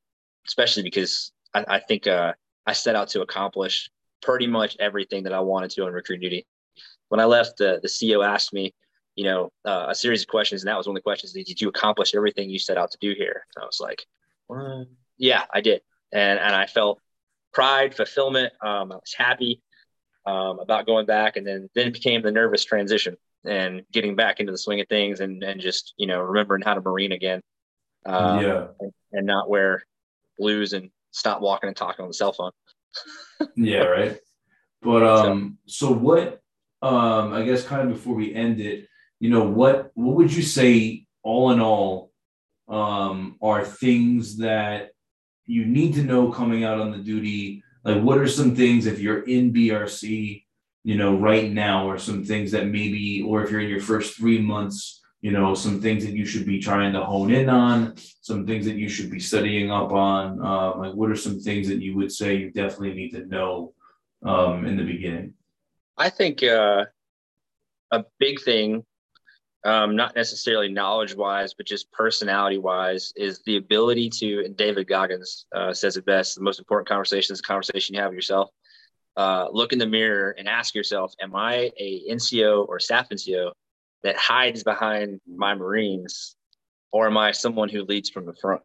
especially 0.47 0.83
because 0.83 1.33
I, 1.55 1.65
I 1.69 1.79
think 1.81 2.07
uh, 2.07 2.35
I 2.67 2.73
set 2.73 2.97
out 2.97 3.09
to 3.09 3.23
accomplish 3.23 3.91
pretty 4.23 4.47
much 4.47 4.77
everything 4.79 5.25
that 5.25 5.33
I 5.33 5.41
wanted 5.41 5.71
to 5.73 5.85
on 5.85 5.93
recruit 5.93 6.21
duty. 6.21 6.47
When 7.09 7.21
I 7.21 7.25
left, 7.25 7.59
the 7.59 7.81
the 7.83 7.89
CEO 7.89 8.27
asked 8.27 8.53
me, 8.53 8.75
you 9.17 9.25
know, 9.25 9.53
uh, 9.65 9.87
a 9.89 9.95
series 9.95 10.23
of 10.23 10.29
questions, 10.29 10.63
and 10.63 10.69
that 10.69 10.79
was 10.79 10.87
one 10.87 10.97
of 10.97 11.01
the 11.01 11.03
questions: 11.03 11.33
Did 11.33 11.61
you 11.61 11.69
accomplish 11.69 12.15
everything 12.15 12.49
you 12.49 12.59
set 12.59 12.79
out 12.79 12.91
to 12.93 12.99
do 13.01 13.15
here? 13.17 13.45
And 13.55 13.63
I 13.63 13.67
was 13.67 13.81
like, 13.81 14.07
well, 14.49 14.87
yeah, 15.19 15.45
I 15.53 15.61
did, 15.61 15.83
and 16.13 16.39
and 16.39 16.55
I 16.55 16.67
felt 16.67 17.01
pride, 17.53 17.95
fulfillment. 17.95 18.53
Um, 18.63 18.93
I 18.93 18.97
was 18.97 19.15
happy 19.17 19.61
um, 20.25 20.59
about 20.61 20.87
going 20.87 21.07
back, 21.07 21.37
and 21.37 21.47
then 21.47 21.69
then 21.75 21.89
it 21.89 21.93
became 21.93 22.23
the 22.23 22.33
nervous 22.33 22.65
transition 22.65 23.17
and 23.45 23.83
getting 23.93 24.15
back 24.15 24.41
into 24.41 24.53
the 24.53 24.59
swing 24.59 24.81
of 24.81 24.89
things, 24.89 25.21
and 25.21 25.43
and 25.43 25.61
just 25.61 25.95
you 25.97 26.07
know 26.07 26.21
remembering 26.21 26.63
how 26.63 26.75
to 26.75 26.81
marine 26.81 27.13
again. 27.13 27.43
Um, 28.07 28.43
yeah, 28.43 28.67
and, 28.81 28.93
and 29.13 29.27
not 29.27 29.49
wear 29.49 29.85
blues 30.39 30.73
and 30.73 30.91
stop 31.13 31.41
walking 31.41 31.69
and 31.69 31.77
talking 31.77 32.03
on 32.03 32.09
the 32.09 32.15
cell 32.15 32.33
phone. 32.33 32.51
yeah, 33.57 33.85
right. 33.85 34.19
But 34.83 35.05
um, 35.05 35.59
so, 35.67 35.89
so 35.89 35.93
what? 35.95 36.41
Um, 36.83 37.33
I 37.33 37.45
guess 37.45 37.65
kind 37.65 37.83
of 37.83 37.95
before 37.95 38.17
we 38.17 38.35
end 38.35 38.61
it, 38.61 38.89
you 39.23 39.31
know 39.31 39.45
what 39.45 39.93
what 39.95 40.17
would 40.17 40.35
you 40.35 40.43
say 40.43 41.07
all 41.23 41.53
in 41.53 41.61
all 41.61 42.11
um, 42.69 43.37
are 43.41 43.65
things 43.65 44.39
that 44.39 44.91
you 45.47 45.65
need 45.65 45.95
to 45.95 46.03
know 46.03 46.33
coming 46.33 46.65
out 46.65 46.81
on 46.81 46.91
the 46.91 46.99
duty 46.99 47.63
like 47.85 48.03
what 48.03 48.19
are 48.19 48.27
some 48.27 48.57
things 48.57 48.87
if 48.87 48.99
you're 48.99 49.23
in 49.23 49.53
brc 49.53 50.45
you 50.83 50.97
know 50.97 51.17
right 51.17 51.53
now 51.53 51.89
or 51.89 51.99
some 51.99 52.25
things 52.25 52.51
that 52.51 52.67
maybe 52.67 53.23
or 53.23 53.45
if 53.45 53.51
you're 53.51 53.61
in 53.61 53.69
your 53.69 53.81
first 53.81 54.17
three 54.17 54.41
months 54.41 55.02
you 55.23 55.31
know 55.31 55.55
some 55.55 55.81
things 55.81 56.05
that 56.05 56.13
you 56.13 56.27
should 56.27 56.45
be 56.45 56.59
trying 56.59 56.93
to 56.93 57.03
hone 57.03 57.33
in 57.33 57.49
on 57.49 57.95
some 58.21 58.45
things 58.47 58.67
that 58.67 58.77
you 58.77 58.89
should 58.89 59.11
be 59.11 59.21
studying 59.21 59.71
up 59.71 59.91
on 59.93 60.45
uh, 60.45 60.77
like 60.77 60.93
what 60.93 61.11
are 61.11 61.17
some 61.17 61.41
things 61.41 61.69
that 61.69 61.81
you 61.81 61.97
would 61.97 62.13
say 62.13 62.37
you 62.37 62.51
definitely 62.51 62.93
need 62.93 63.11
to 63.11 63.25
know 63.27 63.73
um, 64.27 64.67
in 64.67 64.77
the 64.77 64.85
beginning 64.85 65.33
i 65.97 66.11
think 66.11 66.43
uh, 66.43 66.85
a 67.93 68.05
big 68.19 68.41
thing 68.43 68.85
um, 69.65 69.95
not 69.95 70.17
necessarily 70.17 70.69
knowledge 70.69 71.15
wise, 71.15 71.55
but 71.55 71.67
just 71.67 71.91
personality 71.93 72.59
wise, 72.59 73.13
is 73.15 73.43
the 73.47 73.59
ability 73.59 74.11
to, 74.11 74.45
and 74.45 74.57
David 74.57 74.89
Goggins 74.89 75.47
uh, 75.55 75.73
says 75.73 75.97
it 75.97 76.05
best 76.05 76.35
the 76.35 76.43
most 76.43 76.59
important 76.59 76.89
conversation 76.89 77.33
is 77.33 77.39
the 77.39 77.47
conversation 77.47 77.95
you 77.95 78.01
have 78.01 78.11
with 78.11 78.17
yourself. 78.17 78.51
Uh, 79.17 79.47
look 79.53 79.73
in 79.73 79.79
the 79.79 79.87
mirror 79.87 80.35
and 80.37 80.49
ask 80.49 80.75
yourself, 80.75 81.15
Am 81.23 81.37
I 81.37 81.71
a 81.79 82.03
NCO 82.11 82.67
or 82.69 82.81
staff 82.81 83.09
NCO 83.11 83.53
that 84.03 84.17
hides 84.17 84.63
behind 84.65 85.21
my 85.27 85.55
Marines, 85.55 86.37
or 86.91 87.07
am 87.07 87.17
I 87.17 87.33
someone 87.33 87.69
who 87.69 87.85
leads 87.85 88.11
from 88.11 88.27
the 88.27 88.35
front? 88.35 88.63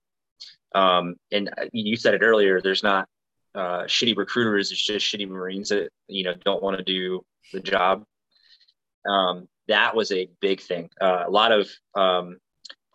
Um, 0.74 1.16
and 1.32 1.50
uh, 1.50 1.66
you 1.72 1.96
said 1.96 2.14
it 2.14 2.22
earlier, 2.22 2.62
there's 2.62 2.84
not 2.84 3.08
uh, 3.56 3.84
shitty 3.84 4.16
recruiters, 4.18 4.72
it's 4.72 4.84
just 4.84 5.06
shitty 5.06 5.28
Marines 5.28 5.70
that, 5.70 5.90
you 6.08 6.24
know, 6.24 6.34
don't 6.44 6.62
want 6.62 6.78
to 6.78 6.84
do 6.84 7.26
the 7.54 7.60
job. 7.60 8.04
Um, 9.08 9.48
that 9.68 9.96
was 9.96 10.12
a 10.12 10.30
big 10.42 10.62
thing. 10.62 10.90
Uh, 11.00 11.24
a 11.26 11.30
lot 11.30 11.52
of 11.52 11.70
um, 11.96 12.38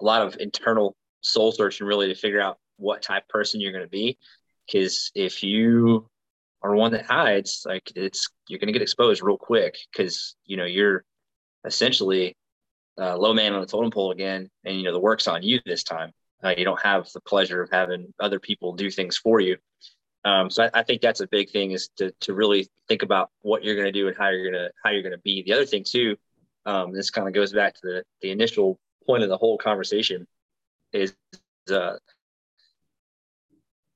a 0.01 0.05
lot 0.05 0.23
of 0.23 0.37
internal 0.39 0.97
soul 1.23 1.53
searching 1.53 1.87
really 1.87 2.09
to 2.09 2.15
figure 2.15 2.41
out 2.41 2.59
what 2.77 3.03
type 3.03 3.29
person 3.29 3.61
you're 3.61 3.73
going 3.73 3.85
to 3.85 3.91
be. 3.91 4.19
Because 4.67 5.11
if 5.15 5.43
you 5.43 6.09
are 6.63 6.75
one 6.75 6.93
that 6.93 7.07
hides, 7.07 7.63
like 7.67 7.91
it's 7.97 8.31
you're 8.49 8.59
going 8.59 8.69
to 8.69 8.73
get 8.73 8.83
exposed 8.83 9.23
real 9.23 9.37
quick. 9.37 9.77
Because 9.93 10.35
you 10.45 10.57
know 10.57 10.65
you're 10.65 11.05
essentially 11.65 12.37
uh, 12.99 13.17
low 13.17 13.33
man 13.33 13.55
on 13.55 13.61
the 13.61 13.67
totem 13.67 13.91
pole 13.91 14.11
again, 14.11 14.51
and 14.65 14.77
you 14.77 14.83
know 14.83 14.93
the 14.93 15.01
work's 15.01 15.29
on 15.29 15.43
you 15.43 15.61
this 15.65 15.83
time. 15.83 16.13
Uh, 16.45 16.55
you 16.57 16.65
don't 16.65 16.83
have 16.83 17.09
the 17.13 17.21
pleasure 17.21 17.63
of 17.63 17.71
having 17.71 18.13
other 18.19 18.41
people 18.41 18.75
do 18.75 18.91
things 18.91 19.17
for 19.17 19.41
you. 19.41 19.57
Um, 20.25 20.51
so 20.51 20.65
I, 20.65 20.81
I, 20.81 20.83
think 20.83 21.01
that's 21.01 21.21
a 21.21 21.27
big 21.27 21.51
thing 21.51 21.73
is 21.73 21.89
to, 21.97 22.13
to 22.21 22.35
really 22.35 22.69
think 22.89 23.03
about 23.03 23.31
what 23.41 23.65
you're 23.65 23.75
going 23.75 23.87
to 23.87 23.93
do 23.93 24.07
and 24.07 24.17
how 24.17 24.29
you're 24.29 24.51
going 24.51 24.65
to 24.65 24.71
how 24.85 24.91
you're 24.91 25.03
going 25.03 25.13
to 25.13 25.19
be. 25.19 25.43
The 25.43 25.53
other 25.53 25.67
thing 25.67 25.85
too, 25.85 26.17
um, 26.65 26.93
this 26.93 27.11
kind 27.11 27.27
of 27.27 27.35
goes 27.35 27.53
back 27.53 27.75
to 27.75 27.81
the 27.83 28.05
the 28.21 28.31
initial 28.31 28.79
point 29.07 29.23
of 29.23 29.29
the 29.29 29.37
whole 29.37 29.59
conversation, 29.59 30.27
is 30.93 31.15
uh, 31.73 31.95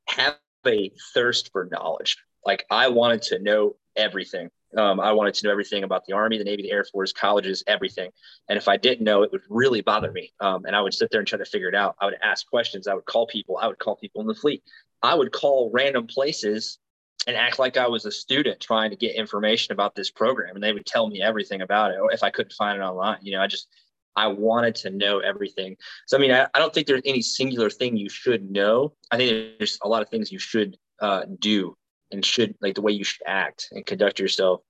have 0.08 0.36
a 0.66 0.90
thirst 1.14 1.50
for 1.52 1.68
knowledge. 1.70 2.16
Like 2.44 2.64
I 2.70 2.88
wanted 2.88 3.22
to 3.22 3.38
know 3.38 3.76
everything. 3.94 4.50
Um, 4.76 5.00
I 5.00 5.12
wanted 5.12 5.34
to 5.34 5.46
know 5.46 5.52
everything 5.52 5.84
about 5.84 6.04
the 6.06 6.12
Army, 6.12 6.38
the 6.38 6.44
Navy, 6.44 6.62
the 6.62 6.72
Air 6.72 6.84
Force, 6.84 7.12
colleges, 7.12 7.62
everything. 7.66 8.10
And 8.48 8.58
if 8.58 8.68
I 8.68 8.76
didn't 8.76 9.04
know, 9.04 9.22
it 9.22 9.32
would 9.32 9.42
really 9.48 9.80
bother 9.80 10.10
me. 10.10 10.32
Um, 10.40 10.64
and 10.64 10.74
I 10.74 10.80
would 10.80 10.94
sit 10.94 11.10
there 11.10 11.20
and 11.20 11.28
try 11.28 11.38
to 11.38 11.44
figure 11.44 11.68
it 11.68 11.74
out. 11.74 11.96
I 12.00 12.06
would 12.06 12.16
ask 12.22 12.46
questions. 12.46 12.86
I 12.86 12.94
would 12.94 13.06
call 13.06 13.26
people. 13.26 13.58
I 13.58 13.68
would 13.68 13.78
call 13.78 13.96
people 13.96 14.20
in 14.20 14.26
the 14.26 14.34
fleet. 14.34 14.62
I 15.02 15.14
would 15.14 15.32
call 15.32 15.70
random 15.72 16.06
places 16.06 16.78
and 17.26 17.36
act 17.36 17.58
like 17.58 17.76
I 17.76 17.88
was 17.88 18.06
a 18.06 18.12
student 18.12 18.60
trying 18.60 18.90
to 18.90 18.96
get 18.96 19.14
information 19.14 19.72
about 19.72 19.94
this 19.94 20.10
program. 20.10 20.54
And 20.54 20.62
they 20.62 20.72
would 20.72 20.86
tell 20.86 21.08
me 21.08 21.22
everything 21.22 21.62
about 21.62 21.92
it. 21.92 21.98
Or 21.98 22.12
if 22.12 22.22
I 22.22 22.30
couldn't 22.30 22.52
find 22.52 22.80
it 22.80 22.84
online, 22.84 23.18
you 23.22 23.32
know, 23.32 23.42
I 23.42 23.46
just, 23.46 23.68
I 24.14 24.28
wanted 24.28 24.74
to 24.76 24.90
know 24.90 25.18
everything. 25.18 25.76
So, 26.06 26.16
I 26.16 26.20
mean, 26.20 26.32
I, 26.32 26.46
I 26.54 26.58
don't 26.58 26.72
think 26.72 26.86
there's 26.86 27.02
any 27.04 27.22
singular 27.22 27.70
thing 27.70 27.96
you 27.96 28.08
should 28.08 28.50
know. 28.50 28.94
I 29.10 29.16
think 29.16 29.58
there's 29.58 29.78
a 29.82 29.88
lot 29.88 30.02
of 30.02 30.08
things 30.08 30.32
you 30.32 30.38
should 30.38 30.76
uh, 31.00 31.22
do 31.38 31.76
and 32.12 32.24
should 32.24 32.54
like 32.60 32.74
the 32.74 32.82
way 32.82 32.92
you 32.92 33.04
should 33.04 33.26
act 33.26 33.68
and 33.72 33.84
conduct 33.84 34.18
yourself. 34.18 34.60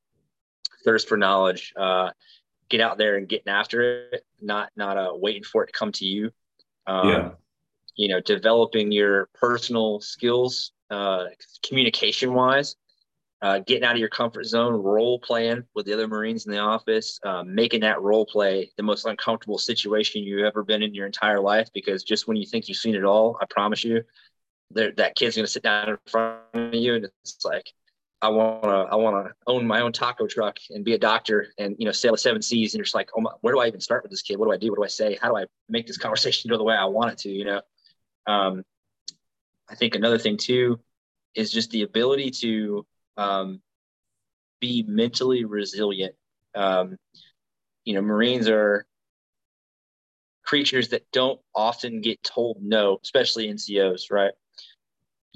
Thirst 0.85 1.09
for 1.09 1.17
knowledge 1.17 1.73
uh, 1.77 2.11
get 2.69 2.81
out 2.81 2.99
there 2.99 3.17
and 3.17 3.29
getting 3.29 3.49
after 3.49 4.09
it 4.13 4.25
not 4.41 4.71
not 4.77 4.97
uh, 4.97 5.13
waiting 5.15 5.45
for 5.45 5.65
it 5.65 5.69
to 5.69 5.73
come 5.73 5.93
to 5.93 6.05
you. 6.05 6.31
Um, 6.87 7.09
yeah. 7.09 7.31
you 7.97 8.09
know 8.09 8.21
developing 8.21 8.93
your 8.93 9.29
personal 9.35 10.01
skills 10.01 10.73
uh, 10.91 11.25
communication 11.67 12.33
wise 12.33 12.77
uh, 13.43 13.59
getting 13.67 13.85
out 13.85 13.95
of 13.95 13.99
your 13.99 14.09
comfort 14.09 14.45
zone 14.45 14.73
role 14.73 15.19
playing 15.19 15.65
with 15.75 15.85
the 15.85 15.93
other 15.93 16.07
marines 16.07 16.47
in 16.47 16.53
the 16.53 16.59
office 16.59 17.19
uh, 17.25 17.43
making 17.45 17.81
that 17.81 18.01
role 18.01 18.25
play 18.25 18.71
the 18.77 18.83
most 18.85 19.05
uncomfortable 19.05 19.59
situation 19.59 20.23
you've 20.23 20.45
ever 20.45 20.63
been 20.63 20.83
in 20.83 20.95
your 20.95 21.07
entire 21.07 21.41
life 21.41 21.69
because 21.75 22.05
just 22.05 22.29
when 22.29 22.37
you 22.37 22.47
think 22.47 22.69
you've 22.69 22.79
seen 22.79 22.95
it 22.95 23.05
all 23.05 23.37
i 23.41 23.47
promise 23.47 23.83
you 23.83 24.01
that 24.73 25.15
kid's 25.15 25.37
to 25.37 25.47
sit 25.47 25.63
down 25.63 25.89
in 25.89 25.97
front 26.07 26.41
of 26.55 26.75
you 26.75 26.95
and 26.95 27.05
it's 27.05 27.45
like 27.45 27.73
i 28.23 28.29
want 28.29 28.63
to 28.63 28.69
i 28.69 28.95
want 28.95 29.27
to 29.27 29.33
own 29.47 29.67
my 29.67 29.81
own 29.81 29.93
taco 29.93 30.27
truck 30.27 30.57
and 30.71 30.85
be 30.85 30.95
a 30.95 30.99
doctor 30.99 31.49
and 31.59 31.77
you 31.79 31.87
know 31.87 31.93
sail 31.93 32.13
the 32.13 32.19
seven 32.19 32.43
seas. 32.43 32.75
And 32.75 32.79
you're 32.79 32.85
just 32.85 32.95
like 32.95 33.11
oh 33.17 33.21
my, 33.21 33.31
where 33.41 33.55
do 33.55 33.61
i 33.61 33.67
even 33.67 33.81
start 33.81 34.03
with 34.03 34.11
this 34.11 34.23
kid? 34.23 34.37
What 34.39 34.47
do 34.47 34.53
i 34.53 34.57
do? 34.57 34.71
What 34.71 34.77
do 34.77 34.85
i 34.85 34.89
say? 34.89 35.19
How 35.21 35.29
do 35.29 35.37
i 35.37 35.45
make 35.69 35.87
this 35.87 35.99
conversation 35.99 36.51
go 36.51 36.59
the 36.59 36.65
way 36.65 36.75
i 36.75 36.85
want 36.85 37.13
it 37.13 37.19
to 37.19 37.31
you 37.31 37.45
know? 37.45 37.61
Um, 38.27 38.65
i 39.71 39.75
think 39.75 39.95
another 39.95 40.19
thing 40.19 40.37
too 40.37 40.81
is 41.35 41.53
just 41.53 41.71
the 41.71 41.83
ability 41.83 42.31
to 42.31 42.87
um, 43.19 43.61
be 44.61 44.85
mentally 44.87 45.45
resilient. 45.45 46.15
Um, 46.55 46.97
you 47.87 47.95
know 47.95 48.03
marines 48.03 48.49
are 48.49 48.85
creatures 50.45 50.91
that 50.91 51.11
don't 51.13 51.41
often 51.55 52.01
get 52.01 52.23
told 52.23 52.59
no 52.61 52.99
especially 53.03 53.49
ncos 53.49 54.11
right 54.11 54.33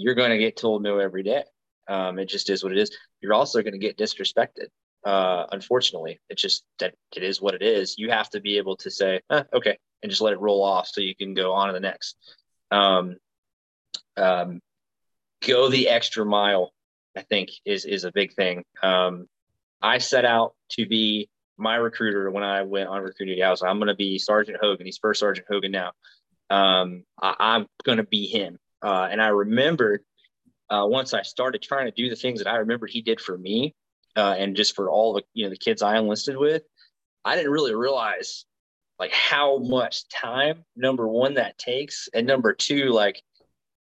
you're 0.01 0.14
going 0.14 0.31
to 0.31 0.39
get 0.39 0.56
told 0.56 0.82
no 0.82 0.98
every 0.98 1.22
day. 1.22 1.44
Um, 1.89 2.18
it 2.18 2.27
just 2.27 2.51
is 2.51 2.62
what 2.62 2.72
it 2.72 2.78
is. 2.78 2.97
You're 3.20 3.35
also 3.35 3.62
going 3.62 3.72
to 3.72 3.78
get 3.78 3.98
disrespected. 3.98 4.68
Uh, 5.05 5.47
unfortunately, 5.52 6.20
it's 6.28 6.43
just 6.43 6.64
that 6.78 6.94
it 7.16 7.22
is 7.22 7.40
what 7.40 7.55
it 7.55 7.62
is. 7.62 7.97
You 7.98 8.10
have 8.10 8.31
to 8.31 8.40
be 8.40 8.59
able 8.59 8.77
to 8.78 8.90
say, 8.90 9.20
eh, 9.31 9.43
okay, 9.52 9.78
and 10.02 10.10
just 10.10 10.22
let 10.22 10.32
it 10.32 10.40
roll 10.40 10.62
off 10.62 10.89
so 10.89 11.01
you 11.01 11.14
can 11.14 11.35
go 11.35 11.52
on 11.52 11.68
to 11.68 11.72
the 11.72 11.81
next. 11.81 12.16
Um, 12.70 13.16
um, 14.16 14.60
go 15.47 15.68
the 15.68 15.89
extra 15.89 16.24
mile, 16.24 16.72
I 17.16 17.22
think 17.22 17.51
is, 17.64 17.85
is 17.85 18.05
a 18.05 18.12
big 18.12 18.35
thing. 18.35 18.64
Um, 18.82 19.27
I 19.82 19.98
set 19.98 20.24
out 20.24 20.55
to 20.72 20.86
be 20.86 21.28
my 21.56 21.77
recruiter 21.77 22.31
when 22.31 22.44
I 22.44 22.62
went 22.62 22.89
on 22.89 23.02
recruiting. 23.02 23.43
I 23.43 23.51
was, 23.51 23.62
I'm 23.62 23.78
going 23.78 23.89
to 23.89 23.94
be 23.94 24.18
Sergeant 24.18 24.59
Hogan. 24.60 24.86
He's 24.86 24.98
first 24.98 25.20
Sergeant 25.20 25.47
Hogan 25.51 25.72
now. 25.72 25.93
Um, 26.51 27.05
I, 27.20 27.56
am 27.56 27.66
going 27.85 27.98
to 27.98 28.05
be 28.05 28.27
him. 28.27 28.59
Uh, 28.82 29.09
and 29.11 29.20
I 29.20 29.28
remembered 29.28 30.02
uh, 30.70 30.86
once 30.86 31.15
I 31.15 31.23
started 31.23 31.62
trying 31.62 31.86
to 31.86 31.93
do 31.93 32.09
the 32.09 32.16
things 32.16 32.40
that 32.40 32.48
I 32.48 32.57
remember 32.57 32.86
he 32.86 33.02
did 33.02 33.20
for 33.20 33.36
me, 33.36 33.74
uh, 34.16 34.35
and 34.39 34.57
just 34.57 34.74
for 34.74 34.90
all 34.90 35.15
the 35.15 35.23
you 35.35 35.44
know 35.44 35.51
the 35.51 35.57
kids 35.57 35.82
I 35.82 35.98
enlisted 35.98 36.36
with, 36.36 36.62
I 37.24 37.36
didn't 37.36 37.52
really 37.52 37.74
realize 37.74 38.44
like 38.98 39.12
how 39.12 39.59
much 39.59 40.09
time 40.09 40.65
number 40.77 41.09
one 41.09 41.35
that 41.35 41.59
takes, 41.59 42.09
and 42.15 42.27
number 42.27 42.52
two 42.52 42.90
like 42.90 43.23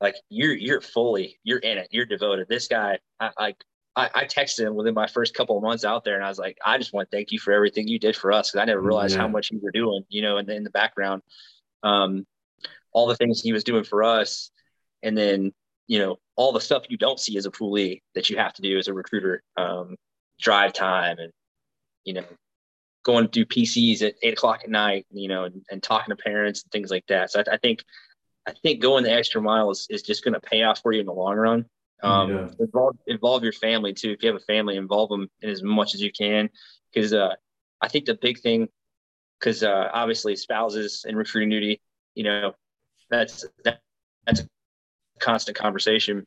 like 0.01 0.17
you're 0.29 0.55
you're 0.55 0.81
fully 0.81 1.39
you're 1.45 1.59
in 1.59 1.79
it, 1.79 1.89
you're 1.91 2.07
devoted. 2.07 2.49
This 2.49 2.69
guy, 2.69 2.99
I, 3.21 3.31
I 3.39 3.55
I, 3.95 4.11
I, 4.15 4.25
texted 4.25 4.67
him 4.67 4.75
within 4.75 4.95
my 4.95 5.07
first 5.07 5.35
couple 5.35 5.57
of 5.57 5.63
months 5.63 5.85
out 5.85 6.03
there, 6.03 6.15
and 6.15 6.25
I 6.25 6.29
was 6.29 6.39
like, 6.39 6.57
I 6.65 6.79
just 6.79 6.95
want 6.95 7.11
to 7.11 7.17
thank 7.17 7.31
you 7.31 7.39
for 7.39 7.53
everything 7.53 7.89
you 7.89 7.99
did 7.99 8.17
for 8.17 8.33
us 8.33 8.51
because 8.51 8.63
I 8.63 8.65
never 8.65 8.81
realized 8.81 9.15
yeah. 9.15 9.21
how 9.21 9.29
much 9.29 9.51
you 9.51 9.61
were 9.63 9.71
doing, 9.71 10.03
you 10.09 10.23
know, 10.23 10.39
in 10.39 10.47
the, 10.47 10.55
in 10.55 10.65
the 10.65 10.71
background, 10.71 11.21
um, 11.83 12.27
all 12.93 13.07
the 13.07 13.17
things 13.17 13.43
he 13.43 13.53
was 13.53 13.65
doing 13.65 13.85
for 13.85 14.03
us, 14.03 14.51
and 15.03 15.17
then 15.17 15.53
you 15.87 15.99
know 15.99 16.17
all 16.37 16.53
the 16.53 16.61
stuff 16.61 16.85
you 16.89 16.97
don't 16.97 17.21
see 17.21 17.37
as 17.37 17.47
a 17.47 17.51
poolee 17.51 18.01
that 18.15 18.31
you 18.31 18.37
have 18.37 18.53
to 18.55 18.63
do 18.63 18.79
as 18.79 18.89
a 18.89 18.95
recruiter 18.95 19.43
um, 19.57 19.97
drive 20.41 20.73
time 20.73 21.19
and 21.19 21.33
you 22.05 22.15
know 22.15 22.25
going 23.05 23.25
to 23.25 23.31
do 23.31 23.45
pcs 23.45 24.03
at 24.03 24.15
eight 24.23 24.33
o'clock 24.33 24.61
at 24.63 24.71
night 24.71 25.07
you 25.11 25.29
know 25.29 25.45
and, 25.45 25.65
and 25.71 25.83
talking 25.83 26.15
to 26.15 26.23
parents 26.23 26.63
and 26.63 26.71
things 26.71 26.91
like 26.91 27.05
that. 27.09 27.31
So 27.31 27.41
i, 27.41 27.55
I 27.55 27.57
think 27.59 27.85
i 28.47 28.53
think 28.63 28.81
going 28.81 29.05
the 29.05 29.13
extra 29.13 29.41
mile 29.41 29.71
is, 29.71 29.87
is 29.91 30.03
just 30.03 30.25
going 30.25 30.35
to 30.35 30.41
pay 30.41 30.63
off 30.63 30.81
for 30.81 30.93
you 30.93 31.01
in 31.01 31.07
the 31.07 31.13
long 31.13 31.37
run. 31.37 31.67
Um, 32.05 32.31
yeah. 32.31 32.49
involve, 32.59 32.97
involve 33.07 33.45
your 33.45 33.53
family 33.53 33.95
too. 33.95 34.11
If 34.11 34.25
you 34.25 34.33
have 34.33 34.41
a 34.41 34.45
family 34.45 34.77
involve 34.77 35.09
them 35.09 35.29
in 35.41 35.51
as 35.51 35.63
much 35.63 35.95
as 35.95 36.03
you 36.03 36.11
can. 36.11 36.51
Because 36.93 37.13
uh, 37.13 37.35
i 37.81 37.89
think 37.89 38.05
the 38.05 38.15
big 38.15 38.41
thing 38.41 38.69
because 39.39 39.63
uh, 39.63 39.89
obviously 39.93 40.37
spouses 40.37 41.05
and 41.07 41.17
recruiting 41.17 41.51
duty 41.51 41.81
you 42.15 42.25
know 42.25 42.55
that's 43.11 43.45
that, 43.65 43.81
that's 44.27 44.41
a 44.41 44.49
constant 45.23 45.57
conversation. 45.57 46.27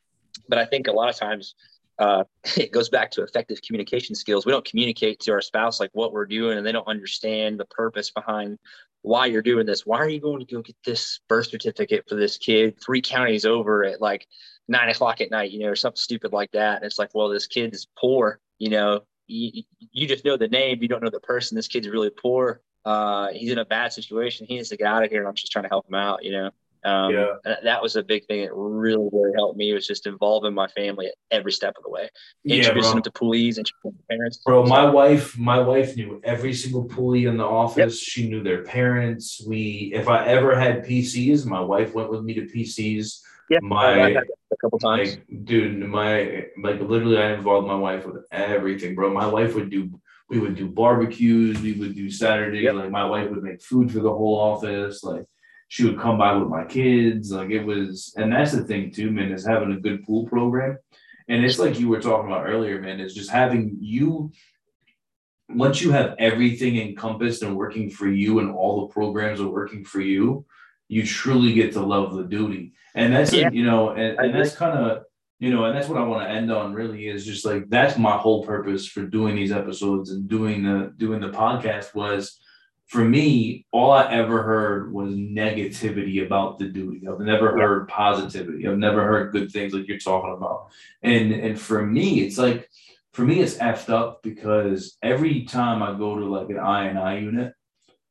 But 0.49 0.57
I 0.57 0.65
think 0.65 0.87
a 0.87 0.91
lot 0.91 1.09
of 1.09 1.15
times 1.15 1.55
uh, 1.99 2.23
it 2.57 2.71
goes 2.71 2.89
back 2.89 3.11
to 3.11 3.23
effective 3.23 3.61
communication 3.61 4.15
skills. 4.15 4.45
We 4.45 4.51
don't 4.51 4.65
communicate 4.65 5.19
to 5.21 5.31
our 5.31 5.41
spouse 5.41 5.79
like 5.79 5.91
what 5.93 6.13
we're 6.13 6.25
doing, 6.25 6.57
and 6.57 6.65
they 6.65 6.71
don't 6.71 6.87
understand 6.87 7.59
the 7.59 7.65
purpose 7.65 8.11
behind 8.11 8.57
why 9.01 9.27
you're 9.27 9.41
doing 9.41 9.65
this. 9.65 9.85
Why 9.85 9.99
are 9.99 10.09
you 10.09 10.19
going 10.19 10.45
to 10.45 10.55
go 10.55 10.61
get 10.61 10.75
this 10.83 11.19
birth 11.27 11.47
certificate 11.47 12.05
for 12.09 12.15
this 12.15 12.37
kid 12.37 12.75
three 12.83 13.01
counties 13.01 13.45
over 13.45 13.83
at 13.85 14.01
like 14.01 14.27
nine 14.67 14.89
o'clock 14.89 15.21
at 15.21 15.29
night, 15.29 15.51
you 15.51 15.59
know, 15.59 15.69
or 15.69 15.75
something 15.75 15.97
stupid 15.97 16.33
like 16.33 16.51
that? 16.51 16.77
And 16.77 16.85
it's 16.85 16.97
like, 16.97 17.13
well, 17.13 17.29
this 17.29 17.47
kid 17.47 17.73
is 17.73 17.87
poor, 17.97 18.39
you 18.57 18.69
know. 18.69 19.01
You, 19.27 19.63
you 19.91 20.07
just 20.07 20.23
know 20.23 20.37
the 20.37 20.47
name, 20.47 20.83
you 20.83 20.87
don't 20.87 21.03
know 21.03 21.09
the 21.09 21.19
person. 21.19 21.55
This 21.55 21.67
kid's 21.67 21.87
really 21.87 22.11
poor. 22.11 22.61
Uh, 22.83 23.29
he's 23.33 23.51
in 23.51 23.57
a 23.57 23.65
bad 23.65 23.91
situation. 23.91 24.45
He 24.47 24.55
needs 24.55 24.69
to 24.69 24.77
get 24.77 24.85
out 24.85 25.03
of 25.03 25.09
here, 25.09 25.19
and 25.19 25.27
I'm 25.27 25.33
just 25.33 25.51
trying 25.51 25.63
to 25.63 25.69
help 25.69 25.87
him 25.87 25.95
out, 25.95 26.23
you 26.23 26.31
know. 26.31 26.51
Um, 26.85 27.11
yeah. 27.11 27.55
That 27.63 27.81
was 27.81 27.95
a 27.95 28.03
big 28.03 28.25
thing 28.27 28.41
that 28.41 28.53
really, 28.53 29.09
really 29.11 29.31
helped 29.35 29.57
me. 29.57 29.73
Was 29.73 29.87
just 29.87 30.05
involving 30.05 30.53
my 30.53 30.67
family 30.67 31.07
at 31.07 31.13
every 31.31 31.51
step 31.51 31.73
of 31.77 31.83
the 31.83 31.89
way, 31.89 32.09
introducing 32.45 32.89
yeah, 32.89 32.93
them 32.93 33.01
to 33.01 33.11
poolees, 33.11 33.57
introducing 33.57 33.97
parents. 34.07 34.41
Bro, 34.45 34.67
my 34.67 34.85
wife, 34.85 35.35
my 35.37 35.59
wife 35.59 35.97
knew 35.97 36.21
every 36.23 36.53
single 36.53 36.85
poolee 36.85 37.27
in 37.27 37.37
the 37.37 37.43
office. 37.43 37.77
Yep. 37.77 37.91
She 37.91 38.29
knew 38.29 38.43
their 38.43 38.63
parents. 38.63 39.43
We, 39.47 39.91
if 39.95 40.07
I 40.07 40.27
ever 40.27 40.57
had 40.57 40.85
PCs, 40.85 41.45
my 41.47 41.59
wife 41.59 41.95
went 41.95 42.11
with 42.11 42.23
me 42.23 42.35
to 42.35 42.41
PCs. 42.41 43.19
Yeah, 43.49 43.59
my 43.61 44.09
a 44.09 44.57
couple 44.61 44.79
times, 44.79 45.17
like, 45.17 45.45
dude. 45.45 45.77
My 45.87 46.45
like 46.61 46.81
literally, 46.81 47.17
I 47.17 47.33
involved 47.33 47.67
my 47.67 47.75
wife 47.75 48.05
with 48.05 48.25
everything, 48.31 48.93
bro. 48.93 49.11
My 49.11 49.27
wife 49.27 49.55
would 49.55 49.71
do. 49.71 49.89
We 50.29 50.39
would 50.39 50.55
do 50.55 50.67
barbecues. 50.67 51.61
We 51.61 51.73
would 51.73 51.95
do 51.95 52.09
Saturday. 52.09 52.61
Yep. 52.61 52.75
Like 52.75 52.91
my 52.91 53.05
wife 53.05 53.29
would 53.29 53.43
make 53.43 53.61
food 53.61 53.91
for 53.91 53.99
the 53.99 54.09
whole 54.09 54.39
office. 54.39 55.03
Like 55.03 55.25
she 55.67 55.85
would 55.85 55.99
come 55.99 56.17
by 56.17 56.33
with 56.33 56.49
my 56.49 56.65
kids. 56.65 57.31
Like 57.31 57.49
it 57.49 57.63
was, 57.63 58.13
and 58.17 58.31
that's 58.31 58.51
the 58.51 58.63
thing 58.63 58.91
too, 58.91 59.11
man, 59.11 59.31
is 59.31 59.45
having 59.45 59.71
a 59.71 59.79
good 59.79 60.03
pool 60.03 60.25
program. 60.25 60.77
And 61.27 61.43
it's 61.43 61.59
like 61.59 61.79
you 61.79 61.89
were 61.89 62.01
talking 62.01 62.31
about 62.31 62.47
earlier, 62.47 62.79
man, 62.79 62.99
is 62.99 63.15
just 63.15 63.31
having 63.31 63.77
you 63.79 64.31
once 65.49 65.81
you 65.81 65.91
have 65.91 66.15
everything 66.17 66.77
encompassed 66.77 67.43
and 67.43 67.55
working 67.55 67.89
for 67.89 68.07
you 68.07 68.39
and 68.39 68.51
all 68.51 68.81
the 68.81 68.93
programs 68.93 69.39
are 69.39 69.47
working 69.47 69.85
for 69.85 70.01
you, 70.01 70.45
you 70.87 71.05
truly 71.05 71.53
get 71.53 71.73
to 71.73 71.81
love 71.81 72.15
the 72.15 72.23
duty. 72.23 72.73
And 72.95 73.13
that's 73.13 73.33
yeah. 73.33 73.49
you 73.51 73.63
know, 73.63 73.89
and, 73.91 74.17
and 74.17 74.35
that's 74.35 74.55
kind 74.55 74.77
of 74.77 75.03
you 75.39 75.51
know, 75.51 75.65
and 75.65 75.75
that's 75.75 75.89
what 75.89 75.99
I 75.99 76.03
want 76.03 76.23
to 76.23 76.33
end 76.33 76.51
on 76.51 76.73
really 76.73 77.07
is 77.07 77.25
just 77.25 77.45
like 77.45 77.69
that's 77.69 77.97
my 77.97 78.17
whole 78.17 78.45
purpose 78.45 78.87
for 78.87 79.03
doing 79.03 79.35
these 79.35 79.51
episodes 79.51 80.11
and 80.11 80.29
doing 80.29 80.63
the 80.63 80.93
doing 80.97 81.19
the 81.19 81.29
podcast 81.29 81.93
was 81.93 82.39
for 82.87 83.03
me, 83.03 83.65
all 83.71 83.91
I 83.91 84.11
ever 84.11 84.43
heard 84.43 84.93
was 84.93 85.13
negativity 85.13 86.25
about 86.25 86.59
the 86.59 86.67
duty. 86.67 87.07
I've 87.07 87.19
never 87.19 87.57
heard 87.57 87.87
positivity. 87.87 88.67
I've 88.67 88.77
never 88.77 89.03
heard 89.03 89.31
good 89.31 89.51
things 89.51 89.73
like 89.73 89.87
you're 89.87 89.97
talking 89.97 90.33
about. 90.33 90.67
And 91.01 91.31
and 91.31 91.59
for 91.59 91.83
me, 91.85 92.21
it's 92.21 92.37
like 92.37 92.69
for 93.13 93.23
me, 93.23 93.39
it's 93.39 93.57
effed 93.57 93.89
up 93.89 94.21
because 94.21 94.97
every 95.01 95.45
time 95.45 95.81
I 95.81 95.97
go 95.97 96.19
to 96.19 96.25
like 96.25 96.49
an 96.49 96.59
I 96.59 96.85
and 96.85 96.99
I 96.99 97.17
unit, 97.17 97.53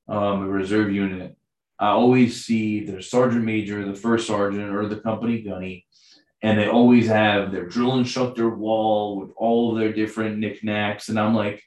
um, 0.09 0.43
a 0.43 0.49
reserve 0.49 0.91
unit, 0.93 1.37
I 1.79 1.89
always 1.89 2.45
see 2.45 2.85
the 2.85 3.03
sergeant 3.03 3.45
major, 3.45 3.85
the 3.85 3.95
first 3.95 4.27
sergeant, 4.27 4.75
or 4.75 4.89
the 4.89 5.01
company 5.01 5.43
gunny, 5.43 5.87
and 6.43 6.59
they 6.59 6.69
always 6.69 7.07
have 7.07 7.53
their 7.53 7.67
drill 7.67 7.97
instructor 7.99 8.49
wall 8.49 9.21
with 9.21 9.31
all 9.37 9.73
of 9.73 9.79
their 9.79 9.93
different 9.93 10.39
knickknacks. 10.39 11.09
And 11.09 11.19
I'm 11.19 11.35
like, 11.35 11.63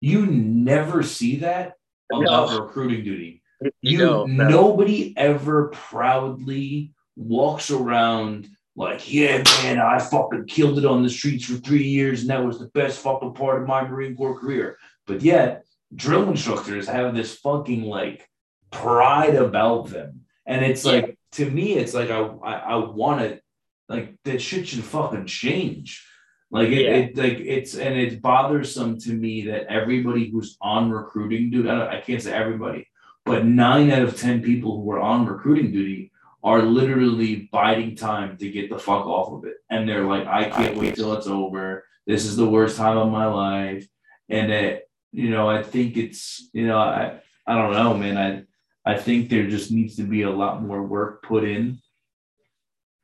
you 0.00 0.26
never 0.26 1.02
see 1.02 1.36
that 1.36 1.74
about 2.12 2.60
recruiting 2.60 3.04
duty. 3.04 3.42
You 3.82 3.98
no, 3.98 4.24
no. 4.24 4.48
nobody 4.48 5.14
ever 5.16 5.68
proudly 5.68 6.94
walks 7.16 7.70
around 7.70 8.48
like, 8.76 9.12
yeah, 9.12 9.42
man, 9.62 9.78
I 9.78 9.98
fucking 9.98 10.46
killed 10.46 10.78
it 10.78 10.86
on 10.86 11.02
the 11.02 11.10
streets 11.10 11.44
for 11.44 11.56
three 11.56 11.86
years, 11.86 12.22
and 12.22 12.30
that 12.30 12.44
was 12.44 12.58
the 12.58 12.68
best 12.68 13.00
fucking 13.00 13.34
part 13.34 13.60
of 13.60 13.68
my 13.68 13.86
Marine 13.86 14.16
Corps 14.16 14.38
career. 14.38 14.78
But 15.06 15.20
yet, 15.20 15.64
drill 15.94 16.28
instructors 16.30 16.86
have 16.86 17.14
this 17.14 17.36
fucking 17.36 17.82
like 17.82 18.28
pride 18.70 19.34
about 19.34 19.88
them. 19.88 20.22
And 20.46 20.64
it's 20.64 20.84
like 20.84 21.18
to 21.32 21.50
me, 21.50 21.74
it's 21.74 21.94
like 21.94 22.10
I 22.10 22.20
I, 22.20 22.52
I 22.54 22.76
want 22.76 23.20
to 23.20 23.40
like 23.88 24.16
that 24.24 24.40
shit 24.40 24.68
should 24.68 24.84
fucking 24.84 25.26
change. 25.26 26.06
Like 26.50 26.68
it, 26.68 26.82
yeah. 26.82 26.90
it, 26.90 27.16
like 27.16 27.38
it's 27.38 27.76
and 27.76 27.96
it's 27.96 28.16
bothersome 28.16 28.98
to 29.00 29.12
me 29.12 29.42
that 29.46 29.66
everybody 29.70 30.30
who's 30.30 30.56
on 30.60 30.90
recruiting 30.90 31.50
duty, 31.50 31.70
I, 31.70 31.98
I 31.98 32.00
can't 32.00 32.22
say 32.22 32.32
everybody, 32.32 32.88
but 33.24 33.44
nine 33.44 33.90
out 33.92 34.02
of 34.02 34.18
ten 34.18 34.42
people 34.42 34.82
who 34.82 34.90
are 34.90 35.00
on 35.00 35.26
recruiting 35.26 35.70
duty 35.70 36.10
are 36.42 36.62
literally 36.62 37.48
biding 37.52 37.94
time 37.94 38.36
to 38.38 38.50
get 38.50 38.70
the 38.70 38.78
fuck 38.78 39.06
off 39.06 39.32
of 39.32 39.44
it. 39.44 39.56
And 39.70 39.88
they're 39.88 40.04
like, 40.04 40.26
I 40.26 40.48
can't 40.48 40.76
wait 40.76 40.96
till 40.96 41.12
it's 41.12 41.26
over. 41.26 41.84
This 42.06 42.24
is 42.24 42.36
the 42.36 42.48
worst 42.48 42.76
time 42.78 42.96
of 42.96 43.12
my 43.12 43.26
life. 43.26 43.86
And 44.28 44.50
it, 44.50 44.88
you 45.12 45.30
know, 45.30 45.48
I 45.48 45.62
think 45.62 45.96
it's, 45.96 46.48
you 46.52 46.66
know, 46.66 46.78
I 46.78 47.20
I 47.46 47.54
don't 47.54 47.72
know, 47.72 47.96
man. 47.96 48.18
I 48.18 48.90
I 48.90 48.98
think 48.98 49.28
there 49.28 49.48
just 49.48 49.70
needs 49.70 49.96
to 49.96 50.02
be 50.02 50.22
a 50.22 50.30
lot 50.30 50.62
more 50.62 50.82
work 50.82 51.22
put 51.22 51.44
in. 51.44 51.78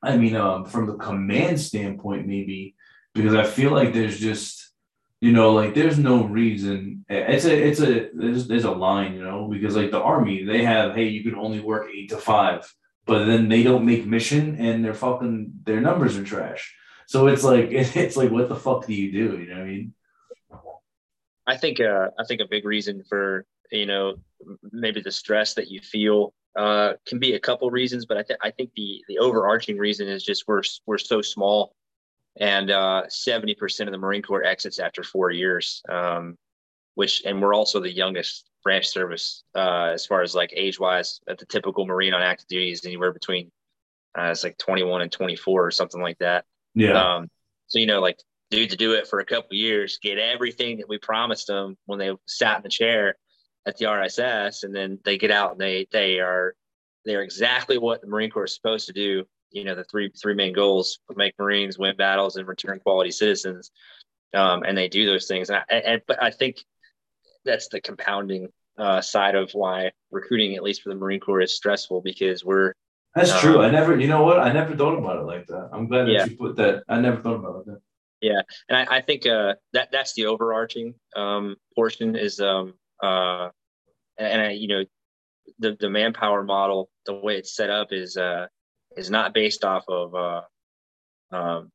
I 0.03 0.17
mean, 0.17 0.35
um, 0.35 0.65
from 0.65 0.87
the 0.87 0.97
command 0.97 1.61
standpoint, 1.61 2.27
maybe 2.27 2.75
because 3.17 3.35
I 3.35 3.45
feel 3.45 3.73
like 3.73 3.93
there's 3.93 4.19
just, 4.19 4.73
you 5.21 5.33
know, 5.33 5.53
like 5.53 5.75
there's 5.75 5.99
no 5.99 6.25
reason. 6.25 7.05
It's 7.09 7.45
a, 7.45 7.67
it's 7.69 7.81
a, 7.81 8.11
there's, 8.15 8.47
there's 8.47 8.65
a 8.65 8.71
line, 8.71 9.15
you 9.15 9.23
know, 9.23 9.49
because 9.49 9.77
like 9.77 9.91
the 9.91 10.01
army, 10.01 10.45
they 10.45 10.63
have, 10.65 10.95
hey, 10.95 11.09
you 11.09 11.23
can 11.23 11.39
only 11.39 11.61
work 11.61 11.89
eight 11.95 12.11
to 12.11 12.19
five, 12.19 12.73
but 13.07 13.25
then 13.25 13.49
they 13.49 13.63
don't 13.63 13.87
make 13.87 14.07
mission 14.07 14.57
and 14.57 14.85
their 14.85 14.95
fucking 14.95 15.53
their 15.65 15.81
numbers 15.81 16.17
are 16.17 16.25
trash. 16.25 16.75
So 17.07 17.29
it's 17.29 17.45
like 17.45 17.69
it's 17.71 18.17
like 18.17 18.31
what 18.31 18.49
the 18.49 18.57
fuck 18.57 18.87
do 18.87 18.95
you 18.95 19.11
do? 19.13 19.39
You 19.39 19.49
know 19.49 19.55
what 19.55 19.63
I 19.63 19.67
mean? 19.67 19.95
I 21.47 21.57
think 21.57 21.81
uh, 21.81 22.09
I 22.19 22.25
think 22.25 22.41
a 22.41 22.49
big 22.49 22.65
reason 22.65 23.05
for 23.09 23.47
you 23.71 23.87
know 23.87 24.17
maybe 24.73 25.01
the 25.01 25.13
stress 25.13 25.55
that 25.55 25.71
you 25.71 25.81
feel 25.81 26.35
uh, 26.57 26.95
can 27.07 27.19
be 27.19 27.35
a 27.35 27.41
couple 27.41 27.71
reasons, 27.71 28.07
but 28.07 28.17
I, 28.17 28.23
th- 28.23 28.39
I 28.43 28.51
think 28.51 28.71
the 28.75 29.03
the 29.09 29.19
overarching 29.19 29.79
reason 29.79 30.09
is 30.09 30.25
just 30.25 30.45
we're 30.49 30.63
we're 30.87 30.99
so 30.99 31.23
small, 31.23 31.75
and 32.39 32.71
uh, 32.71 33.05
seventy 33.09 33.55
uh, 33.55 33.59
percent 33.59 33.89
of 33.89 33.93
the 33.93 33.99
Marine 33.99 34.23
Corps 34.23 34.45
exits 34.45 34.79
after 34.79 35.03
four 35.03 35.31
years, 35.31 35.83
um, 35.89 36.37
which 36.95 37.25
and 37.25 37.41
we're 37.41 37.55
also 37.55 37.81
the 37.81 37.93
youngest 37.93 38.45
branch 38.63 38.89
service 38.89 39.45
uh, 39.55 39.91
as 39.93 40.07
far 40.07 40.23
as 40.23 40.35
like 40.35 40.53
age 40.55 40.79
wise. 40.79 41.21
At 41.29 41.39
the 41.39 41.47
typical 41.47 41.87
Marine 41.87 42.15
on 42.15 42.23
active 42.23 42.49
duty 42.49 42.73
is 42.73 42.85
anywhere 42.85 43.13
between 43.13 43.51
uh, 44.19 44.31
it's 44.31 44.45
like 44.45 44.59
twenty 44.59 44.83
one 44.83 45.03
and 45.03 45.11
twenty 45.11 45.37
four 45.37 45.65
or 45.65 45.71
something 45.71 46.01
like 46.01 46.19
that. 46.19 46.45
Yeah. 46.75 47.17
Um, 47.17 47.29
so 47.69 47.79
you 47.79 47.87
know, 47.87 48.01
like 48.01 48.19
dudes 48.51 48.73
to 48.73 48.77
do 48.77 48.93
it 48.93 49.09
for 49.09 49.21
a 49.21 49.25
couple 49.25 49.57
years, 49.57 49.99
get 50.03 50.19
everything 50.19 50.79
that 50.79 50.89
we 50.89 50.99
promised 50.99 51.47
them 51.47 51.77
when 51.87 51.99
they 51.99 52.13
sat 52.27 52.59
in 52.59 52.63
the 52.63 52.69
chair 52.69 53.17
at 53.67 53.77
the 53.77 53.87
RSS, 53.87 54.63
and 54.63 54.75
then 54.75 54.99
they 55.05 55.19
get 55.19 55.31
out 55.31 55.53
and 55.53 55.61
they 55.61 55.87
they 55.91 56.21
are 56.21 56.55
they're 57.05 57.23
exactly 57.23 57.79
what 57.79 58.01
the 58.01 58.07
Marine 58.07 58.31
Corps 58.31 58.45
is 58.45 58.55
supposed 58.55 58.87
to 58.89 58.93
do. 58.93 59.25
You 59.51 59.65
know, 59.65 59.75
the 59.75 59.85
three 59.85 60.11
three 60.21 60.35
main 60.35 60.53
goals: 60.53 60.99
make 61.15 61.35
Marines, 61.39 61.79
win 61.79 61.97
battles, 61.97 62.37
and 62.37 62.47
return 62.47 62.81
quality 62.81 63.11
citizens. 63.11 63.71
Um, 64.35 64.65
and 64.65 64.77
they 64.77 64.89
do 64.89 65.07
those 65.07 65.27
things. 65.27 65.51
And, 65.51 65.59
I, 65.71 65.75
and 65.75 66.03
but 66.07 66.23
I 66.23 66.31
think 66.31 66.57
that's 67.45 67.69
the 67.69 67.81
compounding 67.81 68.49
uh, 68.79 69.01
side 69.01 69.35
of 69.35 69.51
why 69.53 69.93
recruiting, 70.11 70.57
at 70.57 70.63
least 70.63 70.83
for 70.83 70.91
the 70.91 70.95
Marine 70.95 71.21
Corps, 71.21 71.41
is 71.41 71.57
stressful 71.57 72.03
because 72.03 72.45
we're. 72.45 72.73
That's 73.15 73.33
um, 73.33 73.41
true. 73.41 73.63
I 73.63 73.71
never, 73.71 73.99
you 73.99 74.09
know 74.09 74.23
what? 74.23 74.41
I 74.41 74.53
never 74.53 74.77
thought 74.77 74.99
about 74.99 75.17
it 75.17 75.23
like 75.23 75.47
that. 75.47 75.71
I'm 75.73 75.89
glad 75.89 76.05
that 76.05 76.31
you 76.31 76.37
put 76.37 76.57
that. 76.57 76.83
I 76.87 77.01
never 77.01 77.23
thought 77.23 77.37
about 77.37 77.49
it 77.49 77.57
like 77.57 77.67
that. 77.67 77.81
Yeah, 78.21 78.41
and 78.69 78.77
I, 78.77 78.97
I 78.97 79.01
think 79.01 79.27
uh, 79.27 79.55
that 79.73 79.91
that's 79.93 80.15
the 80.15 80.27
overarching 80.27 80.95
um, 81.15 81.57
portion 81.75 82.17
is 82.17 82.41
um, 82.41 82.75
uh, 83.03 83.49
and 84.19 84.41
I, 84.41 84.51
you 84.51 84.69
know, 84.69 84.85
the 85.59 85.77
the 85.79 85.91
manpower 85.91 86.43
model, 86.43 86.91
the 87.05 87.15
way 87.15 87.37
it's 87.37 87.55
set 87.55 87.71
up 87.71 87.89
is 87.93 88.17
uh, 88.17 88.47
is 88.97 89.11
not 89.11 89.35
based 89.35 89.65
off 89.65 89.85
of 89.89 90.15
uh, 90.15 90.43
um, 91.33 91.71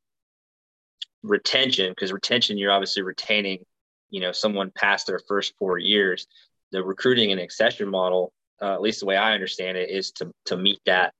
retention 1.22 1.90
because 1.90 2.12
retention 2.12 2.58
you're 2.58 2.72
obviously 2.72 3.02
retaining, 3.02 3.64
you 4.10 4.20
know, 4.20 4.32
someone 4.32 4.72
past 4.74 5.06
their 5.06 5.20
first 5.28 5.54
four 5.58 5.78
years. 5.78 6.26
The 6.72 6.82
recruiting 6.82 7.32
and 7.32 7.40
accession 7.40 7.88
model, 7.88 8.32
uh, 8.60 8.72
at 8.72 8.80
least 8.80 9.00
the 9.00 9.06
way 9.06 9.16
I 9.16 9.34
understand 9.34 9.76
it, 9.76 9.90
is 9.90 10.12
to 10.12 10.32
to 10.46 10.56
meet 10.56 10.80
that 10.86 11.12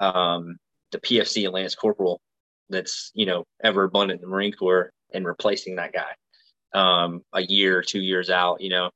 um, 0.00 0.58
the 0.92 1.00
PFC 1.00 1.44
and 1.44 1.54
Lance 1.54 1.74
Corporal 1.74 2.20
that's 2.68 3.10
you 3.14 3.26
know 3.26 3.44
ever 3.62 3.84
abundant 3.84 4.20
in 4.20 4.22
the 4.22 4.30
Marine 4.30 4.52
Corps 4.52 4.92
and 5.12 5.26
replacing 5.26 5.76
that 5.76 5.92
guy 5.92 6.12
um, 6.74 7.22
a 7.32 7.42
year, 7.42 7.82
two 7.82 8.00
years 8.00 8.30
out, 8.30 8.60
you 8.60 8.70
know, 8.70 8.90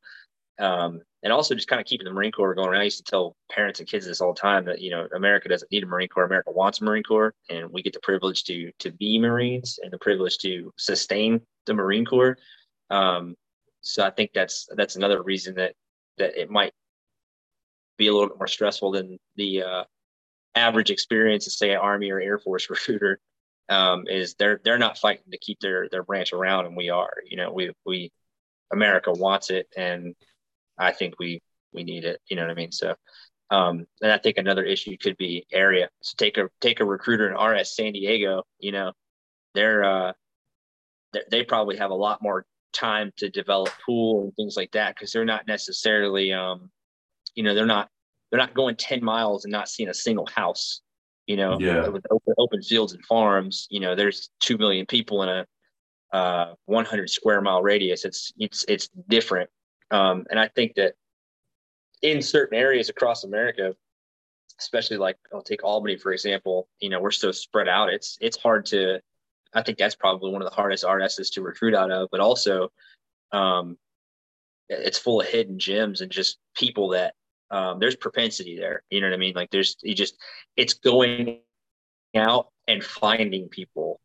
um, 0.58 1.00
and 1.22 1.32
also 1.32 1.54
just 1.54 1.68
kind 1.68 1.80
of 1.80 1.86
keeping 1.86 2.04
the 2.04 2.12
Marine 2.12 2.32
Corps 2.32 2.54
going. 2.54 2.68
around. 2.68 2.80
I 2.80 2.84
used 2.84 3.04
to 3.04 3.10
tell 3.10 3.36
parents 3.50 3.80
and 3.80 3.88
kids 3.88 4.06
this 4.06 4.20
all 4.20 4.34
the 4.34 4.40
time 4.40 4.64
that 4.64 4.80
you 4.80 4.90
know 4.90 5.06
America 5.14 5.48
doesn't 5.48 5.70
need 5.70 5.84
a 5.84 5.86
Marine 5.86 6.08
Corps. 6.08 6.24
America 6.24 6.50
wants 6.50 6.80
a 6.80 6.84
Marine 6.84 7.02
Corps, 7.02 7.34
and 7.48 7.70
we 7.70 7.82
get 7.82 7.92
the 7.92 8.00
privilege 8.00 8.44
to 8.44 8.70
to 8.80 8.90
be 8.90 9.18
Marines 9.18 9.78
and 9.82 9.92
the 9.92 9.98
privilege 9.98 10.38
to 10.38 10.72
sustain 10.78 11.40
the 11.66 11.74
Marine 11.74 12.04
Corps. 12.04 12.36
Um, 12.90 13.36
so 13.80 14.04
I 14.04 14.10
think 14.10 14.30
that's 14.34 14.68
that's 14.76 14.96
another 14.96 15.22
reason 15.22 15.54
that 15.56 15.74
that 16.18 16.40
it 16.40 16.50
might 16.50 16.72
be 17.98 18.08
a 18.08 18.12
little 18.12 18.28
bit 18.28 18.38
more 18.38 18.48
stressful 18.48 18.92
than 18.92 19.18
the 19.36 19.62
uh, 19.62 19.84
average 20.54 20.90
experience 20.90 21.46
of 21.46 21.52
say 21.52 21.70
an 21.70 21.78
Army 21.78 22.10
or 22.10 22.20
Air 22.20 22.38
Force 22.38 22.68
recruiter. 22.70 23.20
Um, 23.68 24.06
is 24.08 24.34
they're 24.34 24.60
they're 24.64 24.76
not 24.76 24.98
fighting 24.98 25.30
to 25.30 25.38
keep 25.38 25.60
their 25.60 25.88
their 25.88 26.02
branch 26.02 26.32
around, 26.32 26.66
and 26.66 26.76
we 26.76 26.90
are. 26.90 27.14
You 27.24 27.36
know, 27.36 27.52
we 27.52 27.72
we 27.86 28.12
America 28.72 29.12
wants 29.12 29.50
it, 29.50 29.68
and 29.76 30.14
I 30.82 30.92
think 30.92 31.14
we 31.18 31.40
we 31.72 31.84
need 31.84 32.04
it. 32.04 32.20
You 32.28 32.36
know 32.36 32.42
what 32.42 32.50
I 32.50 32.54
mean? 32.54 32.72
So, 32.72 32.94
um, 33.50 33.86
and 34.00 34.12
I 34.12 34.18
think 34.18 34.38
another 34.38 34.64
issue 34.64 34.96
could 34.96 35.16
be 35.16 35.46
area. 35.52 35.88
So 36.02 36.14
take 36.16 36.36
a 36.38 36.48
take 36.60 36.80
a 36.80 36.84
recruiter 36.84 37.28
in 37.28 37.36
RS 37.36 37.76
San 37.76 37.92
Diego. 37.92 38.42
You 38.58 38.72
know, 38.72 38.92
they're 39.54 39.84
uh, 39.84 40.12
they're, 41.12 41.24
they 41.30 41.44
probably 41.44 41.76
have 41.76 41.90
a 41.90 41.94
lot 41.94 42.22
more 42.22 42.46
time 42.72 43.12
to 43.18 43.28
develop 43.28 43.70
pool 43.84 44.22
and 44.24 44.34
things 44.36 44.56
like 44.56 44.72
that 44.72 44.94
because 44.94 45.12
they're 45.12 45.24
not 45.24 45.46
necessarily 45.46 46.32
um, 46.32 46.70
you 47.34 47.42
know, 47.42 47.54
they're 47.54 47.66
not 47.66 47.88
they're 48.30 48.40
not 48.40 48.54
going 48.54 48.76
ten 48.76 49.04
miles 49.04 49.44
and 49.44 49.52
not 49.52 49.68
seeing 49.68 49.88
a 49.88 49.94
single 49.94 50.26
house. 50.26 50.80
You 51.26 51.36
know, 51.36 51.56
yeah. 51.60 51.86
with 51.86 52.04
open, 52.10 52.34
open 52.36 52.62
fields 52.62 52.94
and 52.94 53.04
farms, 53.06 53.68
you 53.70 53.78
know, 53.78 53.94
there's 53.94 54.30
two 54.40 54.58
million 54.58 54.86
people 54.86 55.22
in 55.22 55.28
a 55.28 55.46
uh, 56.12 56.54
100 56.66 57.08
square 57.08 57.40
mile 57.40 57.62
radius. 57.62 58.04
It's 58.04 58.32
it's 58.36 58.64
it's 58.68 58.88
different 59.08 59.48
um, 59.92 60.24
and 60.30 60.40
I 60.40 60.48
think 60.48 60.74
that 60.74 60.94
in 62.00 62.22
certain 62.22 62.58
areas 62.58 62.88
across 62.88 63.24
America, 63.24 63.76
especially 64.58 64.96
like 64.96 65.16
I'll 65.32 65.42
take 65.42 65.62
Albany 65.62 65.96
for 65.96 66.12
example, 66.12 66.68
you 66.80 66.88
know, 66.88 67.00
we're 67.00 67.10
so 67.10 67.30
spread 67.30 67.68
out. 67.68 67.92
It's 67.92 68.18
it's 68.20 68.36
hard 68.36 68.66
to. 68.66 69.00
I 69.54 69.62
think 69.62 69.76
that's 69.76 69.94
probably 69.94 70.32
one 70.32 70.40
of 70.40 70.48
the 70.48 70.54
hardest 70.54 70.82
RSs 70.82 71.34
to 71.34 71.42
recruit 71.42 71.74
out 71.74 71.90
of, 71.90 72.08
but 72.10 72.20
also, 72.20 72.72
um, 73.32 73.76
it's 74.70 74.98
full 74.98 75.20
of 75.20 75.26
hidden 75.26 75.58
gems 75.58 76.00
and 76.00 76.10
just 76.10 76.38
people 76.56 76.88
that 76.90 77.14
um, 77.50 77.78
there's 77.78 77.94
propensity 77.94 78.56
there. 78.56 78.82
You 78.88 79.02
know 79.02 79.08
what 79.08 79.14
I 79.14 79.18
mean? 79.18 79.34
Like 79.34 79.50
there's 79.50 79.76
you 79.82 79.94
just 79.94 80.16
it's 80.56 80.74
going 80.74 81.40
out 82.16 82.48
and 82.66 82.82
finding 82.82 83.48
people 83.48 84.00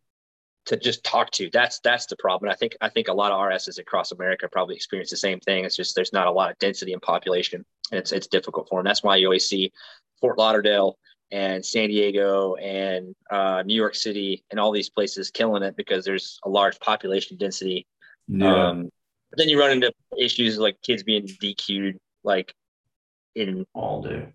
to 0.68 0.77
just 0.77 1.03
talk 1.03 1.31
to. 1.31 1.49
That's 1.52 1.80
that's 1.80 2.06
the 2.06 2.15
problem. 2.18 2.48
And 2.48 2.53
I 2.53 2.57
think 2.57 2.76
I 2.81 2.89
think 2.89 3.07
a 3.07 3.14
lot 3.14 3.31
of 3.31 3.39
RSs 3.39 3.80
across 3.80 4.11
America 4.11 4.48
probably 4.52 4.76
experience 4.76 5.10
the 5.10 5.18
same 5.18 5.39
thing. 5.39 5.65
It's 5.65 5.76
just 5.76 5.95
there's 5.95 6.14
not 6.14 6.27
a 6.27 6.31
lot 6.31 6.52
of 6.52 6.60
density 6.60 6.94
in 6.94 6.99
population, 6.99 7.65
and 7.91 7.99
it's 7.99 8.11
it's 8.11 8.27
difficult 8.27 8.68
for 8.69 8.80
them. 8.80 8.85
That's 8.85 9.03
why 9.03 9.15
you 9.15 9.27
always 9.27 9.48
see 9.48 9.72
Fort 10.22 10.38
Lauderdale 10.38 10.98
and 11.31 11.65
San 11.65 11.89
Diego 11.89 12.56
and 12.56 13.15
uh, 13.31 13.64
New 13.65 13.76
York 13.76 13.95
City 13.95 14.44
and 14.52 14.60
all 14.60 14.72
these 14.72 14.89
places 14.89 15.31
killing 15.31 15.64
it 15.64 15.76
because 15.76 16.06
there's 16.06 16.39
a 16.45 16.49
large 16.49 16.80
population 16.80 17.38
density. 17.38 17.85
Yeah. 18.27 18.69
Um, 18.69 18.89
but 19.30 19.39
then 19.39 19.49
you 19.49 19.60
run 19.60 19.72
into 19.72 19.91
issues 20.18 20.57
like 20.57 20.81
kids 20.81 21.03
being 21.03 21.27
DQ'd, 21.27 21.98
like 22.23 22.53
in 23.35 23.65
all 23.73 24.02
day. 24.02 24.27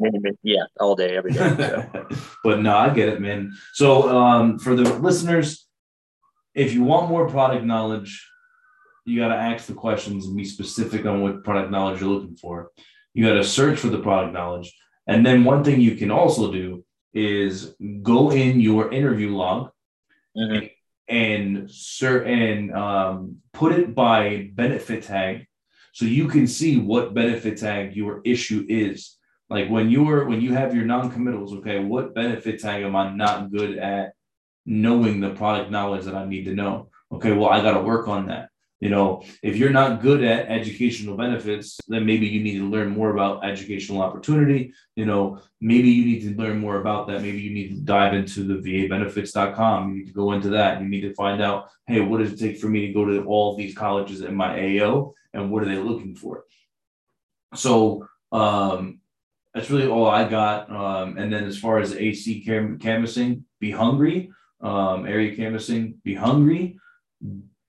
Yeah, 0.43 0.65
all 0.81 0.95
day, 0.95 1.17
every 1.17 1.33
day. 1.33 1.57
So. 1.57 2.07
but 2.45 2.61
no, 2.61 2.77
I 2.77 2.91
get 2.91 3.09
it, 3.09 3.21
man. 3.21 3.53
So 3.75 4.09
um, 4.09 4.59
for 4.59 4.75
the 4.75 4.85
listeners, 4.99 5.67
if 6.55 6.73
you 6.73 6.83
want 6.83 7.09
more 7.09 7.29
product 7.29 7.65
knowledge, 7.65 8.29
you 9.05 9.21
got 9.21 9.29
to 9.29 9.37
ask 9.37 9.67
the 9.67 9.75
questions 9.75 10.27
and 10.27 10.37
be 10.37 10.45
specific 10.45 11.07
on 11.07 11.23
what 11.23 11.45
product 11.45 11.71
knowledge 11.71 12.01
you're 12.01 12.11
looking 12.11 12.37
for. 12.37 12.71
You 13.15 13.27
got 13.27 13.35
to 13.35 13.45
search 13.45 13.79
for 13.79 13.89
the 13.89 13.99
product 13.99 14.33
knowledge. 14.33 14.73
And 15.07 15.27
then 15.27 15.45
one 15.45 15.65
thing 15.65 15.81
you 15.81 15.97
can 15.97 16.11
also 16.11 16.53
do 16.53 16.85
is 17.13 17.75
go 18.03 18.31
in 18.31 18.61
your 18.61 18.93
interview 18.93 19.35
log 19.35 19.71
mm-hmm. 20.37 20.67
and 21.09 21.71
sir 21.71 22.23
and 22.25 22.73
um, 22.75 23.37
put 23.53 23.73
it 23.73 23.95
by 23.95 24.51
benefit 24.55 25.03
tag 25.03 25.47
so 25.93 26.07
you 26.07 26.27
can 26.29 26.47
see 26.47 26.79
what 26.79 27.13
benefit 27.13 27.59
tag 27.59 27.95
your 27.95 28.23
issue 28.25 28.65
is. 28.69 29.19
Like 29.51 29.69
when 29.69 29.91
you're 29.91 30.27
when 30.27 30.41
you 30.41 30.55
have 30.55 30.75
your 30.75 30.87
non-committals, 30.87 31.53
okay, 31.57 31.85
what 31.85 32.15
benefit 32.15 32.61
tag 32.61 32.83
am 32.83 32.97
I 32.97 33.11
not 33.15 33.53
good 33.53 33.77
at 33.77 34.15
knowing 34.67 35.21
the 35.21 35.31
product 35.31 35.71
knowledge 35.71 36.05
that 36.05 36.15
I 36.15 36.25
need 36.25 36.45
to 36.45 36.55
know? 36.55 36.89
Okay, 37.11 37.33
well, 37.33 37.51
I 37.51 37.63
got 37.63 37.73
to 37.73 37.83
work 37.83 38.09
on 38.09 38.27
that. 38.29 38.49
You 38.83 38.89
know, 38.89 39.23
if 39.45 39.57
you're 39.57 39.71
not 39.71 40.03
good 40.03 40.25
at 40.25 40.49
educational 40.49 41.17
benefits, 41.17 41.79
then 41.87 42.05
maybe 42.05 42.27
you 42.27 42.43
need 42.43 42.59
to 42.59 42.69
learn 42.69 42.89
more 42.89 43.11
about 43.11 43.45
educational 43.45 44.03
opportunity. 44.03 44.73
You 44.97 45.07
know, 45.07 45.41
maybe 45.61 45.89
you 45.89 46.05
need 46.05 46.23
to 46.23 46.37
learn 46.37 46.59
more 46.59 46.81
about 46.81 47.07
that. 47.07 47.23
Maybe 47.23 47.39
you 47.39 47.55
need 47.55 47.69
to 47.69 47.81
dive 47.81 48.13
into 48.13 48.43
the 48.43 48.55
VAbenefits.com. 48.55 49.91
You 49.91 49.99
need 49.99 50.09
to 50.09 50.13
go 50.13 50.33
into 50.33 50.49
that. 50.49 50.83
You 50.83 50.89
need 50.89 51.03
to 51.03 51.15
find 51.15 51.41
out, 51.41 51.69
hey, 51.87 52.01
what 52.01 52.19
does 52.19 52.33
it 52.33 52.41
take 52.41 52.59
for 52.59 52.67
me 52.67 52.89
to 52.89 52.93
go 52.93 53.05
to 53.05 53.25
all 53.25 53.57
these 53.57 53.73
colleges 53.73 54.23
in 54.23 54.35
my 54.35 54.81
AO 54.81 55.15
and 55.33 55.49
what 55.53 55.63
are 55.63 55.67
they 55.67 55.77
looking 55.77 56.17
for? 56.17 56.45
So 57.55 58.09
um, 58.33 58.99
that's 59.55 59.71
really 59.71 59.87
all 59.87 60.09
I 60.09 60.29
got. 60.29 60.69
Um, 60.73 61.19
and 61.19 61.33
then 61.33 61.45
as 61.45 61.57
far 61.57 61.79
as 61.79 61.95
AC 61.95 62.45
cam- 62.45 62.81
canvassing, 62.81 63.45
be 63.61 63.71
hungry. 63.71 64.33
Um, 64.63 65.07
area 65.07 65.35
canvassing, 65.35 66.01
be 66.05 66.15
hungry 66.15 66.79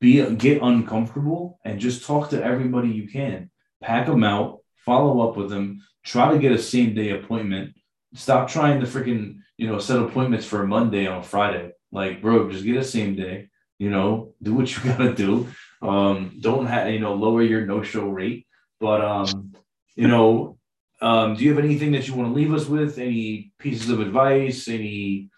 be 0.04 0.22
get 0.36 0.62
uncomfortable 0.62 1.62
and 1.64 1.80
just 1.80 2.06
talk 2.06 2.30
to 2.30 2.44
everybody 2.44 2.90
you 2.90 3.08
can. 3.08 3.50
Pack 3.82 4.08
them 4.08 4.26
out, 4.26 4.60
follow 4.86 5.26
up 5.26 5.38
with 5.38 5.50
them, 5.50 5.82
try 6.04 6.30
to 6.30 6.40
get 6.40 6.52
a 6.52 6.58
same 6.58 6.94
day 6.94 7.12
appointment. 7.12 7.74
Stop 8.14 8.50
trying 8.50 8.82
to 8.82 8.86
freaking, 8.86 9.38
you 9.56 9.66
know, 9.66 9.80
set 9.80 10.02
appointments 10.02 10.46
for 10.46 10.68
Monday 10.68 11.08
on 11.08 11.24
Friday. 11.24 11.72
Like, 11.94 12.22
bro, 12.22 12.52
just 12.52 12.66
get 12.66 12.76
a 12.76 12.84
same 12.84 13.16
day, 13.16 13.48
you 13.80 13.90
know, 13.90 14.34
do 14.42 14.54
what 14.54 14.76
you 14.76 14.84
gotta 14.92 15.14
do. 15.14 15.48
Um, 15.82 16.38
don't 16.42 16.66
have, 16.66 16.92
you 16.92 17.00
know, 17.00 17.14
lower 17.14 17.42
your 17.42 17.66
no-show 17.66 18.10
rate. 18.10 18.46
But 18.82 19.00
um, 19.06 19.54
you 19.96 20.10
know, 20.10 20.58
um, 21.00 21.36
do 21.36 21.46
you 21.46 21.56
have 21.56 21.64
anything 21.64 21.94
that 21.94 22.10
you 22.10 22.14
want 22.14 22.28
to 22.28 22.36
leave 22.36 22.54
us 22.54 22.68
with? 22.68 22.98
Any 22.98 23.54
pieces 23.58 23.90
of 23.90 24.02
advice? 24.02 24.68
Any 24.68 25.30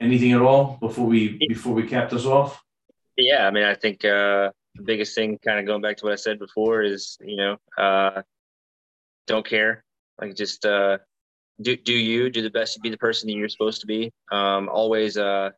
anything 0.00 0.32
at 0.32 0.40
all 0.40 0.78
before 0.80 1.06
we 1.06 1.38
before 1.48 1.74
we 1.74 1.86
cap 1.86 2.10
this 2.10 2.26
off? 2.26 2.62
Yeah, 3.16 3.46
I 3.46 3.50
mean, 3.50 3.64
I 3.64 3.74
think 3.74 4.04
uh, 4.04 4.50
the 4.74 4.82
biggest 4.82 5.14
thing, 5.14 5.38
kind 5.44 5.60
of 5.60 5.66
going 5.66 5.82
back 5.82 5.98
to 5.98 6.04
what 6.04 6.12
I 6.12 6.16
said 6.16 6.38
before, 6.38 6.82
is 6.82 7.18
you 7.20 7.36
know, 7.36 7.56
uh, 7.78 8.22
don't 9.26 9.46
care. 9.46 9.84
Like 10.20 10.34
just 10.34 10.64
uh, 10.64 10.98
do 11.60 11.76
do 11.76 11.92
you 11.94 12.30
do 12.30 12.42
the 12.42 12.50
best 12.50 12.74
to 12.74 12.80
be 12.80 12.90
the 12.90 12.96
person 12.96 13.28
that 13.28 13.34
you're 13.34 13.48
supposed 13.48 13.82
to 13.82 13.86
be. 13.86 14.12
Um, 14.32 14.68
always 14.68 15.16
uh, 15.16 15.50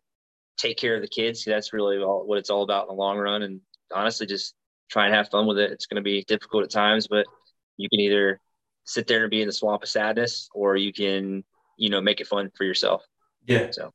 take 0.56 0.76
care 0.76 0.96
of 0.96 1.02
the 1.02 1.08
kids. 1.08 1.44
That's 1.44 1.72
really 1.72 1.98
all, 1.98 2.26
what 2.26 2.38
it's 2.38 2.50
all 2.50 2.62
about 2.62 2.84
in 2.84 2.88
the 2.88 3.00
long 3.00 3.18
run. 3.18 3.42
And 3.42 3.60
honestly, 3.94 4.26
just 4.26 4.54
try 4.90 5.06
and 5.06 5.14
have 5.14 5.28
fun 5.30 5.46
with 5.46 5.58
it. 5.58 5.70
It's 5.70 5.86
going 5.86 5.96
to 5.96 6.02
be 6.02 6.24
difficult 6.26 6.64
at 6.64 6.70
times, 6.70 7.06
but 7.08 7.26
you 7.76 7.88
can 7.88 8.00
either 8.00 8.40
sit 8.84 9.06
there 9.06 9.22
and 9.22 9.30
be 9.30 9.40
in 9.40 9.46
the 9.46 9.52
swamp 9.52 9.82
of 9.82 9.88
sadness, 9.88 10.48
or 10.54 10.76
you 10.76 10.92
can, 10.92 11.44
you 11.76 11.88
know, 11.88 12.00
make 12.00 12.20
it 12.20 12.26
fun 12.26 12.50
for 12.56 12.64
yourself. 12.64 13.02
Yeah. 13.46 13.70
So 13.70 13.92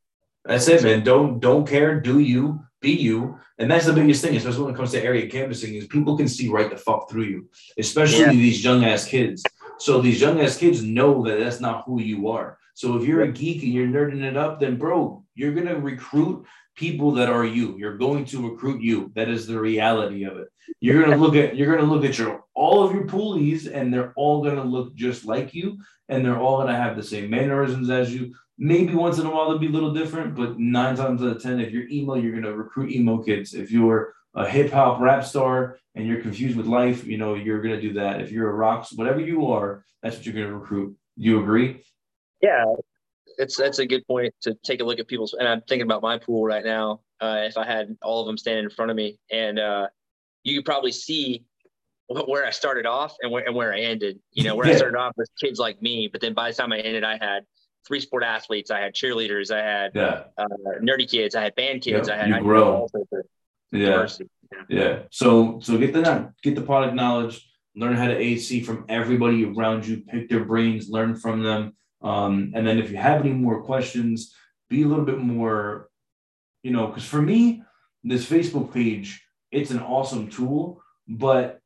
that's 0.48 0.68
it, 0.68 0.84
man. 0.84 1.04
Don't 1.04 1.40
don't 1.40 1.68
care. 1.68 2.00
Do 2.00 2.20
you 2.20 2.62
be 2.82 2.92
you? 2.92 3.40
And 3.60 3.70
that's 3.70 3.86
the 3.86 3.94
biggest 3.94 4.24
thing, 4.24 4.36
especially 4.36 4.66
when 4.66 4.74
it 4.74 4.78
comes 4.78 4.92
to 4.92 5.04
area 5.04 5.30
canvassing, 5.30 5.76
is 5.76 5.88
people 5.88 6.16
can 6.16 6.28
see 6.28 6.48
right 6.50 6.70
the 6.70 6.78
fuck 6.78 7.10
through 7.10 7.24
you, 7.24 7.50
especially 7.78 8.26
yeah. 8.26 8.32
these 8.32 8.64
young 8.64 8.86
ass 8.86 9.06
kids. 9.06 9.44
So 9.80 10.02
these 10.02 10.22
young 10.22 10.40
ass 10.42 10.58
kids 10.58 10.84
know 10.84 11.24
that 11.24 11.40
that's 11.40 11.60
not 11.60 11.84
who 11.86 12.02
you 12.02 12.30
are. 12.30 12.58
So 12.74 12.96
if 12.96 13.06
you're 13.06 13.24
a 13.24 13.32
geek 13.32 13.64
and 13.64 13.74
you're 13.74 13.88
nerding 13.88 14.24
it 14.24 14.38
up, 14.38 14.60
then 14.60 14.78
bro, 14.78 15.24
you're 15.36 15.54
gonna 15.54 15.80
recruit 15.80 16.46
people 16.76 17.12
that 17.14 17.30
are 17.30 17.46
you. 17.46 17.76
You're 17.78 17.98
going 17.98 18.24
to 18.26 18.50
recruit 18.50 18.82
you. 18.82 19.12
That 19.16 19.30
is 19.30 19.48
the 19.48 19.60
reality 19.60 20.24
of 20.24 20.38
it. 20.38 20.48
You're 20.80 21.02
gonna 21.02 21.18
look 21.18 21.36
at 21.36 21.56
you're 21.56 21.76
gonna 21.76 21.92
look 21.92 22.06
at 22.06 22.18
your 22.18 22.44
all 22.54 22.84
of 22.84 22.94
your 22.94 23.06
poolees, 23.06 23.68
and 23.72 23.94
they're 23.94 24.14
all 24.16 24.44
gonna 24.44 24.64
look 24.64 24.96
just 24.96 25.26
like 25.26 25.54
you, 25.54 25.80
and 26.08 26.24
they're 26.24 26.40
all 26.40 26.60
gonna 26.60 26.76
have 26.76 26.96
the 26.96 27.04
same 27.04 27.30
mannerisms 27.30 27.90
as 27.90 28.14
you. 28.14 28.34
Maybe 28.58 28.96
once 28.96 29.20
in 29.20 29.26
a 29.26 29.32
while 29.32 29.50
they'll 29.50 29.60
be 29.60 29.68
a 29.68 29.72
little 29.72 29.94
different, 29.94 30.36
but 30.36 30.60
nine 30.60 30.96
times 30.96 31.22
out 31.22 31.36
of 31.36 31.42
ten, 31.42 31.60
if 31.60 31.72
you're 31.72 31.88
emo, 31.88 32.16
you're 32.16 32.34
gonna 32.34 32.56
recruit 32.56 32.92
emo 32.92 33.20
kids. 33.20 33.54
If 33.54 33.72
you're 33.72 34.16
a 34.36 34.48
hip 34.48 34.72
hop 34.72 35.00
rap 35.00 35.24
star 35.24 35.78
and 35.96 36.08
you're 36.08 36.22
confused 36.22 36.58
with 36.58 36.66
life, 36.66 37.06
you 37.06 37.18
know, 37.18 37.36
you're 37.36 37.62
gonna 37.62 37.82
do 37.82 37.94
that. 37.94 38.22
If 38.22 38.32
you're 38.32 38.50
a 38.50 38.54
rock, 38.54 38.88
whatever 38.96 39.20
you 39.20 39.48
are, 39.48 39.84
that's 40.02 40.16
what 40.16 40.26
you're 40.26 40.36
gonna 40.36 40.58
recruit. 40.58 40.96
You 41.16 41.40
agree? 41.42 41.84
Yeah, 42.42 42.66
it's 43.38 43.58
that's 43.58 43.80
a 43.80 43.86
good 43.86 44.06
point 44.08 44.34
to 44.42 44.56
take 44.64 44.82
a 44.82 44.84
look 44.84 45.00
at 45.00 45.08
people's. 45.08 45.34
And 45.34 45.48
I'm 45.48 45.62
thinking 45.62 45.86
about 45.86 46.02
my 46.02 46.18
pool 46.18 46.44
right 46.46 46.64
now. 46.64 47.02
Uh, 47.20 47.42
if 47.44 47.58
I 47.58 47.66
had 47.66 47.96
all 48.02 48.22
of 48.22 48.28
them 48.28 48.38
standing 48.38 48.64
in 48.64 48.70
front 48.70 48.92
of 48.92 48.98
me, 48.98 49.18
and 49.32 49.60
uh, 49.60 49.88
you 50.44 50.58
could 50.58 50.66
probably 50.66 50.92
see 50.92 51.46
where 52.08 52.46
I 52.46 52.52
started 52.52 52.86
off 52.86 53.16
and 53.22 53.32
where, 53.32 53.46
and 53.46 53.56
where 53.56 53.74
I 53.74 53.80
ended. 53.80 54.20
You 54.32 54.44
know, 54.44 54.56
where 54.56 54.68
yeah. 54.68 54.74
I 54.74 54.78
started 54.78 54.98
off 54.98 55.14
with 55.18 55.30
kids 55.40 55.60
like 55.60 55.82
me, 55.82 56.10
but 56.12 56.22
then 56.22 56.34
by 56.34 56.50
the 56.50 56.56
time 56.56 56.72
I 56.72 56.80
ended, 56.80 57.04
I 57.04 57.18
had 57.20 57.44
three 57.88 58.00
sport 58.00 58.24
athletes. 58.24 58.70
I 58.70 58.80
had 58.80 58.94
cheerleaders. 58.94 59.52
I 59.52 59.64
had 59.64 59.92
yeah. 59.96 60.24
uh, 60.38 60.46
nerdy 60.82 61.10
kids. 61.10 61.36
I 61.36 61.44
had 61.44 61.56
band 61.56 61.82
kids. 61.82 62.08
Yep. 62.08 62.18
I 62.18 62.20
had 62.20 62.30
you 62.30 62.42
grow. 62.42 62.88
Yeah. 63.72 64.08
yeah. 64.70 65.00
So 65.12 65.60
so 65.62 65.78
get 65.78 65.94
the 65.94 66.34
get 66.44 66.56
the 66.56 66.62
product 66.62 66.94
knowledge. 66.94 67.50
Learn 67.76 67.96
how 67.96 68.08
to 68.08 68.18
AC 68.18 68.62
from 68.62 68.86
everybody 68.90 69.46
around 69.46 69.86
you. 69.86 69.98
Pick 69.98 70.30
their 70.30 70.44
brains. 70.44 70.90
Learn 70.90 71.16
from 71.16 71.44
them. 71.44 71.76
Um, 72.02 72.52
and 72.56 72.66
then 72.66 72.80
if 72.80 72.92
you 72.92 72.98
have 72.98 73.22
any 73.22 73.32
more 73.32 73.64
questions, 73.64 74.34
be 74.70 74.84
a 74.84 74.88
little 74.88 75.06
bit 75.06 75.20
more, 75.20 75.90
you 76.64 76.72
know, 76.72 76.88
because 76.88 77.06
for 77.06 77.22
me, 77.22 77.64
this 78.04 78.30
Facebook 78.30 78.74
page, 78.74 79.24
it's 79.52 79.72
an 79.72 79.80
awesome 79.80 80.30
tool, 80.30 80.82
but 81.08 81.60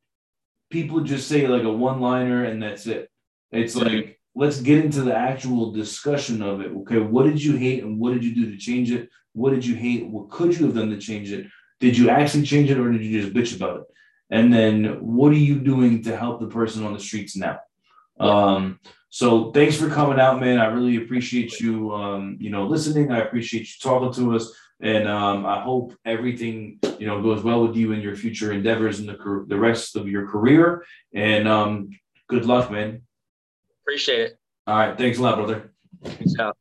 people 0.70 1.00
just 1.00 1.28
say 1.28 1.46
like 1.46 1.64
a 1.64 1.72
one 1.72 2.00
liner 2.00 2.44
and 2.44 2.62
that's 2.62 2.86
it. 2.86 3.10
It's 3.50 3.76
like 3.76 4.18
let's 4.34 4.60
get 4.60 4.84
into 4.84 5.02
the 5.02 5.14
actual 5.14 5.72
discussion 5.72 6.42
of 6.42 6.60
it. 6.60 6.72
Okay, 6.72 6.98
what 6.98 7.24
did 7.24 7.42
you 7.42 7.56
hate 7.56 7.82
and 7.82 7.98
what 7.98 8.14
did 8.14 8.24
you 8.24 8.34
do 8.34 8.50
to 8.50 8.56
change 8.56 8.90
it? 8.90 9.08
What 9.32 9.50
did 9.50 9.64
you 9.64 9.74
hate? 9.74 10.06
What 10.06 10.30
could 10.30 10.58
you 10.58 10.66
have 10.66 10.74
done 10.74 10.90
to 10.90 10.98
change 10.98 11.32
it? 11.32 11.46
Did 11.80 11.96
you 11.96 12.10
actually 12.10 12.44
change 12.44 12.70
it 12.70 12.78
or 12.78 12.90
did 12.90 13.02
you 13.02 13.20
just 13.20 13.34
bitch 13.34 13.56
about 13.56 13.80
it? 13.80 13.86
And 14.30 14.52
then 14.52 14.84
what 15.00 15.32
are 15.32 15.36
you 15.36 15.58
doing 15.58 16.02
to 16.04 16.16
help 16.16 16.40
the 16.40 16.46
person 16.46 16.84
on 16.84 16.94
the 16.94 17.00
streets 17.00 17.36
now? 17.36 17.58
Um, 18.18 18.78
so 19.10 19.50
thanks 19.50 19.76
for 19.76 19.90
coming 19.90 20.18
out, 20.18 20.40
man. 20.40 20.58
I 20.58 20.66
really 20.66 20.96
appreciate 20.96 21.60
you, 21.60 21.92
um, 21.92 22.38
you 22.40 22.48
know, 22.48 22.66
listening. 22.66 23.12
I 23.12 23.18
appreciate 23.18 23.68
you 23.68 23.74
talking 23.82 24.12
to 24.14 24.36
us. 24.36 24.50
And 24.80 25.06
um, 25.06 25.44
I 25.44 25.60
hope 25.60 25.94
everything, 26.04 26.78
you 26.98 27.06
know, 27.06 27.22
goes 27.22 27.44
well 27.44 27.66
with 27.66 27.76
you 27.76 27.92
in 27.92 28.00
your 28.00 28.16
future 28.16 28.52
endeavors 28.52 28.98
and 28.98 29.08
the, 29.08 29.44
the 29.46 29.58
rest 29.58 29.96
of 29.96 30.08
your 30.08 30.26
career. 30.26 30.84
And 31.14 31.46
um, 31.46 31.90
good 32.28 32.46
luck, 32.46 32.70
man. 32.70 33.02
Appreciate 33.82 34.20
it. 34.20 34.38
All 34.66 34.76
right. 34.76 34.96
Thanks 34.96 35.18
a 35.18 35.22
lot, 35.22 35.36
brother. 35.36 35.70
Peace 36.18 36.34
out. 36.38 36.56